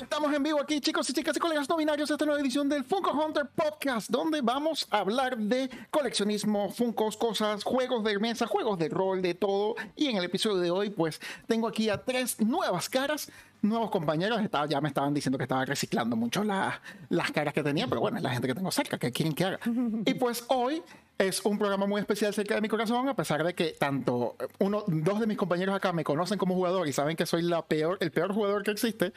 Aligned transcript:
Estamos 0.00 0.34
en 0.34 0.42
vivo 0.42 0.60
aquí, 0.60 0.80
chicos 0.80 1.08
y 1.08 1.12
chicas 1.12 1.36
y 1.36 1.40
colegas 1.40 1.68
no 1.68 1.76
binarios, 1.76 2.10
esta 2.10 2.24
nueva 2.24 2.40
edición 2.40 2.68
del 2.68 2.82
Funko 2.82 3.12
Hunter 3.12 3.46
Podcast, 3.46 4.10
donde 4.10 4.40
vamos 4.40 4.88
a 4.90 4.98
hablar 4.98 5.38
de 5.38 5.70
coleccionismo, 5.90 6.68
Funkos, 6.70 7.16
cosas, 7.16 7.62
juegos 7.62 8.02
de 8.02 8.18
mesa, 8.18 8.46
juegos 8.46 8.76
de 8.78 8.88
rol, 8.88 9.22
de 9.22 9.34
todo. 9.34 9.76
Y 9.94 10.08
en 10.08 10.16
el 10.16 10.24
episodio 10.24 10.56
de 10.56 10.70
hoy, 10.70 10.90
pues 10.90 11.20
tengo 11.46 11.68
aquí 11.68 11.90
a 11.90 12.04
tres 12.04 12.40
nuevas 12.40 12.88
caras, 12.88 13.30
nuevos 13.62 13.90
compañeros. 13.90 14.40
Estaba, 14.42 14.66
ya 14.66 14.80
me 14.80 14.88
estaban 14.88 15.14
diciendo 15.14 15.38
que 15.38 15.44
estaba 15.44 15.64
reciclando 15.64 16.16
mucho 16.16 16.42
las 16.42 17.30
caras 17.32 17.54
que 17.54 17.62
tenía, 17.62 17.86
pero 17.86 18.00
bueno, 18.00 18.16
es 18.16 18.22
la 18.24 18.30
gente 18.30 18.48
que 18.48 18.54
tengo 18.54 18.72
cerca, 18.72 18.98
que 18.98 19.12
quieren 19.12 19.32
que 19.32 19.44
haga. 19.44 19.60
Y 20.04 20.14
pues 20.14 20.44
hoy 20.48 20.82
es 21.18 21.44
un 21.44 21.58
programa 21.58 21.86
muy 21.86 22.00
especial 22.00 22.34
cerca 22.34 22.56
de 22.56 22.60
mi 22.60 22.68
corazón, 22.68 23.08
a 23.08 23.14
pesar 23.14 23.44
de 23.44 23.54
que 23.54 23.76
tanto 23.78 24.36
uno, 24.58 24.84
dos 24.86 25.20
de 25.20 25.26
mis 25.26 25.36
compañeros 25.36 25.74
acá 25.74 25.92
me 25.92 26.02
conocen 26.02 26.38
como 26.38 26.54
jugador 26.54 26.88
y 26.88 26.92
saben 26.92 27.16
que 27.16 27.24
soy 27.24 27.42
la 27.42 27.64
peor, 27.66 27.98
el 28.00 28.10
peor 28.10 28.32
jugador 28.32 28.64
que 28.64 28.72
existe. 28.72 29.12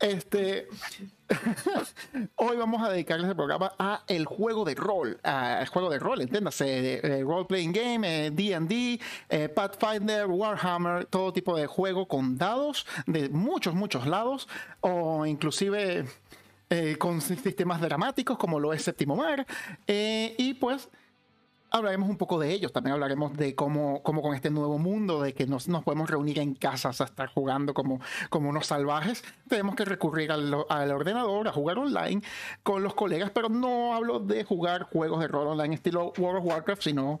Este, 0.00 0.66
hoy 2.36 2.56
vamos 2.56 2.82
a 2.82 2.90
dedicarles 2.90 3.28
el 3.28 3.36
programa 3.36 3.72
a 3.78 4.02
el 4.08 4.26
juego 4.26 4.64
de 4.64 4.74
rol, 4.74 5.20
al 5.22 5.66
juego 5.68 5.90
de 5.90 5.98
rol, 6.00 6.20
entiéndase, 6.22 7.00
eh, 7.04 7.22
role 7.22 7.44
playing 7.44 7.72
game, 7.72 8.30
D&D, 8.32 8.74
eh, 8.74 8.98
eh, 9.28 9.48
Pathfinder, 9.48 10.26
Warhammer, 10.26 11.04
todo 11.06 11.32
tipo 11.32 11.56
de 11.56 11.66
juego 11.66 12.08
con 12.08 12.36
dados 12.36 12.84
de 13.06 13.28
muchos 13.28 13.74
muchos 13.74 14.06
lados 14.06 14.48
o 14.80 15.24
inclusive 15.26 16.06
con 16.98 17.22
sistemas 17.22 17.80
dramáticos 17.80 18.36
como 18.36 18.60
lo 18.60 18.74
es 18.74 18.82
Séptimo 18.82 19.16
Mar 19.16 19.46
y 19.86 20.52
pues 20.60 20.90
hablaremos 21.70 22.08
un 22.08 22.16
poco 22.16 22.38
de 22.38 22.52
ellos. 22.52 22.72
También 22.72 22.94
hablaremos 22.94 23.36
de 23.36 23.54
cómo, 23.54 24.02
cómo 24.02 24.22
con 24.22 24.34
este 24.34 24.50
nuevo 24.50 24.78
mundo, 24.78 25.22
de 25.22 25.34
que 25.34 25.46
nos, 25.46 25.68
nos 25.68 25.84
podemos 25.84 26.08
reunir 26.10 26.38
en 26.38 26.54
casas 26.54 27.00
a 27.00 27.04
estar 27.04 27.28
jugando 27.28 27.74
como, 27.74 28.00
como 28.30 28.48
unos 28.48 28.66
salvajes. 28.66 29.22
Tenemos 29.48 29.74
que 29.74 29.84
recurrir 29.84 30.32
al, 30.32 30.54
al, 30.68 30.90
ordenador, 30.90 31.48
a 31.48 31.52
jugar 31.52 31.78
online 31.78 32.22
con 32.62 32.82
los 32.82 32.94
colegas, 32.94 33.30
pero 33.30 33.48
no 33.48 33.94
hablo 33.94 34.20
de 34.20 34.44
jugar 34.44 34.84
juegos 34.84 35.20
de 35.20 35.28
rol 35.28 35.48
online 35.48 35.74
estilo 35.74 36.12
World 36.18 36.38
of 36.40 36.44
Warcraft, 36.46 36.82
sino 36.82 37.20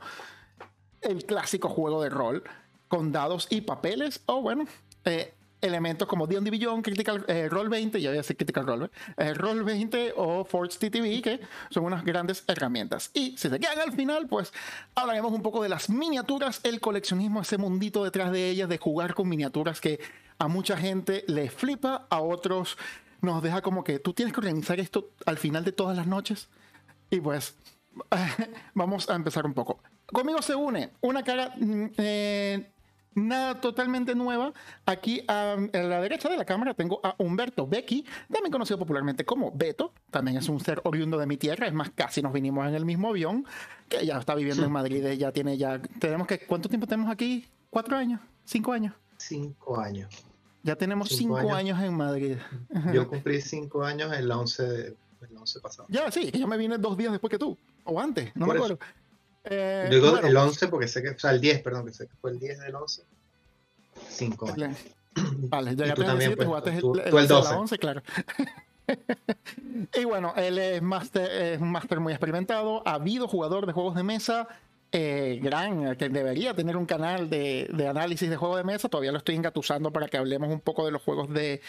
el 1.00 1.24
clásico 1.24 1.68
juego 1.68 2.02
de 2.02 2.10
rol 2.10 2.42
con 2.88 3.12
dados 3.12 3.46
y 3.50 3.60
papeles. 3.60 4.22
O 4.26 4.42
bueno, 4.42 4.64
eh, 5.04 5.34
elementos 5.60 6.06
como 6.06 6.26
D&D 6.26 6.50
Beyond, 6.50 6.84
Critical 6.84 7.24
eh, 7.28 7.48
Roll 7.48 7.68
20, 7.68 8.00
ya 8.00 8.10
voy 8.10 8.18
a 8.18 8.20
decir 8.20 8.36
Critical 8.36 8.66
Roll, 8.66 8.90
eh, 9.16 9.34
Roll 9.34 9.64
20 9.64 10.14
o 10.16 10.44
Forge 10.44 10.78
TTV, 10.78 11.22
que 11.22 11.40
son 11.70 11.84
unas 11.84 12.04
grandes 12.04 12.44
herramientas. 12.46 13.10
Y 13.14 13.36
si 13.36 13.48
se 13.48 13.58
quedan 13.58 13.80
al 13.80 13.92
final, 13.92 14.26
pues 14.28 14.52
hablaremos 14.94 15.32
un 15.32 15.42
poco 15.42 15.62
de 15.62 15.68
las 15.68 15.90
miniaturas, 15.90 16.60
el 16.62 16.80
coleccionismo, 16.80 17.42
ese 17.42 17.58
mundito 17.58 18.04
detrás 18.04 18.32
de 18.32 18.48
ellas, 18.50 18.68
de 18.68 18.78
jugar 18.78 19.14
con 19.14 19.28
miniaturas 19.28 19.80
que 19.80 20.00
a 20.38 20.48
mucha 20.48 20.76
gente 20.76 21.24
le 21.26 21.50
flipa, 21.50 22.06
a 22.10 22.20
otros 22.20 22.76
nos 23.20 23.42
deja 23.42 23.62
como 23.62 23.82
que 23.82 23.98
tú 23.98 24.12
tienes 24.12 24.32
que 24.32 24.40
organizar 24.40 24.78
esto 24.78 25.10
al 25.26 25.38
final 25.38 25.64
de 25.64 25.72
todas 25.72 25.96
las 25.96 26.06
noches. 26.06 26.48
Y 27.10 27.20
pues 27.20 27.54
vamos 28.74 29.10
a 29.10 29.14
empezar 29.14 29.44
un 29.46 29.54
poco. 29.54 29.80
Conmigo 30.06 30.40
se 30.40 30.54
une 30.54 30.90
una 31.00 31.22
cara 31.22 31.52
mm, 31.56 31.86
eh, 31.98 32.70
nada 33.14 33.60
totalmente 33.60 34.14
nueva. 34.14 34.52
Aquí 34.86 35.22
a, 35.28 35.56
la 35.72 36.00
derecha 36.00 36.28
de 36.28 36.36
la 36.36 36.44
cámara 36.44 36.74
tengo 36.74 37.00
a 37.02 37.14
Humberto 37.18 37.66
Becky, 37.66 38.04
también 38.32 38.52
conocido 38.52 38.78
popularmente 38.78 39.24
como 39.24 39.52
Beto. 39.52 39.92
También 40.10 40.36
es 40.36 40.48
un 40.48 40.60
ser 40.60 40.80
oriundo 40.84 41.18
de 41.18 41.26
mi 41.26 41.36
tierra. 41.36 41.66
Es 41.66 41.74
más, 41.74 41.90
casi 41.90 42.22
nos 42.22 42.32
vinimos 42.32 42.66
en 42.66 42.74
el 42.74 42.84
mismo 42.84 43.08
avión, 43.08 43.44
que 43.88 44.04
ya 44.04 44.18
está 44.18 44.34
viviendo 44.34 44.64
en 44.64 44.72
Madrid. 44.72 45.04
Ya 45.12 45.32
tiene 45.32 45.56
ya. 45.56 45.80
Tenemos 45.98 46.26
que. 46.26 46.38
¿Cuánto 46.40 46.68
tiempo 46.68 46.86
tenemos 46.86 47.10
aquí? 47.10 47.46
¿Cuatro 47.70 47.96
años? 47.96 48.20
¿Cinco 48.44 48.72
años? 48.72 48.94
Cinco 49.16 49.78
años. 49.78 50.08
Ya 50.62 50.76
tenemos 50.76 51.08
cinco, 51.08 51.36
años. 51.54 51.80
en 51.80 51.94
Madrid. 51.94 52.36
Yo 52.92 53.08
cumplí 53.08 53.40
cinco 53.40 53.84
años 53.84 54.12
en 54.12 54.28
la 54.28 54.38
once, 54.38 54.96
pasado. 55.62 55.86
Ya, 55.88 56.10
sí, 56.10 56.30
yo 56.32 56.46
me 56.46 56.56
vine 56.56 56.78
dos 56.78 56.96
días 56.96 57.12
después 57.12 57.30
que 57.30 57.38
tú. 57.38 57.56
O 57.84 58.00
antes, 58.00 58.34
no 58.34 58.46
me 58.46 58.54
acuerdo. 58.54 58.78
Eh, 59.44 59.88
digo 59.90 60.18
el 60.18 60.36
11 60.36 60.68
porque 60.68 60.88
sé 60.88 61.02
que, 61.02 61.10
o 61.10 61.18
sea, 61.18 61.30
el 61.30 61.40
10, 61.40 61.62
perdón, 61.62 61.86
que 61.86 61.92
sé 61.92 62.06
que 62.06 62.14
fue 62.20 62.32
el 62.32 62.38
10 62.38 62.60
del 62.60 62.74
11. 62.74 63.02
5 64.08 64.52
años. 64.52 64.78
Vale, 65.14 65.74
ya, 65.74 65.94
tú 65.94 66.04
también, 66.04 66.36
pues, 66.36 66.48
tú, 66.80 66.94
el, 66.94 67.10
tú 67.10 67.18
el 67.18 67.28
12. 67.28 67.54
11, 67.54 67.78
claro. 67.78 68.02
y 69.94 70.04
bueno, 70.04 70.32
él 70.36 70.58
es, 70.58 70.82
master, 70.82 71.30
es 71.30 71.60
un 71.60 71.70
máster 71.70 72.00
muy 72.00 72.12
experimentado, 72.12 72.82
ha 72.86 72.94
habido 72.94 73.28
jugador 73.28 73.66
de 73.66 73.72
juegos 73.72 73.94
de 73.94 74.02
mesa, 74.02 74.48
eh, 74.92 75.38
gran, 75.42 75.96
que 75.96 76.08
debería 76.08 76.54
tener 76.54 76.76
un 76.76 76.86
canal 76.86 77.28
de, 77.28 77.68
de, 77.72 77.88
análisis 77.88 78.30
de 78.30 78.36
juegos 78.36 78.58
de 78.58 78.64
mesa. 78.64 78.88
Todavía 78.88 79.12
lo 79.12 79.18
estoy 79.18 79.34
engatusando 79.34 79.92
para 79.92 80.08
que 80.08 80.16
hablemos 80.16 80.48
un 80.50 80.60
poco 80.60 80.84
de 80.86 80.92
los 80.92 81.02
juegos 81.02 81.28
de, 81.28 81.60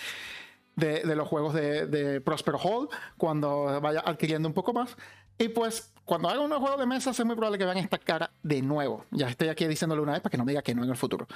de, 0.76 1.02
de 1.02 1.16
los 1.16 1.28
juegos 1.28 1.54
de, 1.54 1.86
de 1.86 2.22
Prospero 2.22 2.58
Hall 2.58 2.90
cuando 3.18 3.82
vaya 3.82 4.02
adquiriendo 4.06 4.48
un 4.48 4.54
poco 4.54 4.74
más. 4.74 4.96
Y 5.38 5.50
pues, 5.50 5.92
cuando 6.10 6.28
haga 6.28 6.40
unos 6.40 6.58
juegos 6.58 6.80
de 6.80 6.88
mesa, 6.88 7.12
es 7.12 7.24
muy 7.24 7.36
probable 7.36 7.60
que 7.60 7.66
vean 7.66 7.78
esta 7.78 8.00
cara 8.00 8.32
de 8.42 8.64
nuevo. 8.64 9.06
Ya 9.12 9.30
estoy 9.30 9.50
aquí 9.50 9.68
diciéndole 9.68 10.02
una 10.02 10.14
vez 10.14 10.22
para 10.22 10.32
que 10.32 10.38
no 10.40 10.44
me 10.44 10.54
diga 10.54 10.64
que 10.64 10.74
no 10.74 10.84
en 10.84 10.90
el 10.90 10.98
futuro. 10.98 11.28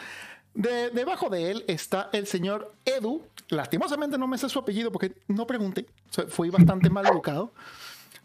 De, 0.56 0.90
debajo 0.90 1.30
de 1.30 1.52
él 1.52 1.64
está 1.68 2.10
el 2.12 2.26
señor 2.26 2.74
Edu. 2.84 3.22
Lastimosamente 3.50 4.18
no 4.18 4.26
me 4.26 4.36
sé 4.40 4.50
su 4.50 4.58
apellido 4.58 4.92
porque 4.92 5.14
no 5.28 5.46
pregunté. 5.46 5.86
Fui 6.28 6.50
bastante 6.50 6.90
mal 6.90 7.06
educado. 7.06 7.54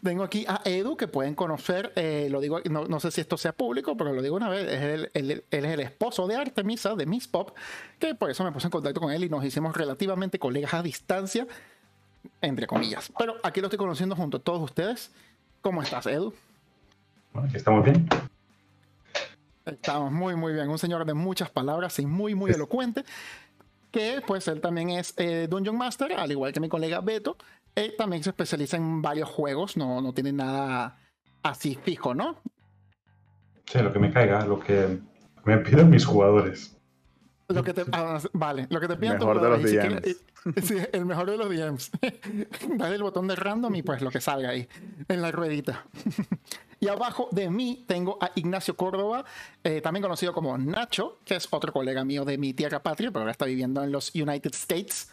Tengo 0.03 0.23
aquí 0.23 0.43
a 0.47 0.61
Edu, 0.65 0.97
que 0.97 1.07
pueden 1.07 1.35
conocer, 1.35 1.93
eh, 1.95 2.29
lo 2.31 2.41
digo, 2.41 2.61
no, 2.67 2.85
no, 2.85 2.99
sé 2.99 3.11
si 3.11 3.21
esto 3.21 3.37
sea 3.37 3.51
público, 3.51 3.95
pero 3.95 4.11
lo 4.13 4.23
digo 4.23 4.35
una 4.35 4.49
vez, 4.49 4.67
es 4.67 4.81
el, 4.81 5.11
él 5.13 5.43
es 5.51 5.65
el 5.65 5.81
esposo 5.81 6.25
de 6.25 6.35
Artemisa, 6.35 6.95
de 6.95 7.05
Miss 7.05 7.27
Pop, 7.27 7.55
que 7.99 8.15
por 8.15 8.31
eso 8.31 8.43
me 8.43 8.51
puse 8.51 8.67
en 8.67 8.71
contacto 8.71 9.01
con 9.01 9.11
él 9.11 9.25
y 9.25 9.29
nos 9.29 9.45
hicimos 9.45 9.77
relativamente 9.77 10.39
colegas 10.39 10.73
a 10.73 10.81
distancia, 10.81 11.45
entre 12.41 12.65
comillas. 12.65 13.11
Pero 13.19 13.35
aquí 13.43 13.61
lo 13.61 13.67
estoy 13.67 13.77
conociendo 13.77 14.15
junto 14.15 14.37
a 14.37 14.39
todos 14.39 14.61
ustedes. 14.63 15.11
¿Cómo 15.61 15.81
estás, 15.81 16.05
Edu? 16.07 16.33
Bueno, 17.33 17.47
aquí 17.47 17.57
estamos 17.57 17.83
bien. 17.83 18.07
Estamos 19.65 20.11
muy, 20.11 20.35
muy 20.35 20.53
bien. 20.53 20.69
Un 20.69 20.79
señor 20.79 21.05
de 21.05 21.13
muchas 21.13 21.49
palabras 21.49 21.99
y 21.99 22.05
muy, 22.05 22.33
muy 22.33 22.51
elocuente. 22.51 23.03
Que 23.91 24.21
pues 24.25 24.47
él 24.47 24.61
también 24.61 24.91
es 24.91 25.13
eh, 25.17 25.47
Dungeon 25.49 25.77
Master, 25.77 26.13
al 26.13 26.31
igual 26.31 26.53
que 26.53 26.59
mi 26.59 26.69
colega 26.69 27.01
Beto. 27.01 27.37
Él 27.75 27.95
también 27.97 28.23
se 28.23 28.29
especializa 28.29 28.77
en 28.77 29.01
varios 29.01 29.29
juegos, 29.29 29.77
no, 29.77 30.01
no 30.01 30.13
tiene 30.13 30.31
nada 30.31 30.97
así 31.43 31.75
fijo, 31.75 32.13
¿no? 32.13 32.37
Sí, 33.65 33.79
lo 33.79 33.93
que 33.93 33.99
me 33.99 34.11
caiga, 34.11 34.45
lo 34.45 34.59
que 34.59 34.99
me 35.45 35.57
piden 35.57 35.89
mis 35.89 36.05
jugadores. 36.05 36.78
Lo 37.49 37.63
que 37.63 37.73
te, 37.73 37.83
ah, 37.91 38.19
vale, 38.33 38.67
lo 38.69 38.79
que 38.79 38.87
te 38.87 38.95
mejor 38.95 39.41
de 39.41 39.49
los 39.49 39.63
DMs. 39.63 40.17
sí, 40.63 40.77
el 40.93 41.05
mejor 41.05 41.29
de 41.29 41.37
los 41.37 41.49
DMs. 41.49 41.91
Dale 42.77 42.95
el 42.95 43.03
botón 43.03 43.27
de 43.27 43.35
random 43.35 43.75
y 43.75 43.81
pues 43.81 44.01
lo 44.01 44.11
que 44.11 44.21
salga 44.21 44.49
ahí 44.49 44.67
en 45.07 45.21
la 45.21 45.31
ruedita. 45.31 45.85
y 46.79 46.87
abajo 46.87 47.27
de 47.31 47.49
mí 47.49 47.83
tengo 47.87 48.19
a 48.21 48.31
Ignacio 48.35 48.75
Córdoba, 48.75 49.25
eh, 49.63 49.81
también 49.81 50.03
conocido 50.03 50.31
como 50.31 50.57
Nacho, 50.57 51.17
que 51.25 51.35
es 51.35 51.47
otro 51.49 51.73
colega 51.73 52.05
mío 52.05 52.23
de 52.23 52.37
mi 52.37 52.53
tierra 52.53 52.83
patria, 52.83 53.09
pero 53.09 53.21
ahora 53.21 53.31
está 53.31 53.45
viviendo 53.45 53.83
en 53.83 53.91
los 53.91 54.13
United 54.13 54.53
States 54.53 55.09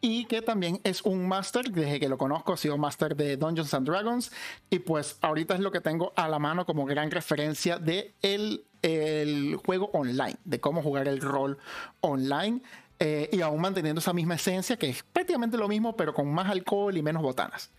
y 0.00 0.26
que 0.26 0.42
también 0.42 0.80
es 0.84 1.02
un 1.02 1.26
máster, 1.26 1.70
desde 1.70 1.98
que 1.98 2.08
lo 2.08 2.18
conozco 2.18 2.52
ha 2.52 2.56
sido 2.56 2.78
máster 2.78 3.16
de 3.16 3.36
Dungeons 3.36 3.74
and 3.74 3.88
Dragons 3.88 4.30
y 4.70 4.78
pues 4.78 5.18
ahorita 5.20 5.54
es 5.54 5.60
lo 5.60 5.72
que 5.72 5.80
tengo 5.80 6.12
a 6.16 6.28
la 6.28 6.38
mano 6.38 6.64
como 6.66 6.84
gran 6.84 7.10
referencia 7.10 7.78
de 7.78 8.14
el, 8.22 8.64
el 8.82 9.56
juego 9.56 9.90
online, 9.92 10.36
de 10.44 10.60
cómo 10.60 10.82
jugar 10.82 11.08
el 11.08 11.20
rol 11.20 11.58
online 12.00 12.62
eh, 13.00 13.28
y 13.32 13.40
aún 13.40 13.60
manteniendo 13.60 14.00
esa 14.00 14.12
misma 14.12 14.36
esencia 14.36 14.76
que 14.76 14.88
es 14.88 15.02
prácticamente 15.02 15.56
lo 15.56 15.68
mismo 15.68 15.96
pero 15.96 16.14
con 16.14 16.32
más 16.32 16.48
alcohol 16.48 16.96
y 16.96 17.02
menos 17.02 17.22
botanas. 17.22 17.70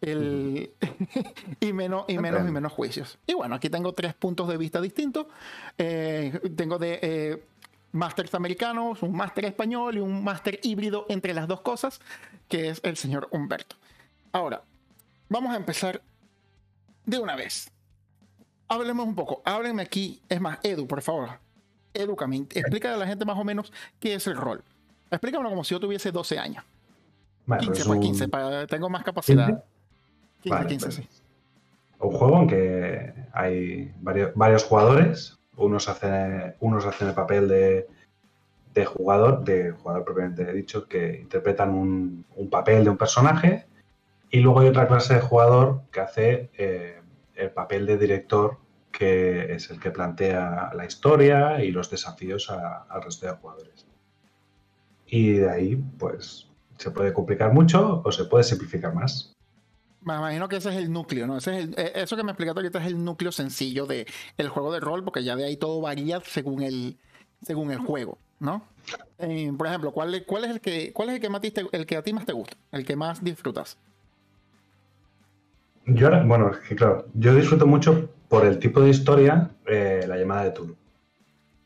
El, 0.00 0.70
y 1.60 1.72
menos 1.72 2.04
y 2.08 2.18
menos 2.18 2.48
y 2.48 2.52
menos 2.52 2.72
juicios. 2.72 3.18
Y 3.26 3.34
bueno, 3.34 3.56
aquí 3.56 3.68
tengo 3.68 3.94
tres 3.94 4.14
puntos 4.14 4.46
de 4.48 4.56
vista 4.56 4.80
distintos. 4.80 5.26
Eh, 5.76 6.38
tengo 6.56 6.78
de 6.78 7.00
eh, 7.02 7.42
másters 7.92 8.34
americanos, 8.34 9.02
un 9.02 9.16
máster 9.16 9.44
español 9.46 9.96
y 9.96 10.00
un 10.00 10.22
máster 10.22 10.60
híbrido 10.62 11.06
entre 11.08 11.34
las 11.34 11.48
dos 11.48 11.60
cosas, 11.60 12.00
que 12.48 12.68
es 12.70 12.80
el 12.84 12.96
señor 12.96 13.28
Humberto. 13.30 13.76
Ahora, 14.32 14.62
vamos 15.28 15.52
a 15.52 15.56
empezar 15.56 16.00
de 17.04 17.18
una 17.18 17.36
vez. 17.36 17.70
Hablemos 18.68 19.06
un 19.06 19.14
poco, 19.14 19.42
háblenme 19.44 19.82
aquí, 19.82 20.20
es 20.28 20.40
más, 20.40 20.58
Edu, 20.62 20.86
por 20.86 21.00
favor. 21.00 21.30
Edúcame, 21.94 22.36
explícale 22.36 22.94
a 22.94 22.98
la 22.98 23.06
gente 23.06 23.24
más 23.24 23.38
o 23.38 23.44
menos 23.44 23.72
qué 23.98 24.14
es 24.14 24.26
el 24.26 24.36
rol. 24.36 24.62
Explícamelo 25.10 25.48
como 25.48 25.64
si 25.64 25.74
yo 25.74 25.80
tuviese 25.80 26.12
12 26.12 26.38
años. 26.38 26.64
15 27.60 27.84
por 27.86 27.98
15, 27.98 28.28
para, 28.28 28.66
tengo 28.66 28.90
más 28.90 29.02
capacidad. 29.02 29.64
15, 30.42 30.66
15, 30.66 30.92
sí. 30.92 31.08
Un 31.98 32.12
juego 32.12 32.42
en 32.42 32.48
que 32.48 33.14
hay 33.32 33.92
varios, 34.00 34.32
varios 34.34 34.64
jugadores, 34.64 35.37
unos 35.58 35.88
hacen, 35.88 36.54
unos 36.60 36.86
hacen 36.86 37.08
el 37.08 37.14
papel 37.14 37.48
de, 37.48 37.86
de 38.74 38.84
jugador, 38.84 39.44
de 39.44 39.72
jugador 39.72 40.04
propiamente 40.04 40.52
dicho, 40.52 40.86
que 40.86 41.18
interpretan 41.20 41.70
un, 41.74 42.24
papel 42.50 42.84
de 42.84 42.90
un 42.90 42.96
personaje. 42.96 43.66
Y 44.30 44.40
luego 44.40 44.60
hay 44.60 44.68
otra 44.68 44.86
clase 44.86 45.14
de 45.14 45.20
jugador 45.20 45.82
que 45.90 46.00
hace 46.00 46.50
eh, 46.56 47.00
el 47.34 47.50
papel 47.50 47.86
de 47.86 47.98
director, 47.98 48.58
que 48.92 49.52
es 49.54 49.70
el 49.70 49.80
que 49.80 49.90
plantea 49.90 50.70
la 50.74 50.84
historia 50.84 51.62
y 51.62 51.70
los 51.70 51.90
desafíos 51.90 52.50
al 52.50 53.02
resto 53.02 53.26
de 53.26 53.32
jugadores. 53.32 53.86
Y 55.06 55.34
de 55.34 55.50
ahí, 55.50 55.76
pues, 55.98 56.48
se 56.76 56.90
puede 56.90 57.12
complicar 57.12 57.52
mucho 57.52 58.02
o 58.04 58.12
se 58.12 58.24
puede 58.24 58.44
simplificar 58.44 58.94
más. 58.94 59.37
Me 60.02 60.14
imagino 60.14 60.48
que 60.48 60.56
ese 60.56 60.70
es 60.70 60.76
el 60.76 60.92
núcleo, 60.92 61.26
¿no? 61.26 61.38
Ese 61.38 61.58
es 61.58 61.64
el, 61.64 61.74
eh, 61.76 61.92
eso 61.96 62.16
que 62.16 62.22
me 62.22 62.30
explicaste 62.30 62.60
ahorita 62.60 62.80
es 62.80 62.86
el 62.86 63.04
núcleo 63.04 63.32
sencillo 63.32 63.86
del 63.86 64.06
el 64.36 64.48
juego 64.48 64.72
de 64.72 64.80
rol, 64.80 65.04
porque 65.04 65.24
ya 65.24 65.36
de 65.36 65.44
ahí 65.44 65.56
todo 65.56 65.80
varía 65.80 66.20
según 66.24 66.62
el, 66.62 66.96
según 67.42 67.70
el 67.70 67.78
juego, 67.78 68.18
¿no? 68.38 68.62
Eh, 69.18 69.52
por 69.56 69.66
ejemplo, 69.66 69.92
¿cuál, 69.92 70.24
¿cuál, 70.26 70.44
es 70.44 70.50
el 70.50 70.60
que, 70.60 70.92
cuál 70.92 71.10
es 71.10 71.16
el 71.16 71.20
que, 71.20 71.28
más 71.28 71.42
el 71.72 71.86
que 71.86 71.96
a 71.96 72.02
ti 72.02 72.12
más 72.12 72.26
te 72.26 72.32
gusta? 72.32 72.56
El 72.72 72.84
que 72.84 72.96
más 72.96 73.22
disfrutas. 73.22 73.76
Yo, 75.86 76.10
bueno, 76.26 76.52
claro, 76.76 77.06
yo 77.14 77.34
disfruto 77.34 77.66
mucho 77.66 78.10
por 78.28 78.44
el 78.44 78.58
tipo 78.58 78.80
de 78.80 78.90
historia, 78.90 79.50
eh, 79.66 80.04
la 80.06 80.16
llamada 80.16 80.44
de 80.44 80.50
Tulu. 80.50 80.76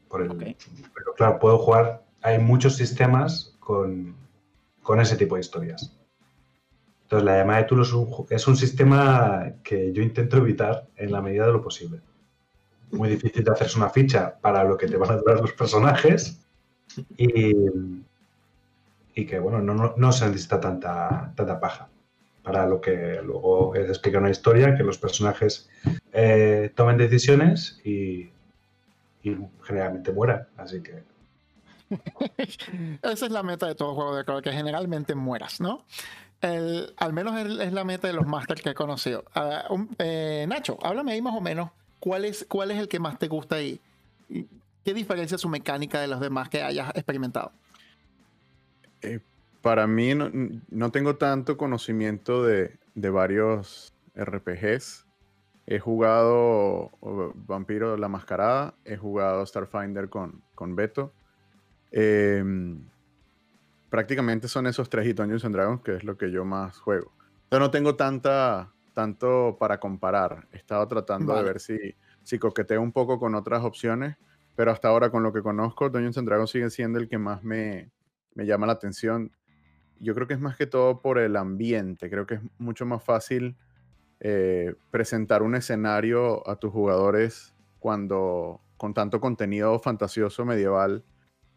Por 0.09 0.23
el, 0.23 0.29
Pero 0.37 1.15
claro, 1.17 1.39
puedo 1.39 1.59
jugar, 1.59 2.03
hay 2.23 2.39
muchos 2.39 2.77
sistemas 2.77 3.57
con, 3.59 4.15
con 4.83 5.01
ese 5.01 5.17
tipo 5.17 5.35
de 5.35 5.41
historias. 5.41 5.93
Entonces, 7.13 7.27
la 7.27 7.37
llamada 7.37 7.59
de 7.59 7.65
Tulu 7.67 7.83
es 7.83 7.93
un, 7.93 8.27
es 8.31 8.47
un 8.47 8.57
sistema 8.57 9.53
que 9.63 9.93
yo 9.93 10.03
intento 10.03 10.39
evitar 10.39 10.89
en 10.97 11.13
la 11.13 11.21
medida 11.21 11.45
de 11.45 11.53
lo 11.53 11.61
posible. 11.61 12.01
Muy 12.91 13.11
difícil 13.11 13.45
de 13.45 13.51
hacerse 13.51 13.77
una 13.77 13.91
ficha 13.91 14.39
para 14.41 14.65
lo 14.65 14.79
que 14.79 14.87
te 14.87 14.97
van 14.97 15.11
a 15.11 15.17
durar 15.19 15.39
los 15.39 15.53
personajes 15.53 16.41
y, 17.19 17.55
y 19.15 19.27
que, 19.27 19.39
bueno, 19.39 19.61
no, 19.61 19.93
no, 19.95 20.13
se 20.13 20.27
necesita 20.27 20.59
tanta, 20.59 21.35
tanta 21.37 21.61
paja 21.61 21.91
para 22.43 22.67
lo 22.67 22.81
que 22.81 23.21
luego 23.23 23.75
es 23.75 23.91
explicar 23.91 24.23
una 24.23 24.31
historia, 24.31 24.75
que 24.75 24.83
los 24.83 24.97
personajes 24.97 25.69
eh, 26.15 26.73
tomen 26.75 26.97
decisiones 26.97 27.79
y, 27.85 28.31
generalmente 29.65 30.13
mueran. 30.13 30.49
Así 30.57 30.83
que. 30.83 31.05
Esa 33.03 33.27
es 33.27 33.33
la 33.33 33.43
meta 33.43 33.67
de 33.67 33.75
todo 33.75 33.95
juego 33.95 34.17
de 34.17 34.23
rol, 34.23 34.41
que 34.41 34.51
generalmente 34.51 35.15
mueras, 35.15 35.61
¿no? 35.61 35.85
Al 36.43 37.13
menos 37.13 37.39
es 37.61 37.73
la 37.73 37.85
meta 37.85 38.09
de 38.09 38.15
los 38.15 38.27
masters 38.27 38.63
que 38.63 38.71
he 38.71 38.75
conocido. 38.75 39.25
Ah, 39.35 39.69
eh, 39.99 40.45
Nacho, 40.49 40.79
háblame 40.83 41.13
ahí 41.13 41.23
más 41.23 41.35
o 41.35 41.41
menos 41.41 41.71
cuál 42.01 42.25
es, 42.25 42.45
cuál 42.49 42.73
es 42.73 42.79
el 42.79 42.89
que 42.89 42.99
más 42.99 43.19
te 43.19 43.29
gusta 43.29 43.63
y 43.63 43.81
qué 44.85 44.95
diferencia 44.95 45.39
su 45.39 45.49
mecánica 45.49 46.01
de 46.01 46.09
los 46.09 46.21
demás 46.21 46.49
que 46.49 46.63
hayas 46.63 46.91
experimentado. 46.97 47.53
Eh, 49.03 49.21
para 49.61 49.87
mí 49.87 50.13
no, 50.15 50.91
tengo 50.91 51.17
tanto 51.17 51.57
conocimiento 51.57 52.45
de, 52.45 52.77
varios 52.95 53.93
RPGs. 54.17 55.07
He 55.67 55.79
jugado 55.79 56.91
Vampiro 57.47 57.97
la 57.97 58.09
Mascarada, 58.09 58.75
he 58.85 58.97
jugado 58.97 59.47
Starfinder 59.47 60.09
con, 60.09 60.43
con 60.57 60.75
Beto. 60.75 61.13
Em, 61.93 62.81
prácticamente 63.93 64.49
son 64.49 64.67
esos 64.67 64.89
tres 64.89 65.07
y 65.07 65.13
Dungeons 65.13 65.45
and 65.45 65.55
Dragons, 65.55 65.83
que 65.83 65.97
es 65.97 66.05
lo 66.05 66.17
que 66.17 66.31
yo 66.31 66.47
más 66.47 66.79
juego. 66.79 67.13
Yo 67.51 67.59
no 67.59 67.71
tengo 67.71 67.95
tanta, 67.95 68.73
tanto 68.95 69.59
para 69.61 69.79
comparar. 69.79 70.49
He 70.51 70.57
estado 70.57 70.89
tratando 70.89 71.37
de 71.37 71.43
ver 71.43 71.61
si, 71.61 71.77
si 72.23 72.39
coqueteo 72.39 72.81
un 72.81 72.93
poco 72.93 73.19
con 73.19 73.35
otras 73.35 73.63
opciones, 73.63 74.17
pero 74.57 74.71
hasta 74.71 74.89
ahora 74.89 75.11
con 75.11 75.23
lo 75.23 75.31
que 75.31 75.43
conozco, 75.43 75.91
Dungeons 75.91 76.17
and 76.17 76.27
Dragons 76.27 76.51
sigue 76.51 76.71
siendo 76.71 76.99
el 76.99 77.07
que 77.07 77.19
más 77.19 77.45
me, 77.45 77.91
me 78.35 78.47
llama 78.47 78.67
la 78.67 78.73
atención 78.73 79.31
yo 80.03 80.17
creo 80.17 80.27
que 80.27 80.35
es 80.35 80.41
más 80.41 80.57
que 80.57 80.67
todo 80.67 81.01
por 81.01 81.19
el 81.19 81.37
ambiente. 81.37 82.11
Creo 82.11 82.27
que 82.27 82.35
es 82.35 82.41
mucho 82.59 82.85
más 82.85 83.05
fácil 83.05 83.57
eh, 84.21 84.75
presentar 84.91 85.43
un 85.43 85.55
escenario 85.55 86.47
a 86.49 86.57
tus 86.57 86.73
jugadores 86.73 87.55
cuando 87.79 88.61
con 88.77 88.95
tanto 88.95 89.21
contenido 89.21 89.79
fantasioso 89.79 90.45
medieval 90.45 91.05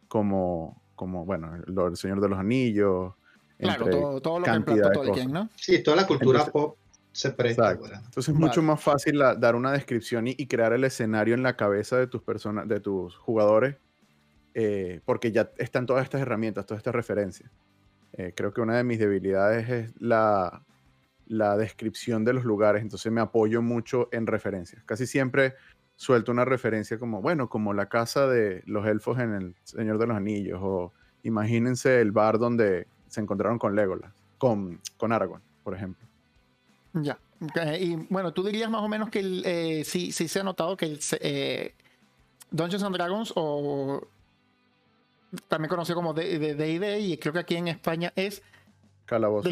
como, 0.08 0.80
como 0.96 1.26
bueno, 1.26 1.56
el, 1.56 1.98
Señor 1.98 2.22
de 2.22 2.30
los 2.30 2.40
Anillos. 2.40 3.14
Claro, 3.58 4.20
todo, 4.20 4.40
lo 4.40 4.46
que 4.46 4.52
emplata 4.52 4.92
Tolkien, 4.92 5.32
¿no? 5.32 5.50
Sí, 5.56 5.82
toda 5.82 5.98
la 5.98 6.08
cultura 6.08 6.46
pop 6.46 6.78
se 7.16 7.32
presta. 7.32 7.72
Entonces 7.72 8.28
es 8.28 8.36
mucho 8.36 8.62
más 8.62 8.84
fácil 8.84 9.20
dar 9.20 9.56
una 9.56 9.72
descripción 9.72 10.28
y, 10.28 10.48
crear 10.48 10.74
el 10.74 10.84
escenario 10.84 11.34
en 11.34 11.44
la 11.44 11.56
cabeza 11.56 11.98
de 11.98 12.08
tus 12.08 12.22
personas, 12.22 12.68
de 12.68 12.82
tus 12.82 13.16
jugadores, 13.16 13.78
eh, 14.54 15.00
porque 15.06 15.32
ya 15.32 15.50
están 15.58 15.86
todas 15.86 16.04
estas 16.04 16.22
herramientas, 16.22 16.66
todas 16.66 16.80
estas 16.80 16.94
referencias. 16.94 17.50
Eh, 18.18 18.34
creo 18.36 18.54
que 18.54 18.60
una 18.60 18.76
de 18.76 18.84
mis 18.84 19.00
debilidades 19.00 19.70
es 19.70 19.94
la, 19.98 20.62
descripción 21.58 22.26
de 22.26 22.34
los 22.34 22.44
lugares, 22.44 22.82
entonces 22.82 23.10
me 23.14 23.22
apoyo 23.22 23.62
mucho 23.62 24.10
en 24.12 24.28
referencias. 24.28 24.84
Casi 24.84 25.08
siempre 25.08 25.56
suelto 25.96 26.32
una 26.32 26.46
referencia 26.46 27.00
como, 27.00 27.22
bueno, 27.22 27.50
como 27.50 27.74
la 27.74 27.88
casa 27.88 28.28
de 28.28 28.64
los 28.66 28.86
elfos 28.86 29.20
en 29.20 29.34
El 29.34 29.56
Señor 29.64 29.98
de 29.98 30.08
los 30.08 30.18
Anillos, 30.18 30.60
o 30.62 30.94
imagínense 31.24 32.02
el 32.02 32.12
bar 32.12 32.38
donde 32.38 32.88
se 33.08 33.22
encontraron 33.22 33.58
con 33.58 33.76
Legolas, 33.76 34.14
con, 34.38 34.82
con 34.98 35.12
Aragorn, 35.12 35.42
por 35.64 35.76
ejemplo. 35.76 36.06
Ya. 36.94 37.18
Y 37.80 37.96
bueno, 38.10 38.34
tú 38.34 38.44
dirías 38.44 38.70
más 38.70 38.82
o 38.82 38.88
menos 38.88 39.10
que 39.10 39.42
eh, 39.44 39.84
sí, 39.84 40.12
sí 40.12 40.28
se 40.28 40.40
ha 40.40 40.44
notado 40.44 40.78
que 40.78 40.86
el, 40.86 41.00
eh, 41.20 41.74
Dungeons 42.52 42.84
and 42.84 42.96
Dragons 42.96 43.34
o 43.36 44.08
también 45.50 45.70
conocido 45.70 45.96
como 45.96 46.14
D&D 46.14 47.00
y 47.00 47.18
creo 47.18 47.34
que 47.34 47.40
aquí 47.40 47.56
en 47.56 47.68
España 47.68 48.14
es 48.16 48.42
Calabozo 49.06 49.50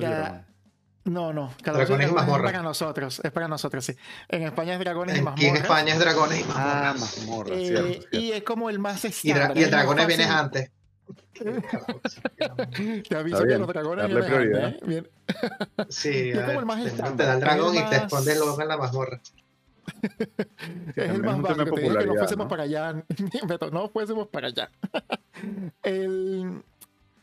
No, 1.06 1.34
no, 1.34 1.54
Dragones 1.62 2.10
y 2.10 2.14
Mazmorra. 2.14 2.46
Es 2.46 2.52
para 2.54 2.64
nosotros, 2.64 3.22
es 3.24 3.32
para 3.32 3.48
nosotros, 3.48 3.86
sí. 3.86 3.94
En 4.30 4.44
España 4.44 4.74
es 4.74 4.80
Dragones 4.80 5.18
y 5.18 5.22
Mazmorra. 5.22 5.34
Aquí 5.34 5.46
en 5.48 5.56
España 5.58 5.94
es 5.94 6.00
Dragones 6.00 6.40
y 6.40 6.44
Mazmorra. 6.46 6.90
Ah, 6.90 6.96
Mazmorra, 6.98 7.56
eh, 7.56 8.00
Y 8.12 8.32
es 8.32 8.44
como 8.44 8.70
el 8.70 8.80
más 8.80 9.04
estándar. 9.04 9.58
Y, 9.58 9.64
el 9.64 9.72
Dragones 9.72 10.08
viene 10.08 10.24
antes. 10.24 10.72
te 13.10 13.18
aviso 13.18 13.44
que 13.44 13.58
los 13.58 13.68
dragones 13.68 14.08
vienen 14.08 14.34
antes, 14.34 14.82
¿eh? 14.82 14.86
Bien. 14.86 15.10
Sí, 15.90 16.30
es 16.30 16.40
como 16.44 16.60
el 16.60 16.66
más 16.66 16.86
estándar. 16.86 17.18
Te 17.18 17.24
da 17.24 17.34
el 17.34 17.40
dragón 17.40 17.76
y 17.76 17.90
te 17.90 17.96
escondes 17.98 18.38
luego 18.38 18.62
en 18.62 18.68
la 18.68 18.78
mazmorra. 18.78 19.22
es 20.96 21.10
el 21.10 21.24
más 21.24 21.42
básico. 21.42 21.76
Te 21.76 21.82
digo 21.82 21.98
que 21.98 22.06
no 22.06 22.16
fuésemos 22.16 22.48
para 22.48 22.64
allá. 22.64 22.94
no 23.72 23.90
fuésemos 23.90 24.28
para 24.28 24.48
allá. 24.48 24.70
el 25.84 26.64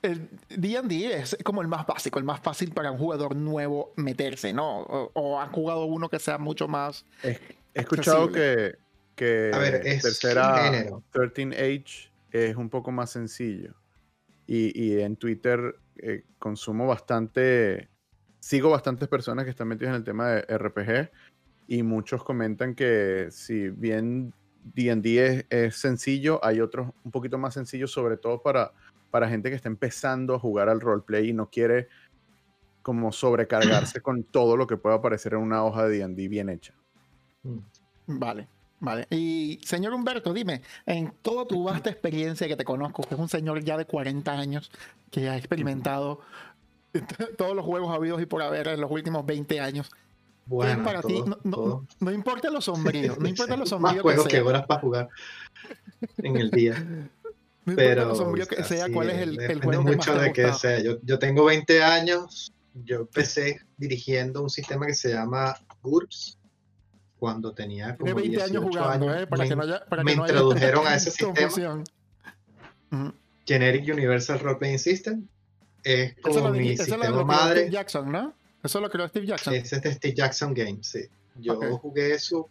D&D 0.03 1.15
es 1.15 1.37
como 1.45 1.63
el 1.63 1.69
más 1.69 1.87
básico, 1.87 2.19
el 2.19 2.25
más 2.25 2.41
fácil 2.41 2.73
para 2.73 2.91
un 2.91 2.99
jugador 2.99 3.37
nuevo 3.37 3.93
meterse, 3.97 4.53
¿no? 4.53 4.81
O, 4.81 5.39
han 5.41 5.51
jugado 5.53 5.85
uno 5.85 6.09
que 6.09 6.19
sea 6.19 6.39
mucho 6.39 6.69
más. 6.69 7.05
He, 7.23 7.39
escuchado 7.75 8.33
que, 8.33 8.77
que 9.15 9.51
A 9.53 9.59
ver, 9.59 9.87
es 9.87 10.03
tercera 10.03 10.85
13 11.13 11.55
Age 11.55 12.11
es 12.33 12.57
un 12.57 12.71
poco 12.71 12.91
más 12.93 13.11
sencillo. 13.11 13.75
Y, 14.47 14.73
y 14.81 15.01
en 15.01 15.17
Twitter 15.17 15.77
eh, 15.99 16.25
consumo 16.39 16.87
bastante, 16.87 17.89
sigo 18.41 18.71
bastantes 18.71 19.09
personas 19.09 19.45
que 19.45 19.51
están 19.51 19.69
metidas 19.69 19.91
en 19.91 19.97
el 19.97 20.05
tema 20.05 20.29
de 20.31 20.59
RPG 20.59 21.11
y 21.69 21.83
muchos 21.83 22.25
comentan 22.25 22.75
que 22.75 23.29
si 23.31 23.69
bien 23.69 24.33
D&D 24.65 25.47
es, 25.49 25.77
sencillo, 25.77 26.45
hay 26.45 26.61
otros 26.61 26.91
un 27.05 27.11
poquito 27.11 27.39
más 27.39 27.55
sencillos, 27.55 27.93
sobre 27.93 28.17
todo 28.17 28.43
para, 28.43 28.73
para 29.11 29.29
gente 29.29 29.51
que 29.51 29.57
está 29.57 29.69
empezando 29.69 30.35
a 30.35 30.39
jugar 30.39 30.69
al 30.69 30.81
roleplay 30.81 31.31
y 31.31 31.33
no 31.33 31.51
quiere 31.51 31.89
como 32.83 33.13
sobrecargarse 33.13 34.01
con 34.03 34.23
todo 34.23 34.57
lo 34.57 34.67
que 34.67 34.77
pueda 34.77 34.97
aparecer 34.97 35.35
en 35.35 35.41
una 35.41 35.65
hoja 35.65 35.87
de 35.87 35.99
D&D 35.99 36.29
bien 36.29 36.49
hecha. 36.49 36.75
Mm. 37.43 37.59
Vale, 38.07 38.49
vale. 38.81 39.07
Y 39.11 39.61
señor 39.65 39.93
Humberto, 39.93 40.33
dime, 40.33 40.63
en 40.87 41.13
toda 41.23 41.47
tu 41.47 41.65
vasta 41.65 41.91
experiencia 41.91 42.49
que 42.49 42.57
te 42.57 42.65
conozco, 42.65 43.03
que 43.03 43.15
es 43.15 43.21
un 43.21 43.29
señor 43.29 43.63
ya 43.63 43.77
de 43.77 43.85
40 43.85 44.33
años, 44.33 44.71
que 45.11 45.29
ha 45.29 45.37
experimentado 45.37 46.21
todos 47.39 47.55
los 47.55 47.65
juegos 47.65 47.95
habidos 47.95 48.21
y 48.23 48.27
por 48.27 48.43
haber 48.43 48.69
en 48.69 48.81
los 48.81 48.91
últimos 48.91 49.25
20 49.27 49.61
años, 49.61 49.91
bueno, 50.47 50.83
para 50.83 51.01
ti, 51.01 51.23
no, 51.45 51.87
no, 52.01 52.13
importa 52.13 52.51
lo 52.51 52.61
sombrío, 52.61 53.15
no 53.21 53.29
importa 53.29 53.57
lo 53.57 53.67
sombrío 53.67 53.95
Más 53.95 54.03
juegos 54.03 54.27
que, 54.27 54.41
horas 54.41 54.67
para 54.67 54.81
jugar 54.81 55.09
en 56.19 56.37
el 56.37 56.51
día. 56.51 56.75
Pero 57.77 58.15
sombrío 58.15 58.47
que 58.47 58.63
sea, 58.65 58.91
cuál 58.91 59.11
es 59.11 59.19
el, 59.19 59.41
el 59.41 59.63
juego 59.63 59.85
que 59.85 59.97
mucho 59.97 60.15
de 60.19 60.33
que 60.33 60.53
sea. 60.53 60.81
Yo, 60.81 60.99
yo, 61.03 61.19
tengo 61.19 61.45
20 61.45 61.83
años, 61.83 62.53
yo 62.75 63.01
empecé 63.01 63.61
dirigiendo 63.77 64.43
un 64.43 64.51
sistema 64.51 64.87
que 64.87 64.95
se 64.95 65.13
llama 65.13 65.57
GURPS 65.83 66.39
cuando 67.19 67.53
tenía 67.53 67.97
como 67.97 68.15
20 68.15 68.43
años 68.43 68.65
jugando, 68.65 69.15
Eh, 69.15 69.27
para 69.27 69.43
me, 69.43 69.49
que 69.49 69.57
no 69.57 69.63
haya, 69.63 69.85
para 69.85 70.03
me 70.03 70.13
que 70.13 70.17
no 70.17 70.27
introdujeron 70.27 70.87
a 70.87 70.95
ese 70.95 71.11
sistema. 71.11 71.85
Generic 73.47 73.93
Universal 73.93 74.41
Role 74.41 74.59
Playing 74.59 74.79
System. 74.79 75.29
Es 75.83 76.15
como 76.23 76.51
mi 76.51 76.77
sistema 76.77 77.25
madre. 77.25 77.71
Jackson, 77.71 78.11
¿no? 78.11 78.35
Eso 78.63 78.81
lo 78.81 78.91
creó 78.91 79.09
Steve 79.09 79.27
Jackson. 79.27 79.55
Ese 79.55 79.77
es 79.77 79.83
de 79.83 79.93
Steve 79.95 80.15
Jackson 80.15 80.55
Games, 80.55 80.87
sí. 80.87 81.01
Yo 81.37 81.57
jugué 81.79 82.15
eso. 82.15 82.49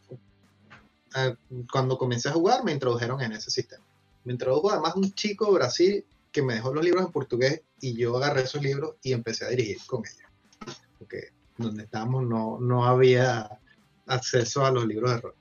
Eh, 1.16 1.36
cuando 1.72 1.98
comencé 1.98 2.30
a 2.30 2.34
jugar, 2.34 2.64
me 2.64 2.72
introdujeron 2.72 3.22
en 3.22 3.34
ese 3.34 3.52
sistema. 3.52 3.84
Me 4.24 4.34
introdujo 4.34 4.72
además 4.72 4.96
un 4.96 5.12
chico 5.14 5.46
de 5.46 5.52
Brasil 5.54 6.06
que 6.32 6.42
me 6.42 6.56
dejó 6.56 6.74
los 6.74 6.84
libros 6.84 7.06
en 7.06 7.12
portugués 7.12 7.62
y 7.82 7.96
yo 7.96 8.18
agarré 8.18 8.42
esos 8.42 8.62
libros 8.62 8.96
y 9.02 9.14
empecé 9.14 9.46
a 9.46 9.50
dirigir 9.50 9.78
con 9.88 10.04
ellos. 10.06 10.78
Porque 10.98 11.30
donde 11.58 11.84
estábamos 11.84 12.24
no, 12.24 12.60
no 12.60 12.86
había 12.86 13.60
acceso 14.06 14.66
a 14.66 14.72
los 14.72 14.86
libros 14.86 15.12
de 15.12 15.22
rol. 15.22 15.36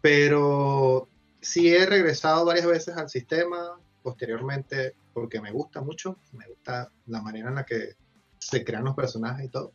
Pero 0.00 1.08
sí 1.40 1.74
he 1.74 1.86
regresado 1.86 2.44
varias 2.44 2.66
veces 2.66 2.96
al 2.96 3.08
sistema. 3.08 3.78
posteriormente 4.02 4.94
porque 5.12 5.40
me 5.40 5.52
gusta 5.52 5.82
mucho, 5.82 6.16
me 6.32 6.46
gusta 6.48 6.90
la 7.06 7.20
manera 7.20 7.48
en 7.48 7.56
la 7.56 7.64
que 7.66 7.96
se 8.38 8.64
crean 8.64 8.84
los 8.84 8.94
personajes 8.94 9.46
y 9.46 9.48
todo. 9.48 9.72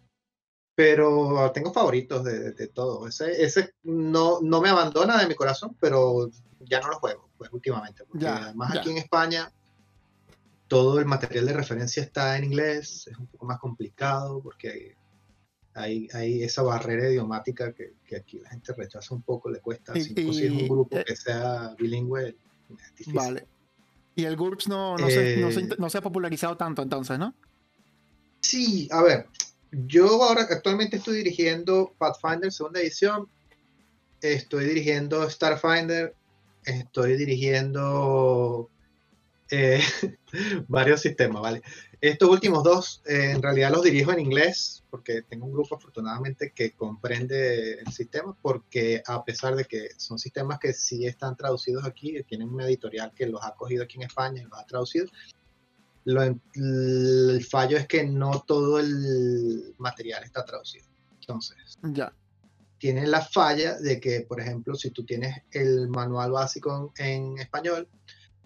Pero 0.76 1.52
tengo 1.54 1.72
favoritos 1.72 2.24
de, 2.26 2.52
de, 2.52 2.68
todo. 2.68 3.08
Ese, 3.08 3.44
ese 3.44 3.74
no, 3.84 4.42
no 4.42 4.62
me 4.62 4.70
abandona 4.70 5.18
de 5.18 5.28
mi 5.28 5.36
corazón, 5.36 5.76
pero 5.80 6.30
ya 6.60 6.82
no 6.82 6.90
lo 6.90 7.00
juego, 7.00 7.30
pues 7.38 7.52
últimamente. 7.54 8.04
Porque 8.04 8.28
además 8.28 8.76
aquí 8.76 8.92
en 8.92 8.98
España 8.98 9.52
todo 10.68 11.00
el 11.00 11.06
material 11.06 11.46
de 11.46 11.54
referencia 11.54 12.04
está 12.04 12.38
en 12.38 12.46
inglés, 12.46 13.08
es 13.08 13.18
un 13.18 13.28
poco 13.28 13.46
más 13.46 13.60
complicado 13.60 14.42
porque 14.42 14.96
hay, 15.74 16.08
hay 16.14 16.44
esa 16.44 16.64
barrera 16.64 17.10
idiomática 17.10 17.74
que, 17.74 17.94
que, 18.06 18.16
aquí 18.16 18.40
la 18.40 18.50
gente 18.50 18.74
rechaza 18.74 19.14
un 19.14 19.22
poco, 19.22 19.50
le 19.50 19.60
cuesta. 19.60 19.94
si 19.94 20.14
es 20.16 20.52
un 20.52 20.68
grupo 20.68 20.98
eh, 20.98 21.04
que 21.06 21.16
sea 21.16 21.76
bilingüe, 21.78 22.30
es 22.30 22.96
difícil. 22.96 23.14
Vale. 23.14 23.48
Y 24.16 24.24
el 24.24 24.38
GURPS 24.38 24.70
no, 24.70 24.98
no, 24.98 25.10
se, 25.10 25.38
no, 25.38 25.52
se, 25.52 25.60
eh, 25.60 25.70
no, 25.78 25.90
se, 25.90 25.98
ha 25.98 26.02
popularizado 26.02 26.56
tanto 26.56 26.82
entonces, 26.82 27.20
¿no? 27.20 27.36
Sí, 28.40 28.88
a 28.92 29.04
ver, 29.04 29.28
yo 29.88 30.24
ahora 30.24 30.44
actualmente 30.44 30.98
estoy 30.98 31.18
dirigiendo 31.18 31.94
Pathfinder 31.98 32.52
segunda 32.52 32.80
edición, 32.80 33.28
estoy 34.22 34.66
dirigiendo 34.66 35.30
Starfinder, 35.30 36.16
estoy 36.64 37.18
dirigiendo 37.18 38.70
eh, 39.52 39.82
varios 40.68 41.02
sistemas, 41.02 41.42
¿vale? 41.42 41.62
Estos 42.00 42.30
últimos 42.30 42.64
dos, 42.64 43.02
eh, 43.06 43.32
en 43.32 43.42
realidad 43.42 43.72
los 43.72 43.84
dirijo 43.84 44.12
en 44.12 44.20
inglés, 44.20 44.84
porque 44.90 45.24
tengo 45.24 45.46
un 45.46 45.54
grupo 45.54 45.76
afortunadamente 45.76 46.52
que 46.54 46.72
comprende 46.72 47.80
el 47.80 47.92
sistema, 47.92 48.36
porque 48.42 49.02
a 49.06 49.24
pesar 49.24 49.56
de 49.56 49.66
que 49.66 49.90
son 49.98 50.20
sistemas 50.20 50.60
que 50.60 50.74
sí 50.74 51.06
están 51.06 51.36
traducidos 51.36 51.86
aquí, 51.86 52.22
tienen 52.24 52.50
una 52.50 52.66
editorial 52.66 53.12
que 53.14 53.28
los 53.28 53.44
ha 53.44 53.56
cogido 53.56 53.84
aquí 53.84 53.98
en 53.98 54.04
España 54.04 54.42
y 54.42 54.46
los 54.46 54.60
ha 54.60 54.66
traducido, 54.66 55.08
lo, 56.06 56.22
el 56.24 57.46
fallo 57.50 57.78
es 57.78 57.88
que 57.88 58.06
no 58.06 58.44
todo 58.48 58.80
el 58.80 59.76
material 59.78 60.24
está 60.24 60.46
traducido. 60.46 60.86
Entonces, 61.20 61.58
ya. 61.82 62.14
Tiene 62.78 63.08
la 63.08 63.22
falla 63.22 63.80
de 63.80 64.00
que, 64.00 64.22
por 64.22 64.40
ejemplo, 64.40 64.76
si 64.76 64.92
tú 64.92 65.04
tienes 65.04 65.42
el 65.52 65.88
manual 65.88 66.32
básico 66.32 66.94
en 66.98 67.38
español, 67.40 67.88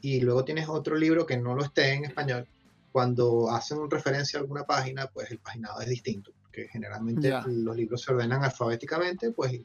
y 0.02 0.22
luego 0.22 0.46
tienes 0.46 0.70
otro 0.70 0.96
libro 0.96 1.26
que 1.26 1.38
no 1.38 1.56
lo 1.56 1.64
esté 1.64 1.94
en 1.94 2.06
español, 2.06 2.48
cuando 2.92 3.50
hacen 3.52 3.90
referencia 3.90 4.40
a 4.40 4.42
alguna 4.42 4.64
página, 4.64 5.08
pues 5.08 5.30
el 5.32 5.40
paginado 5.40 5.82
es 5.82 5.90
distinto, 5.90 6.32
porque 6.42 6.68
generalmente 6.70 7.34
los 7.48 7.76
libros 7.76 8.02
se 8.02 8.14
ordenan 8.14 8.44
alfabéticamente, 8.44 9.32
pues 9.32 9.60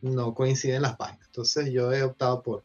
no 0.00 0.34
coinciden 0.34 0.82
las 0.82 0.96
páginas. 0.96 1.26
Entonces 1.26 1.70
yo 1.70 1.92
he 1.92 2.02
optado 2.02 2.42
por 2.42 2.64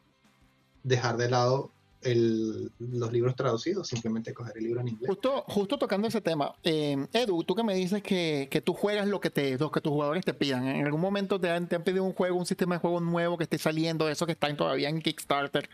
dejar 0.82 1.16
de 1.16 1.30
lado 1.30 1.70
los 2.04 3.12
libros 3.12 3.34
traducidos, 3.34 3.88
simplemente 3.88 4.34
coger 4.34 4.56
el 4.58 4.64
libro 4.64 4.80
en 4.80 4.88
inglés. 4.88 5.08
Justo, 5.08 5.44
justo 5.46 5.78
tocando 5.78 6.08
ese 6.08 6.20
tema, 6.20 6.54
eh, 6.62 7.06
Edu, 7.12 7.44
tú 7.44 7.54
que 7.54 7.62
me 7.62 7.74
dices 7.74 8.02
que, 8.02 8.48
que, 8.50 8.60
tú 8.60 8.74
juegas 8.74 9.08
lo 9.08 9.20
que, 9.20 9.30
te, 9.30 9.58
lo 9.58 9.70
que 9.70 9.80
tus 9.80 9.92
jugadores 9.92 10.24
te 10.24 10.34
pidan, 10.34 10.66
¿en 10.66 10.84
algún 10.84 11.00
momento 11.00 11.40
te 11.40 11.50
han, 11.50 11.68
te 11.68 11.76
han 11.76 11.82
pedido 11.82 12.04
un 12.04 12.12
juego, 12.12 12.36
un 12.36 12.46
sistema 12.46 12.76
de 12.76 12.80
juego 12.80 13.00
nuevo 13.00 13.38
que 13.38 13.44
esté 13.44 13.58
saliendo, 13.58 14.08
eso 14.08 14.26
que 14.26 14.32
está 14.32 14.54
todavía 14.54 14.88
en 14.88 15.00
Kickstarter, 15.00 15.68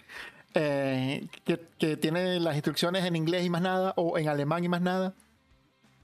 eh, 0.55 1.27
que, 1.45 1.97
tiene 1.97 2.41
las 2.41 2.55
instrucciones 2.55 3.05
en 3.05 3.17
inglés 3.17 3.45
y 3.45 3.51
más 3.51 3.63
nada, 3.63 3.93
o 3.97 4.19
en 4.19 4.29
alemán 4.29 4.65
y 4.65 4.69
más 4.69 4.81
nada? 4.81 5.15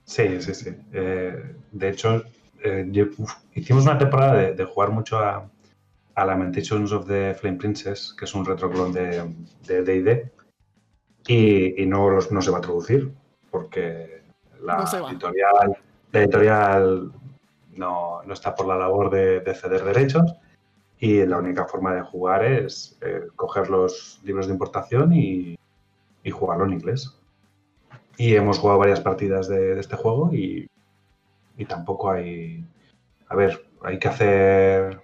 Sí, 0.05 0.41
sí, 0.41 0.55
sí. 0.55 0.71
Eh, 0.93 1.55
de 1.73 1.89
hecho, 1.89 2.25
hicimos 3.55 3.85
una 3.85 3.99
temporada 3.99 4.53
de, 4.53 4.65
jugar 4.65 4.91
mucho 4.91 5.19
a, 5.19 5.49
a 6.17 6.25
Lamentations 6.25 6.93
of 6.93 7.07
the 7.07 7.35
Flame 7.35 7.59
Princess, 7.59 8.15
que 8.19 8.25
es 8.25 8.35
un 8.35 8.45
retroclon 8.45 8.93
de 8.93 9.35
D&D, 9.67 10.33
y, 11.29 11.87
no, 11.87 12.11
no 12.11 12.43
se 12.43 12.51
va 12.51 12.59
a 12.59 12.61
traducir, 12.61 13.13
porque 13.51 14.23
la, 14.63 14.85
editorial, 15.11 15.77
la 16.13 16.21
editorial 16.21 17.13
no, 17.75 18.23
no, 18.23 18.33
está 18.33 18.55
por 18.55 18.67
la 18.67 18.77
labor 18.77 19.11
de, 19.11 19.55
ceder 19.55 19.85
derechos 19.85 20.35
y 20.99 21.25
la 21.27 21.39
única 21.39 21.67
forma 21.67 21.95
de 21.95 22.03
jugar 22.03 22.45
es 22.45 22.97
eh, 23.03 23.27
coger 23.35 23.69
los 23.69 24.21
libros 24.25 24.47
de 24.47 24.53
importación 24.53 25.13
y, 25.13 25.59
y, 26.23 26.31
jugarlo 26.31 26.65
en 26.65 26.73
inglés. 26.75 27.19
Y 28.17 28.35
hemos 28.35 28.59
jugado 28.59 28.79
varias 28.79 29.01
partidas 29.01 29.49
de, 29.49 29.79
este 29.79 29.97
juego 29.97 30.33
y, 30.33 30.69
y, 31.57 31.65
tampoco 31.67 32.11
hay... 32.11 32.65
A 33.29 33.35
ver, 33.35 33.67
hay 33.83 33.99
que 33.99 34.09
hacer 34.09 35.03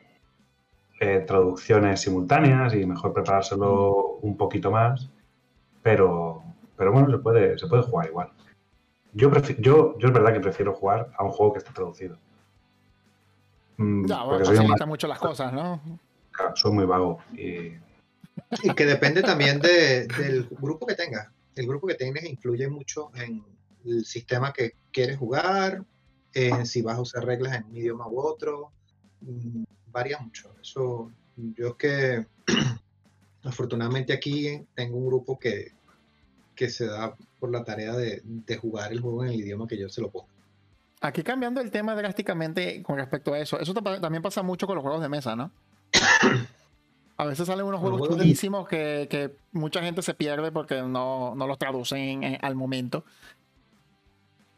eh, 1.03 1.25
traducciones 1.27 2.01
simultáneas 2.01 2.75
y 2.75 2.87
mejor 2.87 3.13
preparárselo 3.13 4.19
un 4.23 4.37
poquito 4.37 4.71
más, 4.71 5.11
pero, 5.83 6.45
pero 6.77 6.93
bueno, 6.93 7.11
se 7.11 7.19
puede, 7.19 7.59
se 7.59 7.67
puede 7.67 7.83
jugar 7.83 8.07
igual. 8.07 8.29
Yo, 9.13 9.29
yo, 9.59 9.99
yo 9.99 10.09
es 10.09 10.15
verdad 10.15 10.33
que 10.33 10.39
prefiero 10.39 10.73
jugar 10.75 11.11
a 11.19 11.25
un 11.25 11.33
juego 11.33 11.55
que 11.55 11.59
esté 11.59 11.73
traducido. 11.73 12.19
Mm, 13.79 14.07
ya, 14.07 14.25
porque 14.25 14.45
facilita 14.45 14.87
mucho 14.87 15.09
las 15.09 15.19
cosas, 15.19 15.53
¿no? 15.53 15.81
Claro, 16.31 16.55
soy 16.55 16.71
muy 16.71 16.85
vago. 16.87 17.19
Y, 17.33 17.73
y 18.63 18.75
que 18.77 18.87
depende 18.87 19.23
también 19.23 19.59
de, 19.59 20.07
del 20.07 20.49
grupo 20.51 20.87
que 20.87 20.95
tengas. 20.95 21.27
El 21.57 21.67
grupo 21.67 21.89
que 21.89 21.95
tengas 21.95 22.23
influye 22.23 22.69
mucho 22.69 23.11
en 23.17 23.43
el 23.85 24.05
sistema 24.05 24.53
que 24.53 24.75
quieres 24.93 25.19
jugar, 25.19 25.83
en 26.33 26.65
si 26.65 26.81
vas 26.81 26.97
a 26.97 27.01
usar 27.01 27.25
reglas 27.25 27.57
en 27.57 27.65
un 27.65 27.77
idioma 27.77 28.07
u 28.07 28.21
otro. 28.21 28.71
Varía 29.93 30.19
mucho. 30.19 30.55
Eso, 30.61 31.11
yo 31.37 31.69
es 31.69 31.75
que 31.75 32.27
afortunadamente 33.45 34.13
aquí 34.13 34.65
tengo 34.75 34.97
un 34.97 35.07
grupo 35.07 35.39
que, 35.39 35.73
que 36.55 36.71
se 36.71 36.87
da 36.87 37.15
por 37.39 37.51
la 37.51 37.65
tarea 37.65 37.95
de, 37.95 38.23
de 38.25 38.57
jugar 38.57 38.93
el 38.93 39.01
juego 39.01 39.25
en 39.25 39.31
el 39.31 39.41
idioma 39.41 39.67
que 39.67 39.79
yo 39.79 39.89
se 39.89 40.01
lo 40.01 40.11
pongo. 40.11 40.29
Aquí 41.01 41.23
cambiando 41.25 41.61
el 41.61 41.71
tema 41.71 41.97
drásticamente 41.97 42.83
con 42.83 42.97
respecto 42.97 43.35
a 43.35 43.41
eso, 43.41 43.59
eso 43.59 43.75
también 43.75 44.23
pasa 44.23 44.43
mucho 44.43 44.69
con 44.69 44.77
los 44.77 44.83
juegos 44.83 45.03
de 45.03 45.09
mesa, 45.09 45.35
¿no? 45.35 45.51
A 47.19 47.27
veces 47.27 47.47
salen 47.47 47.67
unos 47.67 47.81
juegos 47.81 48.09
chulísimos 48.09 48.67
que, 48.67 49.07
que, 49.09 49.31
mucha 49.53 49.83
gente 49.83 50.03
se 50.03 50.15
pierde 50.15 50.51
porque 50.51 50.83
no, 50.83 51.35
no 51.37 51.47
los 51.47 51.59
traducen 51.59 52.39
al 52.41 52.55
momento. 52.57 53.05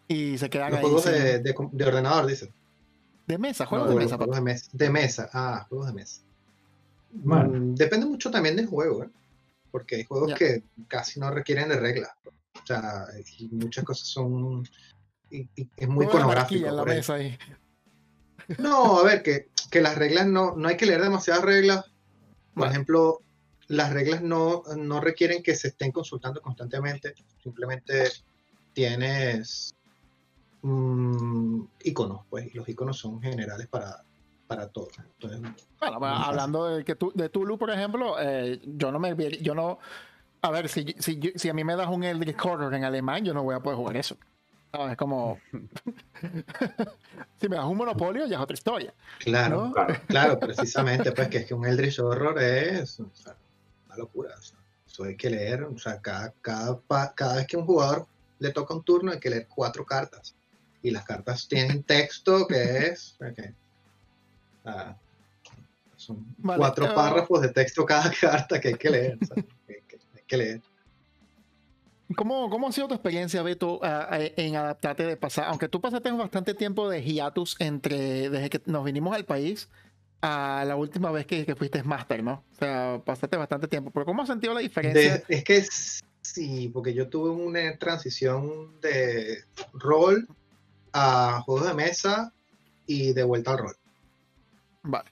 Y 0.08 0.38
se 0.38 0.48
quedan 0.48 0.70
los 0.70 0.80
Juegos 0.80 1.04
de, 1.04 1.40
de, 1.40 1.54
de, 1.72 1.84
ordenador, 1.84 2.26
dice. 2.26 2.50
De 3.26 3.38
mesa, 3.38 3.66
juegos 3.66 3.88
de, 3.88 3.96
mesa, 3.96 4.16
juegos 4.16 4.36
de 4.36 4.42
mesa. 4.42 4.70
De 4.72 4.90
mesa, 4.90 5.30
ah, 5.32 5.66
juegos 5.68 5.86
de 5.88 5.92
mesa. 5.94 6.20
Mm, 7.12 7.74
depende 7.74 8.06
mucho 8.06 8.30
también 8.30 8.56
del 8.56 8.66
juego, 8.66 9.04
¿eh? 9.04 9.08
porque 9.70 9.96
hay 9.96 10.04
juegos 10.04 10.34
que 10.34 10.62
casi 10.88 11.18
no 11.18 11.30
requieren 11.30 11.68
de 11.68 11.80
reglas. 11.80 12.10
O 12.62 12.66
sea, 12.66 13.06
muchas 13.50 13.84
cosas 13.84 14.06
son. 14.06 14.68
es 15.30 15.88
muy 15.88 16.06
iconográfico. 16.06 16.70
la 16.70 16.84
mesa 16.84 17.14
ahí. 17.14 17.36
No, 18.58 19.00
a 19.00 19.04
ver, 19.04 19.22
que, 19.22 19.48
que, 19.70 19.80
las 19.80 19.96
reglas 19.96 20.26
no, 20.26 20.54
no 20.54 20.68
hay 20.68 20.76
que 20.76 20.86
leer 20.86 21.02
demasiadas 21.02 21.44
reglas. 21.44 21.84
Por 22.54 22.68
ejemplo, 22.68 23.20
las 23.68 23.92
reglas 23.92 24.22
no, 24.22 24.62
no 24.76 25.00
requieren 25.00 25.42
que 25.42 25.54
se 25.54 25.68
estén 25.68 25.92
consultando 25.92 26.40
constantemente. 26.40 27.14
Simplemente 27.42 28.10
tienes 28.74 29.74
mmm, 30.64 31.66
iconos, 31.84 32.22
pues, 32.28 32.52
y 32.52 32.56
los 32.56 32.68
iconos 32.68 32.98
son 32.98 33.20
generales 33.20 33.66
para, 33.68 34.02
para 34.46 34.68
todo. 34.68 34.88
bueno, 35.20 36.06
hablando 36.06 36.66
de 36.66 36.84
que 36.84 36.94
tú, 36.94 37.12
de 37.14 37.28
Tulu, 37.28 37.58
por 37.58 37.70
ejemplo, 37.70 38.16
eh, 38.18 38.60
yo 38.64 38.90
no 38.90 38.98
me 38.98 39.14
yo 39.40 39.54
no 39.54 39.78
a 40.40 40.50
ver, 40.50 40.68
si, 40.68 40.94
si, 40.98 41.32
si, 41.36 41.48
a 41.48 41.54
mí 41.54 41.64
me 41.64 41.74
das 41.74 41.88
un 41.88 42.04
Eldritch 42.04 42.36
Horror 42.44 42.74
en 42.74 42.84
alemán, 42.84 43.24
yo 43.24 43.32
no 43.32 43.42
voy 43.42 43.54
a 43.54 43.60
poder 43.60 43.78
jugar 43.78 43.96
eso. 43.96 44.18
Es 44.90 44.96
como. 44.96 45.38
si 47.40 47.48
me 47.48 47.56
das 47.56 47.64
un 47.64 47.76
monopolio, 47.78 48.26
ya 48.26 48.36
es 48.36 48.42
otra 48.42 48.54
historia. 48.54 48.92
Claro, 49.20 49.72
claro, 50.08 50.38
precisamente, 50.38 51.12
pues 51.12 51.28
que 51.28 51.38
es 51.38 51.46
que 51.46 51.54
un 51.54 51.64
Eldritch 51.64 51.98
Horror 51.98 52.42
es 52.42 52.98
una 52.98 53.96
locura. 53.96 54.34
eso 54.86 55.04
hay 55.04 55.16
que 55.16 55.30
leer, 55.30 55.64
o 55.64 55.78
sea, 55.78 56.00
cada, 56.02 56.34
cada, 56.42 56.78
cada 57.14 57.36
vez 57.36 57.46
que 57.46 57.56
un 57.56 57.64
jugador 57.64 58.06
le 58.38 58.50
toca 58.50 58.74
un 58.74 58.82
turno, 58.82 59.12
hay 59.12 59.20
que 59.20 59.30
leer 59.30 59.48
cuatro 59.48 59.86
cartas 59.86 60.34
y 60.84 60.90
las 60.90 61.04
cartas 61.04 61.48
tienen 61.48 61.82
texto 61.82 62.46
que 62.46 62.88
es. 62.88 63.16
Ah, 64.66 64.94
son 65.96 66.24
cuatro 66.44 66.86
ah. 66.86 66.94
párrafos 66.94 67.40
de 67.40 67.48
texto 67.48 67.84
cada 67.86 68.12
carta 68.20 68.60
que 68.60 68.68
hay 68.68 68.74
que 68.74 68.90
leer. 68.90 69.18
hay, 69.66 70.22
que, 70.26 70.36
leer. 70.36 70.60
¿Cómo, 72.14 72.50
¿Cómo, 72.50 72.68
ha 72.68 72.72
sido 72.72 72.86
tu 72.86 72.94
experiencia, 72.94 73.42
Beto, 73.42 73.80
en 73.82 74.56
adaptarte 74.56 75.06
de 75.06 75.16
pasar? 75.16 75.46
Aunque 75.48 75.68
tú 75.68 75.80
pasaste 75.80 76.10
bastante 76.12 76.52
tiempo 76.52 76.88
de 76.88 77.02
hiatus 77.02 77.56
entre 77.58 78.28
desde 78.28 78.50
que 78.50 78.60
nos 78.66 78.84
vinimos 78.84 79.16
al 79.16 79.24
país 79.24 79.70
a 80.20 80.64
la 80.66 80.76
última 80.76 81.10
vez 81.10 81.26
que, 81.26 81.46
que 81.46 81.56
fuiste 81.56 81.82
Master, 81.82 82.22
¿no? 82.22 82.44
O 82.52 82.56
sea, 82.58 83.00
pasaste 83.02 83.38
bastante 83.38 83.68
tiempo. 83.68 83.90
Pero 83.90 84.04
¿cómo 84.04 84.22
has 84.22 84.28
sentido 84.28 84.52
la 84.52 84.60
diferencia? 84.60 85.22
es 85.28 85.44
que 85.44 85.64
sí, 86.20 86.68
porque 86.68 86.92
yo 86.92 87.08
tuve 87.08 87.30
una 87.30 87.74
transición 87.78 88.78
de 88.82 89.44
rol 89.72 90.28
a 90.94 91.42
juegos 91.44 91.66
de 91.66 91.74
mesa 91.74 92.32
y 92.86 93.12
de 93.12 93.24
vuelta 93.24 93.50
al 93.50 93.58
rol. 93.58 93.76
Vale. 94.84 95.10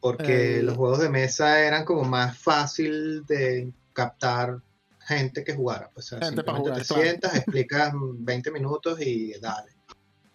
Porque 0.00 0.58
eh, 0.58 0.62
los 0.62 0.76
juegos 0.76 1.00
de 1.00 1.08
mesa 1.08 1.60
eran 1.60 1.84
como 1.84 2.04
más 2.04 2.38
fácil 2.38 3.24
de 3.24 3.72
captar 3.94 4.60
gente 5.00 5.42
que 5.42 5.54
jugara. 5.54 5.90
Pues, 5.94 6.06
simplemente 6.06 6.72
te 6.72 6.84
sientas, 6.84 7.34
explicas 7.36 7.92
20 7.94 8.50
minutos 8.50 9.00
y 9.00 9.32
dale. 9.40 9.72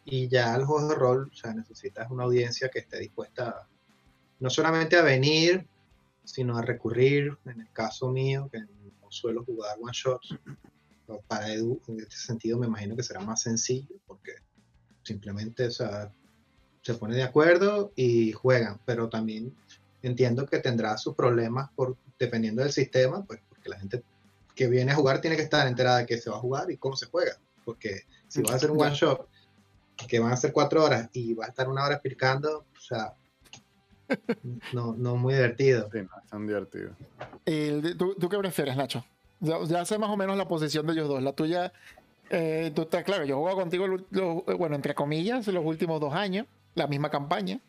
Y 0.04 0.28
ya 0.30 0.56
el 0.56 0.66
juego 0.66 0.88
de 0.88 0.96
rol, 0.96 1.30
o 1.32 1.36
sea, 1.36 1.54
necesitas 1.54 2.10
una 2.10 2.24
audiencia 2.24 2.70
que 2.70 2.80
esté 2.80 2.98
dispuesta 3.00 3.68
no 4.40 4.50
solamente 4.50 4.96
a 4.96 5.02
venir, 5.02 5.68
sino 6.24 6.58
a 6.58 6.62
recurrir, 6.62 7.38
en 7.46 7.62
el 7.62 7.72
caso 7.72 8.10
mío, 8.10 8.50
que 8.52 8.60
no 8.60 9.12
suelo 9.12 9.44
jugar 9.44 9.78
one 9.80 9.92
shots, 9.94 10.36
para 11.28 11.54
Edu, 11.54 11.80
en 11.88 12.02
este 12.02 12.16
sentido 12.16 12.58
me 12.58 12.68
imagino 12.68 12.96
que 12.96 13.04
será 13.04 13.22
más 13.22 13.42
sencillo, 13.42 13.96
porque 14.06 14.34
simplemente, 15.08 15.68
o 15.68 15.72
sea, 15.72 16.12
se 16.82 16.94
pone 16.94 17.16
de 17.16 17.24
acuerdo 17.24 17.92
y 17.96 18.32
juegan, 18.32 18.80
pero 18.86 19.10
también 19.10 19.56
entiendo 20.02 20.46
que 20.46 20.60
tendrá 20.60 20.98
sus 20.98 21.16
problemas 21.16 21.70
por, 21.76 21.98
dependiendo 22.20 22.62
del 22.62 22.72
sistema, 22.72 23.24
pues 23.26 23.40
porque 23.50 23.70
la 23.70 23.80
gente 23.80 24.04
que 24.56 24.68
viene 24.68 24.92
a 24.92 24.96
jugar 24.96 25.22
tiene 25.22 25.36
que 25.36 25.44
estar 25.44 25.68
enterada 25.68 26.00
de 26.00 26.06
qué 26.06 26.18
se 26.18 26.30
va 26.30 26.38
a 26.38 26.40
jugar 26.40 26.70
y 26.72 26.78
cómo 26.78 26.96
se 26.96 27.08
juega, 27.08 27.38
porque 27.66 28.02
si 28.28 28.42
vas 28.42 28.52
a 28.52 28.56
hacer 28.56 28.72
un 28.72 28.82
one 28.82 28.94
shot 28.94 29.28
que 30.08 30.20
van 30.20 30.32
a 30.32 30.38
ser 30.38 30.52
cuatro 30.52 30.84
horas 30.84 31.10
y 31.14 31.34
va 31.34 31.46
a 31.46 31.50
estar 31.50 31.68
una 31.68 31.84
hora 31.84 31.96
explicando, 31.96 32.66
o 32.78 32.80
sea, 32.80 33.16
no, 34.74 34.94
no 34.96 35.16
muy 35.16 35.34
divertido. 35.34 35.90
Sí, 35.92 36.00
no 36.00 36.10
es 36.24 36.30
tan 36.30 36.48
divertido. 36.48 36.92
¿tú, 37.98 38.30
qué 38.30 38.38
prefieres, 38.38 38.78
Nacho? 38.78 39.04
Ya, 39.40 39.86
sé 39.86 39.98
más 39.98 40.10
o 40.10 40.18
menos 40.18 40.38
la 40.38 40.48
posición 40.48 40.88
de 40.88 40.94
ellos 40.94 41.08
dos. 41.08 41.22
La 41.22 41.34
tuya, 41.34 41.74
eh, 42.30 42.72
tú 42.76 42.84
estás 42.84 43.04
claro, 43.04 43.26
yo 43.26 43.40
juego 43.40 43.58
contigo, 43.58 43.86
bueno, 44.58 44.76
entre 44.76 44.94
comillas, 44.94 45.48
los 45.48 45.66
últimos 45.66 46.00
dos 46.00 46.14
años, 46.14 46.46
la 46.76 46.88
misma 46.88 47.10
campaña. 47.10 47.60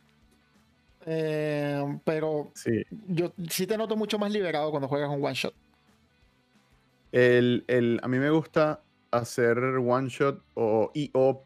Eh, 1.06 1.98
pero 2.04 2.50
sí. 2.54 2.84
yo 3.06 3.32
sí 3.48 3.66
te 3.66 3.78
noto 3.78 3.96
mucho 3.96 4.18
más 4.18 4.30
liberado 4.30 4.70
cuando 4.70 4.88
juegas 4.88 5.08
un 5.08 5.24
one 5.24 5.34
shot. 5.34 5.54
El, 7.12 7.64
el, 7.68 7.98
a 8.02 8.08
mí 8.08 8.18
me 8.18 8.28
gusta 8.30 8.82
hacer 9.10 9.58
one 9.58 10.08
shot 10.08 10.42
o, 10.54 10.90
y 10.92 11.10
o 11.14 11.42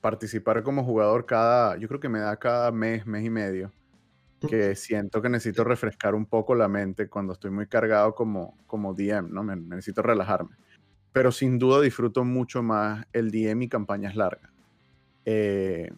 participar 0.00 0.62
como 0.62 0.84
jugador 0.84 1.26
cada, 1.26 1.76
yo 1.76 1.88
creo 1.88 1.98
que 1.98 2.08
me 2.08 2.20
da 2.20 2.36
cada 2.36 2.70
mes, 2.70 3.06
mes 3.06 3.24
y 3.24 3.30
medio, 3.30 3.72
que 4.48 4.76
siento 4.76 5.20
que 5.20 5.28
necesito 5.28 5.64
refrescar 5.64 6.14
un 6.14 6.26
poco 6.26 6.54
la 6.54 6.68
mente 6.68 7.08
cuando 7.08 7.32
estoy 7.32 7.50
muy 7.50 7.66
cargado 7.66 8.14
como, 8.14 8.56
como 8.66 8.94
DM, 8.94 9.32
¿no? 9.32 9.42
Me, 9.42 9.56
necesito 9.56 10.02
relajarme. 10.02 10.54
Pero 11.16 11.32
sin 11.32 11.58
duda 11.58 11.80
disfruto 11.80 12.24
mucho 12.24 12.62
más 12.62 13.06
el 13.10 13.30
DM 13.30 13.62
y 13.62 13.68
campañas 13.70 14.16
largas. 14.16 14.50
Eh, 15.24 15.90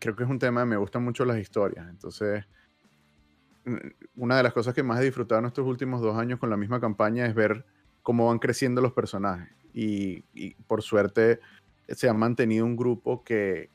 creo 0.00 0.16
que 0.16 0.24
es 0.24 0.28
un 0.28 0.40
tema, 0.40 0.64
me 0.64 0.76
gustan 0.76 1.04
mucho 1.04 1.24
las 1.24 1.38
historias, 1.38 1.88
entonces 1.88 2.44
una 4.16 4.36
de 4.36 4.42
las 4.42 4.52
cosas 4.52 4.74
que 4.74 4.82
más 4.82 5.00
he 5.00 5.04
disfrutado 5.04 5.38
en 5.38 5.46
estos 5.46 5.64
últimos 5.64 6.00
dos 6.00 6.18
años 6.18 6.40
con 6.40 6.50
la 6.50 6.56
misma 6.56 6.80
campaña 6.80 7.24
es 7.24 7.36
ver 7.36 7.64
cómo 8.02 8.26
van 8.26 8.40
creciendo 8.40 8.80
los 8.80 8.92
personajes. 8.92 9.48
Y, 9.72 10.24
por 10.66 10.82
suerte 10.82 11.38
se 11.86 12.08
ha 12.08 12.12
mantenido 12.12 12.64
un 12.64 12.74
grupo 12.74 13.22
que, 13.22 13.70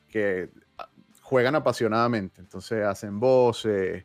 ah, 0.76 0.90
juegan 1.22 1.54
apasionadamente. 1.54 2.42
Entonces 2.42 2.84
hacen 2.84 3.18
voces, 3.18 4.04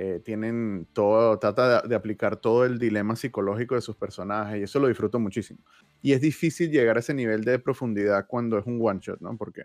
eh, 0.00 0.20
tienen 0.20 0.86
todo, 0.92 1.40
trata 1.40 1.82
de, 1.82 1.96
aplicar 1.96 2.36
todo 2.36 2.64
el 2.64 2.78
dilema 2.78 3.16
psicológico 3.16 3.74
de 3.74 3.80
sus 3.80 3.96
personajes 3.96 4.60
y 4.60 4.62
eso 4.62 4.78
lo 4.78 4.86
disfruto 4.86 5.18
muchísimo. 5.18 5.58
Y 6.00 6.12
es 6.12 6.20
difícil 6.20 6.70
llegar 6.70 6.96
a 6.96 7.00
ese 7.00 7.14
nivel 7.14 7.42
de 7.42 7.58
profundidad 7.58 8.28
cuando 8.28 8.58
es 8.58 8.66
un 8.66 8.78
one 8.80 9.00
shot, 9.02 9.20
¿no? 9.20 9.36
Porque 9.36 9.64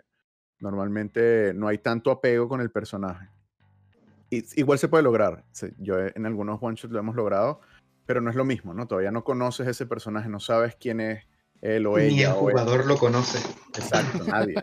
normalmente 0.58 1.54
no 1.54 1.68
hay 1.68 1.78
tanto 1.78 2.10
apego 2.10 2.50
con 2.50 2.62
el 2.62 2.72
personaje. 2.72 3.30
Y, 4.32 4.44
igual 4.60 4.80
se 4.80 4.88
puede 4.88 5.04
lograr. 5.04 5.46
Yo 5.78 6.00
en 6.00 6.26
algunos 6.26 6.58
one 6.60 6.78
shots 6.78 6.92
lo 6.92 6.98
hemos 6.98 7.16
logrado, 7.16 7.62
pero 8.08 8.20
no 8.20 8.32
es 8.32 8.36
lo 8.36 8.44
mismo, 8.44 8.74
¿no? 8.74 8.88
Todavía 8.88 9.12
no 9.12 9.24
conoces 9.24 9.68
ese 9.68 9.86
personaje, 9.86 10.30
no 10.30 10.40
sabes 10.40 10.76
quién 10.76 11.00
es 11.00 11.28
él 11.64 11.88
o 11.88 11.98
ella. 11.98 12.16
Ni 12.16 12.24
el 12.24 12.32
jugador 12.34 12.86
lo 12.86 12.98
conoce. 12.98 13.40
Exacto, 13.74 14.24
nadie. 14.28 14.56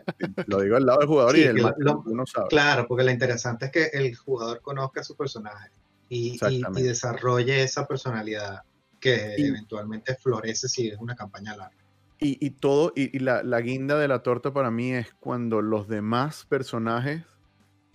lo 0.45 0.61
digo 0.61 0.77
al 0.77 0.85
lado 0.85 0.99
del 0.99 1.07
jugador 1.07 1.37
y 1.37 1.43
el 1.43 1.57
no 1.57 2.25
sabe. 2.25 2.47
Claro, 2.49 2.87
porque 2.87 3.03
lo 3.03 3.11
interesante 3.11 3.65
es 3.65 3.71
que 3.71 3.85
el 3.93 4.15
jugador 4.15 4.61
conozca 4.61 5.01
a 5.01 5.03
su 5.03 5.15
personaje 5.15 5.71
y, 6.09 6.37
y, 6.49 6.81
desarrolle 6.81 7.63
esa 7.63 7.87
personalidad 7.87 8.61
que 8.99 9.35
eventualmente 9.35 10.15
florece 10.15 10.69
si 10.69 10.89
es 10.89 10.97
una 10.99 11.15
campaña 11.15 11.55
larga. 11.57 11.75
Y, 12.19 12.37
y 12.45 12.51
todo, 12.51 12.93
y, 12.95 13.17
la, 13.17 13.41
la, 13.41 13.61
guinda 13.61 13.97
de 13.97 14.07
la 14.07 14.21
torta 14.21 14.53
para 14.53 14.69
mí 14.69 14.93
es 14.93 15.11
cuando 15.19 15.63
los 15.63 15.87
demás 15.87 16.45
personajes 16.47 17.23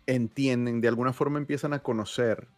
entienden, 0.06 0.80
de 0.80 0.88
alguna 0.88 1.12
forma 1.12 1.38
empiezan 1.38 1.72
a 1.74 1.78
conocer 1.78 2.48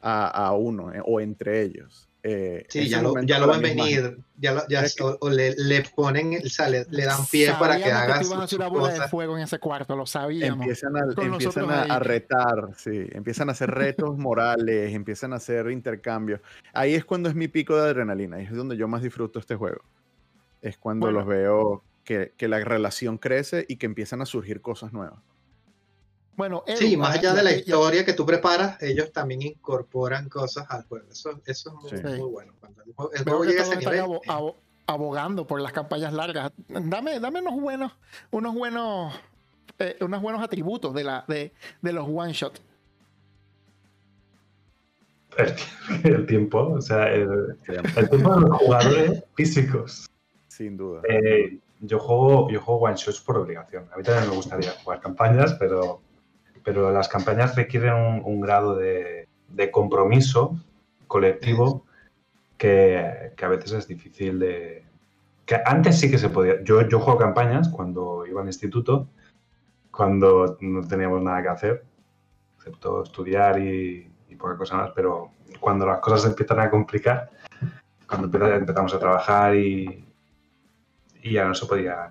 a, 0.00 0.52
uno 0.52 0.92
eh, 0.92 1.02
o 1.04 1.20
entre 1.20 1.62
ellos. 1.62 2.08
Eh, 2.28 2.66
sí, 2.68 2.88
ya 2.88 3.00
lo, 3.00 3.22
ya 3.22 3.38
lo 3.38 3.46
van 3.46 3.60
a 3.60 3.62
venir, 3.62 4.18
ya, 4.36 4.66
ya 4.68 4.82
o, 5.20 5.30
le, 5.30 5.54
le, 5.54 5.84
ponen, 5.94 6.40
o 6.44 6.48
sea, 6.48 6.68
le, 6.68 6.84
dan 6.84 7.24
pie 7.30 7.52
para 7.56 7.76
que 7.76 7.84
haga. 7.84 8.18
Que 8.18 8.26
a 8.26 8.56
una 8.56 8.66
bola 8.66 8.92
de 8.92 9.06
fuego 9.06 9.36
en 9.36 9.44
ese 9.44 9.60
cuarto, 9.60 9.94
lo 9.94 10.06
sabíamos. 10.06 10.58
Empiezan, 10.58 10.96
a, 10.96 11.04
empiezan 11.22 11.70
a, 11.70 12.00
retar, 12.00 12.70
sí, 12.76 13.06
empiezan 13.12 13.48
a 13.48 13.52
hacer 13.52 13.70
retos 13.70 14.18
morales, 14.18 14.92
empiezan 14.92 15.34
a 15.34 15.36
hacer 15.36 15.70
intercambios. 15.70 16.40
Ahí 16.72 16.94
es 16.94 17.04
cuando 17.04 17.28
es 17.28 17.36
mi 17.36 17.46
pico 17.46 17.76
de 17.76 17.90
adrenalina, 17.90 18.38
ahí 18.38 18.44
es 18.46 18.56
donde 18.56 18.76
yo 18.76 18.88
más 18.88 19.02
disfruto 19.02 19.38
este 19.38 19.54
juego. 19.54 19.82
Es 20.62 20.78
cuando 20.78 21.12
los 21.12 21.26
veo 21.26 21.84
que, 22.02 22.32
que 22.36 22.48
la 22.48 22.58
relación 22.58 23.18
crece 23.18 23.66
y 23.68 23.76
que 23.76 23.86
empiezan 23.86 24.20
a 24.20 24.26
surgir 24.26 24.60
cosas 24.60 24.92
nuevas. 24.92 25.20
Bueno, 26.36 26.64
sí, 26.76 26.96
más 26.96 27.16
allá 27.16 27.32
de 27.32 27.42
la 27.42 27.52
historia 27.52 28.04
que 28.04 28.12
tú 28.12 28.26
preparas, 28.26 28.80
ellos 28.82 29.10
también 29.10 29.42
incorporan 29.42 30.28
cosas 30.28 30.66
al 30.68 30.84
juego. 30.84 31.06
Eso, 31.10 31.40
eso 31.46 31.80
es 31.90 32.02
muy, 32.02 32.30
bueno. 32.30 32.52
Cuando 32.60 32.82
el 32.84 33.24
juego, 33.24 33.44
llega 33.44 33.62
a 33.62 33.64
ese 33.64 33.76
nivel, 33.76 34.20
abogando 34.86 35.46
por 35.46 35.60
las 35.60 35.72
campañas 35.72 36.12
largas. 36.12 36.52
Dame, 36.68 37.18
dame 37.20 37.40
unos 37.40 37.60
buenos, 37.60 37.92
unos 38.30 38.54
buenos, 38.54 39.14
eh, 39.78 39.96
unos 40.00 40.20
buenos 40.20 40.42
atributos 40.42 40.94
de 40.94 41.04
la, 41.04 41.24
de, 41.26 41.52
de 41.80 41.92
los 41.92 42.06
one 42.06 42.32
shot. 42.32 42.60
El, 46.04 46.26
tiempo, 46.26 46.58
o 46.58 46.80
sea, 46.80 47.12
el, 47.12 47.56
tiempo 48.10 48.34
de 48.34 48.40
los 48.40 48.58
jugadores 48.58 49.24
físicos. 49.34 50.06
Sin 50.48 50.76
duda. 50.76 51.02
Eh, 51.08 51.58
yo 51.80 51.98
juego, 51.98 52.50
yo 52.50 52.60
juego 52.60 52.82
one 52.82 52.96
shots 52.96 53.20
por 53.20 53.36
obligación. 53.38 53.86
A 53.92 53.96
mí 53.96 54.02
también 54.02 54.30
me 54.30 54.36
gustaría 54.36 54.72
jugar 54.82 55.00
campañas, 55.00 55.54
pero 55.58 56.00
pero 56.66 56.90
las 56.90 57.08
campañas 57.08 57.54
requieren 57.54 57.94
un, 58.24 58.40
grado 58.40 58.74
de, 58.74 59.28
compromiso 59.70 60.58
colectivo 61.06 61.86
que, 62.58 63.30
a 63.40 63.46
veces 63.46 63.70
es 63.70 63.86
difícil 63.86 64.40
de... 64.40 64.84
Que 65.44 65.62
antes 65.64 66.00
sí 66.00 66.10
que 66.10 66.18
se 66.18 66.28
podía. 66.28 66.60
Yo, 66.64 66.82
yo 66.88 66.98
juego 66.98 67.20
campañas 67.20 67.68
cuando 67.68 68.26
iba 68.26 68.40
al 68.40 68.48
instituto, 68.48 69.06
cuando 69.92 70.56
no 70.58 70.84
teníamos 70.88 71.22
nada 71.22 71.40
que 71.40 71.48
hacer, 71.50 71.84
excepto 72.56 73.04
estudiar 73.04 73.60
y, 73.60 74.10
poca 74.36 74.56
cosa 74.56 74.76
más, 74.76 74.90
pero 74.90 75.30
cuando 75.60 75.86
las 75.86 76.00
cosas 76.00 76.22
se 76.22 76.28
empiezan 76.30 76.58
a 76.58 76.68
complicar, 76.68 77.30
cuando 78.08 78.44
empezamos 78.48 78.92
a 78.92 78.98
trabajar 78.98 79.54
y, 79.54 80.04
y 81.22 81.32
ya 81.32 81.44
no 81.44 81.54
se 81.54 81.64
podía, 81.66 82.10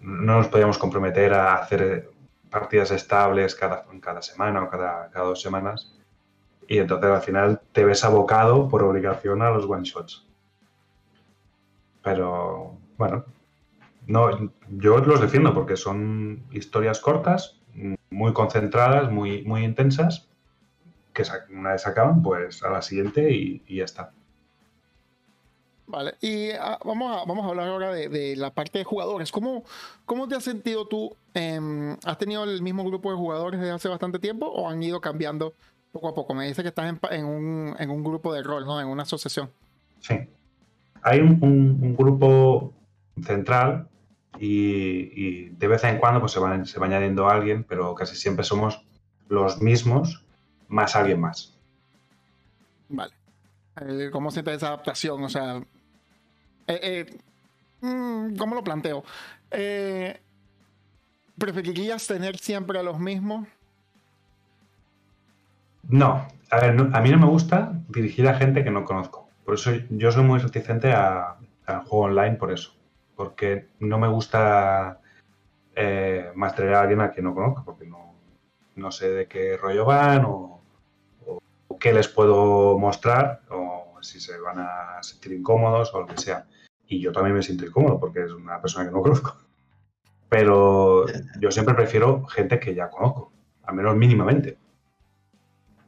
no 0.00 0.36
nos 0.36 0.48
podíamos 0.48 0.76
comprometer 0.76 1.32
a 1.32 1.54
hacer 1.54 2.10
partidas 2.50 2.90
estables 2.90 3.54
cada, 3.54 3.84
cada 4.00 4.22
semana 4.22 4.64
o 4.64 4.70
cada, 4.70 5.10
cada 5.10 5.26
dos 5.26 5.40
semanas. 5.40 5.94
Y 6.68 6.78
entonces 6.78 7.10
al 7.10 7.22
final 7.22 7.60
te 7.72 7.84
ves 7.84 8.04
abocado 8.04 8.68
por 8.68 8.82
obligación 8.82 9.42
a 9.42 9.50
los 9.50 9.64
one 9.64 9.84
shots. 9.84 10.26
Pero 12.02 12.76
bueno, 12.98 13.24
no, 14.06 14.52
yo 14.68 14.98
los 14.98 15.20
defiendo 15.20 15.54
porque 15.54 15.76
son 15.76 16.44
historias 16.50 17.00
cortas, 17.00 17.60
muy 18.10 18.32
concentradas, 18.32 19.10
muy, 19.10 19.42
muy 19.42 19.64
intensas, 19.64 20.28
que 21.12 21.24
una 21.50 21.72
vez 21.72 21.86
acaban, 21.86 22.22
pues 22.22 22.62
a 22.62 22.70
la 22.70 22.82
siguiente 22.82 23.30
y 23.32 23.76
ya 23.76 23.84
está. 23.84 24.12
Vale, 25.88 26.14
y 26.20 26.50
ah, 26.50 26.78
vamos, 26.84 27.16
a, 27.16 27.24
vamos 27.24 27.44
a 27.44 27.48
hablar 27.48 27.68
ahora 27.68 27.92
de, 27.92 28.34
la 28.36 28.50
parte 28.50 28.78
de 28.78 28.84
jugadores. 28.84 29.30
¿Cómo, 29.30 29.64
¿Cómo 30.04 30.26
te 30.26 30.34
has 30.34 30.42
sentido 30.42 30.86
tú? 30.88 31.14
Em, 31.32 31.96
¿Has 32.04 32.18
tenido 32.18 32.42
el 32.42 32.60
mismo 32.60 32.84
grupo 32.84 33.10
de 33.10 33.16
jugadores 33.16 33.60
desde 33.60 33.72
hace 33.72 33.88
bastante 33.88 34.18
tiempo 34.18 34.46
o 34.46 34.68
han 34.68 34.82
ido 34.82 35.00
cambiando 35.00 35.54
poco 35.92 36.08
a 36.08 36.14
poco? 36.14 36.34
Me 36.34 36.48
dice 36.48 36.62
que 36.62 36.68
estás 36.68 36.92
en, 37.10 37.24
un, 37.24 37.76
en 37.78 37.90
un, 37.90 38.02
grupo 38.02 38.34
de 38.34 38.42
rol, 38.42 38.64
¿no? 38.64 38.80
En 38.80 38.88
una 38.88 39.04
asociación. 39.04 39.48
Sí. 40.00 40.16
Hay 41.02 41.20
un, 41.20 41.94
grupo 41.96 42.72
central 43.24 43.88
y, 44.40 45.50
de 45.50 45.68
vez 45.68 45.84
en 45.84 45.98
cuando 45.98 46.18
pues, 46.18 46.32
se, 46.32 46.40
va, 46.40 46.64
se 46.64 46.80
va 46.80 46.86
añadiendo 46.86 47.28
alguien, 47.28 47.62
pero 47.62 47.94
casi 47.94 48.16
siempre 48.16 48.44
somos 48.44 48.84
los 49.28 49.62
mismos 49.62 50.24
más 50.68 50.96
alguien 50.96 51.20
más. 51.20 51.56
Vale. 52.88 53.12
Eh, 53.80 54.08
¿Cómo 54.10 54.30
sientes 54.30 54.56
esa 54.56 54.68
adaptación? 54.68 55.22
O 55.22 55.28
sea, 55.28 55.62
eh, 56.66 56.80
eh, 56.82 57.18
mm, 57.80 58.36
¿Cómo 58.36 58.54
lo 58.54 58.64
planteo? 58.64 59.04
Eh, 59.50 60.18
¿Preferirías 61.38 62.06
tener 62.06 62.36
siempre 62.38 62.78
a 62.78 62.82
los 62.82 62.98
mismos? 62.98 63.46
No, 65.88 66.26
a 66.50 66.60
ver, 66.60 66.70
a 66.92 67.00
mí 67.00 67.10
no 67.10 67.18
me 67.18 67.26
gusta 67.26 67.72
dirigir 67.88 68.26
a 68.28 68.34
gente 68.34 68.64
que 68.64 68.70
no 68.70 68.84
conozco. 68.84 69.28
Por 69.44 69.54
eso 69.54 69.72
yo 69.90 70.10
soy 70.10 70.24
muy 70.24 70.40
reticente 70.40 70.92
a, 70.92 71.36
juego 71.86 72.06
online 72.06 72.36
por 72.36 72.52
eso. 72.52 72.74
Porque 73.14 73.68
no 73.80 73.98
me 73.98 74.08
gusta 74.08 75.00
eh, 75.74 76.32
a 76.34 76.80
alguien 76.80 77.00
a 77.00 77.10
quien 77.10 77.24
no 77.24 77.34
conozco, 77.34 77.64
porque 77.64 77.86
no, 78.74 78.90
sé 78.90 79.10
de 79.10 79.26
qué 79.26 79.56
rollo 79.56 79.84
van 79.84 80.24
o, 80.26 80.60
qué 81.78 81.92
les 81.92 82.08
puedo 82.08 82.78
mostrar 82.78 83.42
o 83.50 83.85
si 84.02 84.20
se 84.20 84.38
van 84.38 84.58
a 84.58 85.02
sentir 85.02 85.32
incómodos 85.32 85.92
o 85.94 86.00
lo 86.00 86.06
que 86.06 86.18
sea. 86.18 86.46
Y 86.86 87.00
yo 87.00 87.12
también 87.12 87.34
me 87.34 87.42
siento 87.42 87.66
incómodo 87.66 87.98
porque 87.98 88.24
es 88.24 88.30
una 88.32 88.60
persona 88.60 88.86
que 88.86 88.92
no 88.92 89.02
conozco. 89.02 89.36
Pero 90.28 91.06
yo 91.40 91.50
siempre 91.50 91.74
prefiero 91.74 92.26
gente 92.26 92.58
que 92.58 92.74
ya 92.74 92.90
conozco, 92.90 93.32
al 93.62 93.76
menos 93.76 93.96
mínimamente. 93.96 94.58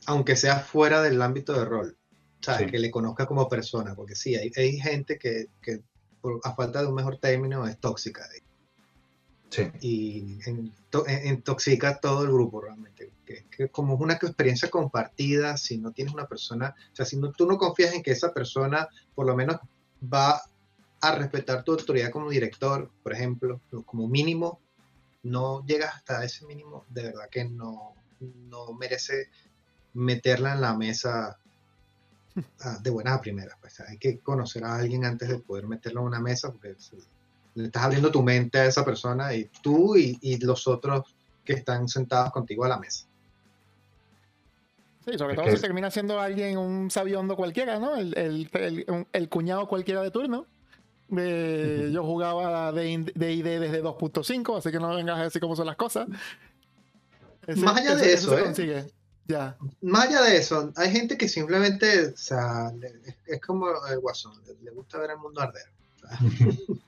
Aunque 0.07 0.37
sea 0.37 0.61
fuera 0.61 1.03
del 1.03 1.21
ámbito 1.21 1.53
de 1.53 1.65
rol. 1.65 1.97
O 2.41 2.43
sea, 2.43 2.65
que 2.65 2.79
le 2.79 2.91
conozca 2.91 3.27
como 3.27 3.49
persona, 3.49 3.97
porque 3.97 4.15
sí, 4.15 4.37
hay, 4.37 4.53
hay 4.57 4.79
gente 4.79 5.19
que, 5.19 5.49
que 5.61 5.83
a 6.45 6.55
falta 6.55 6.81
de 6.81 6.87
un 6.87 6.95
mejor 6.95 7.19
término, 7.19 7.67
es 7.67 7.79
tóxica. 7.79 8.25
Sí. 9.51 9.71
Y 9.81 10.39
intoxica 11.25 11.99
todo 11.99 12.23
el 12.23 12.31
grupo 12.31 12.61
realmente. 12.61 13.11
Que, 13.51 13.69
como 13.69 13.95
es 13.95 14.01
una 14.01 14.15
experiencia 14.15 14.71
compartida, 14.71 15.57
si 15.57 15.79
no 15.79 15.93
tienes 15.93 16.15
una 16.15 16.27
persona, 16.27 16.75
o 16.93 16.97
sea, 16.97 17.05
si 17.05 17.17
no, 17.17 17.33
tú 17.33 17.47
no 17.47 17.59
confías 17.59 17.95
en 17.95 18.03
que 18.03 18.13
esa 18.13 18.33
persona 18.33 18.89
por 19.15 19.27
lo 19.27 19.37
menos 19.37 19.57
va 20.03 20.41
a 21.01 21.15
respetar 21.15 21.63
tu 21.63 21.73
autoridad 21.73 22.11
como 22.11 22.31
director, 22.31 22.91
por 23.03 23.13
ejemplo, 23.13 23.61
como 23.85 24.09
mínimo, 24.09 24.61
no 25.23 25.65
llegas 25.67 25.95
hasta 25.95 26.25
ese 26.25 26.47
mínimo, 26.47 26.85
de 26.89 27.03
verdad 27.03 27.29
que 27.31 27.45
no, 27.45 27.95
no 28.21 28.73
merece 28.73 29.29
meterla 29.95 30.55
en 30.55 30.61
la 30.61 30.75
mesa 30.75 31.39
ah, 32.61 32.79
de 32.81 32.91
buenas 32.91 33.15
a 33.15 33.21
primeras. 33.21 33.57
Pues 33.61 33.81
hay 33.81 33.99
que 33.99 34.19
conocer 34.19 34.65
a 34.65 34.77
alguien 34.77 35.05
antes 35.05 35.29
de 35.29 35.39
poder 35.39 35.67
meterlo 35.67 36.01
en 36.01 36.07
una 36.07 36.21
mesa 36.21 36.51
porque 36.51 36.75
le 37.55 37.67
estás 37.67 37.83
abriendo 37.83 38.11
tu 38.11 38.23
mente 38.23 38.59
a 38.59 38.67
esa 38.67 38.85
persona 38.85 39.35
y 39.35 39.51
tú 39.63 39.97
y, 39.97 40.39
los 40.39 40.67
otros 40.69 41.15
que 41.45 41.55
están 41.55 41.89
sentados 41.89 42.33
contigo 42.33 42.65
a 42.65 42.69
la 42.69 42.79
mesa. 42.79 43.07
Sí, 45.09 45.17
sobre 45.17 45.35
todo 45.35 45.47
si 45.51 45.61
termina 45.61 45.91
siendo 45.91 46.21
alguien, 46.21 46.59
un 46.59 46.91
sabiondo 46.91 47.37
cualquiera, 47.37 47.79
¿no? 47.79 47.97
El, 47.97 48.17
el, 48.17 49.07
el 49.13 49.29
cuñado 49.29 49.67
cualquiera 49.67 50.03
de 50.03 50.11
turno 50.11 50.47
yo 51.11 52.05
jugaba 52.05 52.73
de 52.73 52.91
ID 52.91 53.13
desde 53.15 53.83
2.5, 53.83 54.59
así 54.59 54.71
que 54.71 54.79
no 54.79 54.95
vengas 54.95 55.19
a 55.19 55.25
decir 55.25 55.41
cómo 55.41 55.57
son 55.57 55.67
las 55.67 55.77
cosas. 55.77 56.07
Más 57.57 57.77
allá 57.79 57.97
de 57.97 58.13
eso, 58.13 58.39
¿eh? 58.39 58.93
Ya. 59.27 59.57
Más 59.83 60.07
allá 60.07 60.23
de 60.23 60.37
eso, 60.39 60.73
hay 60.77 60.91
gente 60.91 61.19
que 61.19 61.29
simplemente, 61.29 62.09
o 62.09 62.17
sea, 62.17 62.73
es 63.27 63.41
como 63.41 63.69
el 63.87 63.99
guasón, 64.01 64.33
le, 64.63 64.71
gusta 64.71 64.99
ver 64.99 65.11
el 65.13 65.19
mundo 65.19 65.41
arder. 65.41 65.65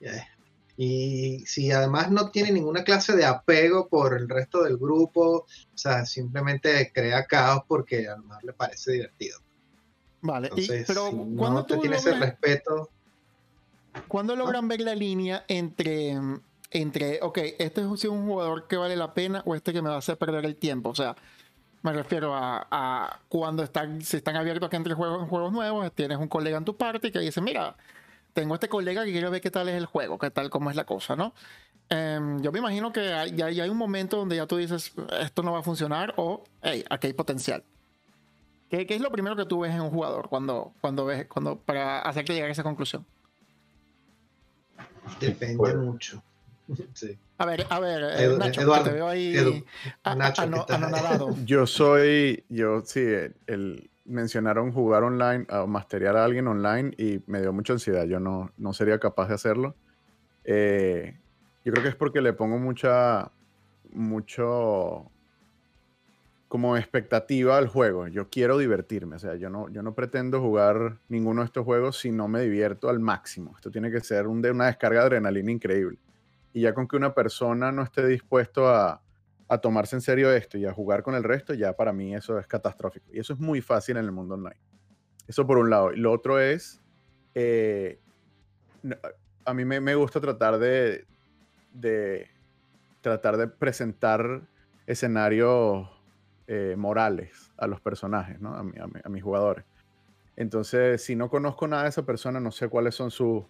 Y 0.76 1.40
si 1.46 1.72
además 1.72 2.10
no 2.10 2.30
tiene 2.30 2.52
ninguna 2.52 2.84
clase 2.84 3.16
de 3.16 3.24
apego 3.24 3.88
por 3.88 4.16
el 4.16 4.28
resto 4.28 4.62
del 4.62 4.76
grupo, 4.76 5.38
o 5.38 5.46
sea, 5.74 6.04
simplemente 6.04 6.92
crea 6.92 7.24
caos 7.26 7.62
porque 7.66 8.08
a 8.08 8.16
lo 8.16 8.24
mejor 8.24 8.44
le 8.44 8.52
parece 8.52 8.92
divertido. 8.92 9.38
Vale, 10.20 10.50
pero 10.86 11.10
cuando 11.36 11.64
tú 11.64 11.80
tienes 11.80 12.06
ese 12.06 12.18
respeto. 12.18 12.90
¿Cuándo 14.08 14.34
ah. 14.34 14.36
logran 14.36 14.68
ver 14.68 14.80
la 14.80 14.94
línea 14.94 15.44
entre, 15.48 16.18
entre, 16.70 17.20
ok, 17.22 17.38
este 17.58 17.80
es 17.80 18.04
un 18.04 18.26
jugador 18.26 18.66
que 18.66 18.76
vale 18.76 18.96
la 18.96 19.14
pena 19.14 19.42
o 19.46 19.54
este 19.54 19.72
que 19.72 19.80
me 19.80 19.88
va 19.88 19.94
a 19.94 19.98
hacer 19.98 20.18
perder 20.18 20.44
el 20.44 20.56
tiempo? 20.56 20.90
O 20.90 20.94
sea, 20.94 21.16
me 21.82 21.92
refiero 21.92 22.34
a, 22.34 23.20
cuando 23.28 23.62
están, 23.62 24.02
si 24.02 24.18
están 24.18 24.36
abiertos 24.36 24.68
que 24.68 24.76
entre 24.76 24.94
juegos, 24.94 25.28
juegos 25.28 25.52
nuevos, 25.52 25.90
tienes 25.92 26.18
un 26.18 26.28
colega 26.28 26.58
en 26.58 26.64
tu 26.64 26.76
parte 26.76 27.12
que 27.12 27.20
dice, 27.20 27.40
mira, 27.40 27.76
tengo 28.36 28.54
este 28.54 28.68
colega 28.68 29.02
que 29.02 29.12
quiere 29.12 29.30
ver 29.30 29.40
qué 29.40 29.50
tal 29.50 29.66
es 29.70 29.76
el 29.76 29.86
juego, 29.86 30.18
qué 30.18 30.30
tal, 30.30 30.50
cómo 30.50 30.68
es 30.68 30.76
la 30.76 30.84
cosa, 30.84 31.16
¿no? 31.16 31.32
Em, 31.88 32.42
yo 32.42 32.52
me 32.52 32.58
imagino 32.58 32.92
que 32.92 33.00
hay, 33.14 33.40
hay, 33.40 33.60
hay, 33.62 33.68
un 33.70 33.78
momento 33.78 34.18
donde 34.18 34.36
ya 34.36 34.46
tú 34.46 34.58
dices, 34.58 34.92
esto 35.20 35.42
no 35.42 35.52
va 35.52 35.60
a 35.60 35.62
funcionar 35.62 36.12
o, 36.18 36.44
hey, 36.60 36.84
aquí 36.90 37.06
hay 37.06 37.12
potencial. 37.14 37.64
¿Qué, 38.68 38.86
¿Qué, 38.86 38.94
es 38.94 39.00
lo 39.00 39.10
primero 39.10 39.36
que 39.36 39.46
tú 39.46 39.60
ves 39.60 39.72
en 39.72 39.80
un 39.80 39.88
jugador 39.88 40.28
cuando, 40.28 40.74
cuando 40.82 41.06
ves, 41.06 41.26
cuando, 41.28 41.56
para 41.56 42.00
hacerte 42.00 42.34
llegar 42.34 42.50
a 42.50 42.52
esa 42.52 42.62
conclusión? 42.62 43.06
Depende 45.18 45.74
mucho. 45.74 46.22
A 47.38 47.44
ver, 47.44 47.66
a 47.68 47.78
ver, 47.80 48.02
eh, 48.18 48.36
Nacho, 48.38 48.62
Eduardo, 48.62 48.84
te 48.84 48.92
veo 48.92 49.06
ahí 49.06 49.62
Yo 51.44 51.66
soy, 51.66 52.44
yo 52.48 52.80
sí, 52.80 53.04
el, 53.46 53.90
mencionaron 54.06 54.72
jugar 54.72 55.02
online, 55.02 55.46
o 55.50 55.66
masterear 55.66 56.16
a 56.16 56.24
alguien 56.24 56.46
online 56.46 56.92
y 56.96 57.22
me 57.26 57.40
dio 57.40 57.52
mucha 57.52 57.72
ansiedad. 57.72 58.04
Yo 58.04 58.20
no, 58.20 58.52
no 58.56 58.72
sería 58.72 58.98
capaz 58.98 59.28
de 59.28 59.34
hacerlo. 59.34 59.74
Eh, 60.44 61.18
yo 61.64 61.72
creo 61.72 61.82
que 61.82 61.90
es 61.90 61.96
porque 61.96 62.20
le 62.20 62.32
pongo 62.32 62.58
mucha, 62.58 63.30
mucho, 63.92 65.10
como 66.48 66.76
expectativa 66.76 67.58
al 67.58 67.66
juego. 67.66 68.06
Yo 68.06 68.28
quiero 68.30 68.58
divertirme, 68.58 69.16
o 69.16 69.18
sea, 69.18 69.34
yo 69.34 69.50
no, 69.50 69.68
yo 69.68 69.82
no 69.82 69.94
pretendo 69.94 70.40
jugar 70.40 70.98
ninguno 71.08 71.42
de 71.42 71.46
estos 71.46 71.64
juegos 71.64 71.98
si 71.98 72.12
no 72.12 72.28
me 72.28 72.40
divierto 72.40 72.88
al 72.88 73.00
máximo. 73.00 73.52
Esto 73.56 73.70
tiene 73.70 73.90
que 73.90 74.00
ser 74.00 74.26
un, 74.26 74.46
una 74.46 74.66
descarga 74.66 75.00
de 75.00 75.06
adrenalina 75.06 75.50
increíble. 75.50 75.98
Y 76.52 76.62
ya 76.62 76.72
con 76.72 76.86
que 76.86 76.96
una 76.96 77.12
persona 77.12 77.72
no 77.72 77.82
esté 77.82 78.06
dispuesto 78.06 78.68
a, 78.68 79.02
a 79.48 79.58
tomarse 79.58 79.96
en 79.96 80.02
serio 80.02 80.32
esto 80.32 80.58
y 80.58 80.64
a 80.64 80.72
jugar 80.72 81.02
con 81.02 81.14
el 81.14 81.22
resto, 81.22 81.54
ya 81.54 81.74
para 81.74 81.92
mí 81.92 82.14
eso 82.14 82.38
es 82.38 82.46
catastrófico. 82.46 83.06
Y 83.12 83.20
eso 83.20 83.32
es 83.32 83.38
muy 83.38 83.60
fácil 83.60 83.96
en 83.96 84.04
el 84.04 84.12
mundo 84.12 84.34
online. 84.34 84.60
Eso 85.28 85.46
por 85.46 85.58
un 85.58 85.70
lado. 85.70 85.92
Y 85.92 85.96
lo 85.98 86.12
otro 86.12 86.40
es, 86.40 86.80
eh, 87.34 88.00
a 89.44 89.54
mí 89.54 89.64
me, 89.64 89.80
me, 89.80 89.94
gusta 89.94 90.20
tratar 90.20 90.58
de, 90.58 91.06
de, 91.72 92.28
tratar 93.00 93.36
de 93.36 93.48
presentar 93.48 94.42
escenarios 94.86 95.88
eh, 96.48 96.74
morales 96.76 97.52
a 97.56 97.66
los 97.66 97.80
personajes, 97.80 98.40
¿no? 98.40 98.54
a, 98.54 99.08
mis 99.08 99.22
jugadores. 99.22 99.64
Entonces, 100.36 101.02
si 101.02 101.16
no 101.16 101.30
conozco 101.30 101.66
nada 101.66 101.84
de 101.84 101.88
esa 101.88 102.04
persona, 102.04 102.40
no 102.40 102.50
sé 102.50 102.68
cuáles 102.68 102.94
son 102.94 103.10
sus 103.10 103.44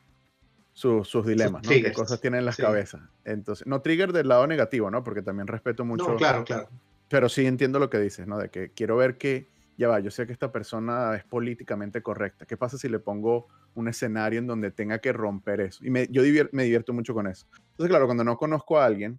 sus 0.77 1.27
dilemas, 1.27 1.63
¿no? 1.65 1.71
qué 1.71 1.91
cosas 1.91 2.21
tienen 2.21 2.41
en 2.41 2.45
las 2.45 2.59
cabezas. 2.59 3.01
Entonces, 3.25 3.67
no 3.67 3.81
trigger 3.81 4.13
del 4.13 4.29
lado 4.29 4.47
negativo, 4.47 4.91
¿no? 4.91 5.03
Porque 5.03 5.23
también 5.23 5.47
respeto 5.47 5.87
mucho. 5.87 6.07
No, 6.07 6.17
claro, 6.17 6.45
claro. 6.45 6.69
Pero 7.09 7.31
sí 7.31 7.47
entiendo 7.47 7.79
lo 7.79 7.89
que 7.89 7.99
dices, 7.99 8.27
¿no? 8.27 8.37
De 8.37 8.51
que 8.51 8.73
quiero 8.73 8.95
ver 8.97 9.17
que, 9.17 9.49
ya 9.79 9.89
va, 9.89 10.01
yo 10.01 10.11
sé 10.11 10.27
que 10.27 10.35
esta 10.35 10.53
persona 10.53 11.17
es 11.17 11.25
políticamente 11.25 12.03
correcta. 12.03 12.45
¿Qué 12.45 12.59
pasa 12.59 12.77
si 12.77 12.91
le 12.91 12.99
pongo 12.99 13.47
un 13.75 13.89
escenario 13.89 14.39
en 14.39 14.47
donde 14.47 14.71
tenga 14.71 14.99
que 14.99 15.15
romper 15.15 15.63
eso? 15.63 15.83
Y 15.83 15.89
me, 15.89 16.09
yo 16.09 16.21
me 16.53 16.65
divierto 16.65 16.93
mucho 16.93 17.15
con 17.15 17.27
eso. 17.27 17.47
Entonces, 17.71 17.89
claro, 17.89 18.05
cuando 18.05 18.25
no 18.25 18.37
conozco 18.37 18.79
a 18.79 18.85
alguien, 18.85 19.19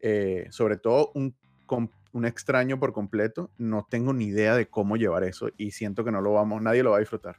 eh, 0.00 0.48
sobre 0.50 0.76
todo 0.76 1.12
un, 1.14 1.34
un 2.12 2.24
extraño 2.26 2.78
por 2.78 2.92
completo, 2.92 3.50
no 3.56 3.86
tengo 3.88 4.12
ni 4.12 4.26
idea 4.26 4.54
de 4.54 4.68
cómo 4.68 4.98
llevar 4.98 5.24
eso 5.24 5.48
y 5.56 5.70
siento 5.70 6.04
que 6.04 6.12
no 6.12 6.20
lo 6.20 6.34
vamos, 6.34 6.60
nadie 6.60 6.82
lo 6.82 6.90
va 6.90 6.98
a 6.98 7.00
disfrutar. 7.00 7.38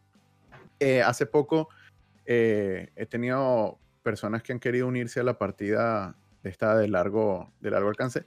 Eh, 0.79 1.03
hace 1.03 1.27
poco 1.27 1.69
eh, 2.33 2.89
he 2.95 3.05
tenido 3.07 3.77
personas 4.03 4.41
que 4.41 4.53
han 4.53 4.59
querido 4.61 4.87
unirse 4.87 5.19
a 5.19 5.23
la 5.23 5.37
partida 5.37 6.15
de 6.43 6.49
esta 6.49 6.77
de 6.77 6.87
largo, 6.87 7.51
de 7.59 7.71
largo 7.71 7.89
alcance. 7.89 8.23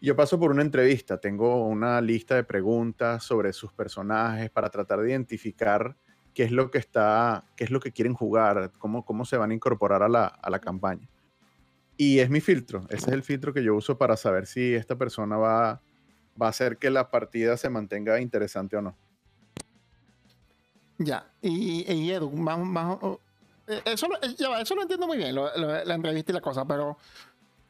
Yo 0.00 0.14
paso 0.14 0.38
por 0.38 0.52
una 0.52 0.62
entrevista, 0.62 1.18
tengo 1.18 1.66
una 1.66 2.00
lista 2.00 2.36
de 2.36 2.44
preguntas 2.44 3.24
sobre 3.24 3.52
sus 3.52 3.72
personajes 3.72 4.48
para 4.50 4.70
tratar 4.70 5.00
de 5.00 5.10
identificar 5.10 5.96
qué 6.34 6.44
es 6.44 6.52
lo 6.52 6.70
que 6.70 6.78
está, 6.78 7.44
qué 7.56 7.64
es 7.64 7.72
lo 7.72 7.80
que 7.80 7.90
quieren 7.90 8.14
jugar, 8.14 8.70
cómo, 8.78 9.04
cómo 9.04 9.24
se 9.24 9.36
van 9.36 9.50
a 9.50 9.54
incorporar 9.54 10.04
a 10.04 10.08
la, 10.08 10.26
a 10.26 10.50
la 10.50 10.60
campaña. 10.60 11.08
Y 11.96 12.20
es 12.20 12.30
mi 12.30 12.40
filtro, 12.40 12.86
ese 12.90 13.06
es 13.08 13.12
el 13.12 13.24
filtro 13.24 13.52
que 13.52 13.64
yo 13.64 13.74
uso 13.74 13.98
para 13.98 14.16
saber 14.16 14.46
si 14.46 14.72
esta 14.72 14.94
persona 14.94 15.36
va, 15.36 15.82
va 16.40 16.46
a 16.46 16.50
hacer 16.50 16.76
que 16.76 16.90
la 16.90 17.10
partida 17.10 17.56
se 17.56 17.68
mantenga 17.70 18.20
interesante 18.20 18.76
o 18.76 18.82
no. 18.82 18.96
Ya, 20.98 21.32
y, 21.40 22.10
Edu, 22.10 22.30
más, 22.30 22.98
eh, 23.02 23.16
eso, 23.84 24.06
eh, 24.22 24.34
eso 24.60 24.74
lo 24.74 24.82
entiendo 24.82 25.06
muy 25.06 25.18
bien, 25.18 25.34
la 25.34 25.94
entrevista 25.94 26.32
y 26.32 26.34
la 26.34 26.40
cosa, 26.40 26.64
pero, 26.64 26.96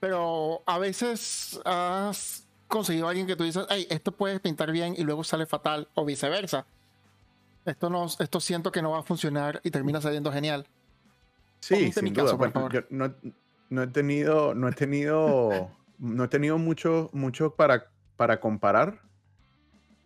pero 0.00 0.62
a 0.66 0.78
veces 0.78 1.60
has 1.64 2.46
conseguido 2.66 3.06
a 3.06 3.10
alguien 3.10 3.26
que 3.26 3.36
tú 3.36 3.44
dices, 3.44 3.66
hey, 3.70 3.86
esto 3.90 4.12
puede 4.12 4.40
pintar 4.40 4.70
bien 4.70 4.94
y 4.96 5.04
luego 5.04 5.24
sale 5.24 5.46
fatal, 5.46 5.88
o 5.94 6.04
viceversa. 6.04 6.66
Esto, 7.64 7.90
no, 7.90 8.06
esto 8.06 8.40
siento 8.40 8.72
que 8.72 8.80
no 8.80 8.92
va 8.92 9.00
a 9.00 9.02
funcionar 9.02 9.60
y 9.62 9.70
termina 9.70 10.00
saliendo 10.00 10.32
genial. 10.32 10.66
Sí, 11.60 11.92
sin 11.92 12.14
duda. 12.14 12.36
no, 12.88 13.14
no, 13.68 13.82
he 13.82 13.86
tenido, 13.88 14.54
no 14.54 14.68
he 14.68 14.72
tenido, 14.72 15.70
no 15.98 16.24
he 16.24 16.28
tenido 16.28 16.56
mucho, 16.56 17.10
mucho 17.12 17.54
para 17.54 17.88
para 18.18 18.40
comparar. 18.40 19.00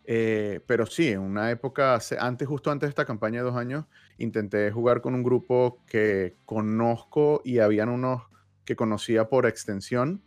Eh, 0.04 0.60
pero 0.66 0.86
sí, 0.86 1.08
en 1.08 1.20
una 1.20 1.50
época, 1.50 1.98
antes, 2.18 2.48
justo 2.48 2.70
antes 2.70 2.88
de 2.88 2.90
esta 2.90 3.04
campaña 3.04 3.40
de 3.40 3.50
dos 3.50 3.56
años, 3.56 3.84
intenté 4.18 4.70
jugar 4.70 5.00
con 5.00 5.14
un 5.14 5.22
grupo 5.22 5.78
que 5.86 6.34
conozco 6.44 7.40
y 7.44 7.58
habían 7.58 7.88
unos 7.88 8.22
que 8.64 8.76
conocía 8.76 9.28
por 9.28 9.46
extensión. 9.46 10.20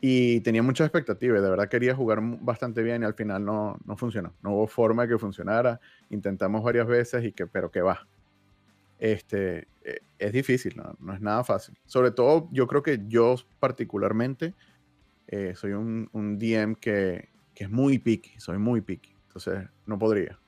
Y 0.00 0.40
tenía 0.40 0.62
muchas 0.62 0.86
expectativas, 0.86 1.42
de 1.42 1.48
verdad 1.48 1.68
quería 1.68 1.94
jugar 1.94 2.18
bastante 2.22 2.82
bien 2.82 3.02
y 3.02 3.06
al 3.06 3.14
final 3.14 3.42
no, 3.42 3.78
no 3.86 3.96
funcionó. 3.96 4.34
No 4.42 4.52
hubo 4.52 4.66
forma 4.66 5.02
de 5.02 5.10
que 5.10 5.18
funcionara. 5.18 5.80
Intentamos 6.10 6.62
varias 6.62 6.86
veces 6.86 7.24
y 7.24 7.32
que, 7.32 7.46
pero 7.46 7.70
que 7.70 7.80
va. 7.80 8.06
Este, 8.98 9.66
e, 9.82 10.02
es 10.18 10.32
difícil, 10.32 10.76
¿no? 10.76 10.94
no 11.00 11.14
es 11.14 11.22
nada 11.22 11.42
fácil. 11.42 11.78
Sobre 11.86 12.10
todo, 12.10 12.48
yo 12.52 12.66
creo 12.66 12.82
que 12.82 13.00
yo 13.06 13.36
particularmente 13.60 14.52
eh, 15.26 15.54
soy 15.56 15.72
un, 15.72 16.10
un 16.12 16.38
DM 16.38 16.74
que, 16.74 17.30
que, 17.54 17.64
es 17.64 17.70
muy 17.70 17.98
picky, 17.98 18.38
soy 18.38 18.58
muy 18.58 18.80
picky. 18.80 19.14
Entonces, 19.26 19.68
no 19.86 19.98
podría. 19.98 20.38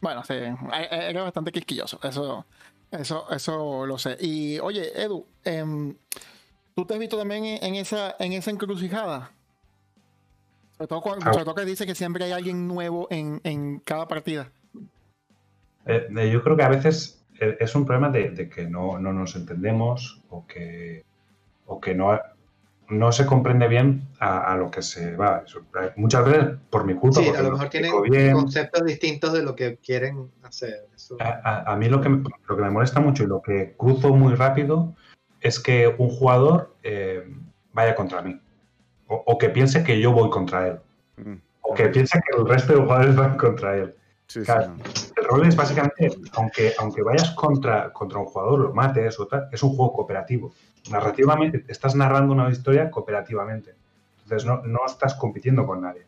Bueno, 0.00 0.22
sí, 0.24 0.34
era 0.34 1.22
bastante 1.22 1.50
quisquilloso, 1.52 1.98
eso, 2.02 2.46
eso, 2.90 3.26
eso 3.30 3.86
lo 3.86 3.98
sé. 3.98 4.16
Y 4.20 4.58
oye, 4.60 4.92
Edu, 5.02 5.26
eh, 5.44 5.94
¿Tú 6.76 6.84
te 6.84 6.92
has 6.92 7.00
visto 7.00 7.16
también 7.16 7.42
en 7.62 7.74
esa, 7.74 8.16
en 8.18 8.34
esa 8.34 8.50
encrucijada? 8.50 9.30
Sobre 10.76 10.88
todo, 10.88 11.00
cuando, 11.00 11.24
ah. 11.24 11.54
que 11.56 11.64
dice 11.64 11.86
que 11.86 11.94
siempre 11.94 12.22
hay 12.26 12.32
alguien 12.32 12.68
nuevo 12.68 13.08
en, 13.10 13.80
cada 13.82 14.06
partida. 14.06 14.52
Eh, 15.86 16.30
yo 16.30 16.42
creo 16.42 16.54
que 16.54 16.62
a 16.62 16.68
veces 16.68 17.24
eh, 17.40 17.56
es 17.60 17.74
un 17.74 17.86
problema 17.86 18.10
de, 18.10 18.50
que 18.50 18.68
no, 18.68 18.98
nos 18.98 19.36
entendemos 19.36 20.20
o 20.28 20.46
que, 20.46 21.02
o 21.64 21.80
que 21.80 21.94
no, 21.94 22.20
no 22.88 23.12
se 23.12 23.26
comprende 23.26 23.68
bien 23.68 24.08
a, 24.20 24.56
lo 24.56 24.70
que 24.70 24.82
se 24.82 25.16
va. 25.16 25.44
Muchas 25.96 26.24
veces 26.24 26.46
por 26.70 26.84
mi 26.84 26.94
culpa. 26.94 27.20
Sí, 27.20 27.28
a 27.28 27.42
lo 27.42 27.52
mejor 27.52 27.68
tienen 27.68 28.32
conceptos 28.32 28.84
distintos 28.84 29.32
de 29.32 29.42
lo 29.42 29.54
que 29.54 29.76
quieren 29.76 30.30
hacer. 30.42 30.86
A, 31.20 31.76
mí 31.76 31.88
lo 31.88 32.00
que, 32.00 32.08
lo 32.08 32.56
que 32.56 32.62
me 32.62 32.70
molesta 32.70 33.00
mucho 33.00 33.24
y 33.24 33.26
lo 33.26 33.42
que 33.42 33.74
cruzo 33.76 34.14
muy 34.14 34.34
rápido 34.34 34.94
es 35.40 35.60
que 35.60 35.94
un 35.98 36.10
jugador 36.10 36.76
eh, 36.82 37.28
vaya 37.72 37.94
contra 37.94 38.22
mí. 38.22 38.40
O, 39.08 39.38
que 39.38 39.48
piense 39.50 39.84
que 39.84 40.00
yo 40.00 40.12
voy 40.12 40.30
contra 40.30 40.66
él. 40.66 40.80
Mm. 41.16 41.34
O 41.62 41.74
que 41.74 41.88
piense 41.88 42.20
que 42.20 42.36
el 42.36 42.48
resto 42.48 42.72
de 42.72 42.80
jugadores 42.80 43.14
van 43.14 43.36
contra 43.36 43.76
él. 43.76 43.94
El 44.34 45.24
rol 45.24 45.46
es 45.46 45.56
básicamente, 45.56 46.10
aunque, 46.32 46.72
aunque 46.78 47.02
vayas 47.02 47.30
contra, 47.30 47.92
contra 47.92 48.18
un 48.18 48.26
jugador, 48.26 48.60
lo 48.60 48.74
mates 48.74 49.18
o 49.20 49.26
tal, 49.26 49.48
es 49.52 49.62
un 49.62 49.70
juego 49.70 49.92
cooperativo. 49.92 50.52
Narrativamente, 50.90 51.64
estás 51.68 51.94
narrando 51.94 52.34
una 52.34 52.50
historia 52.50 52.90
cooperativamente. 52.90 53.74
Entonces 54.24 54.46
no, 54.46 54.62
no 54.62 54.80
estás 54.84 55.14
compitiendo 55.14 55.64
con 55.64 55.80
nadie. 55.82 56.06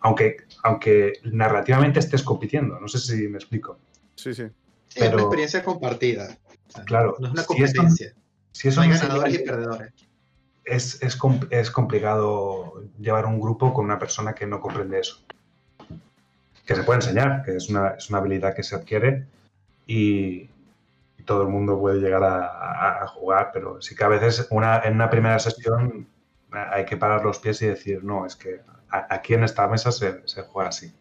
Aunque, 0.00 0.36
aunque 0.62 1.14
narrativamente 1.24 1.98
estés 1.98 2.22
compitiendo. 2.22 2.78
No 2.78 2.88
sé 2.88 2.98
si 2.98 3.26
me 3.28 3.38
explico. 3.38 3.78
Sí, 4.14 4.34
sí. 4.34 4.44
es 4.94 5.12
una 5.12 5.22
experiencia 5.22 5.64
compartida. 5.64 6.36
claro. 6.84 7.16
No 7.18 7.28
es 7.28 7.32
una 7.32 7.44
competencia. 7.44 8.14
Si 8.52 8.68
eso 8.68 8.82
ganadores 8.82 9.34
y 9.34 9.38
perdedores. 9.38 9.92
Es, 10.64 11.02
es, 11.02 11.70
complicado 11.70 12.84
llevar 12.98 13.26
un 13.26 13.40
grupo 13.40 13.74
con 13.74 13.84
una 13.84 13.98
persona 13.98 14.34
que 14.34 14.46
no 14.46 14.60
comprende 14.60 15.00
eso. 15.00 15.24
Que 16.64 16.74
se 16.74 16.82
puede 16.82 16.98
enseñar, 16.98 17.42
que 17.44 17.56
es 17.56 17.68
una, 17.68 17.96
habilidad 18.12 18.54
que 18.54 18.62
se 18.62 18.76
adquiere 18.76 19.26
y, 19.86 20.48
todo 21.24 21.40
el 21.40 21.48
mundo 21.48 21.80
puede 21.80 22.00
llegar 22.00 22.22
a, 22.22 23.06
jugar, 23.06 23.50
pero 23.54 23.80
sí 23.80 23.96
que 23.96 24.04
a 24.04 24.08
veces 24.08 24.46
una, 24.50 24.80
en 24.80 24.92
una 24.92 25.08
primera 25.08 25.38
sesión 25.38 26.06
hay 26.52 26.84
que 26.84 26.98
parar 26.98 27.24
los 27.24 27.38
pies 27.38 27.62
y 27.62 27.66
decir, 27.66 28.04
no, 28.04 28.26
es 28.26 28.36
que 28.36 28.60
aquí 28.90 29.32
en 29.32 29.44
esta 29.44 29.66
mesa 29.66 29.90
se, 29.90 30.20
juega 30.42 30.68
así. 30.68 30.92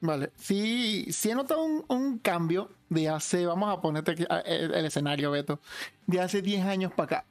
Vale, 0.00 0.32
sí, 0.36 1.06
sí 1.12 1.30
he 1.30 1.36
notado 1.36 1.62
un 1.62 2.18
cambio 2.18 2.68
de 2.88 3.08
hace, 3.08 3.46
vamos 3.46 3.76
a 3.76 3.80
ponerte 3.80 4.14
el, 4.46 4.84
escenario, 4.84 5.30
Beto, 5.30 5.60
de 6.06 6.20
hace 6.20 6.42
10 6.42 6.66
años 6.66 6.92
para 6.92 7.18
acá, 7.18 7.24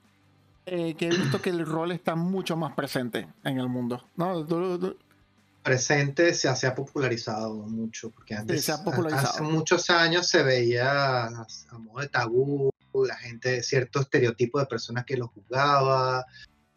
eh, 0.65 0.95
que 0.95 1.07
he 1.07 1.09
visto 1.09 1.41
que 1.41 1.49
el 1.49 1.65
rol 1.65 1.91
está 1.91 2.15
mucho 2.15 2.55
más 2.55 2.73
presente 2.73 3.27
en 3.43 3.57
el 3.59 3.67
mundo, 3.67 4.03
¿no? 4.15 4.45
Presente 5.67 6.33
se, 6.33 6.47
ha 6.47 6.73
popularizado 6.73 7.53
mucho, 7.53 8.09
porque 8.09 8.35
antes, 8.35 8.69
hace 8.69 9.43
muchos 9.43 9.89
años 9.89 10.25
se 10.25 10.41
veía 10.41 11.25
a 11.25 11.77
modo 11.77 11.99
de 11.99 12.07
tabú, 12.07 12.69
la 13.05 13.17
gente, 13.17 13.61
cierto 13.61 13.99
estereotipo 13.99 14.59
de 14.59 14.65
personas 14.65 15.03
que 15.03 15.17
lo 15.17 15.27
jugaba, 15.27 16.25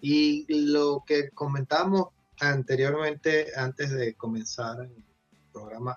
y 0.00 0.44
lo 0.48 1.04
que 1.06 1.30
comentábamos 1.30 2.08
anteriormente, 2.40 3.52
antes 3.56 3.92
de 3.92 4.14
comenzar 4.14 4.80
el 4.80 5.04
programa, 5.52 5.96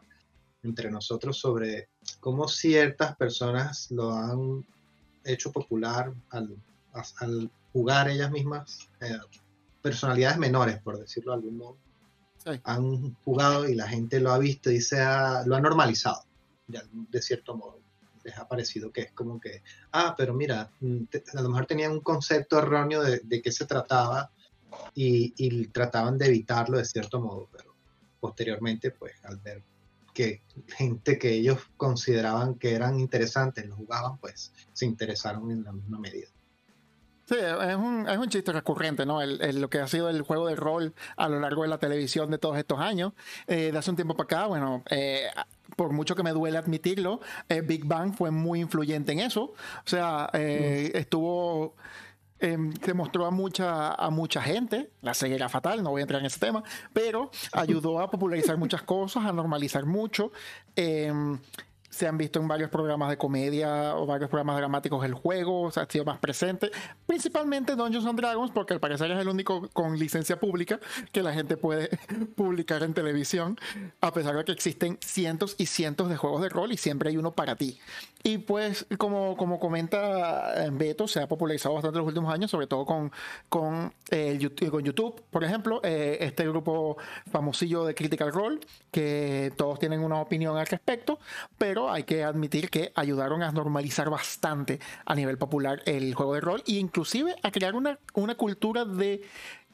entre 0.61 0.91
nosotros 0.91 1.37
sobre 1.39 1.89
cómo 2.19 2.47
ciertas 2.47 3.15
personas 3.15 3.89
lo 3.89 4.13
han 4.13 4.63
hecho 5.25 5.51
popular 5.51 6.13
al, 6.29 7.51
jugar 7.71 8.07
ellas 8.09 8.29
mismas, 8.29 8.87
eh, 9.01 9.17
personalidades 9.81 10.37
menores, 10.37 10.79
por 10.79 10.99
decirlo 10.99 11.31
de 11.31 11.37
algún 11.37 11.57
modo, 11.57 11.77
han 12.63 13.13
jugado 13.23 13.67
y 13.67 13.75
la 13.75 13.87
gente 13.87 14.19
lo 14.19 14.31
ha 14.31 14.37
visto 14.37 14.71
y 14.71 14.81
se 14.81 14.99
ha, 14.99 15.43
lo 15.45 15.55
ha 15.55 15.61
normalizado, 15.61 16.23
de, 16.67 17.21
cierto 17.21 17.55
modo. 17.55 17.79
Les 18.23 18.37
ha 18.37 18.47
parecido 18.47 18.91
que 18.91 19.01
es 19.01 19.11
como 19.11 19.39
que, 19.39 19.63
ah, 19.91 20.15
pero 20.17 20.33
mira, 20.33 20.71
mm, 20.79 21.03
a 21.35 21.41
lo 21.41 21.49
mejor 21.49 21.65
tenían 21.65 21.91
un 21.91 21.99
concepto 21.99 22.57
erróneo 22.57 23.03
de, 23.03 23.19
de 23.23 23.41
qué 23.41 23.51
se 23.51 23.65
trataba 23.65 24.31
y, 24.95 25.33
y 25.35 25.67
trataban 25.67 26.17
de 26.17 26.27
evitarlo 26.27 26.77
de 26.77 26.85
cierto 26.85 27.19
modo, 27.19 27.49
pero 27.51 27.75
posteriormente, 28.19 28.91
pues 28.91 29.13
al 29.23 29.37
ver 29.37 29.61
que 30.13 30.41
gente 30.67 31.17
que 31.17 31.33
ellos 31.33 31.59
consideraban 31.75 32.55
que 32.55 32.73
eran 32.73 32.99
interesantes 32.99 33.65
lo 33.65 33.75
jugaban, 33.75 34.17
pues 34.19 34.53
se 34.71 34.85
interesaron 34.85 35.51
en 35.51 35.63
la 35.63 35.71
misma 35.73 35.99
medida. 35.99 36.29
Sí, 37.25 37.35
es 37.35 37.75
un, 37.75 38.07
es 38.09 38.17
un 38.17 38.27
chiste 38.27 38.51
recurrente, 38.51 39.05
¿no? 39.05 39.21
El, 39.21 39.61
lo 39.61 39.69
que 39.69 39.79
ha 39.79 39.87
sido 39.87 40.09
el 40.09 40.21
juego 40.23 40.47
de 40.47 40.55
rol 40.55 40.93
a 41.15 41.29
lo 41.29 41.39
largo 41.39 41.63
de 41.63 41.69
la 41.69 41.77
televisión 41.77 42.29
de 42.29 42.37
todos 42.37 42.57
estos 42.57 42.79
años. 42.79 43.13
Eh, 43.47 43.71
de 43.71 43.77
hace 43.77 43.89
un 43.89 43.95
tiempo 43.95 44.15
para 44.15 44.25
acá, 44.25 44.47
bueno, 44.47 44.83
eh, 44.89 45.27
por 45.77 45.93
mucho 45.93 46.15
que 46.15 46.23
me 46.23 46.31
duele 46.31 46.57
admitirlo, 46.57 47.21
eh, 47.47 47.61
Big 47.61 47.85
Bang 47.85 48.13
fue 48.13 48.29
muy 48.31 48.59
influyente 48.59 49.13
en 49.13 49.19
eso. 49.19 49.43
O 49.43 49.53
sea, 49.85 50.29
estuvo 50.33 51.75
Em, 52.43 52.73
se 52.73 52.93
mostró 52.93 53.25
a 53.25 53.31
mucha, 53.31 53.93
a 53.93 54.09
mucha 54.09 54.41
gente, 54.41 54.89
la 55.01 55.13
ceguera 55.13 55.47
fatal, 55.47 55.81
no 55.81 55.91
voy 55.91 56.01
a 56.01 56.03
entrar 56.03 56.19
en 56.19 56.25
ese 56.25 56.41
tema, 56.41 56.61
pero 56.91 57.31
ayudó 57.53 58.01
a 58.01 58.11
popularizar 58.11 58.57
muchas 58.57 58.81
cosas, 58.81 59.23
a 59.23 59.31
normalizar 59.31 59.85
mucho. 59.85 60.33
Se 61.93 62.07
han 62.07 62.17
visto 62.17 62.39
en 62.39 62.47
varios 62.47 62.71
programas 62.71 63.09
de 63.09 63.17
comedia 63.17 63.95
o 63.95 64.07
varios 64.07 64.29
programas 64.29 64.57
dramáticos 64.57 65.05
el 65.05 65.13
juego, 65.13 65.63
o 65.63 65.71
sea, 65.71 65.83
ha 65.83 65.85
sido 65.89 66.05
más 66.05 66.17
presente, 66.17 66.71
principalmente 67.05 67.75
Dungeons 67.75 68.05
and 68.07 68.19
Dragons, 68.19 68.51
porque 68.51 68.73
al 68.73 68.79
parecer 68.79 69.11
es 69.11 69.19
el 69.19 69.27
único 69.27 69.69
con 69.69 69.97
licencia 69.99 70.39
pública 70.39 70.79
que 71.11 71.21
la 71.21 71.33
gente 71.33 71.55
puede 71.55 71.89
publicar 72.35 72.81
en 72.81 72.93
televisión, 72.93 73.59
a 74.01 74.11
pesar 74.11 74.35
de 74.35 74.43
que 74.43 74.51
existen 74.51 74.97
cientos 75.01 75.55
y 75.57 75.67
cientos 75.67 76.09
de 76.09 76.17
juegos 76.17 76.41
de 76.41 76.49
rol 76.49 76.71
y 76.71 76.77
siempre 76.77 77.09
hay 77.09 77.17
uno 77.17 77.31
para 77.31 77.55
ti. 77.55 77.79
Y 78.25 78.37
pues, 78.37 78.85
como, 78.97 79.35
como 79.35 79.59
comenta 79.59 80.53
Beto, 80.71 81.09
se 81.09 81.19
ha 81.19 81.27
popularizado 81.27 81.75
bastante 81.75 81.97
en 81.97 82.05
los 82.05 82.07
últimos 82.07 82.33
años, 82.33 82.49
sobre 82.49 82.67
todo 82.67 82.85
con, 82.85 83.11
con, 83.49 83.93
eh, 84.11 84.37
YouTube, 84.39 84.71
con 84.71 84.83
YouTube, 84.83 85.21
por 85.29 85.43
ejemplo, 85.43 85.81
eh, 85.83 86.17
este 86.21 86.47
grupo 86.47 86.97
famosillo 87.29 87.83
de 87.83 87.93
Critical 87.93 88.31
Role, 88.31 88.59
que 88.91 89.51
todos 89.57 89.77
tienen 89.77 90.01
una 90.01 90.21
opinión 90.21 90.57
al 90.57 90.65
respecto, 90.65 91.19
pero 91.57 91.82
hay 91.91 92.03
que 92.03 92.23
admitir 92.23 92.69
que 92.69 92.91
ayudaron 92.95 93.43
a 93.43 93.51
normalizar 93.51 94.09
bastante 94.09 94.79
a 95.05 95.15
nivel 95.15 95.37
popular 95.37 95.81
el 95.85 96.13
juego 96.13 96.35
de 96.35 96.41
rol 96.41 96.63
e 96.67 96.73
inclusive 96.73 97.35
a 97.43 97.51
crear 97.51 97.75
una, 97.75 97.99
una 98.13 98.35
cultura 98.35 98.85
de 98.85 99.21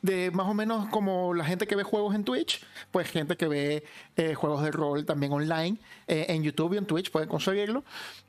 de 0.02 0.32
más 0.32 0.48
o 0.48 0.54
menos 0.54 0.88
como 0.90 1.34
la 1.34 1.44
gente 1.44 1.68
que 1.68 1.76
ve 1.76 1.84
juegos 1.84 2.16
en 2.16 2.24
Twitch, 2.24 2.64
pues 2.92 3.10
gente 3.10 3.36
que 3.36 3.48
ve 3.48 3.84
eh, 4.16 4.34
juegos 4.34 4.64
de 4.64 4.72
rol 4.72 5.06
también 5.06 5.32
online 5.34 5.78
eh, 6.08 6.28
en 6.30 6.44
YouTube 6.44 6.74
y 6.74 6.78
en 6.78 6.86
Twitch 6.86 7.12
pueden 7.12 7.28
conseguirlo. 7.28 7.84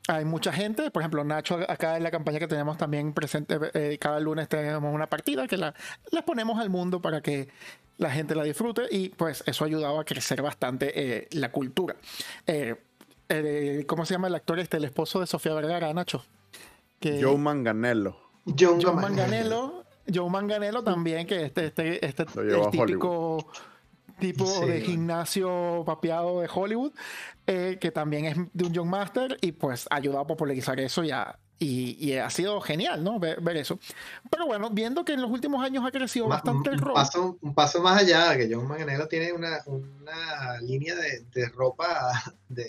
Hay 0.09 0.25
mucha 0.25 0.53
gente, 0.53 0.91
por 0.91 1.03
ejemplo, 1.03 1.23
Nacho, 1.25 1.61
acá 1.69 1.97
en 1.97 2.03
la 2.03 2.11
campaña 2.11 2.39
que 2.39 2.49
tenemos 2.49 2.77
también 2.77 3.13
presente, 3.13 3.59
eh, 3.75 3.99
cada 3.99 4.19
lunes 4.19 4.49
tenemos 4.49 4.93
una 4.93 5.09
partida 5.09 5.47
que 5.47 5.57
la, 5.57 5.75
ponemos 6.27 6.59
al 6.59 6.71
mundo 6.71 7.01
para 7.01 7.21
que 7.21 7.49
la 7.99 8.11
gente 8.11 8.35
la 8.35 8.45
disfrute 8.45 8.83
y 8.91 9.11
pues 9.11 9.45
eso 9.47 9.65
ha 9.65 9.67
ayudado 9.67 10.01
a 10.01 10.05
crecer 10.05 10.43
bastante 10.43 11.29
la 11.33 11.53
cultura. 11.53 11.97
¿Cómo 13.87 14.05
se 14.05 14.15
llama 14.15 14.29
el 14.29 14.35
actor 14.35 14.59
este, 14.59 14.77
el 14.77 14.85
esposo 14.85 15.21
de 15.21 15.27
Sofía 15.27 15.55
Vergara, 15.55 15.93
Nacho? 15.93 16.25
Que, 16.99 17.23
Joe 17.23 17.39
Manganello. 17.39 18.17
Joe, 18.59 18.93
Manganello 18.93 19.85
Joe 20.13 20.29
Manganello 20.29 20.83
también, 20.83 21.27
que 21.27 21.47
este, 21.47 21.67
este, 21.67 22.05
este 22.05 22.25
el 22.37 22.71
típico 22.71 23.47
tipo 24.19 24.67
de 24.67 24.83
gimnasio 24.83 25.83
papeado 25.87 26.41
de 26.41 26.49
Hollywood, 26.53 26.93
eh, 27.47 27.79
que 27.81 27.91
también 27.91 28.25
es 28.27 28.37
de 28.53 28.65
un 28.65 28.73
Young 28.73 28.89
Master 28.89 29.39
y 29.41 29.53
pues 29.53 29.87
ha 29.91 29.97
ayudado 29.97 30.21
a 30.21 30.27
popularizar 30.27 30.79
eso 30.79 31.03
ya. 31.03 31.39
Y, 31.63 32.15
ha 32.15 32.31
sido 32.31 32.59
genial, 32.63 33.05
¿no? 33.05 33.21
Ver, 33.21 33.57
eso. 33.59 33.79
Pero 34.31 34.47
bueno, 34.47 34.71
viendo 34.71 35.05
que 35.05 35.13
en 35.13 35.21
los 35.21 35.31
últimos 35.31 35.63
años 35.63 35.85
ha 35.85 35.91
crecido 35.91 36.27
bastante 36.27 36.71
el. 36.71 36.81
Paso, 36.81 37.37
un 37.43 37.55
paso 37.55 37.83
más 37.83 38.01
allá, 38.01 38.35
que 38.35 38.49
John 38.51 38.67
Manganello 38.67 39.07
tiene 39.09 39.31
una, 39.33 39.59
una 39.67 40.59
línea 40.63 40.95
de, 40.95 41.21
de 41.35 41.49
ropa 41.51 42.35
de 42.49 42.67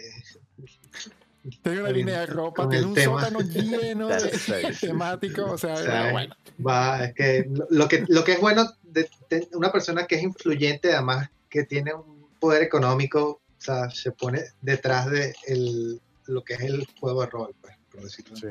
Tiene 1.64 1.82
una 1.82 1.92
línea 1.92 2.20
de 2.20 2.26
ropa, 2.28 2.70
tiene 2.70 2.86
un 2.86 2.96
sótano 2.96 3.40
lleno 3.42 4.08
de 4.10 4.76
temáticos, 4.80 5.52
o 5.52 5.58
sea, 5.58 6.12
bueno. 6.12 6.36
Va, 6.66 7.06
es 7.06 7.14
que 7.16 7.50
lo, 7.70 7.88
que 7.88 8.06
lo 8.08 8.24
que 8.24 8.34
es 8.34 8.40
bueno 8.40 8.70
de, 8.84 9.10
una 9.54 9.72
persona 9.72 10.06
que 10.06 10.16
es 10.16 10.24
influyente, 10.24 10.94
además 10.94 11.30
que 11.50 11.64
tiene 11.64 11.94
un 11.94 12.30
poder 12.40 12.62
económico, 12.62 13.42
o 13.58 13.62
sea, 13.62 13.90
se 13.90 14.12
pone 14.12 14.42
detrás 14.62 15.10
de 15.10 15.34
el, 15.48 16.00
lo 16.28 16.44
que 16.44 16.54
es 16.54 16.62
el 16.62 16.86
juego 17.00 17.22
de 17.22 17.28
rol, 17.28 17.56
pues, 17.60 17.76
por 17.92 18.04
decirlo 18.04 18.36
así. 18.36 18.48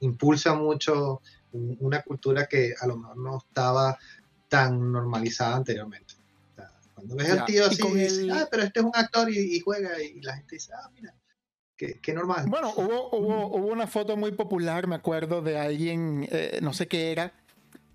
impulsa 0.00 0.54
mucho 0.54 1.20
una 1.52 2.02
cultura 2.02 2.46
que 2.46 2.74
a 2.78 2.86
lo 2.86 2.96
mejor 2.96 3.16
no 3.18 3.38
estaba 3.38 3.98
tan 4.48 4.92
normalizada 4.92 5.56
anteriormente. 5.56 6.07
Cuando 6.98 7.16
ves 7.16 7.30
al 7.30 7.44
tío 7.44 7.64
así, 7.66 7.82
dices, 7.94 8.28
ah, 8.32 8.48
pero 8.50 8.64
este 8.64 8.80
es 8.80 8.86
un 8.86 8.92
actor 8.94 9.30
y, 9.30 9.60
juega, 9.60 10.02
y 10.02 10.20
la 10.20 10.36
gente 10.36 10.56
dice, 10.56 10.72
ah, 10.74 10.90
mira, 10.92 11.14
qué, 11.76 12.12
normal. 12.12 12.46
Bueno, 12.48 12.72
hubo, 12.76 13.10
hubo, 13.16 13.46
hubo, 13.46 13.66
una 13.68 13.86
foto 13.86 14.16
muy 14.16 14.32
popular, 14.32 14.86
me 14.86 14.96
acuerdo, 14.96 15.40
de 15.40 15.58
alguien, 15.58 16.28
eh, 16.30 16.58
no 16.60 16.72
sé 16.72 16.88
qué 16.88 17.12
era, 17.12 17.32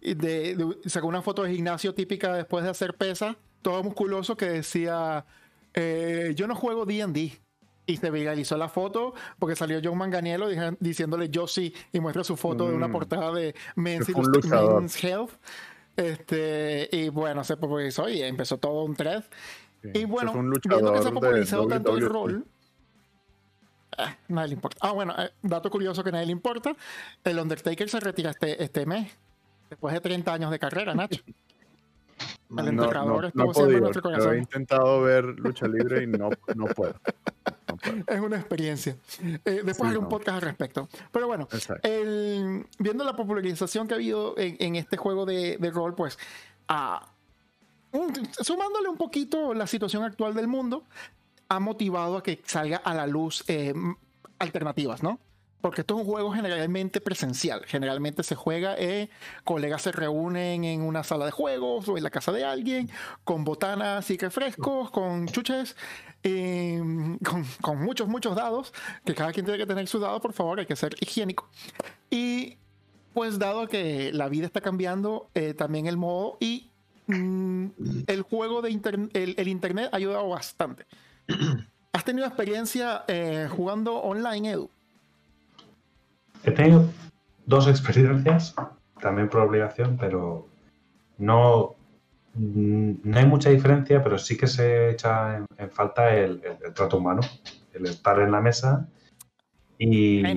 de, 0.01 0.77
sacó 0.85 1.07
una 1.07 1.21
foto 1.21 1.43
de 1.43 1.53
gimnasio 1.53 1.93
típica 1.93 2.33
después 2.33 2.63
de 2.63 2.69
hacer 2.69 2.95
pesa, 2.95 3.37
todo 3.61 3.83
musculoso, 3.83 4.37
que 4.37 4.45
decía, 4.45 5.25
eh, 5.73 6.33
yo 6.35 6.47
no 6.47 6.55
juego 6.55 6.85
D&D. 6.85 7.39
Y 7.85 7.97
se 7.97 8.09
viralizó 8.11 8.55
la 8.55 8.69
foto 8.69 9.13
porque 9.37 9.57
salió 9.57 9.81
John 9.83 9.97
Manganiello 9.97 10.47
diciéndole 10.79 11.27
yo 11.27 11.47
sí 11.47 11.73
y 11.91 11.99
muestra 11.99 12.23
su 12.23 12.37
foto 12.37 12.69
de 12.69 12.73
una 12.73 12.87
mm. 12.87 12.91
portada 12.93 13.33
de 13.33 13.53
Men's, 13.75 14.07
Health. 15.03 15.31
Este, 15.95 16.89
y 16.91 17.09
bueno, 17.09 17.43
se 17.43 17.57
popularizó 17.57 18.09
y 18.09 18.21
empezó 18.21 18.57
todo 18.57 18.83
un 18.83 18.95
thread. 18.95 19.23
y 19.83 20.05
bueno, 20.05 20.33
viendo 20.33 20.93
que 20.93 21.01
se 21.01 21.07
ha 21.07 21.11
popularizado 21.11 21.67
tanto 21.67 21.95
el 21.95 22.09
rol, 22.09 22.45
eh, 23.97 24.15
nadie 24.29 24.49
le 24.49 24.53
importa. 24.55 24.77
Ah, 24.81 24.91
bueno, 24.91 25.13
eh, 25.17 25.31
dato 25.41 25.69
curioso 25.69 26.03
que 26.03 26.11
nadie 26.11 26.25
le 26.25 26.31
importa: 26.31 26.75
el 27.23 27.39
Undertaker 27.39 27.89
se 27.89 27.99
retira 27.99 28.31
este, 28.31 28.63
este 28.63 28.85
mes, 28.85 29.11
después 29.69 29.93
de 29.93 30.01
30 30.01 30.33
años 30.33 30.51
de 30.51 30.59
carrera, 30.59 30.93
Nacho. 30.93 31.21
El 32.55 32.67
enterrador 32.67 33.31
no, 33.33 33.45
estuvo 33.45 33.53
siempre 33.53 33.77
en 33.77 33.81
nuestro 33.81 34.01
corazón. 34.03 34.35
He 34.35 34.37
intentado 34.37 35.01
ver 35.01 35.25
lucha 35.25 35.67
libre 35.67 36.03
y 36.03 36.07
no, 36.07 36.29
no 36.55 36.65
puedo. 36.67 36.93
Es 38.07 38.19
una 38.19 38.37
experiencia. 38.37 38.95
Eh, 39.45 39.61
después 39.63 39.89
haré 39.89 39.97
un 39.97 40.09
podcast 40.09 40.37
al 40.37 40.41
respecto. 40.41 40.89
Pero 41.11 41.27
bueno, 41.27 41.47
viendo 42.79 43.03
la 43.03 43.15
popularización 43.15 43.87
que 43.87 43.93
ha 43.93 43.97
habido 43.97 44.35
en, 44.37 44.75
este 44.75 44.97
juego 44.97 45.25
de, 45.25 45.71
rol, 45.73 45.95
pues, 45.95 46.17
sumándole 48.41 48.89
un 48.89 48.97
poquito 48.97 49.53
la 49.53 49.67
situación 49.67 50.03
actual 50.03 50.33
del 50.33 50.47
mundo, 50.47 50.83
ha 51.49 51.59
motivado 51.59 52.17
a 52.17 52.23
que 52.23 52.41
salga 52.45 52.77
a 52.77 52.93
la 52.93 53.07
luz 53.07 53.43
eh, 53.47 53.73
alternativas, 54.39 55.03
¿no? 55.03 55.19
porque 55.63 55.79
esto 55.79 55.95
es 55.95 56.01
un 56.01 56.05
juego 56.05 56.33
generalmente 56.33 56.99
presencial. 56.99 57.63
Generalmente 57.65 58.21
se 58.23 58.35
juega, 58.35 58.75
eh, 58.77 59.09
colegas 59.45 59.83
se 59.83 59.93
reúnen 59.93 60.65
en 60.65 60.81
una 60.81 61.05
sala 61.05 61.23
de 61.23 61.31
juegos 61.31 61.87
o 61.87 61.95
en 61.95 62.03
la 62.03 62.09
casa 62.09 62.33
de 62.33 62.43
alguien, 62.43 62.89
con 63.23 63.45
botanas 63.45 64.11
y 64.11 64.17
refrescos, 64.17 64.91
con 64.91 65.25
chuches, 65.29 65.77
em, 66.23 67.17
con, 67.61 67.83
muchos, 67.83 68.07
muchos 68.07 68.35
dados, 68.35 68.73
que 69.05 69.13
cada 69.13 69.31
quien 69.31 69.45
tiene 69.45 69.59
que 69.59 69.65
tener 69.65 69.87
su 69.87 69.99
dado, 69.99 70.19
por 70.19 70.33
favor, 70.33 70.59
hay 70.59 70.65
que 70.65 70.75
ser 70.75 70.95
higiénico. 70.99 71.49
Y 72.09 72.57
pues 73.13 73.39
dado 73.39 73.67
que 73.67 74.11
la 74.13 74.29
vida 74.29 74.45
está 74.45 74.61
cambiando, 74.61 75.29
eh, 75.35 75.53
también 75.53 75.87
el 75.87 75.97
modo 75.97 76.37
y 76.39 76.69
mm, 77.07 77.65
el 78.07 78.21
juego 78.23 78.61
de 78.61 78.71
internet, 78.71 79.11
el, 79.13 79.47
internet 79.47 79.89
ha 79.91 79.97
ayudado 79.97 80.29
bastante. 80.29 80.85
¿Has 81.93 82.03
tenido 82.03 82.25
experiencia 82.25 83.03
eh, 83.07 83.47
jugando 83.51 83.95
online, 83.95 84.51
Edu? 84.51 84.69
He 86.43 86.51
tenido 86.51 86.89
dos 87.45 87.67
experiencias, 87.67 88.55
también 88.99 89.29
por 89.29 89.41
obligación, 89.41 89.97
pero 89.97 90.47
no, 91.17 91.75
no 92.35 93.17
hay 93.17 93.25
mucha 93.25 93.49
diferencia, 93.49 94.03
pero 94.03 94.17
sí 94.17 94.37
que 94.37 94.47
se 94.47 94.89
echa 94.91 95.37
en, 95.37 95.69
falta 95.69 96.15
el, 96.15 96.41
trato 96.73 96.97
humano, 96.97 97.21
el 97.73 97.85
estar 97.85 98.19
en 98.19 98.31
la 98.31 98.41
mesa 98.41 98.87
y... 99.77 100.23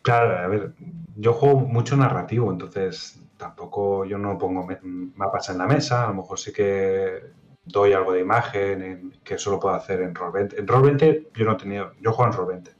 Claro, 0.00 0.38
a 0.38 0.46
ver, 0.46 0.72
yo 1.16 1.34
juego 1.34 1.60
mucho 1.60 1.94
narrativo, 1.94 2.50
entonces 2.50 3.20
tampoco 3.36 4.06
yo 4.06 4.16
no 4.16 4.38
pongo 4.38 4.66
mapas 4.82 5.50
en 5.50 5.58
la 5.58 5.66
mesa, 5.66 6.04
a 6.04 6.08
lo 6.08 6.14
mejor 6.14 6.38
sí 6.38 6.50
que 6.50 7.24
doy 7.64 7.92
algo 7.92 8.12
de 8.12 8.20
imagen, 8.20 8.82
en, 8.82 9.10
que 9.22 9.34
eso 9.34 9.50
lo 9.50 9.60
puedo 9.60 9.74
hacer 9.74 10.00
en 10.00 10.14
Roll20. 10.14 10.58
En 10.58 10.66
Roll20 10.66 11.28
yo 11.34 11.44
no 11.44 11.52
he 11.52 11.56
tenido, 11.56 11.92
yo 12.00 12.12
juego 12.12 12.32
en 12.32 12.38
Roll20 12.38 12.74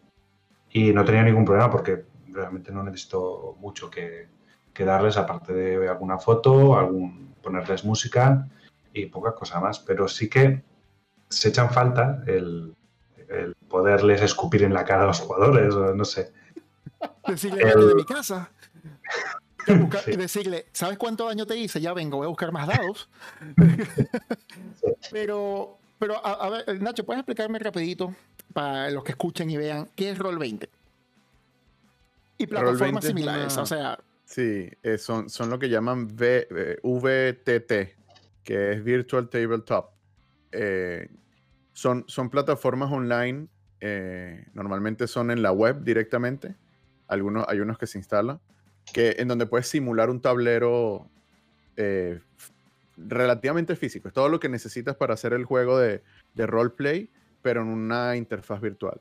y 0.70 0.92
no 0.94 1.04
tenía 1.04 1.22
ningún 1.22 1.44
problema 1.44 1.70
porque 1.70 2.04
realmente 2.28 2.72
no 2.72 2.82
necesito 2.82 3.56
mucho 3.60 3.90
que, 3.90 4.28
que 4.78 4.84
darles, 4.84 5.16
aparte 5.16 5.52
de 5.52 5.88
alguna 5.88 6.18
foto, 6.18 6.78
algún 6.78 7.34
ponerles 7.42 7.84
música 7.84 8.48
y 8.92 9.06
poca 9.06 9.34
cosa 9.34 9.58
más, 9.58 9.80
pero 9.80 10.06
sí 10.06 10.30
que 10.30 10.62
se 11.28 11.48
echan 11.48 11.70
falta 11.70 12.22
el, 12.28 12.76
el 13.28 13.56
poderles 13.66 14.22
escupir 14.22 14.62
en 14.62 14.72
la 14.72 14.84
cara 14.84 15.02
a 15.02 15.06
los 15.08 15.18
jugadores, 15.18 15.74
o 15.74 15.96
no 15.96 16.04
sé. 16.04 16.30
Decirle, 17.26 17.64
de 17.64 17.94
mi 17.96 18.04
casa. 18.04 18.52
y 20.06 20.16
decirle, 20.16 20.66
¿sabes 20.70 20.96
cuánto 20.96 21.26
daño 21.26 21.44
te 21.44 21.56
hice? 21.56 21.80
Ya 21.80 21.92
vengo, 21.92 22.18
voy 22.18 22.26
a 22.26 22.28
buscar 22.28 22.52
más 22.52 22.68
dados. 22.68 23.10
pero, 25.10 25.76
pero 25.98 26.24
a, 26.24 26.50
ver, 26.50 26.80
Nacho, 26.80 27.04
¿puedes 27.04 27.18
explicarme 27.18 27.58
rapidito 27.58 28.14
para 28.52 28.92
los 28.92 29.02
que 29.02 29.10
escuchen 29.10 29.50
y 29.50 29.56
vean 29.56 29.88
qué 29.96 30.12
es 30.12 30.18
Roll20? 30.20 30.68
Y 32.38 32.46
plataformas 32.46 33.04
similares, 33.04 33.56
o 33.56 33.66
sea... 33.66 33.98
Sí, 34.28 34.68
eh, 34.82 34.98
son, 34.98 35.30
son 35.30 35.48
lo 35.48 35.58
que 35.58 35.70
llaman 35.70 36.06
v, 36.14 36.46
VTT, 36.82 37.70
eh, 37.72 37.96
que 38.44 38.72
es 38.72 38.84
Virtual 38.84 39.30
Tabletop. 39.30 39.88
Eh, 40.52 41.08
son, 41.72 42.04
son 42.08 42.28
plataformas 42.28 42.92
online, 42.92 43.48
normalmente 44.52 45.06
son 45.06 45.30
en 45.30 45.40
la 45.40 45.50
web 45.52 45.82
directamente. 45.82 46.54
Algunos, 47.06 47.46
hay 47.48 47.60
unos 47.60 47.78
que 47.78 47.86
se 47.86 47.96
instalan 47.96 48.38
que, 48.92 49.16
en 49.18 49.28
donde 49.28 49.46
puedes 49.46 49.66
simular 49.66 50.10
un 50.10 50.20
tablero 50.20 51.08
relativamente 52.98 53.76
físico. 53.76 54.08
Es 54.08 54.14
todo 54.14 54.28
lo 54.28 54.40
que 54.40 54.50
necesitas 54.50 54.94
para 54.94 55.14
hacer 55.14 55.32
el 55.32 55.46
juego 55.46 55.78
de, 55.78 56.02
de 56.34 56.46
roleplay, 56.46 57.08
pero 57.40 57.62
en 57.62 57.68
una 57.68 58.14
interfaz 58.14 58.60
virtual. 58.60 59.00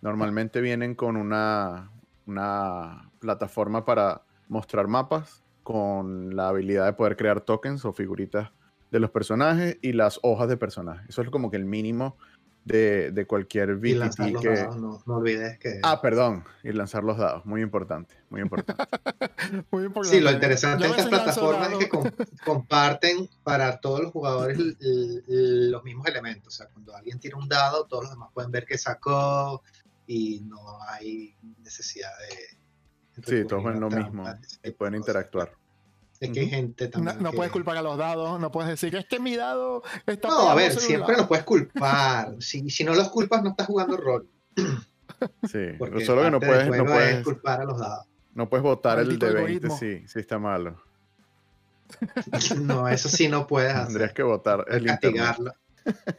Normalmente 0.00 0.60
vienen 0.60 0.94
con 0.94 1.16
una, 1.16 1.90
una 2.28 3.10
plataforma 3.18 3.84
para 3.84 4.22
mostrar 4.48 4.86
mapas 4.86 5.42
con 5.62 6.36
la 6.36 6.48
habilidad 6.48 6.86
de 6.86 6.92
poder 6.92 7.16
crear 7.16 7.40
tokens 7.40 7.84
o 7.84 7.92
figuritas 7.92 8.50
de 8.90 9.00
los 9.00 9.10
personajes 9.10 9.78
y 9.82 9.92
las 9.92 10.20
hojas 10.22 10.48
de 10.48 10.56
personajes. 10.56 11.08
Eso 11.08 11.22
es 11.22 11.30
como 11.30 11.50
que 11.50 11.56
el 11.56 11.64
mínimo 11.64 12.16
de, 12.64 13.24
cualquier 13.26 13.76
VTT 13.76 14.40
que... 14.40 14.68
no, 14.78 15.02
olvides 15.06 15.58
que... 15.58 15.80
Ah, 15.82 16.00
perdón, 16.02 16.44
y 16.62 16.72
lanzar 16.72 17.02
los 17.02 17.16
dados, 17.16 17.46
muy 17.46 17.62
importante, 17.62 18.14
muy 18.28 18.42
importante. 18.42 18.84
muy 19.70 19.84
importante. 19.84 20.18
Sí, 20.18 20.22
lo 20.22 20.30
interesante 20.30 20.84
de 20.84 20.90
estas 20.90 21.06
plataformas 21.06 21.72
es 21.72 21.78
que 21.78 21.88
comparten 22.44 23.28
para 23.42 23.80
todos 23.80 24.00
los 24.02 24.12
jugadores 24.12 24.58
los 25.28 25.82
mismos 25.82 26.06
elementos, 26.06 26.54
o 26.54 26.56
sea, 26.56 26.66
cuando 26.68 26.94
alguien 26.94 27.18
tira 27.18 27.38
un 27.38 27.48
dado, 27.48 27.86
todos 27.86 28.04
los 28.04 28.12
demás 28.12 28.30
pueden 28.34 28.50
ver 28.50 28.66
que 28.66 28.76
sacó 28.76 29.62
y 30.08 30.40
no 30.40 30.82
hay 30.88 31.36
necesidad 31.62 32.10
de... 32.18 33.22
Sí, 33.22 33.46
todos 33.46 33.62
ven 33.62 33.78
lo 33.78 33.90
mismo 33.90 34.24
y 34.64 34.70
pueden 34.70 34.94
interactuar. 34.94 35.52
Es 36.18 36.30
que 36.30 36.40
hay 36.40 36.48
gente 36.48 36.88
también. 36.88 37.22
No, 37.22 37.30
puedes 37.32 37.52
culpar 37.52 37.76
a 37.76 37.82
los 37.82 37.96
dados, 37.96 38.40
no 38.40 38.50
puedes 38.50 38.70
decir, 38.70 38.96
es 38.96 39.06
que 39.06 39.20
mi 39.20 39.36
dado 39.36 39.82
está. 40.06 40.28
No, 40.28 40.48
a 40.48 40.54
ver, 40.54 40.72
siempre 40.72 41.16
los 41.16 41.26
puedes 41.26 41.44
culpar. 41.44 42.34
si, 42.40 42.68
si 42.70 42.84
no 42.84 42.94
los 42.94 43.10
culpas, 43.10 43.42
no 43.42 43.50
estás 43.50 43.66
jugando 43.66 43.96
rol. 43.96 44.28
Sí, 44.56 45.58
pero 45.78 46.00
solo 46.00 46.22
que 46.22 46.30
no 46.30 46.40
puedes, 46.40 46.76
no 46.76 46.84
puedes 46.84 47.24
culpar 47.24 47.60
a 47.60 47.64
los 47.64 47.78
dados. 47.78 48.06
No 48.34 48.48
puedes 48.48 48.62
votar 48.62 48.98
el 48.98 49.18
de 49.18 49.32
20, 49.32 49.70
sí, 49.70 50.02
sí 50.06 50.18
está 50.18 50.38
malo. 50.38 50.80
no, 52.62 52.88
eso 52.88 53.08
sí 53.08 53.28
no 53.28 53.46
puedes 53.46 53.72
hacer. 53.72 53.86
Tendrías 53.86 54.12
que 54.12 54.22
votar 54.22 54.64
el 54.68 54.86
castigarlo. 54.86 55.52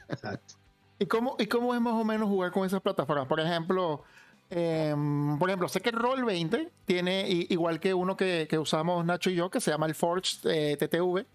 Exacto. 0.10 0.59
¿Y 1.00 1.06
cómo, 1.06 1.36
¿Y 1.40 1.48
cómo 1.48 1.74
es 1.74 1.82
más 1.82 1.94
o 1.94 2.04
menos 2.04 2.28
jugar 2.28 2.52
con 2.52 2.66
esas 2.66 2.82
plataformas? 2.82 3.28
Por 3.28 3.40
ejemplo, 3.40 4.04
Em, 4.52 5.38
por 5.38 5.50
ejemplo, 5.50 5.68
sé 5.70 5.80
que 5.80 5.92
Roll 5.92 6.26
20 6.26 6.72
tiene, 6.86 7.26
igual 7.30 7.80
que 7.80 7.94
uno 7.94 8.18
que, 8.18 8.48
usamos 8.60 9.06
Nacho 9.06 9.30
y 9.30 9.36
yo, 9.36 9.50
que 9.52 9.62
se 9.62 9.70
llama 9.72 9.86
el 9.86 9.94
Forge 9.94 10.38
eh, 10.46 10.78
TTV. 10.78 11.26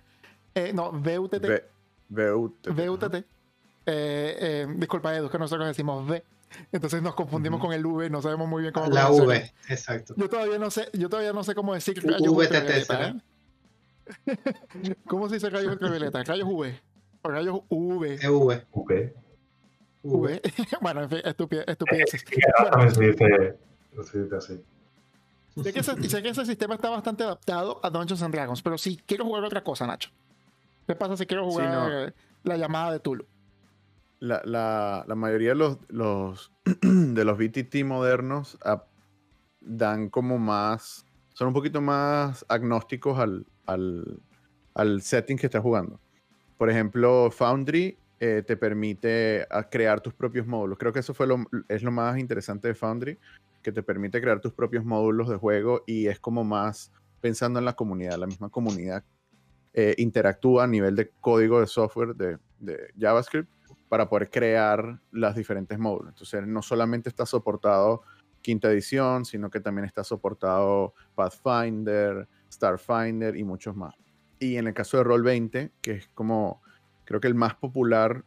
Eh, 0.54 0.72
no, 0.72 0.90
VUTT. 0.92 1.46
VUTT. 2.08 2.68
VUTT. 2.68 3.24
Eh, 3.86 4.66
disculpa, 4.76 5.14
Edu, 5.16 5.28
que 5.28 5.38
nosotros 5.38 5.66
decimos 5.68 6.08
V. 6.08 6.24
Entonces 6.70 7.02
nos 7.02 7.14
confundimos 7.14 7.60
con 7.60 7.72
el 7.72 7.84
V, 7.84 8.10
no 8.10 8.22
sabemos 8.22 8.48
muy 8.48 8.62
bien 8.62 8.72
cómo 8.72 8.88
La 8.88 9.10
V, 9.10 9.52
exacto. 9.68 10.14
Yo 10.16 10.28
todavía 10.28 10.56
no 10.56 10.70
sé, 10.70 10.88
yo 10.92 11.08
todavía 11.08 11.32
no 11.32 11.42
sé 11.42 11.52
cómo 11.54 11.74
decir 11.74 12.00
VTT, 12.00 13.20
¿Cómo 15.08 15.28
se 15.28 15.36
dice 15.36 15.50
rayos 15.50 15.72
ultravioleta? 15.72 16.22
Rayos 16.22 16.46
V. 16.48 16.80
Por 17.22 17.36
ellos 17.36 17.60
V. 17.70 18.18
EV. 18.22 18.66
V. 18.70 19.14
V. 20.04 20.40
bueno, 20.80 21.02
en 21.02 21.08
fin, 21.10 21.20
estupidez, 21.24 21.64
estupideces. 21.66 22.20
Sí, 22.20 22.26
que 22.36 22.40
ahora 22.58 22.70
también 22.70 22.94
se 22.94 23.04
dice, 23.04 23.58
se 24.10 24.22
dice 24.22 24.36
así. 24.36 24.64
Sé 25.62 25.72
que, 25.72 25.80
ese, 25.80 26.08
sé 26.08 26.22
que 26.22 26.28
ese 26.28 26.44
sistema 26.46 26.74
está 26.74 26.90
bastante 26.90 27.22
adaptado 27.22 27.80
a 27.82 27.88
Dungeons 27.90 28.22
and 28.22 28.34
Dragons, 28.34 28.60
pero 28.62 28.76
si 28.76 28.96
quiero 28.98 29.24
jugar 29.24 29.44
otra 29.44 29.62
cosa, 29.64 29.86
Nacho. 29.86 30.10
¿Qué 30.86 30.94
pasa 30.94 31.16
si 31.16 31.26
quiero 31.26 31.44
Sí, 31.44 31.50
jugar 31.52 31.70
no. 31.72 31.90
eh, 32.08 32.12
la 32.42 32.56
llamada 32.56 32.92
de 32.92 33.00
Tulu? 33.00 33.24
La, 34.20 34.42
la- 34.44 35.04
la 35.06 35.14
mayoría 35.14 35.50
de 35.50 35.54
los, 35.54 35.78
los, 35.88 36.52
de 36.82 37.24
los 37.24 37.38
BTT 37.38 37.84
modernos 37.84 38.58
ah, 38.64 38.84
dan 39.60 40.10
como 40.10 40.38
más, 40.38 41.06
son 41.32 41.48
un 41.48 41.54
poquito 41.54 41.80
más 41.80 42.44
agnósticos 42.48 43.18
al, 43.18 43.46
al, 43.66 44.20
al 44.74 45.00
setting 45.02 45.38
que 45.38 45.46
estás 45.46 45.62
jugando. 45.62 45.98
Por 46.58 46.68
ejemplo, 46.68 47.30
Foundry 47.30 47.96
eh, 48.26 48.42
te 48.42 48.56
permite 48.56 49.46
ah, 49.50 49.68
crear 49.68 50.00
tus 50.00 50.14
propios 50.14 50.46
módulos. 50.46 50.78
Creo 50.78 50.94
que 50.94 51.00
eso 51.00 51.12
fue 51.12 51.26
lo, 51.26 51.44
es 51.68 51.82
lo 51.82 51.90
más 51.90 52.18
interesante 52.18 52.68
de 52.68 52.74
Foundry, 52.74 53.18
que 53.62 53.70
te 53.70 53.82
permite 53.82 54.18
crear 54.18 54.40
tus 54.40 54.54
propios 54.54 54.82
módulos 54.82 55.28
de 55.28 55.36
juego 55.36 55.82
y 55.86 56.06
es 56.06 56.18
como 56.20 56.42
más 56.42 56.90
pensando 57.20 57.58
en 57.58 57.66
la 57.66 57.74
comunidad. 57.74 58.16
La 58.16 58.26
misma 58.26 58.48
comunidad 58.48 59.04
eh, 59.74 59.94
interactúa 59.98 60.64
a 60.64 60.66
nivel 60.66 60.96
de 60.96 61.10
código 61.20 61.60
de 61.60 61.66
software 61.66 62.14
de, 62.14 62.38
de 62.60 62.94
JavaScript 62.98 63.50
para 63.90 64.08
poder 64.08 64.30
crear 64.30 65.02
los 65.10 65.36
diferentes 65.36 65.78
módulos. 65.78 66.14
Entonces, 66.14 66.46
no 66.46 66.62
solamente 66.62 67.10
está 67.10 67.26
soportado 67.26 68.04
quinta 68.40 68.70
edición, 68.70 69.26
sino 69.26 69.50
que 69.50 69.60
también 69.60 69.84
está 69.84 70.02
soportado 70.02 70.94
Pathfinder, 71.14 72.26
Starfinder 72.50 73.36
y 73.36 73.44
muchos 73.44 73.76
más. 73.76 73.94
Y 74.38 74.56
en 74.56 74.66
el 74.66 74.72
caso 74.72 74.96
de 74.96 75.04
Roll20, 75.04 75.72
que 75.82 75.90
es 75.90 76.08
como 76.14 76.63
creo 77.04 77.20
que 77.20 77.28
el 77.28 77.34
más 77.34 77.54
popular 77.54 78.24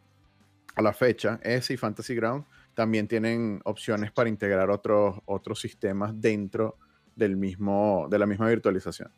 a 0.74 0.82
la 0.82 0.92
fecha, 0.92 1.40
ese 1.42 1.74
y 1.74 1.76
Fantasy 1.76 2.14
Ground, 2.14 2.44
también 2.74 3.08
tienen 3.08 3.60
opciones 3.64 4.12
para 4.12 4.28
integrar 4.28 4.70
otros, 4.70 5.18
otros 5.26 5.60
sistemas 5.60 6.12
dentro 6.14 6.76
del 7.16 7.36
mismo, 7.36 8.06
de 8.08 8.18
la 8.18 8.26
misma 8.26 8.48
virtualización. 8.48 9.10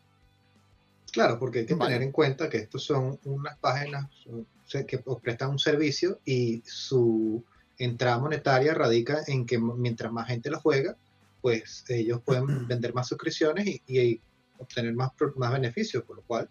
Claro, 1.12 1.38
porque 1.38 1.60
hay 1.60 1.66
que 1.66 1.74
Vale. 1.74 1.92
tener 1.92 2.06
en 2.06 2.12
cuenta 2.12 2.48
que 2.48 2.58
estos 2.58 2.84
son 2.84 3.18
unas 3.24 3.58
páginas 3.58 4.06
que 4.86 5.04
prestan 5.22 5.50
un 5.50 5.58
servicio 5.58 6.20
y 6.24 6.62
su 6.64 7.44
entrada 7.76 8.18
monetaria 8.18 8.72
radica 8.72 9.18
en 9.26 9.44
que 9.44 9.58
mientras 9.58 10.12
más 10.12 10.28
gente 10.28 10.50
lo 10.50 10.60
juega, 10.60 10.96
pues 11.42 11.84
ellos 11.88 12.20
pueden 12.24 12.46
vender 12.68 12.94
más 12.94 13.08
suscripciones 13.08 13.66
y, 13.66 13.82
y 13.86 14.20
obtener 14.58 14.94
más, 14.94 15.10
más 15.36 15.52
beneficios, 15.52 16.04
por 16.04 16.16
lo 16.16 16.22
cual 16.22 16.48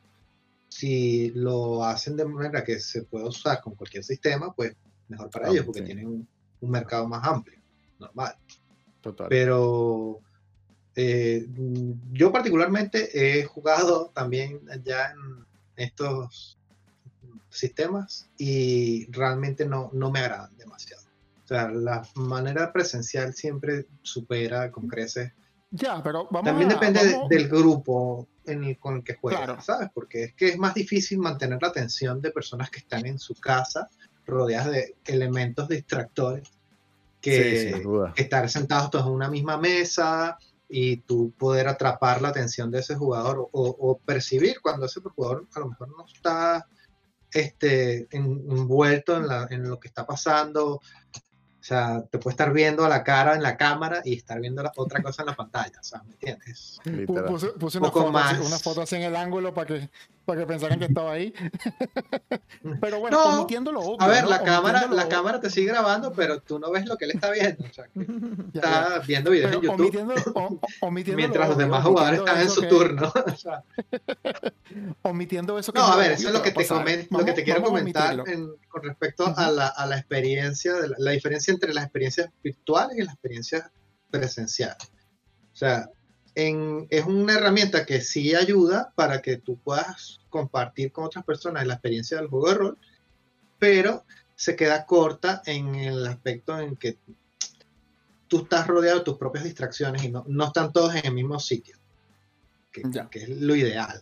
si 0.69 1.31
lo 1.31 1.83
hacen 1.83 2.15
de 2.15 2.25
manera 2.25 2.63
que 2.63 2.79
se 2.79 3.03
pueda 3.03 3.25
usar 3.25 3.61
con 3.61 3.75
cualquier 3.75 4.03
sistema, 4.03 4.53
pues 4.53 4.75
mejor 5.07 5.29
para 5.29 5.47
Ah, 5.47 5.51
ellos, 5.51 5.65
porque 5.65 5.81
sí. 5.81 5.85
tienen 5.87 6.07
un, 6.07 6.27
un 6.61 6.69
mercado 6.71 7.07
más 7.07 7.27
amplio, 7.27 7.59
normal. 7.99 8.35
Total. 9.01 9.27
Pero 9.29 10.21
eh, 10.95 11.47
yo 12.11 12.31
particularmente 12.31 13.09
he 13.39 13.43
jugado 13.45 14.11
también 14.13 14.61
ya 14.83 15.11
en 15.11 15.45
estos 15.75 16.57
sistemas 17.49 18.29
y 18.37 19.09
realmente 19.11 19.65
no, 19.65 19.89
no 19.93 20.11
me 20.11 20.19
agradan 20.19 20.55
demasiado. 20.57 21.03
O 21.43 21.47
sea, 21.47 21.69
la 21.71 22.07
manera 22.15 22.71
presencial 22.71 23.33
siempre 23.33 23.87
supera 24.03 24.71
con 24.71 24.87
creces. 24.87 25.31
Ya, 25.71 26.01
pero 26.03 26.27
vamos 26.31 26.45
También 26.45 26.71
a- 26.71 26.73
depende 26.75 27.05
de- 27.05 27.19
del 27.29 27.47
grupo 27.47 28.27
en 28.45 28.63
el, 28.63 28.79
con 28.79 28.97
el 28.97 29.03
que 29.03 29.15
juegas, 29.15 29.43
Claro. 29.45 29.61
¿sabes? 29.61 29.89
Porque 29.93 30.23
es 30.25 30.33
que 30.33 30.49
es 30.49 30.57
más 30.57 30.73
difícil 30.73 31.19
mantener 31.19 31.61
la 31.61 31.67
atención 31.67 32.21
de 32.21 32.31
personas 32.31 32.69
que 32.71 32.79
están 32.79 33.05
en 33.05 33.19
su 33.19 33.35
casa 33.35 33.87
rodeadas 34.25 34.71
de 34.71 34.95
elementos 35.05 35.67
distractores 35.67 36.49
que, 37.21 37.73
sí, 37.73 37.81
estar 38.15 38.49
sentados 38.49 38.89
todos 38.91 39.05
en 39.07 39.11
una 39.13 39.29
misma 39.29 39.57
mesa 39.57 40.37
y 40.67 40.97
tú 40.97 41.33
poder 41.37 41.67
atrapar 41.67 42.21
la 42.21 42.29
atención 42.29 42.71
de 42.71 42.79
ese 42.79 42.95
jugador 42.95 43.39
o, 43.39 43.49
o 43.51 43.97
percibir 43.99 44.61
cuando 44.61 44.85
ese 44.85 45.01
jugador 45.01 45.47
a 45.53 45.59
lo 45.59 45.69
mejor 45.69 45.89
no 45.89 46.05
está 46.05 46.65
este, 47.31 48.07
en- 48.15 48.43
envuelto 48.49 49.17
en, 49.17 49.27
la- 49.27 49.47
en 49.51 49.67
lo 49.69 49.79
que 49.79 49.87
está 49.87 50.05
pasando. 50.05 50.81
O 51.59 51.63
sea, 51.63 52.01
te 52.09 52.17
puede 52.19 52.33
estar 52.33 52.53
viendo 52.53 52.85
a 52.85 52.89
la 52.89 53.03
cara 53.03 53.35
en 53.35 53.43
la 53.43 53.57
cámara 53.57 54.01
y 54.05 54.15
estar 54.15 54.39
viendo 54.39 54.63
la 54.63 54.71
otra 54.77 55.03
cosa 55.03 55.23
en 55.23 55.25
la 55.27 55.35
pantalla. 55.35 55.77
O 55.79 55.83
sea, 55.83 56.01
¿me 56.03 56.13
entiendes? 56.13 56.79
Puse, 57.27 57.47
puse 57.49 57.77
una, 57.79 57.91
foto 57.91 58.17
así, 58.17 58.35
más. 58.37 58.47
una 58.47 58.57
foto 58.59 58.81
así 58.81 58.95
en 58.95 59.01
el 59.03 59.15
ángulo 59.17 59.53
para 59.53 59.67
que, 59.67 59.89
para 60.23 60.39
que 60.39 60.47
pensaran 60.47 60.79
que 60.79 60.85
estaba 60.85 61.11
ahí. 61.11 61.33
pero 62.81 62.99
bueno, 63.01 63.17
No, 63.25 63.39
omitiendo 63.41 63.73
lo 63.73 63.81
obvio. 63.81 63.97
A 64.01 64.07
ver, 64.07 64.23
¿no? 64.23 64.29
la 64.29 64.41
cámara, 64.43 64.87
la 64.87 65.09
cámara 65.09 65.41
te 65.41 65.49
sigue 65.49 65.67
grabando, 65.71 66.13
pero 66.13 66.39
tú 66.41 66.59
no 66.59 66.71
ves 66.71 66.85
lo 66.85 66.95
que 66.97 67.05
él 67.05 67.11
está 67.11 67.29
viendo. 67.31 67.65
O 67.69 67.73
sea, 67.73 67.85
ya, 67.95 68.05
ya. 68.53 68.61
está 68.61 68.99
viendo 69.05 69.31
videos 69.31 69.49
Pero 69.51 69.57
en 69.59 69.63
YouTube 69.63 69.81
omitiendo, 69.81 70.13
o- 70.35 70.59
omitiendo 70.79 71.17
mientras 71.17 71.43
lo 71.45 71.49
los 71.49 71.57
demás 71.57 71.83
jugadores 71.83 72.19
están 72.19 72.39
en 72.41 72.49
su 72.49 72.61
que- 72.61 72.67
turno. 72.67 73.13
O 73.25 73.35
sea, 73.35 73.63
Omitiendo 75.01 75.57
eso 75.57 75.73
que 75.73 75.79
No, 75.79 75.85
a 75.87 75.95
ver, 75.97 76.11
eso 76.11 76.27
es 76.27 76.33
lo 76.33 76.41
que 76.41 76.51
te, 76.51 76.55
pasar. 76.65 76.85
comen- 76.85 77.01
lo 77.09 77.17
Vamos- 77.17 77.25
que 77.25 77.33
te 77.33 77.43
quiero 77.43 77.61
vamos 77.61 77.79
comentar 77.79 78.23
en- 78.27 78.51
con 78.69 78.83
respecto 78.83 79.33
a, 79.35 79.49
la, 79.49 79.67
a 79.67 79.85
la 79.87 79.97
experiencia, 79.97 80.73
de 80.75 80.89
la, 80.89 80.95
la 80.99 81.11
diferencia 81.11 81.48
entre 81.49 81.73
las 81.73 81.85
experiencias 81.85 82.29
virtuales 82.43 82.97
y 82.97 83.03
las 83.03 83.13
experiencias 83.13 83.69
presenciales. 84.09 84.91
O 85.53 85.55
sea, 85.55 85.89
en- 86.35 86.87
es 86.89 87.05
una 87.05 87.33
herramienta 87.33 87.85
que 87.85 88.01
sí 88.01 88.35
ayuda 88.35 88.91
para 88.95 89.21
que 89.21 89.37
tú 89.37 89.57
puedas 89.57 90.19
compartir 90.29 90.91
con 90.91 91.05
otras 91.05 91.25
personas 91.25 91.65
la 91.67 91.73
experiencia 91.73 92.17
del 92.17 92.27
juego 92.27 92.49
de 92.49 92.55
rol, 92.55 92.77
pero 93.57 94.05
se 94.35 94.55
queda 94.55 94.85
corta 94.85 95.41
en 95.45 95.75
el 95.75 96.05
aspecto 96.07 96.57
en 96.59 96.75
que 96.77 96.97
tú 98.29 98.43
estás 98.43 98.67
rodeado 98.67 98.99
de 98.99 99.05
tus 99.05 99.17
propias 99.17 99.43
distracciones 99.43 100.03
y 100.03 100.09
no, 100.09 100.23
no 100.27 100.45
están 100.45 100.71
todos 100.71 100.95
en 100.95 101.05
el 101.05 101.13
mismo 101.13 101.39
sitio, 101.39 101.75
que, 102.71 102.83
es 103.11 103.29
lo 103.29 103.55
ideal. 103.55 104.01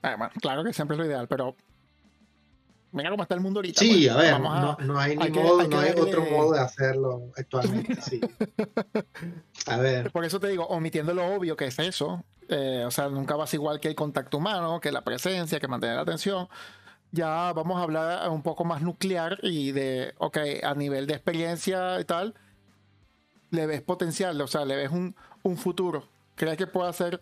Bueno, 0.00 0.30
claro 0.40 0.64
que 0.64 0.72
siempre 0.72 0.94
es 0.94 0.98
lo 0.98 1.06
ideal, 1.06 1.28
pero 1.28 1.54
mira 2.92 3.10
cómo 3.10 3.22
está 3.24 3.34
el 3.34 3.40
mundo 3.40 3.58
ahorita. 3.58 3.80
Sí, 3.80 4.06
pues. 4.06 4.10
a 4.10 4.16
ver, 4.18 4.34
a- 4.34 4.38
no, 4.38 4.76
no 4.80 4.98
hay, 5.00 5.16
ni 5.16 5.24
hay 5.24 5.32
que- 5.32 5.40
modo, 5.42 5.60
hay 5.60 5.68
no 5.68 5.78
hay 5.80 5.88
darle- 5.90 6.00
otro 6.02 6.24
modo 6.30 6.52
de 6.52 6.60
hacerlo 6.60 7.22
actualmente. 7.36 7.96
Sí. 8.02 8.20
A 9.66 9.76
ver, 9.78 10.10
Por 10.12 10.24
eso 10.24 10.38
te 10.40 10.48
digo, 10.48 10.66
omitiendo 10.66 11.14
lo 11.14 11.26
obvio 11.34 11.56
que 11.56 11.66
es 11.66 11.78
eso, 11.78 12.24
eh, 12.48 12.84
o 12.86 12.90
sea, 12.90 13.08
nunca 13.08 13.36
vas 13.36 13.52
igual 13.54 13.80
que 13.80 13.88
el 13.88 13.94
contacto 13.94 14.38
humano, 14.38 14.80
que 14.80 14.92
la 14.92 15.02
presencia, 15.02 15.58
que 15.60 15.68
mantener 15.68 15.96
la 15.96 16.02
atención. 16.02 16.48
Ya 17.12 17.52
vamos 17.52 17.78
a 17.78 17.82
hablar 17.82 18.28
un 18.30 18.42
poco 18.42 18.64
más 18.64 18.80
nuclear 18.82 19.38
y 19.42 19.72
de, 19.72 20.14
ok, 20.18 20.38
a 20.62 20.74
nivel 20.74 21.06
de 21.06 21.14
experiencia 21.14 22.00
y 22.00 22.04
tal, 22.04 22.34
le 23.50 23.66
ves 23.66 23.82
potencial, 23.82 24.40
o 24.40 24.46
sea, 24.46 24.64
le 24.64 24.76
ves 24.76 24.90
un, 24.90 25.14
un 25.42 25.56
futuro. 25.58 26.08
¿Crees 26.36 26.56
que 26.56 26.66
puede 26.66 26.88
hacer 26.88 27.20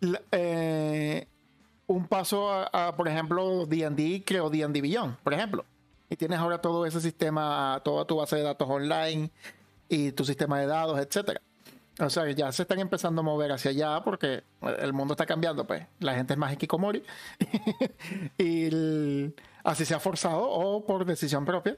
la- 0.00 0.22
eh, 0.32 1.26
un 1.86 2.06
paso 2.06 2.50
a, 2.50 2.94
por 2.96 3.08
ejemplo, 3.08 3.66
D&D, 3.66 4.24
creo 4.24 4.50
D&D 4.50 4.80
Beyond, 4.80 5.16
por 5.18 5.34
ejemplo? 5.34 5.64
Y 6.08 6.16
tienes 6.16 6.38
ahora 6.38 6.60
todo 6.60 6.86
ese 6.86 7.00
sistema, 7.00 7.80
toda 7.84 8.04
tu 8.04 8.16
base 8.16 8.36
de 8.36 8.42
datos 8.42 8.68
online 8.68 9.30
y 9.88 10.12
tu 10.12 10.24
sistema 10.24 10.60
de 10.60 10.66
dados, 10.66 10.98
etcétera. 10.98 11.40
O 11.98 12.10
sea, 12.10 12.30
ya 12.30 12.52
se 12.52 12.62
están 12.62 12.78
empezando 12.78 13.22
a 13.22 13.24
mover 13.24 13.52
hacia 13.52 13.70
allá 13.70 14.02
porque 14.04 14.44
el 14.80 14.92
mundo 14.92 15.14
está 15.14 15.24
cambiando, 15.24 15.66
pues. 15.66 15.86
La 16.00 16.14
gente 16.14 16.34
es 16.34 16.38
más 16.38 16.52
hikikomori. 16.52 17.02
y 18.38 19.32
así 19.64 19.84
se 19.84 19.94
ha 19.94 20.00
forzado 20.00 20.42
o 20.42 20.84
por 20.84 21.04
decisión 21.06 21.44
propia. 21.44 21.76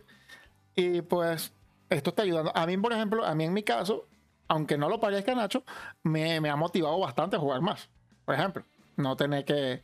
Y 0.74 1.02
pues 1.02 1.52
esto 1.88 2.11
está 2.11 2.22
ayudando. 2.22 2.52
A 2.54 2.66
mí, 2.66 2.76
por 2.76 2.92
ejemplo, 2.92 3.24
a 3.24 3.34
mí 3.34 3.44
en 3.44 3.52
mi 3.52 3.62
caso, 3.62 4.06
aunque 4.48 4.76
no 4.76 4.88
lo 4.88 4.98
parezca 4.98 5.34
Nacho, 5.34 5.62
me, 6.02 6.40
me 6.40 6.50
ha 6.50 6.56
motivado 6.56 6.98
bastante 6.98 7.36
a 7.36 7.38
jugar 7.38 7.61
más. 7.61 7.88
Por 8.24 8.34
ejemplo, 8.34 8.64
no 8.96 9.16
tener 9.16 9.44
que 9.44 9.82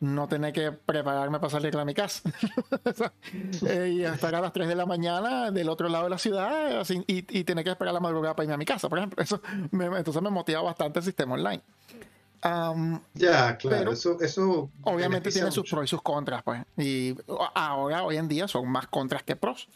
no 0.00 0.28
tener 0.28 0.52
que 0.52 0.72
prepararme 0.72 1.38
para 1.38 1.50
salir 1.50 1.74
de 1.74 1.84
mi 1.84 1.94
casa. 1.94 2.22
Eh, 3.66 3.90
y 3.96 4.04
estar 4.04 4.34
a 4.34 4.40
las 4.40 4.52
3 4.52 4.68
de 4.68 4.74
la 4.74 4.84
mañana 4.86 5.50
del 5.50 5.68
otro 5.68 5.88
lado 5.88 6.04
de 6.04 6.10
la 6.10 6.18
ciudad 6.18 6.80
así, 6.80 7.02
y, 7.06 7.38
y 7.38 7.44
tener 7.44 7.64
que 7.64 7.70
esperar 7.70 7.94
la 7.94 8.00
madrugada 8.00 8.34
para 8.36 8.44
irme 8.44 8.54
a 8.54 8.58
mi 8.58 8.64
casa, 8.64 8.88
por 8.88 8.98
ejemplo. 8.98 9.22
Eso 9.22 9.40
me- 9.70 9.86
entonces 9.86 10.22
me 10.22 10.30
motiva 10.30 10.60
bastante 10.62 10.98
el 10.98 11.04
sistema 11.04 11.34
online. 11.34 11.62
Ya, 13.14 13.56
claro, 13.56 13.78
Pero, 13.78 13.92
eso, 13.92 14.20
eso 14.20 14.70
obviamente 14.82 15.30
tiene 15.30 15.50
sus 15.50 15.68
pros 15.70 15.84
y 15.84 15.88
sus 15.88 16.02
contras, 16.02 16.42
pues. 16.42 16.62
Y 16.76 17.16
ahora, 17.54 18.02
hoy 18.04 18.18
en 18.18 18.28
día, 18.28 18.46
son 18.46 18.68
más 18.68 18.86
contras 18.88 19.22
que 19.22 19.34
pros. 19.34 19.66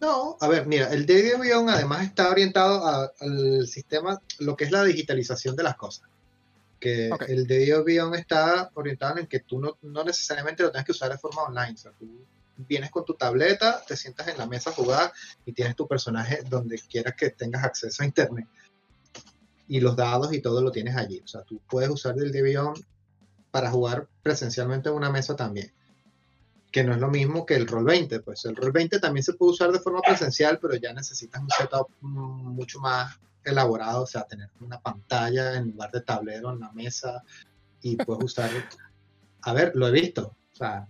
No, 0.00 0.36
a 0.40 0.48
ver, 0.48 0.66
mira, 0.66 0.92
el 0.92 1.06
D&D 1.06 1.38
Beyond 1.38 1.70
además 1.70 2.02
está 2.02 2.28
orientado 2.30 2.84
a- 2.86 3.10
al 3.20 3.66
sistema, 3.66 4.20
lo 4.40 4.56
que 4.56 4.64
es 4.64 4.70
la 4.72 4.82
digitalización 4.84 5.56
de 5.56 5.62
las 5.62 5.76
cosas. 5.76 6.08
Que 6.86 7.10
Ok. 7.12 7.22
el 7.26 7.48
D&D 7.48 7.82
Beyond 7.82 8.14
está 8.14 8.70
orientado 8.74 9.18
en 9.18 9.26
que 9.26 9.40
tú 9.40 9.58
no, 9.58 9.76
no 9.82 10.04
necesariamente 10.04 10.62
lo 10.62 10.70
tienes 10.70 10.86
que 10.86 10.92
usar 10.92 11.10
de 11.10 11.18
forma 11.18 11.42
online. 11.42 11.74
O 11.74 11.76
sea, 11.76 11.90
tú 11.98 12.06
vienes 12.58 12.90
con 12.92 13.04
tu 13.04 13.14
tableta, 13.14 13.82
te 13.84 13.96
sientas 13.96 14.28
en 14.28 14.38
la 14.38 14.46
mesa 14.46 14.70
a 14.70 14.72
jugar 14.72 15.12
y 15.44 15.52
tienes 15.52 15.74
tu 15.74 15.88
personaje 15.88 16.42
donde 16.48 16.78
quieras 16.78 17.14
que 17.16 17.30
tengas 17.30 17.64
acceso 17.64 18.04
a 18.04 18.06
internet. 18.06 18.46
Y 19.66 19.80
los 19.80 19.96
dados 19.96 20.32
y 20.32 20.40
todo 20.40 20.62
lo 20.62 20.70
tienes 20.70 20.94
allí. 20.96 21.20
O 21.24 21.26
sea, 21.26 21.42
tú 21.42 21.60
puedes 21.68 21.90
usar 21.90 22.14
el 22.18 22.30
D&D 22.30 22.42
Beyond 22.42 22.84
para 23.50 23.68
jugar 23.68 24.06
presencialmente 24.22 24.88
en 24.88 24.94
una 24.94 25.10
mesa 25.10 25.34
también. 25.34 25.72
Que 26.70 26.84
no 26.84 26.92
es 26.94 27.00
lo 27.00 27.08
mismo 27.08 27.44
que 27.44 27.56
el 27.56 27.66
Roll 27.66 27.84
20. 27.84 28.20
Pues 28.20 28.44
el 28.44 28.54
Roll 28.54 28.70
20 28.70 29.00
también 29.00 29.24
se 29.24 29.32
puede 29.32 29.52
usar 29.54 29.72
de 29.72 29.80
forma 29.80 30.02
presencial, 30.02 30.60
pero 30.62 30.76
ya 30.76 30.92
necesitas 30.92 31.42
un 31.42 31.50
setup 31.50 31.88
mucho 32.00 32.78
más 32.78 33.18
elaborado, 33.46 34.02
o 34.02 34.06
sea, 34.06 34.24
tener 34.24 34.50
una 34.60 34.80
pantalla 34.80 35.54
en 35.54 35.70
lugar 35.70 35.90
de 35.92 36.02
tablero 36.02 36.52
en 36.52 36.60
la 36.60 36.72
mesa 36.72 37.22
y 37.80 37.96
puedes 37.96 38.24
usar. 38.24 38.50
A 39.42 39.52
ver, 39.52 39.72
lo 39.74 39.88
he 39.88 39.92
visto. 39.92 40.36
O 40.52 40.56
sea, 40.56 40.88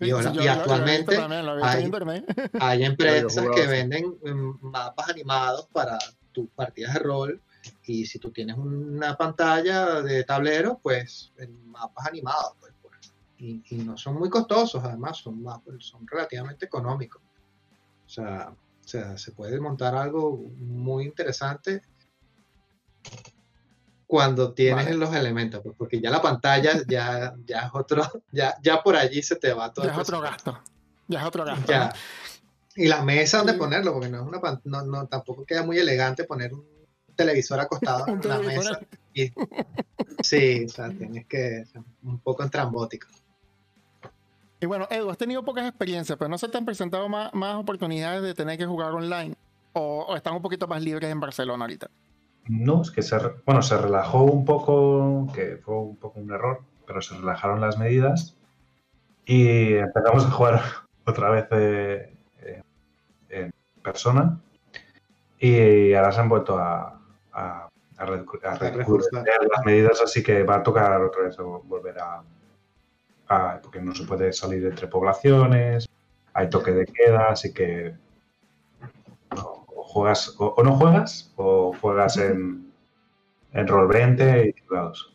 y, 0.00 0.10
actualmente 0.10 1.16
hay, 2.60 2.84
empresas 2.84 3.46
que 3.54 3.66
venden 3.66 4.16
mm, 4.24 4.58
mapas 4.62 5.10
animados 5.10 5.68
para 5.72 5.98
tus 6.32 6.48
partidas 6.50 6.94
de 6.94 7.00
rol 7.00 7.40
y 7.84 8.06
si 8.06 8.18
tú 8.18 8.30
tienes 8.30 8.56
una 8.56 9.16
pantalla 9.16 10.02
de 10.02 10.24
tablero, 10.24 10.80
pues 10.82 11.32
en 11.38 11.70
mapas 11.70 12.06
animados. 12.06 12.54
Pues, 12.58 12.72
pues 12.82 13.12
y, 13.38 13.62
no 13.76 13.96
son 13.96 14.18
muy 14.18 14.30
costosos, 14.30 14.82
además, 14.82 15.18
son, 15.18 15.42
mapas, 15.42 15.74
son 15.78 16.06
relativamente 16.06 16.66
económicos. 16.66 17.22
O 18.06 18.08
sea, 18.08 18.52
o 18.84 18.88
sea, 18.88 19.16
se 19.16 19.32
puede 19.32 19.58
montar 19.60 19.94
algo 19.94 20.36
muy 20.56 21.04
interesante 21.04 21.82
cuando 24.06 24.52
tienes 24.52 24.94
los 24.94 25.14
elementos, 25.14 25.60
pues, 25.62 25.74
porque 25.76 26.00
ya 26.00 26.10
la 26.10 26.22
pantalla 26.22 26.72
ya, 26.88 27.34
ya 27.44 27.60
es 27.62 27.70
otro, 27.72 28.02
ya, 28.30 28.54
ya 28.62 28.82
por 28.82 28.96
allí 28.96 29.22
se 29.22 29.36
te 29.36 29.52
va 29.52 29.72
todo. 29.72 29.86
Ya 29.86 29.92
es 29.92 29.98
otro 29.98 30.20
gasto. 30.20 30.60
Ya 31.08 31.20
es 31.20 31.26
otro 31.26 31.44
gasto. 31.44 31.72
Y 32.76 32.88
la 32.88 33.02
mesa 33.02 33.38
donde 33.38 33.54
ponerlo, 33.54 33.92
porque 33.92 34.08
no 34.08 34.22
es 34.22 34.26
una 34.26 34.60
no, 34.64 34.82
no, 34.82 35.06
tampoco 35.06 35.44
queda 35.44 35.62
muy 35.62 35.78
elegante 35.78 36.24
poner 36.24 36.52
un 36.52 36.66
televisor 37.14 37.60
acostado 37.60 38.06
en 38.08 38.20
la 38.28 38.38
mesa. 38.40 38.80
sí, 40.22 40.64
o 40.64 40.68
sea, 40.68 40.90
tienes 40.90 41.26
que 41.26 41.64
un 42.02 42.20
poco 42.20 42.42
entrambótico. 42.42 43.08
Y 44.60 44.66
bueno, 44.66 44.86
Edu, 44.90 45.10
has 45.10 45.18
tenido 45.18 45.44
pocas 45.44 45.66
experiencias, 45.66 46.18
pero 46.18 46.28
¿no 46.28 46.38
se 46.38 46.48
te 46.48 46.56
han 46.56 46.64
presentado 46.64 47.08
más, 47.08 47.32
más 47.34 47.56
oportunidades 47.56 48.22
de 48.22 48.34
tener 48.34 48.56
que 48.56 48.66
jugar 48.66 48.92
online? 48.92 49.34
¿O, 49.72 50.06
o 50.08 50.16
están 50.16 50.34
un 50.34 50.42
poquito 50.42 50.66
más 50.68 50.82
libres 50.82 51.10
en 51.10 51.20
Barcelona 51.20 51.64
ahorita? 51.64 51.88
No, 52.46 52.82
es 52.82 52.90
que 52.90 53.02
se, 53.02 53.16
bueno, 53.46 53.62
se 53.62 53.76
relajó 53.76 54.22
un 54.24 54.44
poco, 54.44 55.26
que 55.34 55.56
fue 55.56 55.74
un 55.76 55.96
poco 55.96 56.20
un 56.20 56.30
error, 56.30 56.60
pero 56.86 57.00
se 57.00 57.16
relajaron 57.16 57.60
las 57.60 57.78
medidas 57.78 58.36
y 59.24 59.74
empezamos 59.74 60.26
a 60.26 60.30
jugar 60.30 60.62
otra 61.06 61.30
vez 61.30 61.46
eh, 61.50 62.14
eh, 62.42 62.62
en 63.30 63.52
persona 63.82 64.38
y 65.38 65.94
ahora 65.94 66.12
se 66.12 66.20
han 66.20 66.28
vuelto 66.28 66.58
a, 66.58 67.00
a, 67.32 67.68
a, 67.96 68.06
las 68.06 69.64
medidas, 69.64 70.00
así 70.02 70.22
que 70.22 70.42
va 70.42 70.56
a 70.56 70.62
tocar 70.62 71.00
otra 71.00 71.24
vez 71.24 71.36
volver 71.36 71.98
a, 71.98 72.22
porque 73.62 73.80
no 73.80 73.94
se 73.94 74.04
puede 74.04 74.32
salir 74.32 74.64
entre 74.64 74.86
poblaciones, 74.88 75.88
hay 76.32 76.50
toque 76.50 76.72
de 76.72 76.86
queda, 76.86 77.30
así 77.30 77.52
que 77.52 77.94
juegas 79.94 80.34
o, 80.38 80.60
no 80.62 80.76
juegas 80.76 81.32
o 81.36 81.72
juegas 81.80 82.16
en, 82.16 82.72
en 83.52 83.68
Roll 83.68 83.88
20 83.88 84.48
y 84.48 84.60
jugados. 84.62 85.14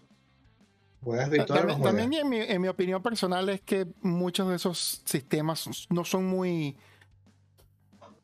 También, 1.83 2.13
en, 2.13 2.29
mi, 2.29 2.39
en, 2.39 2.61
mi, 2.61 2.67
opinión 2.67 3.01
personal 3.01 3.47
es 3.49 3.61
que 3.61 3.87
muchos 4.01 4.49
de 4.49 4.55
esos 4.55 5.01
sistemas 5.05 5.87
no 5.89 6.03
son 6.03 6.25
muy... 6.25 6.77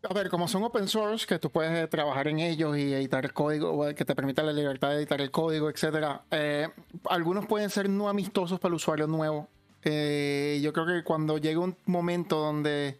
A 0.07 0.13
ver, 0.13 0.29
como 0.29 0.47
son 0.47 0.63
open 0.63 0.87
source, 0.87 1.25
que 1.25 1.39
tú 1.39 1.49
puedes 1.49 1.89
trabajar 1.89 2.27
en 2.27 2.39
ellos 2.39 2.77
y 2.77 2.93
editar 2.93 3.25
el 3.25 3.33
código, 3.33 3.83
que 3.95 4.05
te 4.05 4.13
permita 4.13 4.43
la 4.43 4.53
libertad 4.53 4.89
de 4.89 4.97
editar 4.97 5.19
el 5.19 5.31
código, 5.31 5.69
etcétera. 5.69 6.21
Eh, 6.29 6.67
algunos 7.09 7.47
pueden 7.47 7.69
ser 7.69 7.89
no 7.89 8.07
amistosos 8.07 8.59
para 8.59 8.69
el 8.69 8.75
usuario 8.75 9.07
nuevo. 9.07 9.47
Eh, 9.85 10.59
yo 10.63 10.73
creo 10.73 10.85
que 10.87 11.03
cuando 11.03 11.37
llegue 11.37 11.57
un 11.57 11.77
momento 11.85 12.37
donde 12.37 12.99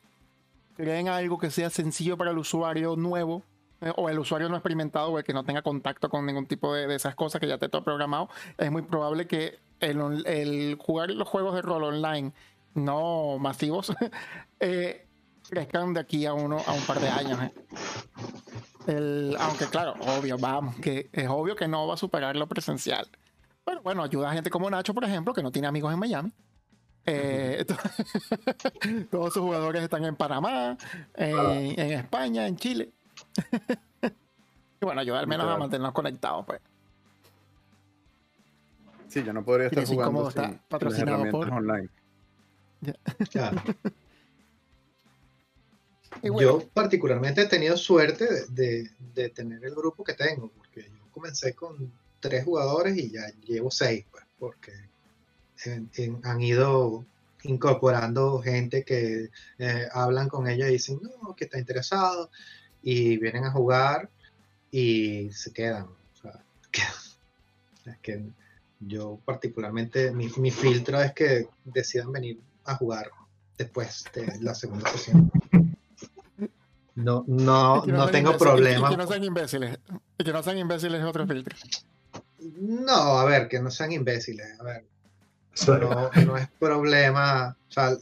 creen 0.76 1.10
algo 1.10 1.38
que 1.40 1.50
sea 1.50 1.70
sencillo 1.70 2.16
para 2.16 2.32
el 2.32 2.38
usuario 2.38 2.96
nuevo 2.96 3.44
eh, 3.82 3.92
o 3.98 4.10
el 4.10 4.20
usuario 4.20 4.48
no 4.50 4.56
experimentado 4.56 5.10
o 5.10 5.18
el 5.18 5.24
que 5.24 5.34
no 5.34 5.44
tenga 5.44 5.62
contacto 5.62 6.10
con 6.10 6.26
ningún 6.26 6.46
tipo 6.46 6.74
de, 6.74 6.94
esas 6.96 7.16
cosas 7.16 7.42
que 7.42 7.48
ya 7.48 7.58
te 7.58 7.70
todo 7.70 7.84
programado, 7.84 8.30
es 8.58 8.72
muy 8.72 8.84
probable 8.84 9.28
que 9.28 9.60
el, 9.80 10.78
jugar 10.80 11.10
los 11.10 11.28
juegos 11.28 11.56
de 11.56 11.62
rol 11.62 11.84
online 11.84 12.32
no 12.74 13.38
masivos 13.40 13.94
eh, 14.60 15.06
crezcan 15.50 15.94
de 15.94 16.00
aquí 16.00 16.26
a 16.26 16.34
uno 16.34 16.58
a 16.66 16.74
un 16.74 16.82
par 16.82 17.00
de 17.00 17.10
años. 17.10 17.40
Eh. 18.88 19.36
aunque 19.40 19.66
claro, 19.66 19.96
obvio, 20.00 20.38
vamos, 20.38 20.76
que 20.76 21.10
es 21.12 21.28
obvio 21.28 21.56
que 21.56 21.68
no 21.68 21.88
va 21.88 21.96
a 21.96 21.98
superar 21.98 22.36
lo 22.36 22.48
presencial. 22.48 23.08
Pero 23.66 23.82
bueno, 23.82 24.04
ayuda 24.04 24.30
a 24.30 24.34
gente 24.34 24.50
como 24.50 24.70
Nacho, 24.70 24.94
por 24.94 25.04
ejemplo, 25.04 25.34
que 25.34 25.42
no 25.42 25.52
tiene 25.52 25.68
amigos 25.68 25.92
en 25.92 26.00
Miami. 26.00 26.32
Eh, 27.06 27.66
todos 29.12 29.34
sus 29.34 29.44
jugadores 29.44 29.84
están 29.84 30.06
en 30.06 30.16
Panamá, 30.16 30.78
en, 31.16 31.80
España, 31.80 32.48
en 32.48 32.58
Chile. 32.58 32.92
y 34.02 34.86
bueno, 34.86 35.02
ayudar 35.02 35.22
al 35.22 35.28
menos 35.28 35.48
a 35.48 35.58
mantenernos 35.58 35.94
conectados, 35.94 36.46
pues. 36.46 36.62
Sí, 39.08 39.24
yo 39.24 39.32
no 39.34 39.46
podría 39.46 39.68
estar 39.68 39.86
jugando 39.86 40.30
sin, 40.32 40.60
patrocinado 40.68 41.30
por 41.30 41.50
online. 41.50 41.90
Yo 46.24 46.68
particularmente 46.74 47.42
he 47.44 47.46
tenido 47.46 47.78
suerte 47.78 48.28
de, 48.50 48.90
de, 49.14 49.30
tener 49.30 49.64
el 49.64 49.74
grupo 49.74 50.04
que 50.04 50.14
tengo, 50.14 50.50
porque 50.50 50.90
yo 50.90 51.12
comencé 51.12 51.54
con 51.54 51.94
tres 52.20 52.44
jugadores 52.44 52.98
y 52.98 53.12
ya 53.12 53.28
llevo 53.46 53.72
seis, 53.72 54.06
pues, 54.12 54.26
porque 54.38 54.74
han 56.24 56.42
ido 56.42 57.06
incorporando 57.44 58.42
gente 58.42 58.84
que 58.84 59.30
eh, 59.60 59.88
hablan 59.94 60.30
con 60.30 60.48
ellos 60.48 60.70
y 60.70 60.74
dicen, 60.74 61.00
no, 61.02 61.36
que 61.36 61.46
está 61.46 61.60
interesado, 61.60 62.30
y 62.82 63.18
vienen 63.18 63.46
a 63.46 63.52
jugar 63.52 64.10
y 64.72 65.32
se 65.32 65.52
quedan. 65.54 65.88
es 67.86 67.98
que 68.02 68.24
yo 68.80 69.20
particularmente, 69.26 70.12
mi, 70.12 70.30
filtro 70.52 71.02
es 71.02 71.14
que 71.14 71.48
decidan 71.64 72.12
venir 72.12 72.40
a 72.66 72.76
jugar 72.76 73.10
después 73.58 74.04
de 74.14 74.40
la 74.42 74.54
segunda 74.54 74.90
sesión. 74.92 75.32
No, 76.96 77.26
no, 77.28 77.86
no, 77.86 78.10
tengo 78.10 78.38
problema. 78.38 78.90
que 78.90 78.98
no 78.98 79.08
sean 79.08 79.24
imbéciles. 79.24 79.80
Y 80.18 80.24
que 80.24 80.32
no 80.32 80.44
sean 80.44 80.58
imbéciles 80.58 81.02
es 81.02 81.06
otro 81.06 81.28
filtro. 81.28 81.56
No, 82.60 83.20
a 83.20 83.26
ver, 83.26 83.48
que 83.48 83.60
no 83.60 83.72
sean 83.72 83.92
imbéciles. 83.92 84.60
A 84.60 84.64
ver, 84.64 84.86
no, 85.68 86.12
no 86.26 86.38
es 86.38 86.48
problema. 86.60 87.58
O 87.68 87.72
sea, 87.72 87.96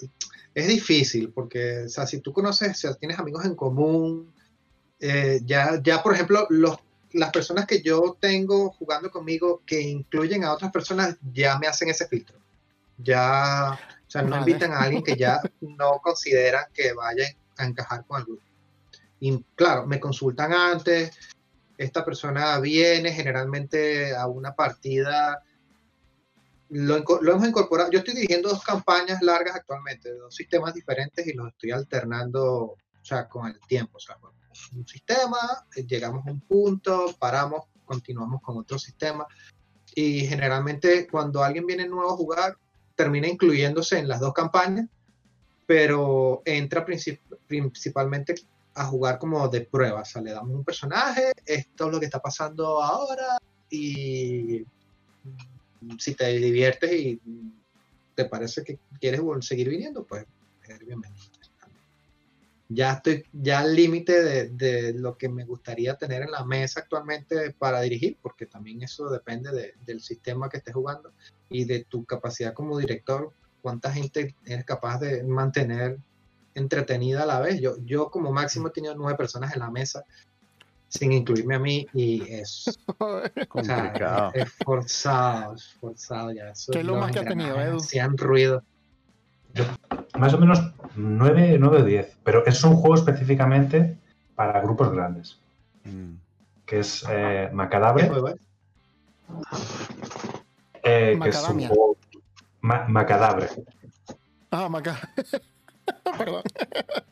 es 0.53 0.67
difícil 0.67 1.31
porque, 1.31 1.83
o 1.85 1.89
sea, 1.89 2.05
si 2.05 2.19
tú 2.19 2.33
conoces, 2.33 2.77
si 2.77 2.87
tienes 2.99 3.19
amigos 3.19 3.45
en 3.45 3.55
común, 3.55 4.33
eh, 4.99 5.41
ya, 5.45 5.81
ya, 5.81 6.01
por 6.01 6.13
ejemplo, 6.13 6.47
los, 6.49 6.77
las 7.13 7.31
personas 7.31 7.65
que 7.65 7.81
yo 7.81 8.17
tengo 8.19 8.71
jugando 8.71 9.11
conmigo 9.11 9.61
que 9.65 9.81
incluyen 9.81 10.43
a 10.43 10.53
otras 10.53 10.71
personas 10.71 11.17
ya 11.33 11.57
me 11.59 11.67
hacen 11.67 11.89
ese 11.89 12.07
filtro. 12.07 12.37
Ya, 12.97 13.79
o 14.07 14.09
sea, 14.09 14.21
no 14.21 14.37
invitan 14.37 14.71
a 14.71 14.81
alguien 14.81 15.03
que 15.03 15.15
ya 15.15 15.41
no 15.61 15.99
consideran 16.03 16.65
que 16.73 16.93
vaya 16.93 17.25
a 17.57 17.65
encajar 17.65 18.05
con 18.05 18.19
el 18.19 18.25
grupo. 18.25 18.43
Y 19.19 19.43
claro, 19.55 19.87
me 19.87 19.99
consultan 19.99 20.53
antes, 20.53 21.17
esta 21.77 22.05
persona 22.05 22.59
viene 22.59 23.11
generalmente 23.11 24.15
a 24.15 24.27
una 24.27 24.53
partida 24.53 25.41
lo, 26.73 26.97
hemos 26.97 27.47
incorporado. 27.47 27.91
Yo 27.91 27.99
estoy 27.99 28.15
dirigiendo 28.15 28.49
dos 28.49 28.63
campañas 28.63 29.21
largas 29.21 29.55
actualmente, 29.55 30.13
dos 30.13 30.35
sistemas 30.35 30.73
diferentes 30.73 31.25
y 31.25 31.33
los 31.33 31.49
estoy 31.49 31.71
alternando, 31.71 32.45
o 32.45 32.77
sea, 33.01 33.27
con 33.27 33.47
el 33.47 33.59
tiempo. 33.67 33.97
O 33.97 33.99
sea, 33.99 34.17
un 34.75 34.87
sistema, 34.87 35.37
eh, 35.75 35.85
llegamos 35.85 36.25
a 36.27 36.31
un 36.31 36.41
punto, 36.41 37.15
paramos, 37.19 37.65
continuamos 37.85 38.41
con 38.41 38.57
otro 38.57 38.79
sistema. 38.79 39.27
Y 39.95 40.25
generalmente 40.25 41.07
cuando 41.07 41.43
alguien 41.43 41.67
viene 41.67 41.87
nuevo 41.87 42.11
a 42.11 42.17
jugar, 42.17 42.57
termina 42.95 43.27
incluyéndose 43.27 43.99
en 43.99 44.07
las 44.07 44.19
dos 44.19 44.33
campañas, 44.33 44.87
pero 45.67 46.41
entra 46.45 46.85
principalmente 46.85 48.35
a 48.73 48.85
jugar 48.85 49.19
como 49.19 49.47
de 49.47 49.61
prueba. 49.61 50.01
O 50.01 50.05
sea, 50.05 50.21
le 50.23 50.31
damos 50.31 50.55
un 50.55 50.63
personaje, 50.63 51.31
esto 51.45 51.85
es 51.85 51.91
lo 51.91 51.99
que 51.99 52.05
está 52.07 52.19
pasando 52.19 52.81
ahora 52.81 53.37
y 53.69 54.65
si 55.99 56.15
te 56.15 56.27
diviertes 56.27 56.91
y 56.93 57.21
te 58.15 58.25
parece 58.25 58.63
que 58.63 58.79
quieres 58.99 59.21
seguir 59.41 59.69
viniendo, 59.69 60.03
pues 60.03 60.25
bienvenido. 60.85 61.23
Ya 62.69 62.93
estoy 62.93 63.25
ya 63.33 63.59
al 63.59 63.75
límite 63.75 64.23
de, 64.23 64.49
de, 64.49 64.93
lo 64.93 65.17
que 65.17 65.29
me 65.29 65.45
gustaría 65.45 65.95
tener 65.95 66.23
en 66.23 66.31
la 66.31 66.43
mesa 66.43 66.79
actualmente 66.79 67.51
para 67.51 67.81
dirigir, 67.81 68.17
porque 68.21 68.45
también 68.45 68.81
eso 68.81 69.09
depende 69.09 69.75
del 69.85 70.01
sistema 70.01 70.49
que 70.49 70.57
estés 70.57 70.73
jugando 70.73 71.11
y 71.49 71.65
de 71.65 71.83
tu 71.83 72.03
capacidad 72.05 72.53
como 72.53 72.79
director, 72.79 73.31
cuánta 73.61 73.91
gente 73.91 74.35
eres 74.45 74.65
capaz 74.65 74.99
de 74.99 75.23
mantener 75.23 75.99
entretenida 76.55 77.23
a 77.23 77.27
la 77.27 77.39
vez. 77.41 77.59
Yo, 77.59 77.75
yo 77.85 78.09
como 78.09 78.31
máximo 78.31 78.69
he 78.69 78.71
tenido 78.71 78.95
nueve 78.95 79.17
personas 79.17 79.53
en 79.53 79.59
la 79.59 79.69
mesa 79.69 80.03
sin 80.93 81.11
incluirme 81.11 81.55
a 81.55 81.59
mí 81.59 81.87
y 81.93 82.21
es 82.31 82.79
complicado. 83.47 84.31
es 84.35 84.51
forzado, 84.63 85.55
es 85.55 85.65
forzado 85.79 86.31
ya. 86.31 86.53
¿Qué 86.71 86.79
es 86.79 86.85
lo 86.85 86.95
más 86.97 87.11
que 87.11 87.19
ha 87.19 87.25
tenido, 87.25 87.59
Edu? 87.59 87.77
Hacían 87.77 88.15
ruido. 88.17 88.63
más 90.17 90.33
o 90.33 90.37
menos 90.37 90.61
9, 90.95 91.57
9 91.59 91.77
o 91.81 91.83
10, 91.83 92.17
pero 92.23 92.45
es 92.45 92.63
un 92.63 92.75
juego 92.75 92.95
específicamente 92.95 93.97
para 94.35 94.61
grupos 94.61 94.91
grandes, 94.91 95.37
Mm. 95.85 96.13
que 96.65 96.79
es 96.79 97.03
eh, 97.09 97.47
¿Qué 97.49 97.55
Macadabre, 97.55 98.07
juego 98.07 98.29
es? 98.29 98.35
eh, 100.83 101.19
que 101.21 101.29
es 101.29 101.49
un 101.49 101.67
juego 101.67 101.97
Ma- 102.61 102.85
Macadabre, 102.87 103.49
Ah, 104.51 104.69
Maca. 104.69 104.97
Perdón. 106.17 106.43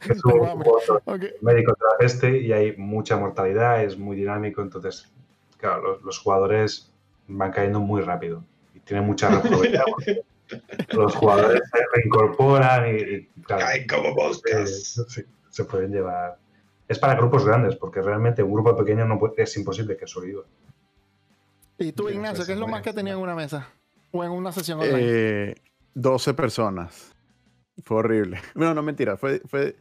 es 0.09 0.23
un 0.25 0.31
Tengo 0.31 0.47
hambre. 0.47 0.69
juego 0.69 1.01
Ok. 1.05 1.21
médico 1.41 1.73
este 1.99 2.37
y 2.39 2.51
hay 2.53 2.75
mucha 2.77 3.17
mortalidad, 3.17 3.83
es 3.83 3.97
muy 3.97 4.15
dinámico, 4.15 4.61
entonces, 4.61 5.11
claro, 5.57 5.81
los, 5.81 6.01
los 6.03 6.19
jugadores 6.19 6.91
van 7.27 7.51
cayendo 7.51 7.79
muy 7.79 8.01
rápido 8.01 8.43
y 8.73 8.79
tienen 8.79 9.05
mucha 9.05 9.29
responsabilidad. 9.29 9.83
porque 9.95 10.23
los 10.93 11.15
jugadores 11.15 11.61
se 11.71 11.79
reincorporan 11.95 12.87
y, 12.95 12.99
y, 13.01 13.25
claro, 13.43 13.65
Caen 13.65 13.87
como 13.87 14.09
eh, 14.09 14.13
moscas. 14.15 15.05
sí, 15.07 15.21
se 15.49 15.63
pueden 15.65 15.91
llevar. 15.91 16.37
Es 16.87 16.99
para 16.99 17.15
grupos 17.15 17.45
grandes, 17.45 17.75
porque 17.77 18.01
realmente 18.01 18.43
un 18.43 18.51
grupo 18.53 18.75
pequeño 18.75 19.05
no 19.05 19.17
puede- 19.17 19.41
es 19.43 19.55
imposible 19.55 19.95
que 19.95 20.07
sobreviva. 20.07 20.43
¿Y 21.77 21.93
tú, 21.93 22.09
Ignacio, 22.09 22.37
pues, 22.37 22.47
qué 22.47 22.53
es 22.53 22.59
lo 22.59 22.67
más 22.67 22.81
que 22.81 22.89
bien. 22.89 22.95
tenía 22.97 23.13
en 23.13 23.19
una 23.19 23.33
mesa? 23.33 23.67
¿O 24.11 24.23
en 24.23 24.31
una 24.31 24.51
sesión 24.51 24.79
online? 24.81 24.99
Eh, 25.01 25.55
12 25.93 26.33
personas. 26.33 27.15
Fue 27.83 27.97
horrible. 27.97 28.39
Bueno, 28.55 28.73
no 28.73 28.83
mentira, 28.83 29.17
fue, 29.17 29.41
fue, 29.45 29.75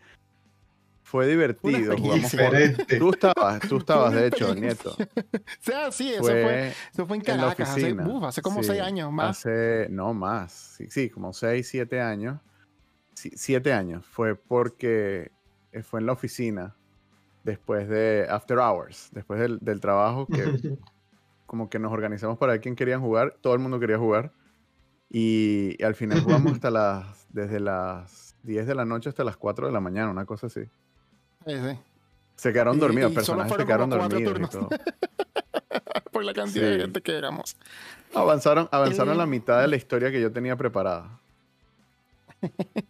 fue 1.02 1.26
divertido. 1.26 1.96
Jugamos 1.96 2.30
Diferente. 2.30 2.98
Tú 2.98 3.10
estabas, 3.10 3.60
tú 3.68 3.76
estabas, 3.78 4.12
de 4.14 4.28
hecho. 4.28 4.54
Nieto. 4.54 4.90
o 4.96 4.96
sea, 5.60 5.90
sí, 5.90 6.12
eso 6.12 6.22
fue, 6.22 6.42
Fue 6.42 6.68
eso 6.92 7.06
fue 7.06 7.16
en 7.16 7.22
en 7.30 7.36
la 7.36 7.42
Caracas, 7.42 7.70
hace, 7.70 7.80
oficina. 7.82 8.06
uf, 8.08 8.24
hace 8.24 8.42
como 8.42 8.62
Sí, 8.62 8.68
seis 8.68 8.80
años 8.80 9.12
más. 9.12 9.38
Hace, 9.38 9.88
no 9.90 10.14
más. 10.14 10.52
Sí, 10.52 10.86
sí, 10.90 11.10
como 11.10 11.32
6, 11.32 11.66
7 11.68 12.00
años. 12.00 12.38
Sí, 13.14 13.32
7 13.34 13.72
años. 13.72 14.06
Fue 14.06 14.34
porque 14.36 15.30
eh, 15.72 15.82
fue 15.82 16.00
en 16.00 16.06
la 16.06 16.12
oficina. 16.12 16.76
Después 17.42 17.88
de 17.88 18.26
After 18.28 18.58
Hours. 18.58 19.08
Después 19.12 19.40
del, 19.40 19.58
del 19.60 19.80
trabajo 19.80 20.26
que 20.26 20.76
como 21.46 21.68
que 21.68 21.78
nos 21.80 21.90
organizamos 21.92 22.38
para 22.38 22.52
ver 22.52 22.60
quién 22.60 22.76
querían 22.76 23.00
jugar. 23.00 23.36
Todo 23.40 23.54
el 23.54 23.58
mundo 23.60 23.80
quería 23.80 23.98
jugar. 23.98 24.32
Y, 25.08 25.74
y 25.76 25.82
al 25.82 25.96
final 25.96 26.20
jugamos 26.20 26.52
hasta 26.52 26.70
las, 26.70 27.19
desde 27.32 27.60
las 27.60 28.34
10 28.42 28.66
de 28.66 28.74
la 28.74 28.84
noche 28.84 29.08
hasta 29.08 29.24
las 29.24 29.36
4 29.36 29.66
de 29.66 29.72
la 29.72 29.80
mañana, 29.80 30.10
una 30.10 30.24
cosa 30.24 30.46
así. 30.46 30.62
Sí, 31.46 31.54
sí. 31.54 31.78
Se 32.36 32.52
quedaron 32.52 32.78
dormidos, 32.78 33.12
y 33.12 33.14
personajes 33.14 33.54
se 33.56 33.64
quedaron 33.66 33.90
dormidos 33.90 34.38
y 34.38 34.46
todo. 34.50 34.68
Por 36.12 36.24
la 36.24 36.32
cantidad 36.32 36.70
de 36.70 36.80
gente 36.80 37.00
que 37.02 37.16
éramos. 37.16 37.56
Avanzaron, 38.14 38.68
avanzaron 38.72 39.14
Eh. 39.14 39.18
la 39.18 39.26
mitad 39.26 39.60
de 39.60 39.68
la 39.68 39.76
historia 39.76 40.10
que 40.10 40.20
yo 40.20 40.32
tenía 40.32 40.56
preparada. 40.56 41.18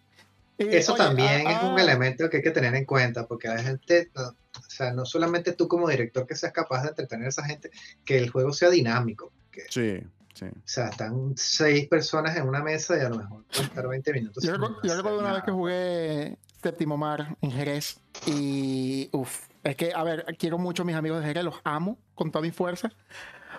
Eh, 0.59 0.77
Eso 0.77 0.93
oye, 0.93 1.03
también 1.03 1.47
ah, 1.47 1.53
es 1.53 1.63
un 1.63 1.79
ah, 1.79 1.83
elemento 1.83 2.29
que 2.29 2.37
hay 2.37 2.43
que 2.43 2.51
tener 2.51 2.75
en 2.75 2.85
cuenta, 2.85 3.27
porque 3.27 3.49
la 3.49 3.63
gente, 3.63 4.11
no, 4.15 4.25
o 4.29 4.35
sea, 4.69 4.93
no 4.93 5.07
solamente 5.07 5.55
tú 5.55 5.67
como 5.67 5.89
director 5.89 6.27
que 6.27 6.37
seas 6.37 6.53
capaz 6.53 6.83
de 6.83 6.91
entretener 6.91 7.25
a 7.25 7.29
esa 7.31 7.47
gente, 7.47 7.71
que 8.05 8.19
el 8.19 8.29
juego 8.29 8.53
sea 8.53 8.69
dinámico. 8.69 9.33
Que, 9.51 9.63
Sí, 9.71 10.07
sí. 10.35 10.47
o 10.47 10.51
sea, 10.65 10.89
están 10.89 11.33
seis 11.37 11.89
personas 11.89 12.37
en 12.37 12.49
una 12.49 12.61
mesa 12.63 12.97
y 12.97 13.01
a 13.01 13.09
lo 13.09 13.19
mejor 13.19 13.45
pueden 13.45 13.65
estar 13.67 13.89
20 13.89 14.13
minutos. 14.13 14.45
Yo, 14.45 14.53
sin 14.55 14.61
recu- 14.63 14.79
yo 14.83 14.97
recuerdo 14.97 15.19
una 15.21 15.33
vez 15.35 15.43
que 15.45 15.51
jugué 15.53 16.39
Séptimo 16.63 16.97
Mar 16.97 17.37
en 17.41 17.51
Jerez 17.53 18.01
y 18.27 19.09
uff, 19.13 19.49
es 19.63 19.77
que, 19.77 19.93
a 19.95 20.03
ver, 20.03 20.25
quiero 20.39 20.59
mucho 20.59 20.83
a 20.83 20.87
mis 20.87 20.95
amigos 20.97 21.21
de 21.21 21.27
Jerez, 21.27 21.45
los 21.45 21.57
amo 21.65 21.99
con 22.15 22.31
toda 22.31 22.43
mi 22.43 22.51
fuerza, 22.51 22.91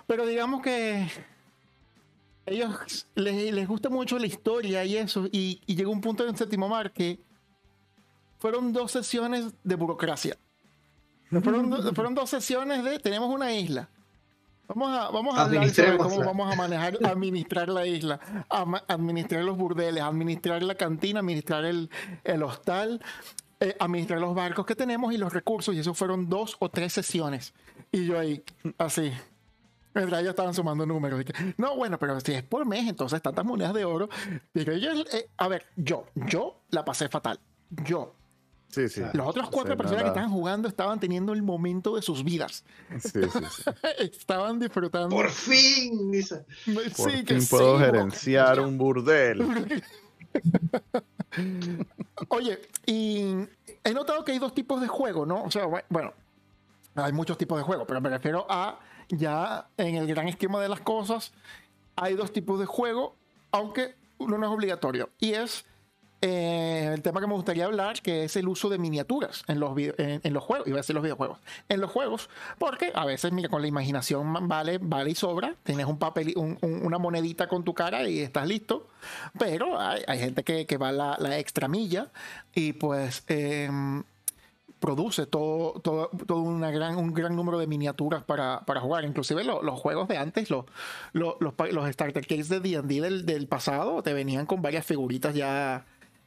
pero 0.06 0.26
digamos 0.26 0.62
que 0.62 1.08
ellos 2.46 3.06
les, 3.14 3.52
les 3.54 3.68
gusta 3.68 3.88
mucho 3.88 4.18
la 4.18 4.26
historia 4.26 4.84
y 4.84 4.96
eso, 4.96 5.26
y, 5.30 5.60
y 5.66 5.76
llegó 5.76 5.92
un 5.92 6.00
punto 6.00 6.26
en 6.26 6.36
Séptimo 6.36 6.68
Mar 6.68 6.92
que 6.92 7.20
fueron 8.38 8.72
dos 8.72 8.90
sesiones 8.90 9.52
de 9.62 9.74
burocracia. 9.76 10.36
Fueron, 11.30 11.70
do- 11.70 11.92
fueron 11.94 12.14
dos 12.14 12.28
sesiones 12.30 12.82
de 12.84 12.98
tenemos 12.98 13.32
una 13.32 13.52
isla. 13.54 13.88
Vamos 14.74 14.98
a, 14.98 15.10
vamos 15.10 15.38
a 15.38 15.42
hablar 15.42 15.68
sobre 15.70 15.98
cómo 15.98 16.18
vamos 16.18 16.52
a 16.52 16.56
manejar, 16.56 16.98
administrar 17.04 17.68
la 17.68 17.86
isla, 17.86 18.18
administrar 18.88 19.44
los 19.44 19.56
burdeles, 19.56 20.02
administrar 20.02 20.62
la 20.62 20.74
cantina, 20.74 21.20
administrar 21.20 21.64
el, 21.64 21.90
el 22.24 22.42
hostal, 22.42 23.02
eh, 23.60 23.76
administrar 23.78 24.18
los 24.18 24.34
barcos 24.34 24.64
que 24.64 24.74
tenemos 24.74 25.12
y 25.12 25.18
los 25.18 25.32
recursos. 25.32 25.74
Y 25.74 25.80
eso 25.80 25.92
fueron 25.92 26.28
dos 26.28 26.56
o 26.58 26.70
tres 26.70 26.92
sesiones. 26.92 27.52
Y 27.90 28.06
yo 28.06 28.18
ahí, 28.18 28.42
así. 28.78 29.12
Mientras 29.94 30.20
ellos 30.20 30.30
estaban 30.30 30.54
sumando 30.54 30.86
números. 30.86 31.20
y 31.20 31.24
que, 31.24 31.54
no, 31.58 31.76
bueno, 31.76 31.98
pero 31.98 32.18
si 32.20 32.32
es 32.32 32.42
por 32.42 32.64
mes, 32.64 32.88
entonces 32.88 33.20
tantas 33.20 33.44
monedas 33.44 33.74
de 33.74 33.84
oro. 33.84 34.08
Pero 34.52 34.72
ellos, 34.72 35.04
eh, 35.12 35.28
a 35.36 35.48
ver, 35.48 35.66
yo, 35.76 36.06
yo 36.14 36.62
la 36.70 36.84
pasé 36.84 37.08
fatal. 37.10 37.38
Yo. 37.84 38.14
Sí, 38.72 38.88
sí. 38.88 39.02
Los 39.12 39.26
otros 39.28 39.50
cuatro 39.50 39.74
Sí, 39.74 39.76
no 39.76 39.82
personas 39.82 40.02
que 40.04 40.08
estaban 40.08 40.30
jugando 40.30 40.66
estaban 40.66 40.98
teniendo 40.98 41.32
el 41.34 41.42
momento 41.42 41.94
de 41.94 42.02
sus 42.02 42.24
vidas. 42.24 42.64
Sí, 42.98 43.20
sí, 43.22 43.38
sí. 43.54 43.62
estaban 43.98 44.58
disfrutando. 44.58 45.14
Por 45.14 45.28
fin, 45.30 46.10
dice. 46.10 46.44
Por 46.74 47.10
Sí, 47.10 47.22
que 47.24 47.34
fin 47.34 47.42
sí, 47.42 47.48
puedo 47.50 47.78
gerenciar 47.78 48.58
un 48.60 48.78
burdel. 48.78 49.42
Oye, 52.28 52.58
y 52.86 53.34
he 53.84 53.92
notado 53.94 54.24
que 54.24 54.32
hay 54.32 54.38
dos 54.38 54.54
tipos 54.54 54.80
de 54.80 54.88
juego, 54.88 55.26
¿no? 55.26 55.42
O 55.44 55.50
sea, 55.50 55.66
bu- 55.66 55.84
bueno, 55.88 56.12
hay 56.94 57.12
muchos 57.12 57.38
tipos 57.38 57.58
de 57.58 57.64
juego, 57.64 57.86
pero 57.86 58.00
me 58.00 58.08
refiero 58.10 58.46
a 58.48 58.78
ya 59.08 59.68
en 59.76 59.96
el 59.96 60.06
gran 60.06 60.28
esquema 60.28 60.60
de 60.60 60.68
las 60.68 60.80
cosas, 60.80 61.32
hay 61.96 62.14
dos 62.14 62.32
tipos 62.32 62.58
de 62.58 62.66
juego, 62.66 63.16
aunque 63.50 63.94
uno 64.18 64.38
no 64.38 64.46
es 64.46 64.52
obligatorio. 64.52 65.10
Y 65.18 65.32
es 65.34 65.64
eh, 66.22 66.90
el 66.94 67.02
tema 67.02 67.20
que 67.20 67.26
me 67.26 67.34
gustaría 67.34 67.66
hablar, 67.66 68.00
que 68.00 68.24
es 68.24 68.36
el 68.36 68.48
uso 68.48 68.68
de 68.68 68.78
miniaturas 68.78 69.42
en 69.48 69.60
los, 69.60 69.74
video- 69.74 69.94
en, 69.98 70.20
en 70.22 70.32
los 70.32 70.42
juegos, 70.42 70.66
iba 70.68 70.76
a 70.76 70.80
decir 70.80 70.94
los 70.94 71.02
videojuegos, 71.02 71.38
en 71.68 71.80
los 71.80 71.90
juegos, 71.90 72.30
porque 72.58 72.92
a 72.94 73.04
veces, 73.04 73.32
mira, 73.32 73.48
con 73.48 73.60
la 73.60 73.68
imaginación 73.68 74.26
ma- 74.28 74.40
vale, 74.40 74.78
vale 74.80 75.10
y 75.10 75.14
sobra, 75.14 75.54
tienes 75.64 75.86
un 75.86 75.98
papel, 75.98 76.32
un- 76.36 76.56
un- 76.62 76.86
una 76.86 76.98
monedita 76.98 77.48
con 77.48 77.64
tu 77.64 77.74
cara 77.74 78.08
y 78.08 78.20
estás 78.20 78.46
listo, 78.48 78.86
pero 79.38 79.78
hay, 79.78 80.18
gente 80.18 80.44
que, 80.44 80.64
que 80.66 80.76
va 80.78 80.92
la, 80.92 81.16
la 81.18 81.38
extra 81.38 81.68
milla 81.68 82.08
y 82.54 82.72
pues 82.72 83.24
em, 83.28 84.04
produce 84.78 85.26
todo, 85.26 85.80
todo, 85.80 86.10
todo 86.26 86.40
una 86.40 86.70
gran, 86.72 86.96
un 86.96 87.14
gran 87.14 87.36
número 87.36 87.58
de 87.58 87.66
miniaturas 87.68 88.24
para, 88.24 88.60
para 88.66 88.80
jugar. 88.80 89.04
Inclusive 89.04 89.44
lo- 89.44 89.62
los 89.62 89.78
juegos 89.78 90.08
de 90.08 90.16
antes, 90.18 90.50
los, 90.50 90.64
los, 91.12 91.34
los 91.38 91.90
starter 91.92 92.26
kits 92.26 92.48
de 92.48 92.60
D&D 92.60 93.00
del, 93.00 93.24
del 93.26 93.46
pasado, 93.46 94.02
te 94.02 94.12
venían 94.12 94.46
con 94.46 94.60
varias 94.62 94.84
figuritas 94.84 95.34
ya, 95.34 95.84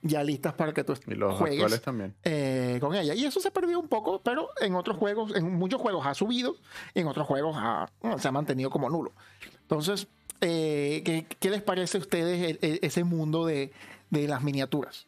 ya 0.07 0.23
listas 0.23 0.53
para 0.53 0.71
que 0.71 0.83
tú 0.83 0.93
Y 1.07 1.15
los 1.15 1.35
juegues 1.35 1.59
actuales 1.59 1.81
también. 1.81 2.13
eh, 2.23 2.77
con 2.79 2.93
ella. 2.93 3.15
Y 3.15 3.25
eso 3.25 3.39
se 3.39 3.49
perdió 3.49 3.79
un 3.79 3.87
poco, 3.87 4.21
pero 4.21 4.49
en 4.61 4.75
otros 4.75 4.97
juegos, 4.97 5.35
en 5.35 5.51
muchos 5.53 5.81
juegos 5.81 6.05
ha 6.05 6.13
subido, 6.13 6.55
y 6.93 6.99
en 6.99 7.07
otros 7.07 7.25
juegos 7.27 7.55
ha- 7.57 7.89
bueno, 8.01 8.19
se 8.19 8.27
ha 8.27 8.31
mantenido 8.31 8.69
como 8.69 8.87
nulo. 8.89 9.11
Entonces, 9.61 10.07
eh, 10.41 11.01
¿qué, 11.03 11.25
qué 11.39 11.49
les 11.49 11.63
parece 11.63 11.97
a 11.97 12.01
ustedes 12.01 12.51
el- 12.61 12.69
el- 12.69 12.79
ese 12.83 13.03
mundo 13.03 13.45
de, 13.47 13.71
de 14.11 14.27
las 14.27 14.43
miniaturas? 14.43 15.07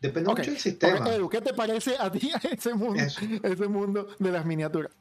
Depende 0.00 0.30
mucho 0.30 0.42
del 0.50 0.58
sistema. 0.58 1.06
Edu, 1.10 1.28
¿qué 1.28 1.42
te 1.42 1.52
parece 1.52 1.96
a 1.98 2.10
ti 2.10 2.30
ese 2.50 2.72
mundo, 2.74 3.02
Eso. 3.02 3.20
ese 3.42 3.68
mundo 3.68 4.08
de 4.18 4.32
las 4.32 4.46
miniaturas? 4.46 4.92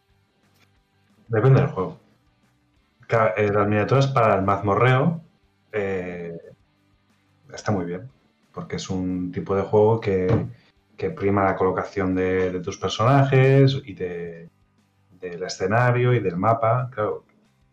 Depende 1.30 1.62
del 1.62 1.70
juego. 1.70 1.98
Eh, 3.38 3.50
las 3.54 3.68
miniaturas 3.68 4.08
para 4.08 4.36
el 4.36 4.42
mazmorreo 4.44 5.22
eh, 5.72 6.38
está 7.54 7.72
muy 7.72 7.86
bien, 7.86 8.10
porque 8.54 8.78
es 8.78 8.90
un 8.90 9.32
tipo 9.32 9.56
de 9.56 9.64
juego 9.64 10.00
que, 10.00 10.28
que 10.98 11.10
prima 11.12 11.44
la 11.44 11.56
colocación 11.56 12.16
de, 12.16 12.60
tus 12.62 12.78
personajes 12.78 13.82
y 13.86 13.94
de- 13.94 14.50
del 15.20 15.44
escenario 15.44 16.14
y 16.14 16.20
del 16.20 16.38
mapa. 16.38 16.90
Claro, 16.92 17.26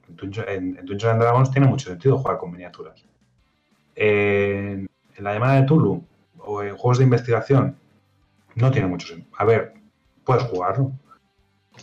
en 0.09 0.75
Dungeons 0.87 1.05
and 1.05 1.21
Dragons 1.23 1.51
tiene 1.51 1.67
mucho 1.67 1.89
sentido 1.91 2.19
jugar 2.19 2.39
con 2.39 2.53
miniaturas. 2.53 3.05
En, 3.95 4.89
en 5.17 5.25
la 5.25 5.33
llamada 5.35 5.61
de 5.61 5.67
Tulu 5.67 6.05
o 6.39 6.63
en 6.63 6.77
juegos 6.77 6.99
de 6.99 7.05
investigación 7.05 7.77
no 8.55 8.71
tiene 8.71 8.89
mucho 8.89 9.09
sentido. 9.09 9.31
A 9.39 9.45
ver, 9.45 9.75
puedes 10.25 10.45
jugarlo, 10.45 10.93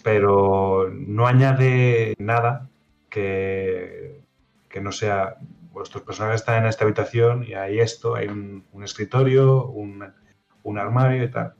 pero 0.03 0.89
no 0.91 1.27
añade 1.27 2.15
nada 2.17 2.69
que, 3.09 4.21
que 4.69 4.81
no 4.81 4.91
sea 4.91 5.37
vuestros 5.73 6.03
personajes 6.03 6.41
están 6.41 6.63
en 6.63 6.69
esta 6.69 6.85
habitación 6.85 7.43
y 7.43 7.53
hay 7.55 7.79
esto, 7.79 8.15
hay 8.15 8.27
un, 8.27 8.65
un 8.71 8.83
escritorio, 8.83 9.67
un, 9.67 10.05
un 10.63 10.77
armario 10.77 11.23
y 11.23 11.31
tal. 11.31 11.55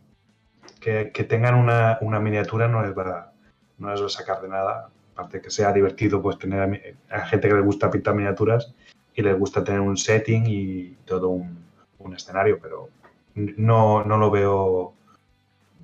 Que, 0.80 1.12
que 1.12 1.24
tengan 1.24 1.56
una, 1.56 1.98
una 2.02 2.20
miniatura 2.20 2.68
no 2.68 2.82
les, 2.82 2.98
va, 2.98 3.34
no 3.78 3.92
les 3.92 4.02
va 4.02 4.06
a 4.06 4.10
sacar 4.10 4.42
de 4.42 4.50
nada. 4.50 4.90
Aparte 5.14 5.42
que 5.42 5.50
sea 5.50 5.72
divertido, 5.72 6.22
pues 6.22 6.38
tener 6.38 6.62
a, 7.10 7.16
a 7.16 7.26
gente 7.26 7.48
que 7.48 7.56
les 7.56 7.66
gusta 7.66 7.92
pintar 7.92 8.16
miniaturas 8.16 8.74
y 9.14 9.22
les 9.22 9.38
gusta 9.38 9.64
tener 9.64 9.82
un 9.82 9.98
setting 9.98 10.44
y 10.48 10.98
todo 11.06 11.30
un, 11.30 11.64
un 12.00 12.14
escenario, 12.14 12.60
pero 12.62 12.90
no, 13.36 14.04
no 14.04 14.18
lo 14.18 14.32
veo 14.32 14.94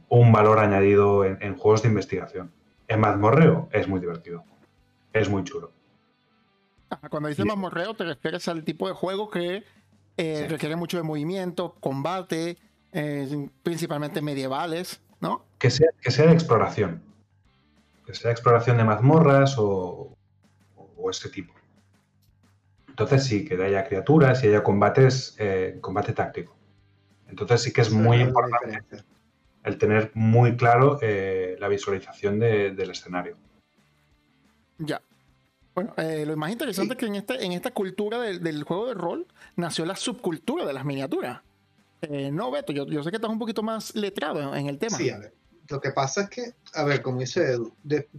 un 0.09 0.31
valor 0.31 0.59
añadido 0.59 1.25
en, 1.25 1.55
juegos 1.55 1.83
de 1.83 1.89
investigación. 1.89 2.51
En 2.87 2.99
mazmorreo 2.99 3.69
es 3.71 3.87
muy 3.87 3.99
divertido. 3.99 4.43
Es 5.13 5.29
muy 5.29 5.43
chulo. 5.43 5.71
Cuando 7.09 7.29
dices 7.29 7.45
mazmorreo 7.45 7.93
te 7.93 8.03
refieres 8.03 8.47
al 8.47 8.63
tipo 8.63 8.87
de 8.87 8.93
juego 8.93 9.29
que 9.29 9.63
eh, 10.17 10.47
requiere 10.49 10.75
mucho 10.75 10.97
de 10.97 11.03
movimiento, 11.03 11.75
combate, 11.79 12.57
eh, 12.91 13.49
principalmente 13.63 14.21
medievales, 14.21 15.01
¿no? 15.19 15.45
Que 15.57 15.69
sea, 15.69 15.89
que 16.01 16.11
sea 16.11 16.27
de 16.27 16.33
exploración. 16.33 17.01
Que 18.05 18.13
sea 18.13 18.29
de 18.29 18.33
exploración 18.33 18.77
de 18.77 18.83
mazmorras 18.83 19.55
o, 19.57 20.15
o 20.97 21.09
ese 21.09 21.29
tipo. 21.29 21.53
Entonces 22.99 23.23
sí, 23.23 23.45
que 23.45 23.61
haya 23.63 23.85
criaturas 23.85 24.43
y 24.43 24.47
haya 24.47 24.61
combates, 24.61 25.35
eh, 25.39 25.77
combate 25.79 26.11
táctico. 26.11 26.53
Entonces 27.29 27.61
sí 27.61 27.71
que 27.71 27.79
es 27.79 27.91
muy 27.91 28.17
importante 28.17 29.05
el 29.63 29.77
tener 29.77 30.11
muy 30.15 30.57
claro 30.57 30.99
eh, 31.01 31.55
la 31.59 31.69
visualización 31.69 32.39
del 32.39 32.89
escenario. 32.89 33.37
Ya. 34.79 35.01
Bueno, 35.75 35.93
eh, 35.97 36.25
lo 36.25 36.35
más 36.35 36.51
interesante 36.51 36.93
es 36.93 36.99
que 36.99 37.05
en, 37.05 37.15
este, 37.15 37.43
en 37.43 37.51
esta 37.53 37.71
cultura 37.71 38.19
del, 38.19 38.63
juego 38.63 38.87
de 38.87 38.93
rol 38.93 39.27
nació 39.55 39.85
la 39.85 39.95
subcultura 39.95 40.65
de 40.65 40.73
las 40.73 40.83
miniaturas. 40.83 41.41
no, 42.31 42.51
Beto, 42.51 42.73
yo, 42.73 42.85
yo, 42.87 43.03
sé 43.03 43.09
que 43.11 43.17
estás 43.17 43.31
un 43.31 43.39
poquito 43.39 43.63
más 43.63 43.95
letrado 43.95 44.55
en, 44.55 44.67
el 44.67 44.77
tema. 44.77 44.97
Sí, 44.97 45.09
a 45.09 45.19
ver. 45.19 45.33
Lo 45.69 45.79
que 45.79 45.91
pasa 45.91 46.21
es 46.21 46.29
que, 46.29 46.53
a 46.73 46.83
ver, 46.83 47.03
como 47.03 47.19
dice 47.19 47.51
Edu, 47.51 47.71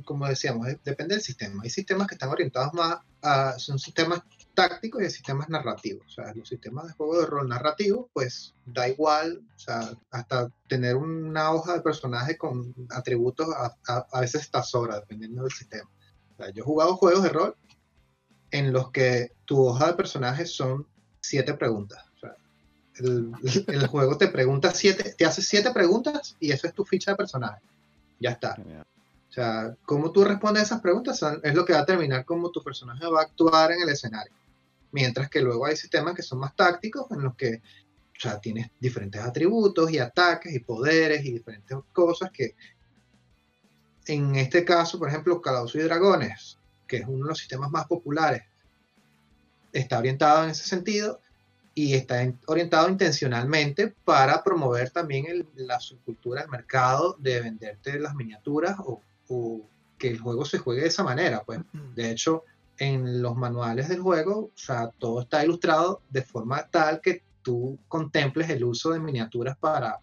como 0.05 0.27
decíamos, 0.29 0.69
depende 0.85 1.17
del 1.17 1.23
sistema. 1.23 1.63
Hay 1.65 1.71
sistemas 1.71 2.07
que 2.07 2.15
están 2.15 2.31
orientados 2.31 2.73
más 2.75 3.01
a, 3.23 3.59
son 3.59 3.79
sistemas 3.79 4.23
tácticos 4.55 5.01
y 5.01 5.05
hay 5.07 5.11
sistemas 5.11 5.49
narrativos. 5.49 6.07
O 6.07 6.11
sea, 6.11 6.33
los 6.33 6.49
sistemas 6.49 6.87
de 6.87 6.93
juego 6.93 7.21
de 7.21 7.27
rol 7.27 7.49
narrativo, 7.49 8.09
pues 8.13 8.55
da 8.67 8.89
igual, 8.89 9.43
o 9.57 9.59
sea, 9.59 9.93
hasta 10.13 10.49
tener 10.69 10.95
una 10.95 11.51
hoja 11.53 11.75
de 11.75 11.81
personaje 11.81 12.39
con 12.39 12.73
atributos 12.91 13.49
a, 13.49 13.77
a, 14.13 14.21
veces 14.21 14.43
está 14.43 14.63
sobra, 14.63 15.01
dependiendo 15.01 15.43
del 15.43 15.53
sistema. 15.53 15.91
O 16.41 16.43
sea, 16.43 16.53
yo 16.53 16.63
he 16.63 16.67
jugado 16.67 16.97
juegos 16.97 17.23
de 17.23 17.29
rol 17.29 17.55
en 18.51 18.73
los 18.73 18.91
que 18.91 19.33
tu 19.45 19.67
hoja 19.67 19.89
de 19.89 19.95
personaje 19.95 20.47
son 20.47 20.87
siete 21.21 21.55
preguntas 21.55 22.11
el, 23.67 23.87
juego 23.87 24.17
te 24.19 24.29
pregunta 24.29 24.73
siete, 24.73 25.15
te 25.17 25.25
hace 25.25 25.43
siete 25.43 25.71
preguntas 25.71 26.37
y 26.39 26.53
eso 26.53 26.67
es 26.67 26.75
tu 26.75 26.85
ficha 26.85 27.13
de 27.13 27.17
personaje. 27.17 27.63
Ya 28.19 28.31
está. 28.31 28.57
O 28.59 29.33
sea, 29.33 29.75
cómo 29.87 30.13
tú 30.13 30.25
respondes 30.25 30.63
a 30.63 30.67
esas 30.67 30.81
preguntas 30.81 31.21
es 31.43 31.55
lo 31.55 31.65
que 31.65 31.73
va 31.73 31.79
a 31.79 31.83
determinar 31.83 32.25
cómo 32.25 32.51
tu 32.51 32.63
personaje 32.63 33.07
va 33.07 33.21
a 33.21 33.25
actuar 33.25 33.73
en 33.73 33.83
el 33.83 33.89
escenario. 33.89 34.33
Mientras 34.93 35.31
que 35.31 35.41
luego 35.41 35.65
hay 35.67 35.77
sistemas 35.77 36.15
que 36.15 36.23
son 36.23 36.41
más 36.41 36.55
tácticos 36.55 37.11
en 37.13 37.23
los 37.23 37.37
que 37.37 37.63
o 38.17 38.21
sea, 38.21 38.39
tienes 38.39 38.71
diferentes 38.79 39.23
atributos 39.23 39.91
y 39.91 39.99
ataques 39.99 40.53
y 40.53 40.59
poderes 40.59 41.25
y 41.25 41.33
diferentes 41.33 41.79
cosas 41.93 42.31
que 42.31 42.55
en 44.11 44.35
este 44.35 44.65
caso, 44.65 44.99
por 44.99 45.09
ejemplo, 45.09 45.41
Calabozos 45.41 45.77
y 45.77 45.85
Dragones, 45.85 46.59
que 46.89 46.97
es 46.97 47.05
uno 47.07 47.25
de 47.25 47.29
los 47.29 47.39
sistemas 47.39 47.71
más 47.71 47.87
populares, 47.87 48.43
está 49.73 50.01
orientado 50.01 50.43
en 50.43 50.51
ese 50.51 50.65
sentido 50.65 51.21
y 51.77 51.95
está 51.95 52.17
orientado 52.47 52.89
intencionalmente 52.89 53.95
para 54.05 54.43
promover 54.43 54.91
también 54.91 55.49
la 55.55 55.79
subcultura 55.79 56.41
del 56.41 56.51
mercado 56.51 57.15
de 57.21 57.41
venderte 57.41 58.01
las 58.01 58.17
miniaturas 58.17 58.77
o, 58.81 59.01
que 59.97 60.09
el 60.09 60.19
juego 60.19 60.45
se 60.45 60.59
juegue 60.59 60.81
de 60.81 60.89
esa 60.89 61.05
manera. 61.05 61.45
Pues, 61.45 61.61
de 61.95 62.11
hecho, 62.11 62.45
en 62.79 63.23
los 63.23 63.37
manuales 63.37 63.89
del 63.89 64.01
juego, 64.01 64.47
o 64.47 64.51
sea, 64.57 64.91
todo 64.99 65.21
está 65.21 65.45
ilustrado 65.45 66.03
de 66.11 66.23
forma 66.23 66.67
tal 66.69 67.01
que 67.01 67.23
tú 67.43 67.79
contemples 67.87 68.51
el 68.51 68.65
uso 68.65 68.91
de 68.91 68.99
miniaturas 68.99 69.57
para 69.57 70.01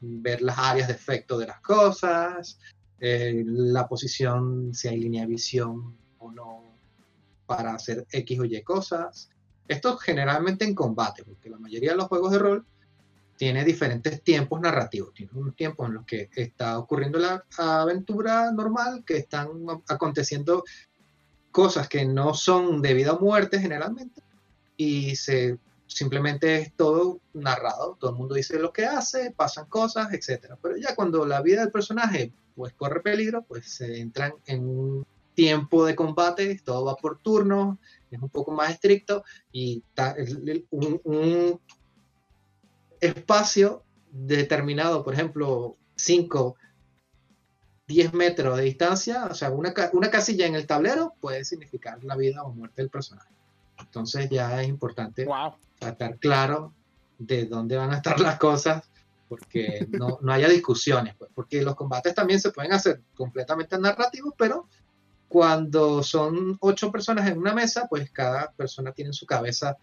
ver 0.00 0.42
las 0.42 0.58
áreas 0.58 0.88
de 0.88 0.94
efecto 0.94 1.38
de 1.38 1.46
las 1.46 1.60
cosas, 1.60 2.58
eh, 3.00 3.44
la 3.46 3.86
posición, 3.86 4.74
si 4.74 4.88
hay 4.88 4.98
línea 4.98 5.22
de 5.22 5.28
visión 5.28 5.96
o 6.18 6.30
no, 6.30 6.62
para 7.46 7.74
hacer 7.74 8.06
X 8.10 8.40
o 8.40 8.44
Y 8.44 8.62
cosas. 8.62 9.30
Esto 9.68 9.96
generalmente 9.96 10.64
en 10.64 10.74
combate, 10.74 11.24
porque 11.24 11.50
la 11.50 11.58
mayoría 11.58 11.90
de 11.90 11.96
los 11.96 12.06
juegos 12.06 12.32
de 12.32 12.38
rol 12.38 12.66
tiene 13.36 13.64
diferentes 13.64 14.22
tiempos 14.22 14.60
narrativos. 14.60 15.12
Tiene 15.12 15.32
un 15.34 15.52
tiempo 15.52 15.86
en 15.86 15.94
los 15.94 16.06
que 16.06 16.30
está 16.34 16.78
ocurriendo 16.78 17.18
la 17.18 17.44
aventura 17.58 18.50
normal, 18.50 19.04
que 19.04 19.18
están 19.18 19.48
aconteciendo 19.88 20.64
cosas 21.50 21.88
que 21.88 22.04
no 22.04 22.34
son 22.34 22.82
de 22.82 22.94
vida 22.94 23.12
o 23.12 23.20
muerte 23.20 23.58
generalmente, 23.58 24.22
y 24.76 25.16
se 25.16 25.58
simplemente 25.86 26.60
es 26.60 26.72
todo 26.74 27.20
narrado, 27.32 27.96
todo 27.98 28.10
el 28.10 28.16
mundo 28.16 28.34
dice 28.34 28.58
lo 28.58 28.72
que 28.72 28.84
hace, 28.84 29.30
pasan 29.30 29.66
cosas, 29.66 30.12
etc. 30.12 30.54
Pero 30.60 30.76
ya 30.76 30.94
cuando 30.94 31.24
la 31.24 31.40
vida 31.40 31.60
del 31.60 31.70
personaje 31.70 32.32
pues 32.56 32.72
corre 32.72 33.00
peligro, 33.00 33.42
pues 33.42 33.70
se 33.70 34.00
entran 34.00 34.32
en 34.46 34.66
un 34.66 35.06
tiempo 35.34 35.84
de 35.84 35.94
combate, 35.94 36.58
todo 36.64 36.86
va 36.86 36.96
por 36.96 37.18
turnos, 37.18 37.78
es 38.10 38.20
un 38.20 38.30
poco 38.30 38.50
más 38.52 38.70
estricto 38.70 39.22
y 39.52 39.84
un, 40.70 41.00
un 41.04 41.60
espacio 43.00 43.84
determinado, 44.10 45.04
por 45.04 45.12
ejemplo, 45.12 45.76
5, 45.96 46.56
10 47.86 48.14
metros 48.14 48.56
de 48.56 48.64
distancia, 48.64 49.26
o 49.26 49.34
sea, 49.34 49.50
una, 49.50 49.74
una 49.92 50.10
casilla 50.10 50.46
en 50.46 50.54
el 50.54 50.66
tablero 50.66 51.14
puede 51.20 51.44
significar 51.44 52.02
la 52.02 52.16
vida 52.16 52.42
o 52.42 52.52
muerte 52.52 52.80
del 52.80 52.90
personaje. 52.90 53.28
Entonces 53.78 54.30
ya 54.30 54.62
es 54.62 54.68
importante 54.68 55.26
estar 55.80 56.16
claro 56.18 56.72
de 57.18 57.44
dónde 57.44 57.76
van 57.76 57.92
a 57.92 57.96
estar 57.96 58.18
las 58.18 58.38
cosas 58.38 58.88
porque 59.28 59.86
no, 59.90 60.18
no 60.20 60.32
haya 60.32 60.48
discusiones, 60.48 61.14
pues, 61.16 61.30
porque 61.34 61.62
los 61.62 61.74
combates 61.74 62.14
también 62.14 62.40
se 62.40 62.50
pueden 62.50 62.72
hacer 62.72 63.02
completamente 63.14 63.78
narrativos, 63.78 64.34
pero 64.36 64.68
cuando 65.28 66.02
son 66.02 66.56
ocho 66.60 66.90
personas 66.92 67.28
en 67.28 67.38
una 67.38 67.52
mesa, 67.52 67.86
pues 67.88 68.10
cada 68.10 68.52
persona 68.52 68.92
tiene 68.92 69.08
en 69.08 69.14
su 69.14 69.26
cabeza 69.26 69.76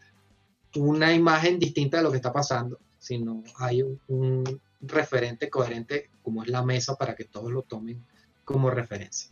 una 0.75 1.13
imagen 1.13 1.59
distinta 1.59 1.97
de 1.97 2.03
lo 2.03 2.11
que 2.11 2.17
está 2.17 2.31
pasando, 2.31 2.79
sino 2.97 3.43
hay 3.57 3.83
un, 4.07 4.61
referente 4.85 5.49
coherente 5.49 6.09
como 6.21 6.43
es 6.43 6.49
la 6.49 6.61
mesa 6.61 6.95
para 6.95 7.15
que 7.15 7.23
todos 7.23 7.49
lo 7.51 7.61
tomen 7.61 8.05
como 8.43 8.69
referencia. 8.69 9.31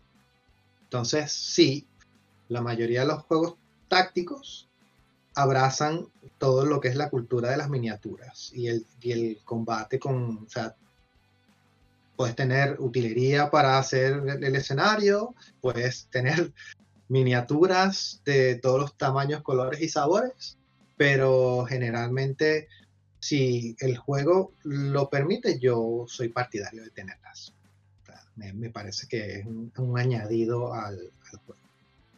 Entonces, 0.84 1.30
sí, 1.32 1.86
la 2.48 2.62
mayoría 2.62 3.02
de 3.02 3.08
los 3.08 3.24
juegos 3.24 3.56
tácticos 3.90 4.70
abrazan 5.36 6.08
todo 6.38 6.66
lo 6.66 6.80
que 6.82 6.90
es 6.90 6.96
la 6.96 7.10
cultura 7.10 7.52
de 7.52 7.58
las 7.58 7.70
miniaturas 7.70 8.52
y 8.54 8.68
el, 8.68 8.86
y 9.02 9.12
el 9.12 9.40
combate 9.46 10.00
con, 10.00 10.46
o 10.46 10.50
sea, 10.50 10.76
puedes 12.16 12.36
tener 12.36 12.76
utilería 12.80 13.50
para 13.50 13.78
hacer 13.78 14.22
el 14.42 14.56
escenario, 14.56 15.34
puedes 15.60 16.08
tener 16.08 16.52
miniaturas 17.08 18.22
de 18.26 18.56
todos 18.56 18.80
los 18.80 18.98
tamaños, 18.98 19.42
colores 19.42 19.82
y 19.82 19.90
sabores, 19.90 20.58
pero 20.98 21.66
generalmente 21.68 22.68
si 23.20 23.76
el 23.80 23.98
juego 23.98 24.54
lo 24.64 25.10
permite, 25.10 25.60
yo 25.60 26.06
soy 26.08 26.30
partidario 26.30 26.84
de 26.84 26.90
tenerlas. 26.90 27.54
me, 28.36 28.70
parece 28.70 29.08
que 29.08 29.40
es 29.40 29.46
un, 29.46 29.98
añadido 29.98 30.74
al, 30.74 31.12
juego. 31.46 31.62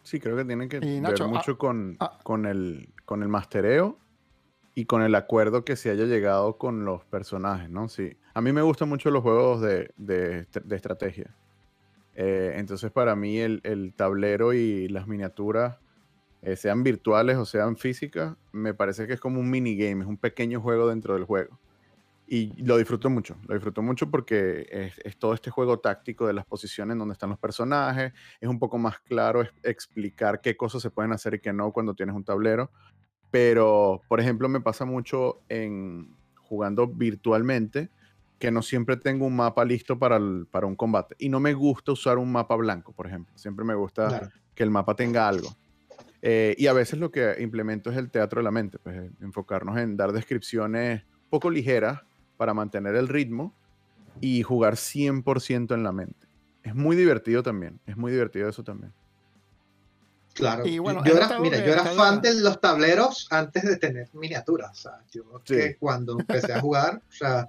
Sí, 0.04 0.20
creo 0.20 0.36
que 0.36 0.46
tiene 0.46 0.68
que 0.68 0.80
ver 0.80 1.04
ah, 1.06 1.28
mucho 1.28 1.58
con, 1.58 1.98
ah. 2.00 2.20
con, 2.24 2.46
el, 2.46 2.90
con 3.14 3.22
el 3.22 3.30
mastereo 3.30 4.00
y 4.74 4.86
con 4.86 5.04
el 5.04 5.14
acuerdo 5.14 5.64
que 5.64 5.76
se 5.76 5.92
haya 5.92 6.06
llegado 6.06 6.58
con 6.58 6.84
los 6.84 7.06
personajes, 7.06 7.70
¿no? 7.70 7.88
Sí. 7.88 8.18
A 8.34 8.42
mí 8.42 8.52
me 8.52 8.64
gustan 8.64 8.90
mucho 8.90 9.12
los 9.12 9.22
juegos 9.22 9.62
de, 9.62 9.92
de, 9.98 10.48
estrategia. 10.72 11.36
Eh, 12.16 12.56
entonces, 12.56 12.90
para 12.90 13.16
mí, 13.16 13.38
el, 13.38 13.94
tablero 13.96 14.52
y 14.52 14.88
las 14.88 15.08
miniaturas, 15.08 15.78
eh, 16.42 16.56
sean 16.56 16.82
virtuales 16.82 17.38
o 17.38 17.46
sean 17.46 17.78
físicas, 17.78 18.36
me 18.52 18.74
parece 18.74 19.06
que 19.06 19.14
es 19.14 19.20
como 19.20 19.40
un 19.40 19.48
minigame, 19.48 20.02
es 20.02 20.10
un 20.10 20.18
pequeño 20.18 20.60
juego 20.60 20.88
dentro 20.88 21.14
del 21.14 21.26
juego. 21.26 21.60
Y 22.26 22.64
lo 22.64 22.78
disfruto 22.78 23.12
mucho, 23.12 23.38
lo 23.48 23.54
disfruto 23.54 23.84
mucho 23.84 24.10
porque 24.10 24.66
es, 24.72 24.98
es 25.04 25.18
todo 25.18 25.36
este 25.36 25.52
juego 25.52 25.78
táctico 25.78 26.26
de 26.26 26.34
las 26.34 26.48
posiciones 26.48 26.98
donde 26.98 27.14
están 27.14 27.30
los 27.30 27.38
personajes, 27.38 28.12
es 28.42 28.50
un 28.50 28.58
poco 28.58 28.80
más 28.80 28.98
claro 29.02 29.44
explicar 29.62 30.42
qué 30.42 30.58
cosas 30.58 30.82
se 30.82 30.90
pueden 30.90 31.12
hacer 31.12 31.36
y 31.36 31.40
qué 31.40 31.54
no 31.54 31.72
cuando 31.72 31.94
tienes 31.94 32.16
un 32.16 32.24
tablero. 32.24 32.72
Pero, 33.34 34.04
por 34.08 34.20
ejemplo, 34.20 34.48
me 34.48 34.62
pasa 34.62 34.86
mucho 34.86 35.42
en 35.50 36.16
jugando 36.36 36.86
virtualmente 36.86 37.90
que 38.38 38.52
no 38.52 38.62
siempre 38.62 38.96
tengo 38.96 39.26
un 39.26 39.36
mapa 39.36 39.66
listo 39.66 39.98
para, 39.98 40.20
para 40.52 40.68
un 40.68 40.76
combate. 40.76 41.16
Y 41.18 41.30
no 41.30 41.40
me 41.40 41.56
gusta 41.56 41.94
usar 41.94 42.20
un 42.20 42.32
mapa 42.32 42.56
blanco, 42.56 42.92
por 42.94 43.08
ejemplo. 43.08 43.36
Siempre 43.36 43.66
me 43.66 43.74
gusta 43.74 44.30
que 44.54 44.62
el 44.62 44.70
mapa 44.70 44.96
tenga 44.96 45.28
algo. 45.28 45.50
Eh, 46.22 46.54
y 46.60 46.68
a 46.68 46.74
veces 46.74 47.00
lo 47.00 47.10
que 47.10 47.36
implemento 47.40 47.90
es 47.90 47.98
el 47.98 48.12
teatro 48.12 48.40
de 48.40 48.44
la 48.44 48.52
mente, 48.52 48.78
pues 48.78 49.10
enfocarnos 49.20 49.80
en 49.80 49.98
dar 49.98 50.12
descripciones 50.12 51.02
poco 51.32 51.50
ligeras 51.50 52.02
para 52.38 52.54
mantener 52.54 52.94
el 52.94 53.08
ritmo 53.08 53.56
y 54.22 54.44
jugar 54.44 54.76
100% 54.76 55.74
en 55.74 55.82
la 55.82 55.92
mente. 55.92 56.28
Es 56.62 56.76
muy 56.76 56.96
divertido 56.96 57.42
también, 57.42 57.80
es 57.88 57.98
muy 57.98 58.12
divertido 58.12 58.48
eso 58.48 58.64
también. 58.64 58.94
Claro. 60.34 60.66
yo 60.66 60.84
era, 61.16 61.40
mira, 61.40 61.64
yo 61.64 61.72
era 61.74 61.86
fan 61.86 62.20
de 62.22 62.34
los 62.36 62.60
tableros 62.60 63.28
antes 63.30 63.64
de 63.64 63.78
tener 63.78 64.10
miniaturas. 64.14 64.72
O 64.72 64.76
sea, 64.76 65.00
yo 65.12 65.42
que 65.46 65.78
cuando 65.78 66.20
empecé 66.20 66.54
a 66.54 66.60
jugar, 66.60 67.02
o 67.08 67.12
sea, 67.12 67.48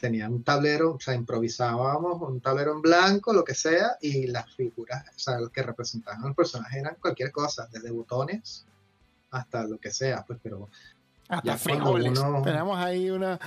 tenía 0.00 0.28
un 0.28 0.42
tablero, 0.42 0.94
o 0.94 1.00
sea, 1.00 1.14
improvisábamos 1.14 2.20
un 2.22 2.40
tablero 2.40 2.72
en 2.72 2.82
blanco, 2.82 3.32
lo 3.32 3.44
que 3.44 3.54
sea, 3.54 3.96
y 4.00 4.26
las 4.26 4.52
figuras, 4.54 5.04
o 5.14 5.18
sea, 5.18 5.38
los 5.38 5.50
que 5.50 5.62
representaban 5.62 6.24
al 6.24 6.34
personaje 6.34 6.80
eran 6.80 6.96
cualquier 7.00 7.30
cosa, 7.30 7.68
desde 7.70 7.90
botones 7.90 8.66
hasta 9.30 9.64
lo 9.64 9.78
que 9.78 9.90
sea, 9.90 10.24
pues, 10.26 10.38
pero 10.42 10.68
hasta 11.28 11.56
frijoles. 11.56 12.20
Tenemos 12.44 12.78
ahí 12.78 13.10
una, 13.10 13.38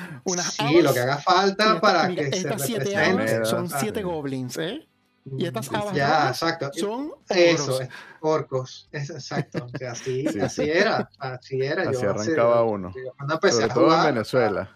Sí, 0.51 0.81
lo 0.81 0.93
que 0.93 0.99
haga 0.99 1.17
falta 1.17 1.79
para 1.79 2.07
que 2.07 2.31
se 2.31 2.59
siete 2.59 3.45
son 3.45 3.69
siete 3.69 4.01
goblins, 4.01 4.57
¿eh? 4.57 4.87
Y 5.25 5.45
estas 5.47 5.73
habas 5.73 5.95
ya, 5.95 6.29
exacto. 6.29 6.71
son 6.73 7.13
Eso, 7.29 7.79
orcos. 8.21 8.87
Es, 8.91 9.09
exacto. 9.09 9.67
así, 9.89 10.25
así 10.39 10.69
era. 10.69 11.09
Así 11.17 11.61
era. 11.61 11.89
Así 11.89 12.05
arrancaba 12.05 12.63
uno. 12.63 12.93
Sobre 12.93 13.67
todo 13.69 13.95
en 13.95 14.03
Venezuela. 14.13 14.69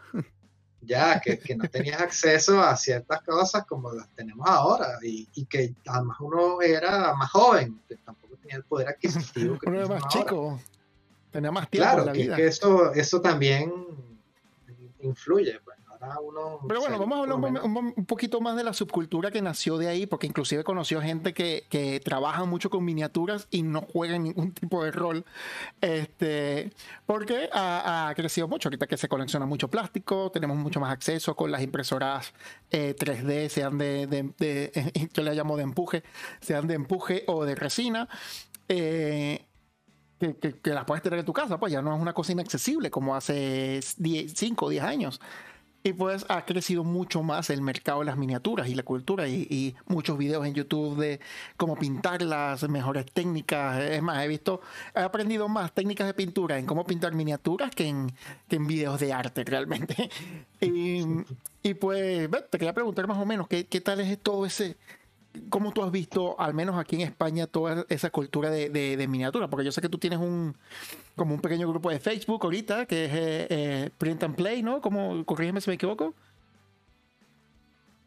Ya, 0.82 1.20
que, 1.20 1.38
que, 1.38 1.56
no 1.56 1.70
tenías 1.70 2.02
acceso 2.02 2.60
a 2.62 2.76
ciertas 2.76 3.22
cosas 3.22 3.66
como 3.68 3.92
las 3.94 4.10
tenemos 4.16 4.48
ahora. 4.50 4.98
Y, 5.04 5.28
y 5.36 5.46
que 5.46 5.76
además 5.86 6.18
uno 6.20 6.62
era 6.62 7.14
más 7.14 7.30
joven, 7.30 7.80
que 7.88 7.98
tampoco 7.98 8.36
tenía 8.38 8.58
el 8.58 8.64
poder 8.64 8.88
adquisitivo. 8.88 9.60
uno 9.64 9.78
era 9.78 9.88
más 9.88 10.08
chico. 10.08 10.60
Tenía 11.32 11.52
más 11.52 11.70
tiempo 11.70 11.90
claro, 11.90 12.06
la 12.06 12.12
vida. 12.12 12.36
Que, 12.36 12.42
que 12.42 12.48
eso, 12.48 12.92
eso 12.94 13.22
también 13.22 13.72
influye. 15.02 15.60
Pues. 15.64 15.78
Pero 16.68 16.80
bueno, 16.80 16.98
vamos 16.98 17.18
a 17.18 17.34
hablar 17.34 17.64
un, 17.66 18.06
poquito 18.06 18.40
más 18.40 18.56
de 18.56 18.64
la 18.64 18.72
subcultura 18.72 19.32
que 19.32 19.42
nació 19.42 19.78
de 19.78 19.90
ahí, 19.90 20.06
porque 20.06 20.28
inclusive 20.28 20.64
conoció 20.64 21.02
gente 21.02 21.34
que, 21.34 21.66
que 21.70 22.00
trabaja 22.00 22.46
mucho 22.46 22.70
con 22.70 22.86
miniaturas 22.86 23.48
y 23.52 23.64
no 23.64 23.82
juega 23.82 24.18
ningún 24.18 24.54
tipo 24.54 24.84
de 24.84 24.92
rol. 24.92 25.26
Este, 25.82 26.72
porque 27.06 27.50
ha, 27.52 28.14
crecido 28.16 28.48
mucho. 28.48 28.70
Ahorita 28.70 28.88
que 28.88 28.96
se 28.96 29.10
colecciona 29.10 29.46
mucho 29.46 29.68
plástico, 29.68 30.32
tenemos 30.32 30.56
mucho 30.58 30.80
más 30.80 30.94
acceso 30.94 31.36
con 31.36 31.52
las 31.52 31.62
impresoras 31.62 32.34
3D, 32.72 33.30
eh, 33.30 33.50
sean 33.50 33.78
de, 33.78 34.08
de, 34.08 35.10
yo 35.14 35.24
le 35.24 35.36
llamo 35.36 35.58
de 35.58 35.64
empuje, 35.64 36.04
sean 36.40 36.66
de 36.68 36.76
empuje 36.76 37.26
o 37.28 37.44
de 37.44 37.56
resina. 37.56 38.08
Eh, 38.70 39.46
que, 40.20 40.36
que, 40.36 40.70
las 40.72 40.86
puedes 40.86 41.02
tener 41.02 41.20
en 41.20 41.26
tu 41.26 41.34
casa, 41.34 41.58
pues 41.58 41.72
ya 41.72 41.82
no 41.82 41.96
es 41.96 42.02
una 42.02 42.14
cosa 42.14 42.34
inaccesible 42.34 42.92
como 42.92 43.16
hace 43.16 43.80
5 43.82 44.66
o 44.66 44.70
10 44.70 44.84
años. 44.84 45.22
Y 45.82 45.94
pues 45.94 46.26
ha 46.28 46.46
crecido 46.46 46.84
mucho 46.84 47.24
más 47.24 47.50
el 47.50 47.62
mercado 47.62 48.00
de 48.00 48.06
las 48.06 48.18
miniaturas 48.18 48.68
y 48.68 48.76
la 48.76 48.84
cultura 48.84 49.28
y, 49.28 49.76
muchos 49.88 50.18
videos 50.18 50.46
en 50.46 50.54
YouTube 50.54 50.98
de 50.98 51.20
cómo 51.56 51.78
pintar 51.78 52.22
las 52.22 52.68
mejores 52.68 53.06
técnicas. 53.12 53.80
Es 53.80 54.02
más, 54.02 54.24
he 54.24 54.28
visto, 54.28 54.62
he 54.94 55.00
aprendido 55.00 55.48
más 55.48 55.74
técnicas 55.74 56.08
de 56.08 56.14
pintura 56.14 56.58
en 56.58 56.66
cómo 56.66 56.86
pintar 56.86 57.14
miniaturas 57.14 57.72
que 57.72 57.88
en, 57.88 58.12
que 58.50 58.58
en 58.58 58.68
videos 58.68 59.00
de 59.00 59.14
arte 59.14 59.46
realmente. 59.46 60.10
y, 60.62 61.04
y, 61.64 61.74
pues 61.76 62.30
te 62.50 62.58
quería 62.58 62.74
preguntar 62.74 63.08
más 63.08 63.18
o 63.18 63.26
menos 63.26 63.48
qué, 63.48 63.66
qué 63.66 63.80
tal 63.80 64.02
es 64.02 64.20
todo 64.20 64.46
ese, 64.46 64.76
¿Cómo 65.50 65.72
tú 65.72 65.84
has 65.84 65.92
visto, 65.92 66.40
al 66.40 66.56
menos 66.56 66.78
aquí 66.78 66.96
en 66.96 67.02
España, 67.04 67.46
toda 67.46 67.86
esa 67.90 68.10
cultura 68.10 68.50
de, 68.50 68.70
de, 68.70 69.08
miniatura? 69.08 69.48
Porque 69.48 69.64
yo 69.64 69.72
sé 69.72 69.80
que 69.80 69.88
tú 69.88 70.00
tienes 70.00 70.18
un 70.18 70.56
como 71.20 71.36
un 71.36 71.42
pequeño 71.42 71.68
grupo 71.68 71.90
de 71.92 72.00
Facebook 72.00 72.40
ahorita, 72.44 72.86
que 72.86 73.06
es 73.06 73.12
eh, 73.14 73.48
eh, 73.50 73.90
Print 73.98 74.24
and 74.24 74.36
Play, 74.36 74.64
¿no? 74.64 74.82
¿Cómo, 74.82 75.24
corrígeme 75.26 75.62
si 75.62 75.70
me 75.70 75.76
equivoco. 75.76 76.16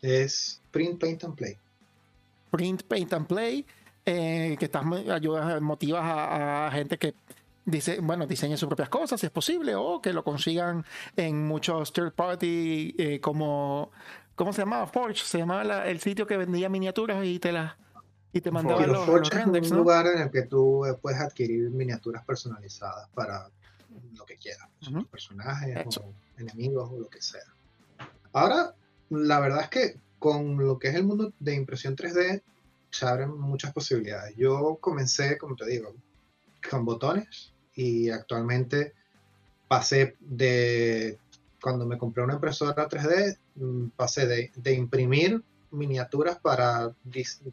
Es 0.00 0.60
Print, 0.70 0.98
Paint 0.98 1.24
and 1.24 1.36
Play. 1.36 1.56
Print, 2.50 2.82
Paint 2.82 3.12
and 3.12 3.26
Play, 3.26 3.66
eh, 4.06 4.56
que 4.58 4.64
estás 4.64 4.84
ayudas, 5.10 5.60
motivas 5.60 6.02
a, 6.04 6.70
gente 6.72 6.98
que 6.98 7.14
dice, 7.64 8.00
bueno, 8.00 8.26
diseñe 8.26 8.56
sus 8.56 8.66
propias 8.66 8.88
cosas 8.88 9.20
si 9.20 9.26
es 9.26 9.32
posible, 9.32 9.74
o 9.76 10.00
que 10.00 10.12
lo 10.12 10.24
consigan 10.24 10.84
en 11.14 11.46
muchos 11.46 11.92
third 11.92 12.12
party 12.12 13.20
como 13.20 13.90
¿Cómo 14.34 14.52
se 14.52 14.62
llamaba? 14.62 14.86
Forge, 14.86 15.22
se 15.24 15.38
llamaba 15.38 15.86
el 15.86 16.00
sitio 16.00 16.26
que 16.26 16.36
vendía 16.36 16.68
miniaturas 16.68 17.24
y 17.24 17.38
te 17.38 17.52
las 17.52 17.74
y 18.32 18.40
te 18.40 18.50
mandaba 18.50 18.86
los, 18.86 19.04
Forge 19.04 19.38
es 19.38 19.70
un 19.70 19.76
lugar 19.76 20.06
en 20.06 20.18
el 20.18 20.30
que 20.30 20.42
tú 20.42 20.84
puedes 21.00 21.20
adquirir 21.20 21.70
miniaturas 21.70 22.24
personalizadas 22.24 23.08
para 23.14 23.48
lo 24.16 24.24
que 24.24 24.36
quieras, 24.36 24.68
personajes 25.10 25.98
o 25.98 26.12
enemigos 26.38 26.90
o 26.90 26.98
lo 26.98 27.08
que 27.08 27.20
sea. 27.20 27.44
Ahora, 28.32 28.74
la 29.10 29.40
verdad 29.40 29.62
es 29.62 29.68
que 29.68 30.00
con 30.18 30.56
lo 30.56 30.78
que 30.78 30.88
es 30.88 30.94
el 30.94 31.04
mundo 31.04 31.32
de 31.40 31.54
impresión 31.54 31.96
3D 31.96 32.42
se 32.90 33.06
abren 33.06 33.36
muchas 33.38 33.72
posibilidades. 33.72 34.34
Yo 34.36 34.78
comencé, 34.80 35.36
como 35.36 35.56
te 35.56 35.66
digo, 35.66 35.94
con 36.70 36.84
botones 36.84 37.52
y 37.74 38.10
actualmente 38.10 38.94
pasé 39.68 40.16
de 40.20 41.18
cuando 41.60 41.86
me 41.86 41.96
compré 41.96 42.22
una 42.24 42.34
impresora 42.34 42.88
3D, 42.88 43.38
mm, 43.54 43.88
pasé 43.96 44.26
de, 44.26 44.74
imprimir 44.74 45.42
miniaturas 45.72 46.38
para, 46.38 46.94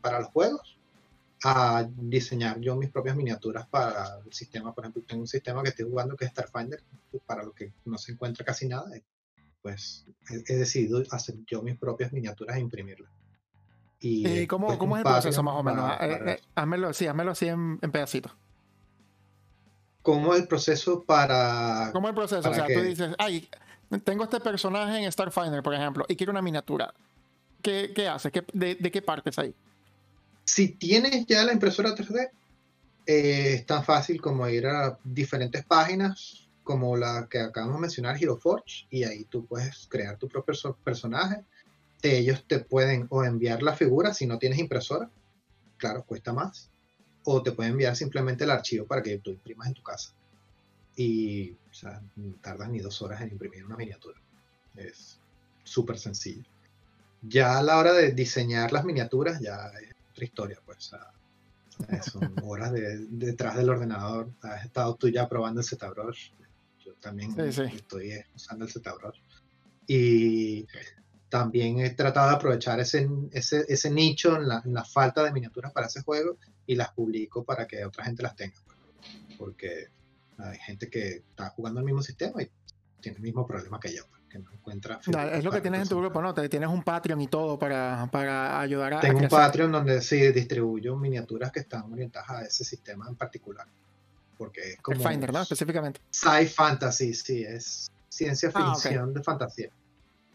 para 0.02 0.20
los 0.20 0.30
juegos 0.30 0.80
a 1.44 1.88
diseñar 1.96 2.60
yo 2.60 2.76
mis 2.76 2.90
propias 2.90 3.16
miniaturas 3.16 3.68
para 3.68 4.20
el 4.26 4.34
sistema. 4.34 4.74
Por 4.74 4.84
ejemplo, 4.84 5.04
tengo 5.08 5.22
un 5.22 5.28
sistema 5.28 5.64
que 5.64 5.70
estoy 5.70 5.86
jugando 5.86 6.16
que 6.18 6.26
es 6.26 6.32
Starfinder, 6.32 6.84
para 7.26 7.44
lo 7.44 7.54
que 7.54 7.72
no 7.86 7.98
se 7.98 8.12
encuentra 8.12 8.46
casi 8.46 8.68
nada. 8.68 8.90
Pues 9.62 10.06
he, 10.30 10.56
decidido 10.56 11.02
hacer 11.12 11.36
yo 11.48 11.62
mis 11.62 11.78
propias 11.78 12.12
miniaturas 12.12 12.58
e 12.58 12.60
imprimirlas. 12.60 13.12
Y, 14.02 14.48
cómo, 14.48 14.78
¿cómo 14.78 14.96
es 14.96 15.06
el 15.06 15.12
proceso 15.12 15.44
más 15.44 15.56
o 15.56 15.64
menos? 15.64 15.92
Eh, 16.00 16.20
eh, 16.26 16.40
házmelo, 16.56 16.94
sí, 16.94 17.08
házmelo 17.08 17.32
así 17.32 17.48
en, 17.48 17.80
pedacitos. 17.80 18.32
¿Cómo 20.02 20.34
es 20.34 20.42
el 20.42 20.48
proceso 20.48 21.04
para...? 21.04 21.90
¿Cómo 21.92 22.08
es 22.08 22.12
el 22.12 22.16
proceso? 22.16 22.50
O 22.50 22.54
sea, 22.54 22.66
tú 22.66 22.82
dices, 22.82 23.14
ay, 23.18 23.50
tengo 24.04 24.24
este 24.24 24.40
personaje 24.40 25.04
en 25.04 25.12
Starfinder, 25.12 25.62
por 25.62 25.74
ejemplo, 25.74 26.06
y 26.08 26.16
quiero 26.16 26.32
una 26.32 26.42
miniatura. 26.42 26.94
¿Qué, 27.62 27.92
qué 27.96 28.08
hace? 28.08 28.32
de, 28.54 28.78
qué 28.78 29.02
partes 29.02 29.38
ahí? 29.40 29.54
Si 30.46 30.70
tienes 30.70 31.26
ya 31.26 31.44
la 31.44 31.54
impresora 31.54 31.96
3D, 31.96 32.30
eh, 33.06 33.54
es 33.56 33.66
tan 33.66 33.84
fácil 33.84 34.22
como 34.22 34.48
ir 34.48 34.68
a 34.68 34.98
diferentes 35.04 35.66
páginas, 35.66 36.48
como 36.64 36.96
la 36.98 37.28
que 37.30 37.40
acabamos 37.40 37.78
de 37.78 37.82
mencionar, 37.82 38.18
Hero 38.22 38.38
Forge, 38.38 38.88
y 38.90 39.04
ahí 39.04 39.26
tú 39.26 39.46
puedes 39.46 39.88
crear 39.88 40.18
tu 40.18 40.28
propio 40.28 40.78
personaje. 40.84 41.44
Ellos 42.02 42.46
te 42.48 42.60
pueden 42.60 43.08
o 43.10 43.24
enviar 43.24 43.62
la 43.62 43.76
figura 43.76 44.14
si 44.14 44.26
no 44.26 44.38
tienes 44.38 44.60
impresora, 44.60 45.10
claro, 45.78 46.04
cuesta 46.04 46.34
más, 46.34 46.70
o 47.26 47.44
te 47.44 47.52
pueden 47.52 47.74
enviar 47.74 47.96
simplemente 47.96 48.46
el 48.46 48.52
archivo 48.52 48.86
para 48.86 49.04
que 49.04 49.18
tú 49.20 49.32
imprimas 49.32 49.68
en 49.68 49.74
tu 49.74 49.84
casa 49.84 50.14
y 51.00 51.52
o 51.52 51.74
sea, 51.74 52.02
tardas 52.42 52.70
ni 52.70 52.80
dos 52.80 53.02
horas 53.02 53.22
en 53.22 53.30
imprimir 53.30 53.64
una 53.66 53.78
miniatura. 53.78 54.20
Es 54.76 55.18
súper 55.64 55.98
sencillo. 55.98 56.44
Ya 57.22 57.58
a 57.58 57.64
la 57.64 57.78
hora 57.78 57.94
de 57.94 58.12
diseñar 58.12 58.72
las 58.72 58.86
miniaturas, 58.86 59.40
ya 59.40 59.72
es 59.82 59.96
otra 60.12 60.26
historia, 60.26 60.60
pues. 60.66 60.92
son 62.04 62.36
horas 62.44 62.72
detrás 62.74 63.58
del 63.58 63.70
ordenador. 63.70 64.30
Has 64.42 64.66
estado 64.66 64.96
tú 64.96 65.10
ya 65.10 65.28
probando 65.28 65.62
el 65.62 65.68
ZBrush. 65.68 66.32
Yo 66.86 66.94
también 66.96 67.38
estoy 67.40 68.24
usando 68.36 68.66
el 68.66 68.72
ZBrush. 68.72 69.20
Y 69.88 70.68
también 71.30 71.80
he 71.80 71.92
tratado 71.92 72.30
de 72.30 72.36
aprovechar 72.36 72.80
ese, 72.80 73.10
ese, 73.32 73.66
ese 73.68 73.92
nicho 73.92 74.36
en 74.36 74.48
la, 74.48 74.62
en 74.66 74.74
la, 74.74 74.84
falta 74.84 75.24
de 75.24 75.32
miniaturas 75.32 75.72
para 75.72 75.88
ese 75.88 76.02
juego 76.02 76.38
y 76.66 76.76
las 76.76 76.92
publico 76.92 77.44
para 77.44 77.68
que 77.68 77.86
otra 77.86 78.06
gente 78.06 78.24
las 78.24 78.36
tenga. 78.36 78.56
Pues. 78.66 78.78
Porque 79.38 79.88
hay 80.38 80.58
gente 80.60 80.90
que 80.90 81.08
está 81.18 81.50
jugando 81.50 81.80
el 81.80 81.86
mismo 81.86 82.02
sistema 82.02 82.42
y 82.42 82.50
tiene 83.02 83.18
el 83.18 83.24
mismo 83.24 83.46
problema 83.46 83.80
que 83.80 83.94
yo, 83.94 84.04
pues, 84.10 84.19
que 84.30 84.40
no 84.40 84.52
encuentra. 84.52 85.00
es 85.34 85.44
lo 85.44 85.52
que 85.52 85.62
tienes 85.62 85.82
en 85.82 85.90
tu 85.90 85.98
grupo, 85.98 86.22
¿no? 86.22 86.34
Tienes 86.34 86.70
un 86.70 86.84
Patreon 86.84 87.20
y 87.22 87.28
todo 87.28 87.58
para, 87.58 88.08
para 88.12 88.60
ayudar 88.60 88.96
a. 88.96 89.00
Tengo 89.00 89.20
un 89.20 89.28
Patreon 89.28 89.72
donde 89.72 90.02
sí 90.02 90.32
distribuyo 90.32 90.96
miniaturas 90.96 91.52
que 91.52 91.62
están 91.62 91.92
orientadas 91.92 92.30
a 92.30 92.42
ese 92.44 92.64
sistema 92.64 93.08
en 93.10 93.16
particular. 93.16 93.68
Porque 94.38 94.74
es 94.74 94.82
como. 94.82 95.02
El 95.02 95.08
Finder, 95.08 95.34
¿no? 95.34 95.42
Específicamente. 95.42 96.00
Sci 96.12 96.46
Fantasy, 96.48 97.14
sí, 97.14 97.44
es 97.44 97.92
ciencia 98.08 98.52
ah, 98.54 98.74
ficción 98.74 99.14
de 99.14 99.24
fantasía. 99.24 99.70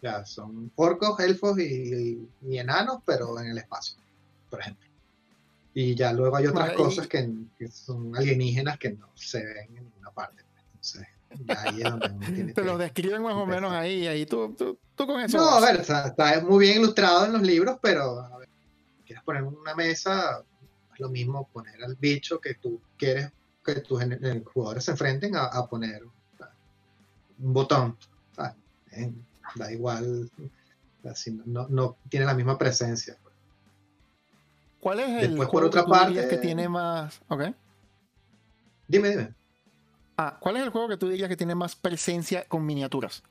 Ya, 0.02 0.26
son 0.26 0.70
orcos, 0.76 1.18
elfos 1.20 1.58
y, 1.58 2.28
y 2.42 2.58
enanos, 2.58 2.98
pero 3.06 3.40
en 3.40 3.46
el 3.46 3.58
espacio, 3.58 3.96
por 4.50 4.60
ejemplo. 4.60 4.84
Y 5.74 5.96
ya 5.96 6.12
luego 6.12 6.36
hay 6.36 6.46
otras 6.46 6.72
cosas 6.74 7.08
que, 7.08 7.28
son 7.72 8.14
alienígenas 8.16 8.78
que 8.78 8.92
no 8.92 9.10
se 9.16 9.44
ven 9.44 9.76
en 9.76 9.84
ninguna 9.84 10.12
parte. 10.12 10.44
Entonces, 10.66 11.06
ahí 11.48 11.82
es 11.82 11.90
donde 11.90 12.08
uno 12.08 12.26
tiene 12.26 12.52
Te 12.52 12.64
lo 12.64 12.78
describen 12.78 13.22
más 13.22 13.34
o 13.34 13.46
menos 13.46 13.72
ahí, 13.72 14.06
ahí 14.06 14.26
tú, 14.26 14.54
tú, 14.56 14.78
tú 14.94 15.06
con 15.06 15.20
eso. 15.20 15.38
No, 15.38 15.48
a 15.48 15.60
ver, 15.60 15.80
está 15.80 16.40
muy 16.42 16.66
bien 16.66 16.80
ilustrado 16.80 17.26
en 17.26 17.32
los 17.32 17.42
libros, 17.42 17.78
pero 17.82 18.20
a 18.20 18.38
ver, 18.38 18.48
quieres 19.04 19.24
poner 19.24 19.42
una 19.42 19.74
mesa, 19.74 20.42
es 20.92 21.00
lo 21.00 21.08
mismo 21.08 21.48
poner 21.52 21.82
al 21.82 21.96
bicho 21.96 22.40
que 22.40 22.54
tú 22.54 22.80
quieres 22.96 23.30
que 23.64 23.76
tus 23.76 24.02
jugadores 24.52 24.84
se 24.84 24.90
enfrenten 24.90 25.36
a, 25.36 25.66
poner 25.66 26.02
un 27.38 27.52
botón. 27.52 27.96
Da 28.36 29.72
igual, 29.72 30.30
no, 31.46 31.68
no 31.68 31.96
tiene 32.08 32.26
la 32.26 32.34
misma 32.34 32.58
presencia. 32.58 33.16
¿Cuál 34.80 35.00
es 35.00 35.22
el 35.22 35.36
por 35.36 35.64
otra 35.64 35.84
que 35.84 35.90
parte, 35.90 36.28
que 36.28 36.36
tiene 36.38 36.68
más. 36.68 37.20
Ok. 37.28 37.42
Dime, 38.86 39.08
dime. 39.10 39.34
Ah, 40.16 40.36
¿cuál 40.40 40.56
es 40.56 40.62
el 40.62 40.70
juego 40.70 40.88
que 40.88 40.96
tú 40.96 41.08
dirías 41.08 41.28
que 41.28 41.36
tiene 41.36 41.54
más 41.54 41.74
presencia 41.76 42.44
con 42.44 42.64
miniaturas? 42.64 43.22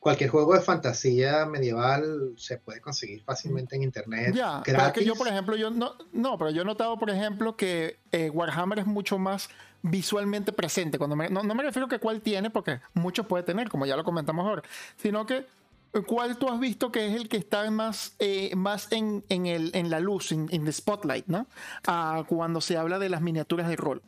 cualquier 0.00 0.30
juego 0.30 0.54
de 0.54 0.62
fantasía 0.62 1.44
medieval 1.44 2.32
se 2.36 2.56
puede 2.56 2.80
conseguir 2.80 3.22
fácilmente 3.22 3.76
en 3.76 3.82
internet. 3.82 4.34
Ya, 4.34 4.62
pero 4.64 4.92
que 4.92 5.04
yo, 5.04 5.14
por 5.14 5.28
ejemplo, 5.28 5.54
yo 5.56 5.70
no, 5.70 5.94
no, 6.12 6.38
pero 6.38 6.50
yo 6.50 6.62
he 6.62 6.64
notado, 6.64 6.98
por 6.98 7.10
ejemplo, 7.10 7.54
que 7.54 7.98
eh, 8.10 8.30
Warhammer 8.30 8.80
es 8.80 8.86
mucho 8.86 9.18
más 9.18 9.50
visualmente 9.82 10.52
presente. 10.52 10.98
Cuando 10.98 11.16
no, 11.16 11.54
me 11.54 11.62
refiero 11.62 11.86
a 11.86 11.88
que 11.88 11.98
cuál 11.98 12.22
tiene, 12.22 12.50
porque 12.50 12.80
muchos 12.94 13.26
puede 13.26 13.44
tener, 13.44 13.68
como 13.68 13.86
ya 13.86 13.96
lo 13.96 14.02
comentamos 14.02 14.46
ahora, 14.46 14.62
sino 14.96 15.26
que 15.26 15.46
eh, 15.92 16.02
cuál 16.06 16.38
tú 16.38 16.48
has 16.48 16.58
visto 16.58 16.90
que 16.90 17.06
es 17.06 17.14
el 17.14 17.28
que 17.28 17.36
está 17.36 17.70
más, 17.70 18.14
eh, 18.18 18.54
más 18.56 18.90
en, 18.92 19.22
en, 19.28 19.44
el, 19.44 19.70
en 19.74 19.90
la 19.90 20.00
luz, 20.00 20.32
en 20.32 20.48
el 20.50 20.72
spotlight, 20.72 21.26
¿no? 21.26 21.46
Ah, 21.86 22.24
cuando 22.26 22.62
se 22.62 22.78
habla 22.78 22.98
de 22.98 23.10
las 23.10 23.20
miniaturas 23.20 23.68
de 23.68 23.76
rol. 23.76 24.02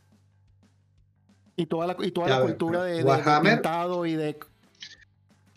Y 1.57 1.67
toda 1.67 1.87
la, 1.87 1.97
y 2.01 2.11
toda 2.11 2.29
la 2.29 2.41
cultura 2.43 2.85
de, 2.85 3.03
de, 3.03 3.05
de 3.05 3.41
pintado 3.43 4.07
y 4.07 4.17
de 4.17 4.37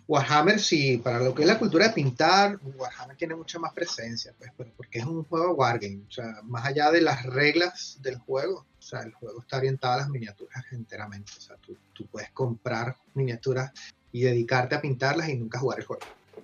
Warhammer, 0.08 0.60
sí, 0.60 0.98
para 0.98 1.20
lo 1.20 1.34
que 1.34 1.42
es 1.42 1.48
la 1.48 1.58
cultura 1.58 1.88
de 1.88 1.94
pintar, 1.94 2.60
Warhammer 2.62 3.18
tiene 3.18 3.36
mucha 3.36 3.58
más 3.58 3.74
presencia, 3.74 4.34
pues, 4.38 4.70
porque 4.78 5.00
es 5.00 5.06
un 5.06 5.24
juego 5.24 5.54
wargame, 5.54 6.02
o 6.08 6.12
sea, 6.12 6.42
más 6.44 6.66
allá 6.66 6.92
de 6.92 7.02
las 7.02 7.26
reglas 7.26 7.98
del 8.02 8.18
juego, 8.20 8.66
o 8.78 8.82
sea, 8.82 9.02
el 9.02 9.14
juego 9.14 9.42
está 9.42 9.58
orientado 9.58 9.96
a 9.96 9.98
las 9.98 10.10
miniaturas 10.10 10.64
enteramente, 10.72 11.32
o 11.38 11.42
sea, 11.42 11.56
tú, 11.58 11.76
tú 11.94 12.06
puedes 12.06 12.30
comprar 12.32 12.96
miniaturas 13.16 13.72
y 14.12 14.22
dedicarte 14.22 14.76
a 14.76 14.82
pintarlas 14.82 15.28
y 15.30 15.38
nunca 15.38 15.58
jugar 15.58 15.80
el 15.80 15.86
juego, 15.86 16.04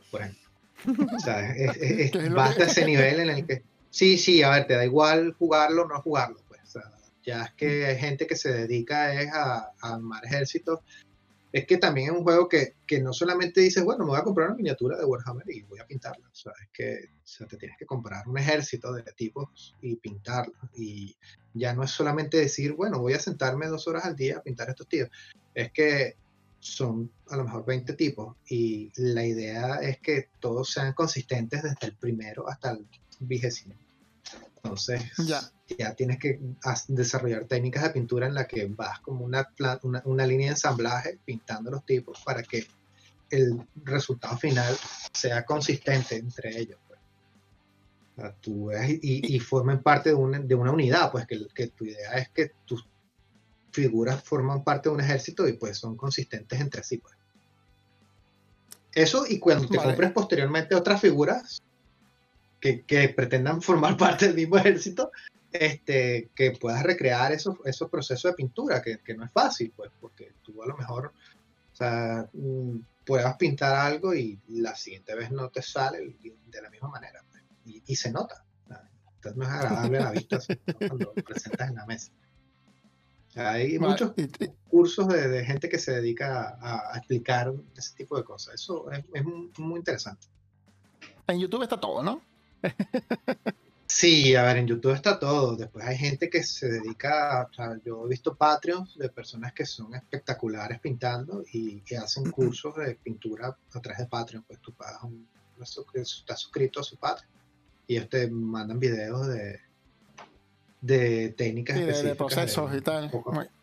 por 0.10 0.22
ejemplo. 0.22 0.42
O 1.16 1.20
sea, 1.20 1.52
es, 1.52 2.12
basta 2.34 2.64
ese 2.64 2.84
nivel 2.84 3.20
en 3.20 3.30
el 3.30 3.46
que, 3.46 3.64
sí, 3.92 4.18
sí, 4.18 4.42
a 4.42 4.50
ver, 4.50 4.66
te 4.66 4.74
da 4.74 4.86
igual 4.86 5.36
jugarlo 5.38 5.84
o 5.84 5.88
no 5.88 6.02
jugarlo, 6.02 6.40
ya 7.24 7.44
es 7.44 7.54
que 7.54 7.86
hay 7.86 7.98
gente 7.98 8.28
que 8.28 8.36
se 8.36 8.52
dedica 8.52 9.14
es 9.22 9.32
a, 9.32 9.72
a 9.82 9.94
armar 9.94 10.26
ejércitos 10.26 10.80
es 11.52 11.66
que 11.66 11.78
también 11.78 12.12
es 12.12 12.18
un 12.18 12.24
juego 12.24 12.48
que, 12.48 12.76
no 13.02 13.12
solamente 13.12 13.60
dices, 13.62 13.84
bueno, 13.84 14.06
me 14.06 14.12
voy 14.12 14.20
a 14.20 14.24
comprar 14.24 14.48
una 14.48 14.58
miniatura 14.58 14.98
de 14.98 15.06
Warhammer 15.06 15.50
y 15.50 15.64
voy 15.64 15.80
a 15.80 15.86
pintarla. 15.86 16.28
O 16.32 16.36
sea, 16.36 16.54
es 16.62 16.70
que 16.72 17.10
te 17.46 17.58
tienes 17.58 17.78
que 17.78 17.86
comprar 17.86 18.28
un 18.28 18.38
ejército 18.38 18.94
de 18.94 19.04
tipos 19.14 19.76
y 19.82 19.96
pintarla. 19.98 20.58
Y 20.76 21.16
ya 21.54 21.74
no 21.74 21.84
es 21.84 21.92
solamente 21.92 22.38
decir, 22.38 22.74
bueno, 22.74 23.00
voy 23.00 23.14
a 23.14 23.20
sentarme 23.20 23.68
dos 23.68 23.88
horas 23.88 24.06
al 24.06 24.16
día 24.16 24.38
a 24.38 24.44
pintar 24.44 24.70
estos 24.70 24.88
tíos. 24.88 25.10
Es 25.54 25.72
que 25.74 26.16
son 26.60 27.12
a 27.30 27.36
lo 27.36 27.44
mejor 27.44 27.66
20 27.66 27.94
tipos 27.94 28.38
y 28.48 28.92
la 28.96 29.26
idea 29.26 29.78
es 29.82 30.00
que 30.00 30.30
todos 30.40 30.72
sean 30.72 30.94
consistentes 30.94 31.64
desde 31.64 31.88
el 31.88 31.96
primero 31.98 32.48
hasta 32.48 32.72
el 32.72 32.88
vigésimo. 33.20 33.76
Entonces, 34.58 35.04
ya, 35.26 35.42
ya 35.78 35.94
tienes 35.94 36.20
que 36.20 36.40
desarrollar 36.88 37.46
técnicas 37.46 37.84
de 37.84 37.90
pintura 37.92 38.28
en 38.28 38.34
la 38.34 38.48
que 38.48 38.66
vas 38.66 39.00
como 39.00 39.26
una, 39.26 39.48
una, 40.04 40.26
línea 40.26 40.48
de 40.48 40.52
ensamblaje 40.52 41.20
pintando 41.24 41.72
los 41.72 41.86
tipos 41.86 42.22
para 42.24 42.44
que 42.44 42.66
el 43.30 43.66
resultado 43.84 44.38
final 44.38 44.76
sea 45.14 45.46
consistente 45.46 46.16
entre 46.16 46.58
ellos. 46.58 46.80
Pues. 46.86 47.00
y, 49.02 49.40
formen 49.40 49.82
parte 49.82 50.10
de 50.10 50.16
una, 50.16 50.40
de 50.40 50.56
una 50.56 50.72
unidad, 50.72 51.12
pues 51.12 51.26
que, 51.26 51.48
que, 51.54 51.68
tu 51.68 51.86
idea 51.86 52.14
es 52.14 52.30
que 52.30 52.52
tus 52.66 52.86
figuras 53.72 54.22
forman 54.24 54.64
parte 54.64 54.90
de 54.90 54.96
un 54.96 55.02
ejército 55.02 55.48
y 55.48 55.54
pues 55.54 55.78
son 55.78 55.96
consistentes 55.96 56.60
entre 56.60 56.84
sí. 56.84 56.98
Pues. 56.98 57.16
Eso 58.94 59.26
y 59.28 59.40
cuando 59.40 59.68
te 59.68 59.78
compres 59.78 60.12
posteriormente 60.12 60.76
otras 60.76 61.00
figuras, 61.00 61.62
que, 62.62 63.14
pretendan 63.16 63.62
formar 63.62 63.98
parte 63.98 64.28
del 64.28 64.36
mismo 64.36 64.58
ejército, 64.58 65.12
este, 65.52 66.30
que 66.36 66.52
puedas 66.52 66.84
recrear 66.84 67.32
esos, 67.32 67.58
esos 67.66 67.90
procesos 67.90 68.32
de 68.32 68.36
pintura, 68.36 68.82
que, 68.82 69.00
no 69.16 69.26
es 69.26 69.32
fácil, 69.32 69.74
pues, 69.76 69.92
porque 70.00 70.34
tú 70.42 70.64
a 70.64 70.68
lo 70.68 70.78
mejor 70.78 71.14
o 71.72 71.76
sea, 71.76 72.30
mm, 72.34 72.78
puedas 73.06 73.36
pintar 73.38 73.76
algo 73.76 74.14
y 74.14 74.40
la 74.48 74.76
siguiente 74.76 75.16
vez 75.16 75.32
no 75.32 75.50
te 75.50 75.62
sale 75.62 76.16
de 76.48 76.62
la 76.62 76.70
misma 76.70 76.90
manera, 76.90 77.24
pues, 77.30 77.44
y, 77.86 77.96
se 77.96 78.12
nota. 78.12 78.44
Entonces 79.16 79.38
no 79.38 79.44
es 79.46 79.52
agradable 79.52 79.98
a 80.00 80.04
la 80.06 80.12
vista 80.12 80.40
cuando 80.88 81.14
lo 81.16 81.24
presentas 81.24 81.70
en 81.70 81.76
la 81.76 81.86
mesa. 81.86 82.12
Hay 83.36 83.78
muchos 83.78 84.14
cursos 84.68 85.08
de, 85.08 85.46
gente 85.46 85.70
que 85.70 85.78
se 85.78 85.92
dedica 85.94 86.58
a, 86.60 86.98
explicar 86.98 87.54
ese 87.78 87.96
tipo 87.96 88.18
de 88.18 88.24
cosas. 88.24 88.56
Eso 88.56 88.92
es, 88.92 89.06
es 89.14 89.24
muy 89.60 89.78
interesante. 89.78 90.28
En 91.28 91.40
YouTube 91.40 91.64
está 91.64 91.80
todo, 91.80 92.02
¿no? 92.02 92.22
Sí, 93.94 94.38
a 94.38 94.44
ver, 94.44 94.56
en 94.56 94.68
YouTube 94.68 94.94
está 94.94 95.20
todo. 95.20 95.58
Después 95.58 95.86
hay 95.86 95.98
gente 95.98 96.30
que 96.30 96.44
se 96.44 96.70
dedica, 96.70 97.46
o 97.52 97.54
sea, 97.54 97.78
yo 97.84 98.06
he 98.06 98.10
visto 98.10 98.36
Patreons 98.36 98.98
de 98.98 99.10
personas 99.10 99.52
que 99.52 99.66
son 99.66 99.94
espectaculares 99.94 100.80
pintando 100.80 101.44
y 101.52 101.82
que 101.82 101.98
hacen 101.98 102.32
cursos 102.32 102.74
de 102.78 102.96
pintura 102.96 103.58
a 103.74 103.82
través 103.82 104.00
de 104.00 104.06
Patreon. 104.06 104.46
Pues 104.48 104.62
tú 104.62 104.74
pagas 104.74 105.04
un, 105.04 105.28
estás 105.94 106.40
suscrito 106.40 106.80
a 106.80 106.84
su 106.84 106.96
Patreon 106.96 107.30
y 107.86 107.98
ellos 107.98 108.08
te 108.08 108.30
mandan 108.30 108.80
videos 108.80 109.28
de, 109.28 109.60
de 110.80 111.30
técnicas 111.38 111.76
específicas. 111.76 112.10
De 112.12 112.16
procesos 112.16 112.74
y 112.74 112.80
tal. 112.80 113.12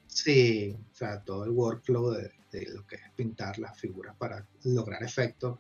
sí, 0.07 0.77
o 0.93 0.95
sea, 0.95 1.23
todo 1.23 1.45
el 1.45 1.51
workflow 1.53 2.11
de, 2.11 2.33
de 2.53 2.67
lo 2.75 2.87
que 2.87 2.97
es 2.97 3.11
pintar 3.17 3.59
las 3.59 3.81
figuras 3.81 4.15
para 4.19 4.47
lograr 4.65 5.03
efectos 5.03 5.59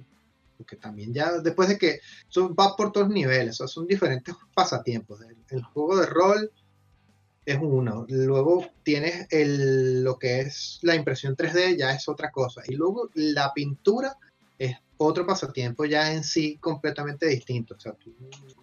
porque 0.58 0.76
también 0.76 1.14
ya 1.14 1.38
después 1.38 1.68
de 1.68 1.78
que 1.78 2.00
son, 2.28 2.54
va 2.54 2.76
por 2.76 2.92
todos 2.92 3.08
niveles, 3.08 3.56
son 3.56 3.86
diferentes 3.86 4.34
pasatiempos. 4.52 5.20
El, 5.48 5.62
juego 5.62 5.96
de 5.96 6.06
rol 6.06 6.50
es 7.46 7.58
uno, 7.62 8.04
luego 8.08 8.66
tienes 8.82 9.28
el, 9.30 10.02
lo 10.02 10.18
que 10.18 10.40
es 10.40 10.80
la 10.82 10.96
impresión 10.96 11.36
3D, 11.36 11.78
ya 11.78 11.92
es 11.92 12.08
otra 12.08 12.30
cosa, 12.30 12.60
y 12.66 12.74
luego 12.74 13.08
la 13.14 13.54
pintura 13.54 14.18
es 14.58 14.76
otro 14.96 15.24
pasatiempo 15.24 15.84
ya 15.84 16.12
en 16.12 16.24
sí 16.24 16.58
completamente 16.60 17.26
distinto. 17.26 17.76
O 17.76 17.80
sea, 17.80 17.94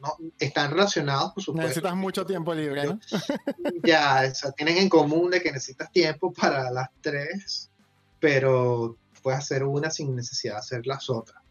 no, 0.01 0.17
están 0.37 0.71
relacionados, 0.71 1.31
por 1.31 1.41
supuesto. 1.41 1.69
Necesitas 1.69 1.95
mucho 1.95 2.25
tiempo 2.25 2.53
libre, 2.53 2.85
¿no? 2.85 2.99
ya, 3.85 4.29
o 4.29 4.35
sea, 4.35 4.51
tienen 4.51 4.77
en 4.77 4.89
común 4.89 5.31
de 5.31 5.41
que 5.41 5.53
necesitas 5.53 5.89
tiempo 5.93 6.33
para 6.33 6.69
las 6.71 6.89
tres, 6.99 7.71
pero 8.19 8.97
puedes 9.23 9.39
hacer 9.39 9.63
una 9.63 9.89
sin 9.89 10.13
necesidad 10.13 10.55
de 10.55 10.59
hacer 10.59 10.85
las 10.85 11.09
otras 11.09 11.44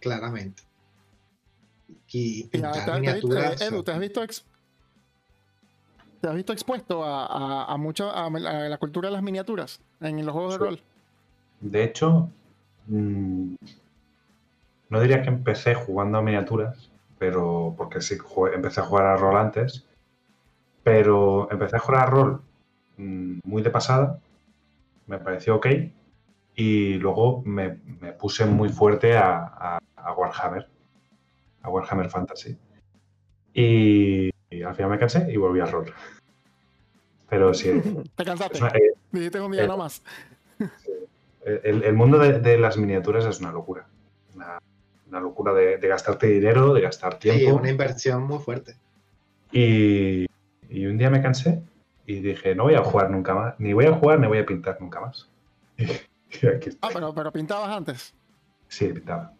claramente. 0.00 0.62
Y 2.14 2.44
pintar 2.44 3.00
miniaturas. 3.00 3.60
Edu, 3.60 3.82
¿te 3.82 3.92
has 3.92 3.98
visto, 3.98 4.20
¿te 6.20 6.28
has 6.28 6.34
visto 6.34 6.52
expuesto 6.52 7.04
a, 7.04 7.64
a, 7.64 7.76
mucho, 7.78 8.10
a, 8.14 8.28
la 8.30 8.76
cultura 8.78 9.08
de 9.08 9.14
las 9.14 9.22
miniaturas 9.22 9.80
en 10.00 10.24
los 10.24 10.32
juegos 10.32 10.52
de 10.52 10.58
rol? 10.58 10.80
De 11.60 11.84
hecho, 11.84 12.28
mm, 12.88 13.54
no 14.90 15.00
diría 15.00 15.22
que 15.22 15.28
empecé 15.28 15.74
jugando 15.74 16.18
a 16.18 16.22
miniaturas, 16.22 16.90
pero 17.18 17.74
porque 17.78 18.02
sí 18.02 18.18
empecé 18.52 18.80
a 18.80 18.84
jugar 18.84 19.06
a 19.06 19.16
rol 19.16 19.36
antes, 19.36 19.84
pero 20.82 21.50
empecé 21.50 21.76
a 21.76 21.78
jugar 21.78 22.02
a 22.02 22.06
rol 22.06 22.42
mm, 22.98 23.38
muy 23.44 23.62
de 23.62 23.70
pasada, 23.70 24.18
me 25.06 25.18
pareció 25.18 25.56
ok, 25.56 25.66
y 26.54 26.94
luego 26.94 27.42
me, 27.44 27.70
puse 28.18 28.44
muy 28.44 28.68
fuerte 28.68 29.16
a, 29.16 29.78
Warhammer, 30.16 30.68
a 31.62 31.70
Warhammer 31.70 32.10
Fantasy. 32.10 32.56
Y, 33.54 34.30
al 34.64 34.74
final 34.74 34.90
me 34.90 34.98
cansé 34.98 35.26
y 35.32 35.36
volví 35.36 35.60
a 35.60 35.66
rol. 35.66 35.92
Pero 37.28 37.54
sí. 37.54 37.72
Te 38.16 38.24
cansaste. 38.24 38.58
Eh, 39.14 39.30
tengo 39.30 39.46
un 39.46 39.52
día 39.52 39.66
nomás. 39.66 40.02
El, 41.44 41.92
mundo 41.94 42.18
de, 42.18 42.58
las 42.58 42.76
miniaturas 42.76 43.24
es 43.24 43.40
una 43.40 43.50
locura. 43.50 43.86
Una, 44.34 45.20
locura 45.20 45.52
de, 45.52 45.78
gastarte 45.78 46.26
dinero, 46.26 46.74
de 46.74 46.82
gastar 46.82 47.18
tiempo. 47.18 47.40
Sí, 47.40 47.46
una 47.46 47.70
inversión 47.70 48.24
muy 48.24 48.38
fuerte. 48.38 48.76
Y, 49.50 50.26
y 50.68 50.86
un 50.86 50.96
día 50.96 51.10
me 51.10 51.20
cansé 51.20 51.62
y 52.06 52.20
dije, 52.20 52.54
no 52.54 52.64
voy 52.64 52.74
a 52.74 52.84
jugar 52.84 53.10
nunca 53.10 53.34
más. 53.34 53.54
Ni 53.58 53.72
voy 53.72 53.86
a 53.86 53.92
jugar 53.92 54.20
ni 54.20 54.26
voy 54.26 54.38
a 54.38 54.46
pintar 54.46 54.78
nunca 54.80 55.00
más. 55.00 55.28
Ah, 56.80 56.88
pero, 56.92 57.14
pero 57.14 57.32
pintabas 57.32 57.70
antes. 57.70 58.14
Sí, 58.68 58.88
pintaba. 58.88 59.32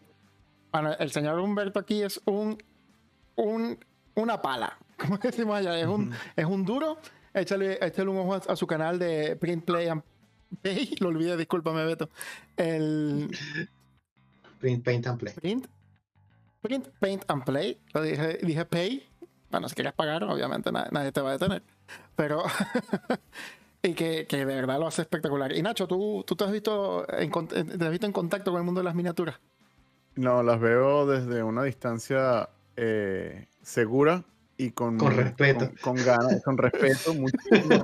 Bueno, 0.72 0.94
el 0.98 1.10
señor 1.10 1.38
Humberto 1.38 1.78
aquí 1.78 2.02
es 2.02 2.20
un, 2.24 2.62
un 3.36 3.78
una 4.14 4.40
pala, 4.40 4.78
como 4.98 5.18
decimos 5.18 5.56
allá. 5.56 5.78
Es 5.78 5.86
un, 5.86 6.12
es 6.36 6.44
un 6.44 6.64
duro. 6.64 6.98
Échale, 7.34 7.78
échale, 7.84 8.10
un 8.10 8.18
ojo 8.18 8.34
a, 8.34 8.56
su 8.56 8.66
canal 8.66 8.98
de 8.98 9.36
Print 9.36 9.64
Play 9.64 9.88
and 9.88 10.02
Pay. 10.62 10.96
Lo 11.00 11.08
olvidé, 11.08 11.36
discúlpame, 11.36 11.84
Beto. 11.84 12.10
El. 12.56 13.30
Print, 14.58 14.84
Paint 14.84 15.06
and 15.06 15.18
Play. 15.18 15.34
Print, 15.34 15.66
print 16.60 16.88
Paint 17.00 17.24
and 17.28 17.44
Play. 17.44 17.80
Lo 17.94 18.02
dije, 18.02 18.38
dije 18.42 18.64
Pay. 18.64 19.08
Bueno, 19.50 19.68
si 19.68 19.74
quieres 19.74 19.92
pagar, 19.92 20.24
obviamente 20.24 20.72
nadie, 20.72 20.88
nadie 20.92 21.12
te 21.12 21.20
va 21.20 21.30
a 21.30 21.32
detener. 21.32 21.62
Pero 22.16 22.42
Y 23.82 23.94
que, 23.94 24.26
que, 24.28 24.38
de 24.38 24.44
verdad 24.44 24.78
lo 24.78 24.86
hace 24.86 25.02
espectacular. 25.02 25.52
Y 25.52 25.62
Nacho, 25.62 25.88
¿tú, 25.88 26.22
tú 26.24 26.36
te, 26.36 26.44
has 26.44 26.52
visto 26.52 27.04
en, 27.12 27.30
te 27.30 27.84
has 27.84 27.90
visto 27.90 28.06
en 28.06 28.12
contacto 28.12 28.52
con 28.52 28.60
el 28.60 28.64
mundo 28.64 28.80
de 28.80 28.84
las 28.84 28.94
miniaturas? 28.94 29.40
No, 30.14 30.42
las 30.42 30.60
veo 30.60 31.06
desde 31.06 31.42
una 31.42 31.64
distancia 31.64 32.48
eh, 32.76 33.48
segura 33.62 34.24
y 34.56 34.70
con, 34.70 34.98
con 34.98 35.16
respeto. 35.16 35.70
Con, 35.80 35.96
ganas, 35.96 36.42
con 36.44 36.58
respeto, 36.58 37.14
muchísimo 37.14 37.82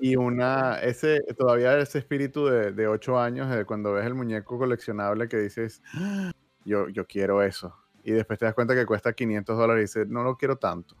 Y 0.00 0.16
una, 0.16 0.80
ese, 0.80 1.20
todavía 1.38 1.78
ese 1.78 1.98
espíritu 1.98 2.46
de, 2.46 2.72
de 2.72 2.88
ocho 2.88 3.20
años, 3.20 3.54
de 3.54 3.64
cuando 3.64 3.92
ves 3.92 4.06
el 4.06 4.14
muñeco 4.14 4.58
coleccionable 4.58 5.28
que 5.28 5.36
dices, 5.36 5.80
ah, 5.94 6.32
yo, 6.64 6.88
yo 6.88 7.06
quiero 7.06 7.42
eso. 7.42 7.76
Y 8.02 8.10
después 8.10 8.38
te 8.38 8.46
das 8.46 8.54
cuenta 8.54 8.74
que 8.74 8.84
cuesta 8.84 9.12
500 9.12 9.56
dólares 9.56 9.80
y 9.80 10.00
dices, 10.00 10.08
no 10.08 10.24
lo 10.24 10.36
quiero 10.36 10.56
tanto. 10.56 10.96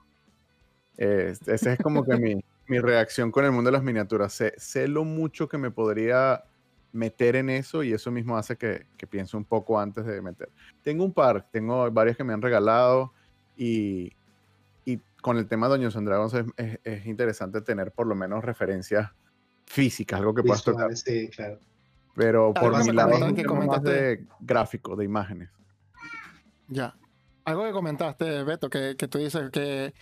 Esa 0.96 1.72
es 1.72 1.78
como 1.80 2.04
que 2.04 2.16
mi, 2.16 2.44
mi, 2.66 2.78
reacción 2.78 3.30
con 3.30 3.44
el 3.44 3.52
mundo 3.52 3.68
de 3.68 3.72
las 3.72 3.82
miniaturas. 3.82 4.32
Sé, 4.32 4.54
sé, 4.56 4.88
lo 4.88 5.04
mucho 5.04 5.48
que 5.48 5.58
me 5.58 5.70
podría 5.70 6.44
meter 6.92 7.36
en 7.36 7.50
eso 7.50 7.82
y 7.82 7.92
eso 7.92 8.10
mismo 8.10 8.36
hace 8.36 8.56
que, 8.56 8.86
que 8.96 9.06
piense 9.06 9.36
un 9.36 9.44
poco 9.44 9.80
antes 9.80 10.04
de 10.04 10.20
meter. 10.20 10.50
Tengo 10.82 11.04
un 11.04 11.12
par, 11.12 11.48
tengo 11.50 11.90
varios 11.90 12.16
que 12.16 12.24
me 12.24 12.32
han 12.32 12.42
regalado 12.42 13.12
y, 13.56 14.12
con 15.20 15.38
el 15.38 15.46
tema 15.46 15.68
de 15.68 15.74
Dungeons 15.74 15.96
and 15.96 16.08
Dragons 16.08 16.34
es, 16.56 17.06
interesante 17.06 17.60
tener 17.60 17.92
por 17.92 18.08
lo 18.08 18.16
menos 18.16 18.44
referencias 18.44 19.08
físicas, 19.66 20.18
algo 20.18 20.34
que 20.34 20.42
puedas 20.42 20.64
tocar. 20.64 20.96
Sí, 20.96 21.28
claro. 21.28 21.60
Pero 22.16 22.52
por 22.52 22.84
mi 22.84 22.92
lado 22.92 23.12
es 23.12 23.46
más 23.46 23.82
de 23.84 24.26
gráfico, 24.40 24.96
de 24.96 25.04
imágenes. 25.04 25.48
Ya. 26.66 26.96
Algo 27.44 27.64
que 27.64 27.72
comentaste, 27.72 28.42
Beto, 28.42 28.68
que, 28.68 28.96
que 28.96 29.06
tú 29.06 29.18
dices 29.18 29.50
que, 29.50 29.94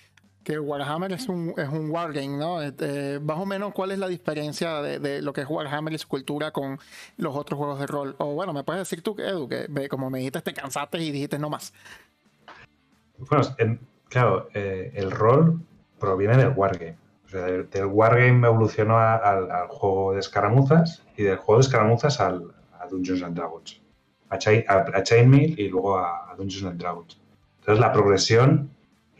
que, 0.45 0.59
Warhammer 0.59 1.12
es 1.12 1.28
un, 1.28 1.55
es 1.57 1.68
un 1.68 1.91
wargame, 1.91 2.36
¿no? 2.36 2.62
Este, 2.62 3.20
más 3.20 3.38
o 3.38 3.47
menos, 3.47 3.72
¿cuál 3.72 3.93
es 3.93 3.99
la 3.99 4.09
diferencia 4.09 4.82
de, 4.82 5.22
lo 5.22 5.32
que 5.32 5.43
es 5.43 5.49
Warhammer 5.49 5.93
y 5.93 5.99
su 5.99 6.09
cultura 6.09 6.51
con 6.51 6.78
los 7.16 7.36
otros 7.36 7.59
juegos 7.59 7.78
de 7.78 7.86
rol? 7.86 8.14
O 8.18 8.34
bueno, 8.34 8.53
me 8.53 8.64
puedes 8.64 8.80
decir 8.80 9.03
tú, 9.03 9.16
Edu, 9.18 9.49
que 9.49 9.88
como 9.88 10.11
me 10.11 10.18
dijiste, 10.18 10.41
te 10.43 10.55
cansaste 10.55 10.99
y 10.99 11.11
dijiste 11.11 11.38
no 11.38 11.51
más. 11.51 11.72
Bueno, 13.18 13.45
en, 13.59 13.80
Claro, 14.11 14.49
eh, 14.55 14.91
el 14.95 15.11
rol 15.12 15.62
proviene 16.01 16.36
del 16.36 16.53
wargame. 16.55 16.97
O 17.24 17.28
sea, 17.28 17.43
del, 17.43 17.86
wargame 17.86 18.47
evolucionó 18.47 18.99
al, 18.99 19.68
juego 19.68 20.14
de 20.14 20.18
escaramuzas 20.18 21.05
y 21.16 21.22
del 21.22 21.36
juego 21.36 21.61
de 21.61 21.66
escaramuzas 21.66 22.20
al, 22.20 22.53
a 22.78 22.88
Dungeons 22.88 23.22
and 23.22 23.36
Dragons. 23.36 23.80
A, 24.28 24.38
Chainmail 24.38 25.59
y 25.59 25.68
luego 25.68 25.99
a, 25.99 26.34
Dungeons 26.36 26.64
and 26.66 26.80
Dragons. 26.80 27.20
Entonces 27.61 27.80
la 27.80 27.93
progresión 27.93 28.70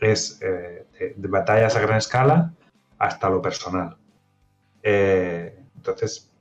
es 0.01 0.41
eh, 0.41 0.80
de, 1.15 1.27
batallas 1.27 1.75
a 1.75 1.81
gran 1.81 1.97
escala 1.97 2.53
hasta 2.97 3.29
lo 3.29 3.41
personal. 3.41 3.97
Eh, 4.83 5.59
entonces, 5.75 6.31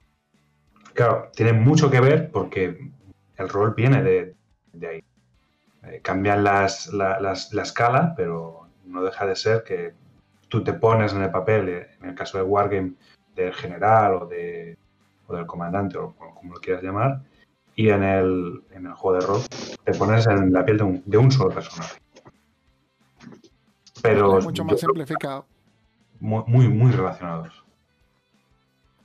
claro, 0.95 1.31
tiene 1.35 1.53
mucho 1.53 1.91
que 1.91 2.01
ver 2.01 2.31
porque 2.31 2.91
el 3.37 3.49
rol 3.49 3.75
viene 3.75 4.03
de 4.03 4.87
ahí. 4.87 5.05
Eh, 5.85 6.01
cambian 6.03 6.45
las, 6.45 6.93
la, 6.93 7.33
escala, 7.33 8.13
pero 8.15 8.69
no 8.85 9.03
deja 9.03 9.25
de 9.27 9.35
ser 9.35 9.65
que 9.65 9.95
tú 10.49 10.63
te 10.63 10.75
pones 10.75 11.15
en 11.15 11.23
el 11.23 11.31
papel, 11.31 11.69
eh, 11.69 11.89
en 12.03 12.11
el 12.11 12.15
caso 12.15 12.37
de 12.37 12.45
Wargame, 12.45 12.95
del 13.35 13.55
general 13.55 14.15
o, 14.15 14.27
de, 14.27 14.77
o 15.27 15.35
del 15.35 15.47
comandante, 15.47 15.97
o 15.97 16.15
como 16.15 16.55
lo 16.55 16.61
quieras 16.61 16.83
llamar, 16.83 17.23
y 17.75 17.89
en 17.89 18.03
el, 18.03 18.63
en 18.73 18.87
el 18.87 18.93
juego 18.93 19.21
de 19.21 19.27
rol 19.27 19.41
te 19.85 19.95
pones 19.95 20.27
en 20.27 20.53
la 20.53 20.65
piel 20.65 20.77
de 20.77 20.85
un, 20.85 21.03
de 21.07 21.17
un 21.17 21.31
solo 21.31 21.55
personaje. 21.55 21.99
Pero 24.03 24.41
mucho 24.41 24.65
más 24.65 24.81
simplificado. 24.81 25.47
Muy, 26.19 26.43
muy, 26.47 26.69
muy, 26.69 26.93
relacionados. 26.93 27.53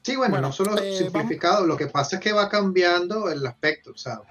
Sí, 0.02 0.16
bueno, 0.16 0.40
no 0.40 0.52
solo 0.52 0.78
eh, 0.78 0.98
simplificado, 0.98 1.66
lo 1.66 1.78
que 1.78 1.88
pasa 1.88 2.18
es 2.18 2.22
que 2.22 2.34
va 2.34 2.50
cambiando 2.50 3.30
el 3.30 3.46
aspecto. 3.46 3.92
O 3.92 3.98
sea, 3.98 4.22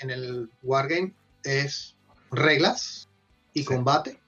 en 0.00 0.10
el 0.10 0.50
Wargame 0.62 1.12
es 1.44 1.94
reglas 2.30 3.08
y 3.52 3.64
combate 3.64 4.18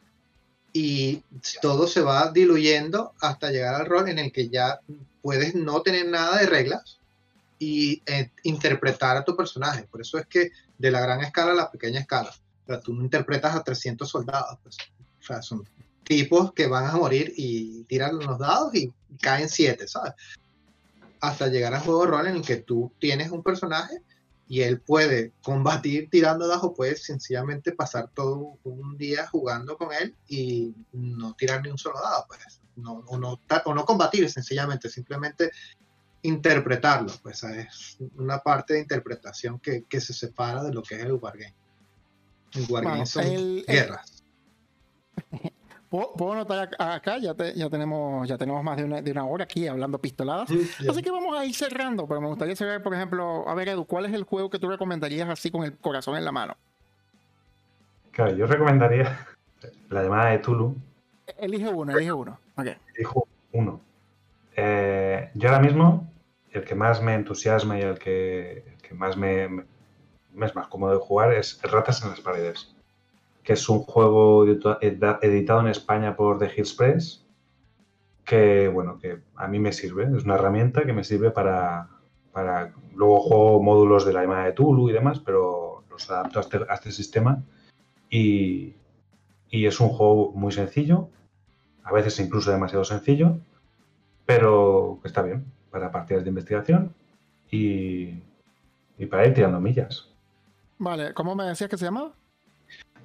y 0.72 1.24
todo 1.60 1.86
se 1.86 2.00
va 2.00 2.30
diluyendo 2.30 3.12
hasta 3.20 3.50
llegar 3.50 3.74
al 3.74 3.86
rol 3.86 4.08
en 4.08 4.18
el 4.18 4.32
que 4.32 4.48
ya 4.48 4.80
puedes 5.22 5.54
no 5.54 5.82
tener 5.82 6.06
nada 6.06 6.38
de 6.38 6.46
reglas 6.46 6.98
y 7.58 8.02
eh, 8.06 8.30
interpretar 8.44 9.16
a 9.16 9.24
tu 9.24 9.36
personaje. 9.36 9.88
Por 9.90 10.00
eso 10.00 10.18
es 10.18 10.26
que 10.26 10.52
de 10.78 10.90
la 10.90 11.00
gran 11.00 11.20
escala 11.22 11.52
a 11.52 11.56
la 11.56 11.70
pequeña 11.70 12.00
escala. 12.00 12.30
O 12.30 12.66
sea, 12.66 12.80
tú 12.80 12.94
no 12.94 13.02
interpretas 13.02 13.56
a 13.56 13.64
300 13.64 14.08
soldados. 14.08 14.58
Pues. 14.62 14.76
Sea, 15.28 15.42
son 15.42 15.68
tipos 16.04 16.52
que 16.54 16.66
van 16.66 16.86
a 16.86 16.96
morir 16.96 17.34
y 17.36 17.84
tiran 17.84 18.18
los 18.18 18.38
dados 18.38 18.74
y 18.74 18.92
caen 19.20 19.48
7, 19.48 19.86
¿sabes? 19.86 20.14
Hasta 21.20 21.48
llegar 21.48 21.74
al 21.74 21.82
juego 21.82 22.04
de 22.04 22.10
rol 22.10 22.26
en 22.28 22.36
el 22.36 22.42
que 22.42 22.56
tú 22.56 22.90
tienes 22.98 23.30
un 23.30 23.42
personaje 23.42 24.00
y 24.48 24.62
él 24.62 24.80
puede 24.80 25.32
combatir 25.42 26.08
tirando 26.08 26.48
dados 26.48 26.64
o 26.64 26.74
puede 26.74 26.96
sencillamente 26.96 27.72
pasar 27.72 28.08
todo 28.14 28.58
un 28.64 28.96
día 28.96 29.26
jugando 29.26 29.76
con 29.76 29.92
él 29.92 30.14
y 30.26 30.74
no 30.92 31.34
tirar 31.34 31.62
ni 31.62 31.68
un 31.68 31.76
solo 31.76 32.00
dado, 32.00 32.24
pues. 32.26 32.60
no, 32.76 33.04
o, 33.06 33.18
no, 33.18 33.38
o 33.64 33.74
no 33.74 33.84
combatir 33.84 34.30
sencillamente, 34.30 34.88
simplemente 34.88 35.50
interpretarlo, 36.22 37.12
pues 37.22 37.44
es 37.44 37.98
una 38.16 38.38
parte 38.38 38.74
de 38.74 38.80
interpretación 38.80 39.60
que, 39.60 39.84
que 39.84 40.00
se 40.00 40.14
separa 40.14 40.64
de 40.64 40.72
lo 40.72 40.82
que 40.82 40.94
es 40.94 41.02
el 41.02 41.12
wargame. 41.12 41.54
El 42.54 42.66
wargame 42.70 43.04
son 43.04 43.62
guerras. 43.66 44.07
Puedo, 45.90 46.34
notar 46.34 46.68
acá, 46.78 47.16
ya, 47.16 47.34
ya, 47.54 47.70
tenemos, 47.70 48.28
ya 48.28 48.36
tenemos 48.36 48.62
más 48.62 48.76
de 48.76 48.84
una, 48.84 49.00
de 49.00 49.10
una 49.10 49.24
hora 49.24 49.44
aquí 49.44 49.66
hablando 49.66 49.98
pistoladas. 49.98 50.50
Así 50.50 51.02
que 51.02 51.10
vamos 51.10 51.38
a 51.38 51.46
ir 51.46 51.54
cerrando, 51.54 52.06
pero 52.06 52.20
me 52.20 52.26
gustaría 52.26 52.54
saber, 52.54 52.82
por 52.82 52.92
ejemplo, 52.92 53.48
a 53.48 53.54
ver, 53.54 53.70
Edu, 53.70 53.86
¿cuál 53.86 54.04
es 54.04 54.12
el 54.12 54.24
juego 54.24 54.50
que 54.50 54.58
tú 54.58 54.68
recomendarías 54.68 55.26
así 55.30 55.50
con 55.50 55.64
el 55.64 55.78
corazón 55.78 56.16
en 56.18 56.26
la 56.26 56.32
mano? 56.32 56.56
Claro, 58.10 58.36
yo 58.36 58.46
recomendaría 58.46 59.26
la 59.88 60.02
llamada 60.02 60.30
de 60.30 60.40
Tulu. 60.40 60.76
Elige 61.38 61.70
uno, 61.70 61.92
elige 61.92 62.12
uno. 62.12 62.38
Okay. 62.54 62.76
Elijo 62.94 63.26
uno. 63.52 63.80
Eh, 64.56 65.30
yo 65.32 65.48
ahora 65.48 65.62
mismo, 65.62 66.12
el 66.50 66.64
que 66.64 66.74
más 66.74 67.00
me 67.00 67.14
entusiasma 67.14 67.78
y 67.78 67.82
el 67.82 67.98
que, 67.98 68.64
el 68.66 68.82
que 68.82 68.94
más 68.94 69.16
me, 69.16 69.48
me, 69.48 69.64
es 70.44 70.54
más 70.54 70.68
cómodo 70.68 70.92
de 70.92 70.98
jugar 70.98 71.32
es 71.32 71.58
Ratas 71.62 72.02
en 72.02 72.10
las 72.10 72.20
Paredes 72.20 72.74
que 73.48 73.54
es 73.54 73.66
un 73.70 73.78
juego 73.78 74.44
editado 74.44 75.60
en 75.60 75.68
España 75.68 76.14
por 76.14 76.38
The 76.38 76.52
Hills 76.54 76.74
Press, 76.74 77.24
que 78.22 78.68
bueno, 78.68 78.98
que 78.98 79.22
a 79.36 79.48
mí 79.48 79.58
me 79.58 79.72
sirve, 79.72 80.04
es 80.04 80.24
una 80.24 80.34
herramienta 80.34 80.84
que 80.84 80.92
me 80.92 81.02
sirve 81.02 81.30
para, 81.30 81.88
para 82.30 82.74
luego 82.94 83.20
juego 83.20 83.62
módulos 83.62 84.04
de 84.04 84.12
la 84.12 84.20
llamada 84.20 84.44
de 84.44 84.52
Tulu 84.52 84.90
y 84.90 84.92
demás, 84.92 85.20
pero 85.20 85.82
los 85.88 86.10
adapto 86.10 86.40
a 86.40 86.42
este, 86.42 86.58
este 86.70 86.92
sistema 86.92 87.42
y, 88.10 88.74
y, 89.48 89.64
es 89.64 89.80
un 89.80 89.88
juego 89.88 90.30
muy 90.32 90.52
sencillo, 90.52 91.08
a 91.84 91.92
veces 91.94 92.20
incluso 92.20 92.50
demasiado 92.50 92.84
sencillo, 92.84 93.38
pero 94.26 95.00
está 95.04 95.22
bien 95.22 95.46
para 95.70 95.90
partidas 95.90 96.22
de 96.22 96.28
investigación 96.28 96.94
y, 97.50 98.12
y 98.98 99.06
para 99.06 99.26
ir 99.26 99.32
tirando 99.32 99.58
millas. 99.58 100.12
Vale, 100.76 101.14
¿cómo 101.14 101.34
me 101.34 101.44
decías 101.44 101.70
que 101.70 101.78
se 101.78 101.86
llamaba? 101.86 102.12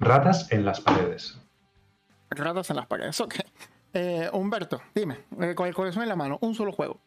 Ratas 0.00 0.50
en 0.50 0.64
las 0.64 0.80
paredes. 0.80 1.38
Ratas 2.30 2.70
en 2.70 2.76
las 2.76 2.86
paredes, 2.86 3.20
ok. 3.20 3.34
Eh, 3.92 4.28
Humberto, 4.32 4.80
dime, 4.94 5.24
eh, 5.40 5.54
con 5.54 5.68
el 5.68 5.74
corazón 5.74 6.02
en 6.02 6.08
la 6.08 6.16
mano, 6.16 6.38
un 6.40 6.54
solo 6.54 6.72
juego. 6.72 7.00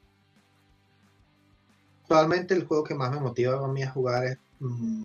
Actualmente 2.03 2.53
el 2.53 2.65
juego 2.65 2.83
que 2.83 2.95
más 2.95 3.11
me 3.11 3.19
motiva 3.19 3.63
a 3.63 3.67
mí 3.67 3.83
a 3.83 3.91
jugar 3.91 4.23
es 4.23 4.37
mm, 4.59 5.03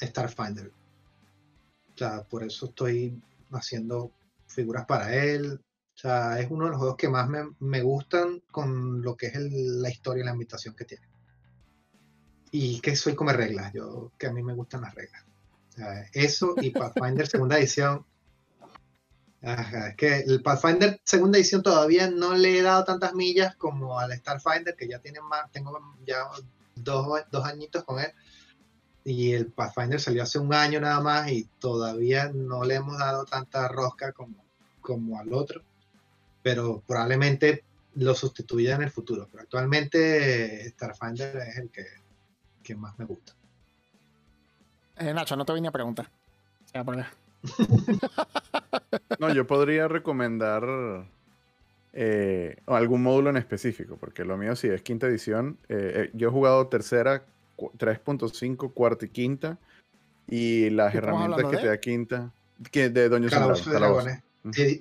Starfinder. 0.00 0.72
O 1.94 1.98
sea, 1.98 2.22
por 2.22 2.42
eso 2.42 2.66
estoy 2.66 3.20
haciendo 3.52 4.10
figuras 4.46 4.86
para 4.86 5.14
él. 5.14 5.60
O 5.94 5.98
sea, 5.98 6.40
es 6.40 6.50
uno 6.50 6.64
de 6.64 6.70
los 6.70 6.78
juegos 6.78 6.96
que 6.96 7.10
más 7.10 7.28
me, 7.58 7.82
gustan 7.82 8.42
con 8.50 9.02
lo 9.02 9.14
que 9.16 9.26
es 9.26 9.36
la 9.36 9.90
historia 9.90 10.22
y 10.22 10.24
la 10.24 10.30
ambientación 10.30 10.74
que 10.74 10.86
tiene. 10.86 11.06
Y 12.50 12.80
que 12.80 12.96
soy 12.96 13.14
como 13.14 13.32
reglas, 13.32 13.74
yo 13.74 14.10
que 14.16 14.26
a 14.26 14.32
mí 14.32 14.42
me 14.42 14.54
gustan 14.54 14.80
las 14.80 14.94
reglas 14.94 15.29
eso 16.12 16.54
y 16.60 16.70
Pathfinder 16.70 17.26
segunda 17.26 17.58
edición. 17.58 18.04
es 19.40 19.96
que 19.96 20.20
el 20.20 20.42
Pathfinder 20.42 21.00
segunda 21.04 21.38
edición 21.38 21.62
todavía 21.62 22.10
no 22.10 22.34
le 22.34 22.58
he 22.58 22.62
dado 22.62 22.84
tantas 22.84 23.14
millas 23.14 23.56
como 23.56 23.98
al 23.98 24.12
Starfinder, 24.12 24.76
que 24.76 24.88
ya 24.88 24.98
tiene 24.98 25.20
más, 25.20 25.50
tengo 25.52 25.78
ya 26.06 26.28
dos, 26.76 27.20
dos 27.30 27.44
añitos 27.44 27.84
con 27.84 28.00
él. 28.00 28.12
Y 29.02 29.32
el 29.32 29.46
Pathfinder 29.46 30.00
salió 30.00 30.22
hace 30.22 30.38
un 30.38 30.52
año 30.52 30.80
nada 30.80 31.00
más 31.00 31.30
y 31.30 31.48
todavía 31.58 32.30
no 32.34 32.64
le 32.64 32.74
hemos 32.74 32.98
dado 32.98 33.24
tanta 33.24 33.66
rosca 33.68 34.12
como, 34.12 34.44
como 34.80 35.18
al 35.18 35.32
otro. 35.32 35.62
Pero 36.42 36.82
probablemente 36.86 37.64
lo 37.94 38.14
sustituya 38.14 38.74
en 38.74 38.82
el 38.82 38.90
futuro. 38.90 39.26
Pero 39.30 39.42
actualmente 39.42 40.68
Starfinder 40.70 41.36
es 41.36 41.56
el 41.56 41.70
que, 41.70 41.86
que 42.62 42.74
más 42.74 42.98
me 42.98 43.06
gusta. 43.06 43.34
Eh, 45.00 45.14
Nacho, 45.14 45.34
no 45.34 45.46
te 45.46 45.54
vine 45.54 45.68
a 45.68 45.72
preguntar. 45.72 46.10
no, 49.18 49.32
yo 49.32 49.46
podría 49.46 49.88
recomendar 49.88 50.62
eh, 51.94 52.56
algún 52.66 53.02
módulo 53.02 53.30
en 53.30 53.38
específico, 53.38 53.96
porque 53.98 54.26
lo 54.26 54.36
mío 54.36 54.54
sí 54.54 54.68
es 54.68 54.82
quinta 54.82 55.06
edición. 55.06 55.56
Eh, 55.70 56.10
yo 56.12 56.28
he 56.28 56.30
jugado 56.30 56.66
tercera, 56.66 57.24
3.5, 57.56 58.74
cuarta 58.74 59.06
y 59.06 59.08
quinta. 59.08 59.56
Y 60.28 60.68
las 60.70 60.94
herramientas 60.94 61.50
que 61.50 61.56
te 61.56 61.66
da 61.66 61.78
quinta. 61.78 62.30
Que 62.70 62.90
de 62.90 63.08
Dungeons 63.08 63.32
and 63.32 63.42
Calabozos 63.42 63.66
y 63.66 63.70
Dragones. 63.70 64.22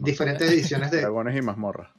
Diferentes 0.01 0.51
ediciones 0.51 0.91
de. 0.91 0.97
Dragones 1.01 1.37
y 1.37 1.41
mazmorras. 1.41 1.89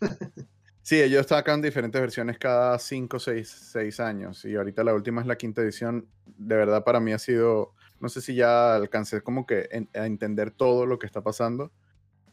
sí, 0.84 1.02
ellos 1.02 1.26
sacan 1.26 1.60
diferentes 1.60 2.00
versiones 2.00 2.38
cada 2.38 2.78
5 2.78 3.16
o 3.16 3.20
6 3.20 3.98
años. 3.98 4.44
Y 4.44 4.54
ahorita 4.54 4.84
la 4.84 4.94
última 4.94 5.20
es 5.20 5.26
la 5.26 5.34
quinta 5.36 5.60
edición. 5.62 6.06
De 6.38 6.54
verdad, 6.54 6.84
para 6.84 7.00
mí 7.00 7.12
ha 7.12 7.18
sido. 7.18 7.72
No 8.00 8.08
sé 8.08 8.20
si 8.20 8.36
ya 8.36 8.76
alcancé 8.76 9.20
como 9.22 9.46
que 9.46 9.68
en- 9.72 9.88
a 9.94 10.06
entender 10.06 10.52
todo 10.52 10.86
lo 10.86 10.98
que 11.00 11.06
está 11.06 11.20
pasando. 11.22 11.72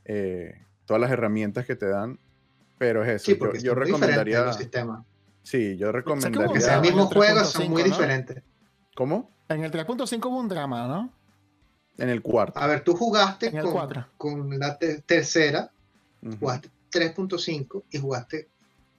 eh, 0.05 0.65
todas 0.85 0.99
las 0.99 1.11
herramientas 1.11 1.65
que 1.65 1.75
te 1.75 1.85
dan. 1.87 2.19
Pero 2.77 3.03
es 3.03 3.09
eso. 3.09 3.25
Sí, 3.25 3.31
yo- 3.33 3.39
porque 3.39 3.59
yo, 3.59 3.75
recomendaría. 3.75 4.41
los 4.43 4.57
sistemas. 4.57 5.05
Sí, 5.43 5.77
yo 5.77 5.91
recomendaría. 5.91 6.59
sea 6.59 6.75
el 6.77 6.81
Ya, 6.83 6.89
mismo 6.89 7.07
el 7.09 7.15
juego, 7.15 7.39
3.5, 7.39 7.45
son 7.45 7.69
muy 7.69 7.81
¿no? 7.83 7.87
diferentes. 7.87 8.43
¿Cómo? 8.95 9.29
En 9.47 9.63
el 9.63 9.71
3.5 9.71 10.29
hubo 10.29 10.39
un 10.39 10.47
drama, 10.49 10.87
¿no? 10.87 11.13
En 11.97 12.09
el 12.09 12.21
cuarto. 12.23 12.59
A 12.59 12.65
ver, 12.67 12.83
tú 12.83 12.95
jugaste 12.95 13.47
En 13.49 13.57
el 13.57 13.65
con, 14.17 14.57
la 14.59 14.77
te- 14.77 15.01
tercera, 15.03 15.71
jugaste 16.39 16.69
3.5 16.91 17.83
y 17.91 17.97
jugaste, 17.97 18.49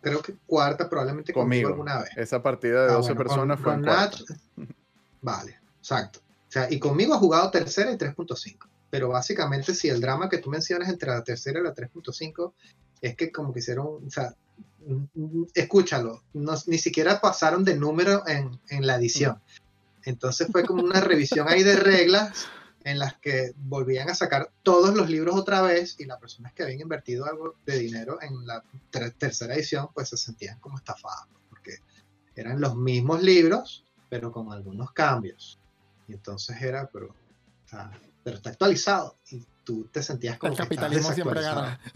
creo 0.00 0.20
que 0.22 0.34
cuarta 0.46 0.88
probablemente 0.88 1.32
conmigo, 1.32 1.68
Conmigo. 1.70 1.84
alguna 1.90 2.02
vez. 2.02 2.10
Esa 2.16 2.42
partida 2.42 2.86
de 2.86 2.90
Ah, 2.92 2.94
12 2.94 3.12
bueno, 3.14 3.18
personas 3.28 3.56
con- 3.58 3.64
fue 3.64 3.72
en 3.74 3.80
con. 3.82 3.88
Nach- 3.94 4.24
Vale, 5.20 5.60
exacto. 5.78 6.18
O 6.20 6.52
sea, 6.52 6.66
y 6.70 6.78
conmigo 6.78 7.14
ha 7.14 7.18
jugado 7.18 7.50
tercera 7.50 7.92
y 7.92 7.96
3.5. 7.96 8.66
Pero 8.90 9.08
básicamente, 9.08 9.74
si 9.74 9.88
el 9.88 10.00
drama 10.00 10.28
que 10.28 10.38
tú 10.38 10.50
mencionas 10.50 10.88
entre 10.88 11.10
la 11.10 11.22
tercera 11.24 11.60
y 11.60 11.62
la 11.62 11.74
3.5 11.74 12.52
es 13.00 13.16
que 13.16 13.30
como 13.32 13.52
que 13.52 13.60
hicieron, 13.60 13.86
o 14.06 14.10
sea, 14.10 14.34
mm, 14.86 15.44
escúchalo, 15.54 16.22
no- 16.34 16.54
ni 16.66 16.78
siquiera 16.78 17.20
pasaron 17.20 17.64
de 17.64 17.76
número 17.76 18.26
en, 18.26 18.58
en 18.68 18.86
la 18.86 18.96
edición. 18.96 19.40
Entonces 20.04 20.48
fue 20.50 20.64
como 20.66 20.82
una 20.82 21.00
revisión 21.00 21.48
ahí 21.48 21.62
de 21.62 21.76
reglas 21.76 22.46
en 22.84 22.98
las 22.98 23.14
que 23.18 23.52
volvían 23.56 24.08
a 24.10 24.14
sacar 24.14 24.50
todos 24.62 24.94
los 24.94 25.08
libros 25.08 25.34
otra 25.36 25.62
vez 25.62 25.96
y 25.98 26.04
las 26.04 26.18
personas 26.18 26.52
que 26.52 26.62
habían 26.62 26.80
invertido 26.80 27.24
algo 27.26 27.54
de 27.66 27.78
dinero 27.78 28.18
en 28.22 28.46
la 28.46 28.62
ter- 28.90 29.12
tercera 29.12 29.54
edición 29.54 29.88
pues 29.94 30.08
se 30.08 30.16
sentían 30.16 30.58
como 30.60 30.76
estafadas 30.78 31.26
porque 31.48 31.76
eran 32.34 32.60
los 32.60 32.74
mismos 32.76 33.22
libros 33.22 33.84
pero 34.08 34.30
con 34.32 34.52
algunos 34.52 34.92
cambios 34.92 35.58
y 36.08 36.14
entonces 36.14 36.60
era 36.60 36.88
pero, 36.92 37.06
o 37.08 37.68
sea, 37.68 37.90
pero 38.24 38.36
está 38.36 38.50
actualizado 38.50 39.16
y 39.30 39.44
tú 39.64 39.84
te 39.92 40.02
sentías 40.02 40.38
como 40.38 40.52
El 40.52 40.56
que 40.58 40.62
capitalismo 40.64 41.12
siempre 41.12 41.42
gana. 41.42 41.80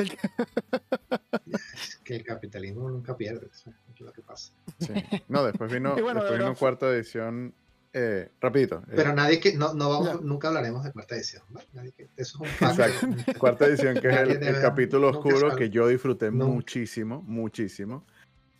Es 1.74 1.96
que 2.04 2.16
el 2.16 2.24
capitalismo 2.24 2.88
nunca 2.90 3.16
pierde 3.16 3.48
eso 3.52 3.70
es 3.94 4.00
lo 4.00 4.12
que 4.12 4.22
pasa 4.22 4.52
Sí. 4.80 4.92
No, 5.28 5.44
después 5.44 5.72
vino, 5.72 5.94
bueno, 6.02 6.20
después 6.20 6.38
de 6.38 6.44
vino 6.44 6.56
cuarta 6.56 6.88
edición. 6.90 7.54
Eh, 7.98 8.28
rapidito. 8.43 8.82
eh, 8.89 8.93
pero 8.94 9.14
nadie 9.14 9.40
que 9.40 9.56
no, 9.56 9.73
no 9.73 9.89
vamos 9.89 10.20
nunca 10.23 10.48
hablaremos 10.48 10.85
de 10.85 10.93
cuarta 10.93 11.14
edición 11.16 11.43
¿vale? 11.48 11.66
Nadie 11.73 11.93
que- 11.93 12.09
eso 12.16 12.44
es 12.44 12.60
un. 12.60 12.68
Exacto. 12.68 13.06
Cuarta 13.39 13.64
edición, 13.66 13.94
que 14.01 14.09
es 14.09 14.16
el, 14.18 14.31
el 14.32 14.40
debe- 14.40 14.60
capítulo 14.60 15.09
oscuro 15.09 15.56
que 15.56 15.70
yo 15.70 15.89
disfruté 15.89 16.31
Nunca. 16.31 16.44
muchísimo, 16.44 17.23
muchísimo. 17.23 18.05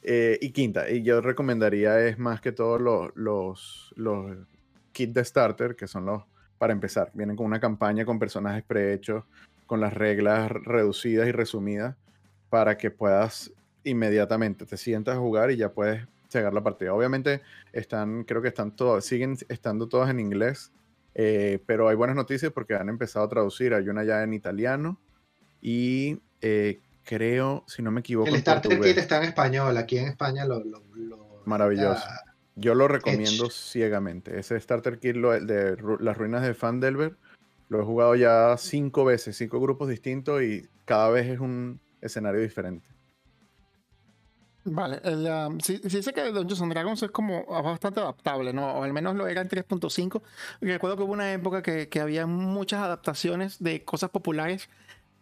Eh, 0.03 0.39
y 0.41 0.53
quinta, 0.53 0.89
y 0.89 1.03
yo 1.03 1.21
recomendaría 1.21 2.01
es 2.07 2.19
más 2.19 2.41
que 2.41 2.53
todo 2.53 2.79
los, 2.79 3.11
los, 3.15 3.93
los 3.97 4.37
kits 4.93 5.13
de 5.13 5.25
starter, 5.25 5.77
que 5.77 5.87
son 5.87 6.07
los 6.07 6.23
para 6.57 6.73
empezar. 6.73 7.11
Vienen 7.13 7.37
con 7.37 7.45
una 7.45 7.61
campaña 7.61 8.07
con 8.07 8.19
personajes 8.19 8.65
prehechos, 8.65 9.25
con 9.67 9.81
las 9.81 9.93
reglas 9.93 10.51
reducidas 10.51 11.29
y 11.29 11.33
resumidas, 11.33 11.95
para 12.49 12.79
que 12.79 12.91
puedas 12.91 13.53
inmediatamente 13.85 14.65
te 14.65 14.77
sientas 14.79 15.17
a 15.17 15.19
jugar 15.19 15.51
y 15.51 15.57
ya 15.59 15.73
puedes 15.73 16.07
llegar 16.33 16.53
la 16.55 16.63
partida. 16.63 16.93
Obviamente 16.95 17.43
están, 17.73 18.25
creo 18.25 18.43
que 18.43 18.49
están 18.49 18.75
todas, 18.75 19.05
siguen 19.05 19.37
estando 19.49 19.89
todas 19.89 20.11
en 20.11 20.21
inglés, 20.21 20.73
eh, 21.15 21.61
pero 21.67 21.89
hay 21.89 21.97
buenas 21.97 22.17
noticias 22.17 22.53
porque 22.53 22.75
han 22.75 22.89
empezado 22.89 23.25
a 23.25 23.29
traducir. 23.29 23.75
Hay 23.75 23.89
una 23.89 24.05
ya 24.05 24.23
en 24.23 24.35
italiano 24.35 25.01
y 25.61 26.21
eh, 26.41 26.81
creo, 27.05 27.65
si 27.67 27.83
no 27.83 27.91
me 27.91 28.01
equivoco, 28.01 28.29
el 28.29 28.41
starter 28.41 28.81
kit 28.81 28.99
está 28.99 29.19
en 29.19 29.25
español 29.25 29.77
aquí 29.77 29.99
en 29.99 30.09
España 30.09 30.45
lo, 30.45 30.63
lo- 30.65 30.83
lo- 30.95 31.43
Maravilloso. 31.47 32.05
Yo 32.57 32.75
lo 32.75 32.89
recomiendo 32.89 33.45
Edge. 33.47 33.53
ciegamente. 33.53 34.39
Ese 34.39 34.59
starter 34.59 34.99
kit 34.99 35.15
lo- 35.17 35.39
de 35.39 35.77
las 36.01 36.17
ruinas 36.17 36.43
de 36.43 36.55
Fandelver 36.55 37.17
lo 37.69 37.81
he 37.81 37.85
jugado 37.85 38.15
ya 38.15 38.57
cinco 38.59 39.05
veces, 39.05 39.37
cinco 39.37 39.61
grupos 39.61 39.89
distintos 39.89 40.43
y 40.43 40.69
cada 40.85 41.11
vez 41.11 41.27
es 41.29 41.39
un 41.41 41.81
escenario 42.01 42.41
diferente. 42.41 42.87
Vale, 44.69 45.01
el, 45.05 45.27
um, 45.27 45.61
sí, 45.61 45.81
sí 45.89 46.03
sé 46.03 46.13
que 46.13 46.23
Dungeons 46.33 46.61
and 46.61 46.73
Dragons 46.73 47.01
es 47.01 47.11
como 47.13 47.47
bastante 47.47 48.01
adaptable, 48.01 48.53
¿no? 48.53 48.67
O 48.79 48.83
al 48.83 48.93
menos 48.93 49.15
lo 49.15 49.29
era 49.29 49.41
en 49.41 49.49
3.5. 49.49 50.21
Y 50.61 50.67
Recuerdo 50.67 50.97
que 50.97 51.03
hubo 51.05 51.13
una 51.13 51.33
época 51.33 51.63
que, 51.63 51.89
que 51.89 52.01
había 52.01 52.27
muchas 52.27 52.81
adaptaciones 52.83 53.63
de 53.63 53.85
cosas 53.85 54.11
populares 54.11 54.69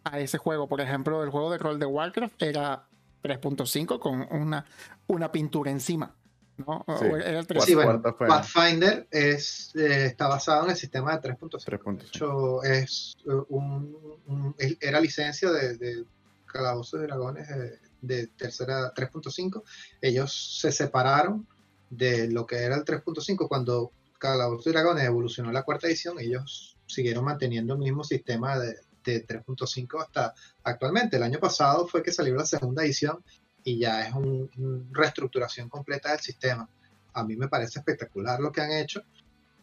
a 0.03 0.19
ese 0.19 0.39
juego. 0.39 0.67
Por 0.67 0.81
ejemplo, 0.81 1.23
el 1.23 1.29
juego 1.29 1.51
de 1.51 1.59
rol 1.59 1.77
de 1.79 1.85
Warcraft 1.85 2.41
era 2.41 2.87
3.5 3.23 3.99
con 3.99 4.27
una, 4.31 4.65
una 5.05 5.31
pintura 5.31 5.69
encima, 5.69 6.15
¿no? 6.57 6.83
Sí. 6.99 7.05
Era 7.05 7.39
el 7.39 7.45
3. 7.47 7.63
Sí, 7.63 7.75
bueno, 7.75 8.01
Pathfinder 8.01 9.07
es, 9.11 9.75
eh, 9.75 10.05
está 10.07 10.27
basado 10.27 10.63
en 10.65 10.71
el 10.71 10.75
sistema 10.75 11.15
de 11.17 11.29
3.5. 11.29 11.49
3.5. 11.63 11.97
De 11.97 12.05
hecho, 12.05 12.63
es, 12.63 13.15
eh, 13.27 13.31
un, 13.49 13.95
un- 14.25 14.55
era 14.79 14.99
licencia 14.99 15.51
de, 15.51 15.77
de 15.77 16.03
Calabozos 16.47 16.99
y 17.01 17.03
Dragones 17.03 17.47
de, 17.47 17.84
de 18.07 18.27
tercera 18.27 18.93
3.5. 18.93 19.63
Ellos 20.01 20.57
se 20.61 20.71
separaron 20.71 21.47
de 21.89 22.29
lo 22.29 22.45
que 22.45 22.57
era 22.57 22.75
el 22.75 22.83
3.5 22.85 23.47
cuando 23.47 23.91
Calabozos 24.17 24.67
y 24.67 24.69
Dragones 24.71 25.03
evolucionó 25.05 25.51
la 25.51 25.63
cuarta 25.63 25.87
edición. 25.87 26.19
Ellos 26.19 26.77
siguieron 26.85 27.25
manteniendo 27.25 27.73
el 27.73 27.79
mismo 27.79 28.03
sistema 28.03 28.57
de, 28.57 28.75
de 29.03 29.25
3.5 29.25 30.01
hasta 30.01 30.33
actualmente. 30.63 31.17
El 31.17 31.23
año 31.23 31.39
pasado 31.39 31.87
fue 31.87 32.01
que 32.01 32.11
salió 32.11 32.35
la 32.35 32.45
segunda 32.45 32.83
edición 32.83 33.23
y 33.63 33.79
ya 33.79 34.07
es 34.07 34.13
un- 34.13 34.49
una 34.57 34.83
reestructuración 34.91 35.69
completa 35.69 36.11
del 36.11 36.19
sistema. 36.19 36.67
A 37.13 37.23
mí 37.23 37.35
me 37.35 37.47
parece 37.47 37.79
espectacular 37.79 38.39
lo 38.39 38.51
que 38.51 38.61
han 38.61 38.71
hecho 38.71 39.01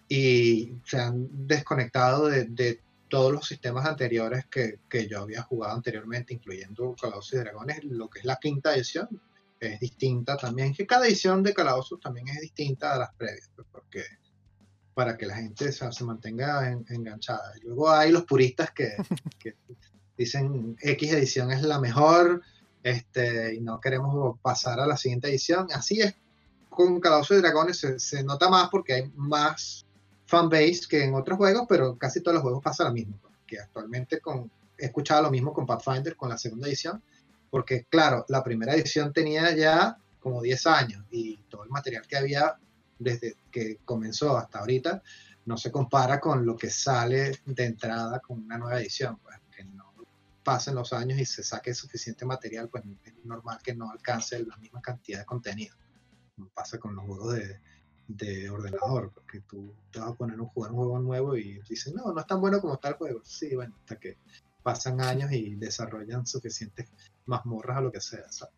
y 0.08 0.72
se 0.84 0.98
han 0.98 1.46
desconectado 1.46 2.26
de, 2.28 2.44
de 2.46 2.80
todos 3.12 3.30
los 3.30 3.46
sistemas 3.46 3.84
anteriores 3.84 4.46
que, 4.46 4.78
que 4.88 5.06
yo 5.06 5.20
había 5.20 5.42
jugado 5.42 5.74
anteriormente, 5.74 6.32
incluyendo 6.32 6.96
Calabozos 6.98 7.34
y 7.34 7.36
Dragones, 7.36 7.84
lo 7.84 8.08
que 8.08 8.20
es 8.20 8.24
la 8.24 8.36
quinta 8.36 8.74
edición 8.74 9.06
es 9.60 9.78
distinta 9.78 10.38
también, 10.38 10.72
que 10.72 10.86
cada 10.86 11.06
edición 11.06 11.42
de 11.42 11.52
Calabozos 11.52 12.00
también 12.00 12.28
es 12.28 12.40
distinta 12.40 12.94
a 12.94 12.98
las 13.00 13.14
previas, 13.14 13.50
pues, 13.54 13.68
porque 13.70 14.02
para 14.94 15.18
que 15.18 15.26
la 15.26 15.36
gente 15.36 15.68
o 15.68 15.72
sea, 15.72 15.92
se 15.92 16.04
mantenga 16.04 16.70
en- 16.70 16.86
enganchada. 16.88 17.52
Y 17.58 17.66
luego 17.66 17.90
hay 17.90 18.12
los 18.12 18.24
puristas 18.24 18.70
que, 18.70 18.94
que 19.38 19.56
dicen 20.16 20.74
X 20.80 21.12
edición 21.12 21.52
es 21.52 21.60
la 21.60 21.78
mejor 21.78 22.40
este, 22.82 23.56
y 23.56 23.60
no 23.60 23.78
queremos 23.78 24.40
pasar 24.40 24.80
a 24.80 24.86
la 24.86 24.96
siguiente 24.96 25.28
edición. 25.28 25.66
Así 25.74 26.00
es 26.00 26.14
con 26.70 26.98
Calabozos 26.98 27.36
y 27.36 27.42
Dragones, 27.42 27.78
se, 27.78 27.98
se 27.98 28.24
nota 28.24 28.48
más 28.48 28.70
porque 28.70 28.94
hay 28.94 29.12
más 29.16 29.84
fanbase 30.32 30.88
que 30.88 31.04
en 31.04 31.14
otros 31.14 31.36
juegos, 31.36 31.66
pero 31.68 31.98
casi 31.98 32.22
todos 32.22 32.36
los 32.36 32.42
juegos 32.42 32.62
pasa 32.62 32.84
lo 32.84 32.92
mismo. 32.92 33.20
Que 33.46 33.58
actualmente 33.60 34.18
con, 34.18 34.50
he 34.78 34.86
escuchado 34.86 35.22
lo 35.24 35.30
mismo 35.30 35.52
con 35.52 35.66
Pathfinder, 35.66 36.16
con 36.16 36.30
la 36.30 36.38
segunda 36.38 36.68
edición, 36.68 37.02
porque 37.50 37.84
claro, 37.84 38.24
la 38.28 38.42
primera 38.42 38.74
edición 38.74 39.12
tenía 39.12 39.54
ya 39.54 39.98
como 40.20 40.40
10 40.40 40.66
años 40.68 41.04
y 41.10 41.36
todo 41.50 41.64
el 41.64 41.70
material 41.70 42.06
que 42.06 42.16
había 42.16 42.56
desde 42.98 43.36
que 43.50 43.80
comenzó 43.84 44.38
hasta 44.38 44.60
ahorita 44.60 45.02
no 45.44 45.56
se 45.58 45.70
compara 45.70 46.18
con 46.18 46.46
lo 46.46 46.56
que 46.56 46.70
sale 46.70 47.40
de 47.44 47.64
entrada 47.64 48.20
con 48.20 48.42
una 48.42 48.56
nueva 48.56 48.80
edición. 48.80 49.18
Pues, 49.22 49.36
que 49.54 49.64
no 49.64 49.92
pasen 50.42 50.76
los 50.76 50.94
años 50.94 51.18
y 51.18 51.26
se 51.26 51.42
saque 51.42 51.74
suficiente 51.74 52.24
material, 52.24 52.70
pues 52.70 52.84
es 53.04 53.12
normal 53.24 53.58
que 53.62 53.74
no 53.74 53.90
alcance 53.90 54.42
la 54.42 54.56
misma 54.56 54.80
cantidad 54.80 55.18
de 55.18 55.26
contenido. 55.26 55.76
Pasa 56.54 56.78
con 56.78 56.94
los 56.94 57.04
juegos 57.04 57.34
de, 57.34 57.60
de 58.16 58.50
ordenador, 58.50 59.10
porque 59.12 59.40
tú 59.40 59.72
te 59.90 59.98
vas 60.00 60.10
a 60.10 60.14
poner 60.14 60.38
a 60.38 60.44
jugar 60.44 60.70
un 60.72 60.76
juego 60.78 60.98
nuevo 60.98 61.36
y 61.36 61.60
dicen, 61.68 61.94
no, 61.94 62.12
no 62.12 62.20
es 62.20 62.26
tan 62.26 62.40
bueno 62.40 62.60
como 62.60 62.74
está 62.74 62.88
el 62.88 62.94
juego. 62.94 63.20
Sí, 63.24 63.54
bueno, 63.54 63.74
hasta 63.80 63.96
que 63.98 64.18
pasan 64.62 65.00
años 65.00 65.32
y 65.32 65.54
desarrollan 65.56 66.26
suficientes 66.26 66.90
mazmorras 67.26 67.78
o 67.78 67.80
lo 67.82 67.92
que 67.92 68.00
sea. 68.00 68.30
¿sabes? 68.30 68.54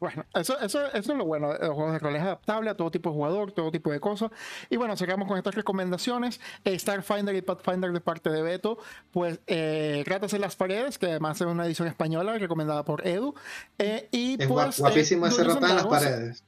Bueno, 0.00 0.24
eso, 0.34 0.58
eso, 0.60 0.86
eso 0.94 1.12
es 1.12 1.18
lo 1.18 1.26
bueno 1.26 1.52
de 1.52 1.58
los 1.66 1.74
juegos 1.74 1.92
de 1.92 1.98
rol. 1.98 2.16
Es 2.16 2.22
adaptable 2.22 2.70
a 2.70 2.74
todo 2.76 2.90
tipo 2.90 3.10
de 3.10 3.14
jugador, 3.16 3.52
todo 3.52 3.70
tipo 3.70 3.92
de 3.92 4.00
cosas. 4.00 4.30
Y 4.70 4.76
bueno, 4.78 4.96
cerramos 4.96 5.28
con 5.28 5.36
estas 5.36 5.54
recomendaciones. 5.54 6.40
Eh, 6.64 6.78
Starfinder 6.78 7.34
y 7.34 7.42
Pathfinder 7.42 7.92
de 7.92 8.00
parte 8.00 8.30
de 8.30 8.40
Beto. 8.40 8.78
Pues 9.10 9.40
eh, 9.46 10.02
Ratas 10.06 10.32
en 10.32 10.40
las 10.40 10.56
Paredes, 10.56 10.96
que 10.96 11.04
además 11.06 11.38
es 11.38 11.46
una 11.46 11.66
edición 11.66 11.86
española 11.86 12.38
recomendada 12.38 12.82
por 12.82 13.06
Edu. 13.06 13.34
Eh, 13.78 14.08
y 14.10 14.40
Es 14.40 14.48
pues. 14.48 14.48
guap- 14.48 14.78
guapísimo 14.78 15.26
eh, 15.26 15.28
ese 15.28 15.44
rata 15.44 15.68
en 15.68 15.76
las 15.76 15.86
paredes. 15.86 16.44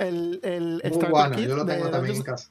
El, 0.00 0.40
el 0.42 0.80
Muy 0.82 0.92
Starter 0.94 1.10
bueno, 1.10 1.36
Kit 1.36 1.48
yo 1.48 1.56
lo 1.56 1.64
de 1.64 1.74
tengo 1.74 1.90
también 1.90 2.16
en 2.16 2.22
casa. 2.22 2.50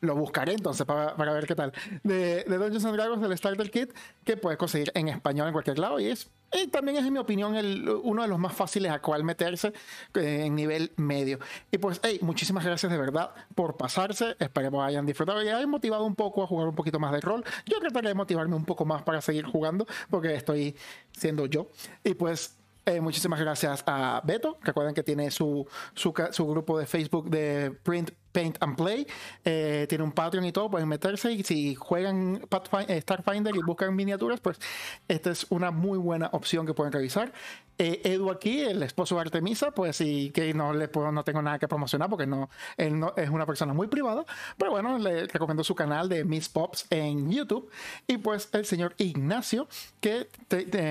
Lo 0.00 0.16
buscaré 0.16 0.52
entonces 0.52 0.84
para, 0.86 1.14
para 1.14 1.32
ver 1.32 1.46
qué 1.46 1.54
tal. 1.54 1.72
De, 2.02 2.44
de 2.44 2.58
Dungeons 2.58 2.84
and 2.84 2.96
Dragons, 2.96 3.22
del 3.22 3.36
Starter 3.36 3.70
Kit, 3.70 3.92
que 4.24 4.36
puedes 4.36 4.58
conseguir 4.58 4.90
en 4.94 5.08
español 5.08 5.46
en 5.46 5.52
cualquier 5.52 5.78
lado 5.78 6.00
y 6.00 6.06
es 6.06 6.30
Y 6.52 6.68
también 6.68 6.96
es, 6.96 7.06
en 7.06 7.12
mi 7.12 7.18
opinión, 7.18 7.54
el, 7.54 7.88
uno 7.88 8.22
de 8.22 8.28
los 8.28 8.38
más 8.38 8.54
fáciles 8.54 8.90
a 8.90 9.00
cual 9.00 9.24
meterse 9.24 9.72
eh, 10.14 10.44
en 10.46 10.54
nivel 10.54 10.92
medio. 10.96 11.38
Y 11.70 11.78
pues, 11.78 12.00
hey, 12.02 12.18
muchísimas 12.22 12.64
gracias 12.64 12.90
de 12.90 12.98
verdad 12.98 13.30
por 13.54 13.76
pasarse. 13.76 14.36
Esperemos 14.38 14.84
hayan 14.84 15.06
disfrutado 15.06 15.42
y 15.42 15.48
hayan 15.48 15.70
motivado 15.70 16.04
un 16.04 16.14
poco 16.14 16.42
a 16.42 16.46
jugar 16.46 16.68
un 16.68 16.74
poquito 16.74 16.98
más 16.98 17.12
de 17.12 17.20
rol. 17.20 17.44
Yo 17.66 17.78
trataré 17.78 18.08
de 18.08 18.14
motivarme 18.14 18.56
un 18.56 18.64
poco 18.64 18.84
más 18.84 19.02
para 19.02 19.20
seguir 19.20 19.44
jugando 19.44 19.86
porque 20.10 20.34
estoy 20.34 20.76
siendo 21.12 21.46
yo. 21.46 21.68
Y 22.02 22.14
pues 22.14 22.56
eh, 22.84 23.00
muchísimas 23.00 23.40
gracias 23.40 23.84
a 23.86 24.20
Beto. 24.24 24.58
Recuerden 24.62 24.94
que 24.94 25.02
tiene 25.02 25.30
su, 25.30 25.66
su, 25.94 26.12
su, 26.30 26.46
grupo 26.46 26.78
de 26.78 26.86
Facebook 26.86 27.30
de 27.30 27.70
Print 27.82 28.10
Paint 28.32 28.56
and 28.60 28.76
Play. 28.76 29.06
Eh, 29.44 29.86
tiene 29.88 30.04
un 30.04 30.12
Patreon 30.12 30.44
y 30.44 30.52
todo, 30.52 30.70
pueden 30.70 30.88
meterse. 30.88 31.32
Y 31.32 31.42
si 31.44 31.74
juegan 31.74 32.42
eh, 32.88 33.00
Starfinder 33.00 33.54
y 33.54 33.60
buscan 33.60 33.94
miniaturas, 33.94 34.40
pues 34.40 34.58
esta 35.06 35.30
es 35.30 35.46
una 35.50 35.70
muy 35.70 35.98
buena 35.98 36.30
opción 36.32 36.66
que 36.66 36.74
pueden 36.74 36.92
revisar. 36.92 37.32
Eh, 37.78 38.00
Edu 38.04 38.30
aquí, 38.30 38.60
el 38.60 38.82
esposo 38.82 39.14
de 39.16 39.22
Artemisa, 39.22 39.70
pues 39.72 39.96
sí 39.96 40.30
que 40.32 40.52
no 40.54 40.72
le 40.72 40.88
puedo, 40.88 41.10
no 41.10 41.24
tengo 41.24 41.42
nada 41.42 41.58
que 41.58 41.66
promocionar 41.66 42.08
porque 42.08 42.26
no, 42.26 42.50
él 42.76 43.00
no 43.00 43.14
es 43.16 43.30
una 43.30 43.46
persona 43.46 43.72
muy 43.72 43.88
privada. 43.88 44.24
Pero 44.56 44.70
bueno, 44.72 44.98
le 44.98 45.26
recomiendo 45.26 45.64
su 45.64 45.74
canal 45.74 46.08
de 46.08 46.24
Miss 46.24 46.48
Pops 46.48 46.86
en 46.90 47.30
YouTube. 47.30 47.70
Y 48.06 48.18
pues 48.18 48.48
el 48.52 48.66
señor 48.66 48.94
Ignacio, 48.98 49.68
que 50.00 50.28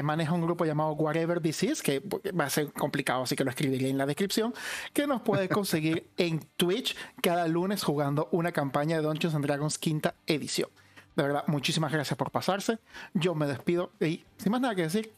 maneja 0.04 0.34
un 0.34 0.42
grupo 0.42 0.66
llamado 0.66 0.94
Whatever 0.94 1.40
This 1.40 1.82
que 1.82 2.02
va 2.38 2.46
a 2.46 2.50
ser 2.50 2.72
complicado, 2.74 3.24
así 3.24 3.36
que 3.36 3.44
lo 3.44 3.52
escribiré 3.52 3.90
en 3.90 3.98
la 3.98 4.06
descripción, 4.06 4.54
que 4.94 5.06
nos 5.06 5.22
puede 5.22 5.48
conseguir 5.48 6.08
en 6.18 6.40
Twitch. 6.58 6.96
Que 7.22 7.31
cada 7.32 7.48
lunes 7.48 7.82
jugando 7.82 8.28
una 8.34 8.52
campaña 8.52 8.98
de 8.98 9.04
Dungeons 9.04 9.34
and 9.34 9.46
Dragons 9.46 9.78
quinta 9.78 10.16
edición. 10.28 10.70
De 11.16 11.24
verdad, 11.24 11.46
muchísimas 11.48 11.90
gracias 11.90 12.18
por 12.18 12.30
pasarse. 12.30 12.78
Yo 13.14 13.36
me 13.36 13.48
despido 13.48 13.90
y 14.02 14.26
sin 14.36 14.52
más 14.52 14.60
nada 14.60 14.76
que 14.76 14.82
decir, 14.82 15.14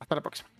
hasta 0.00 0.16
la 0.16 0.22
próxima. 0.22 0.50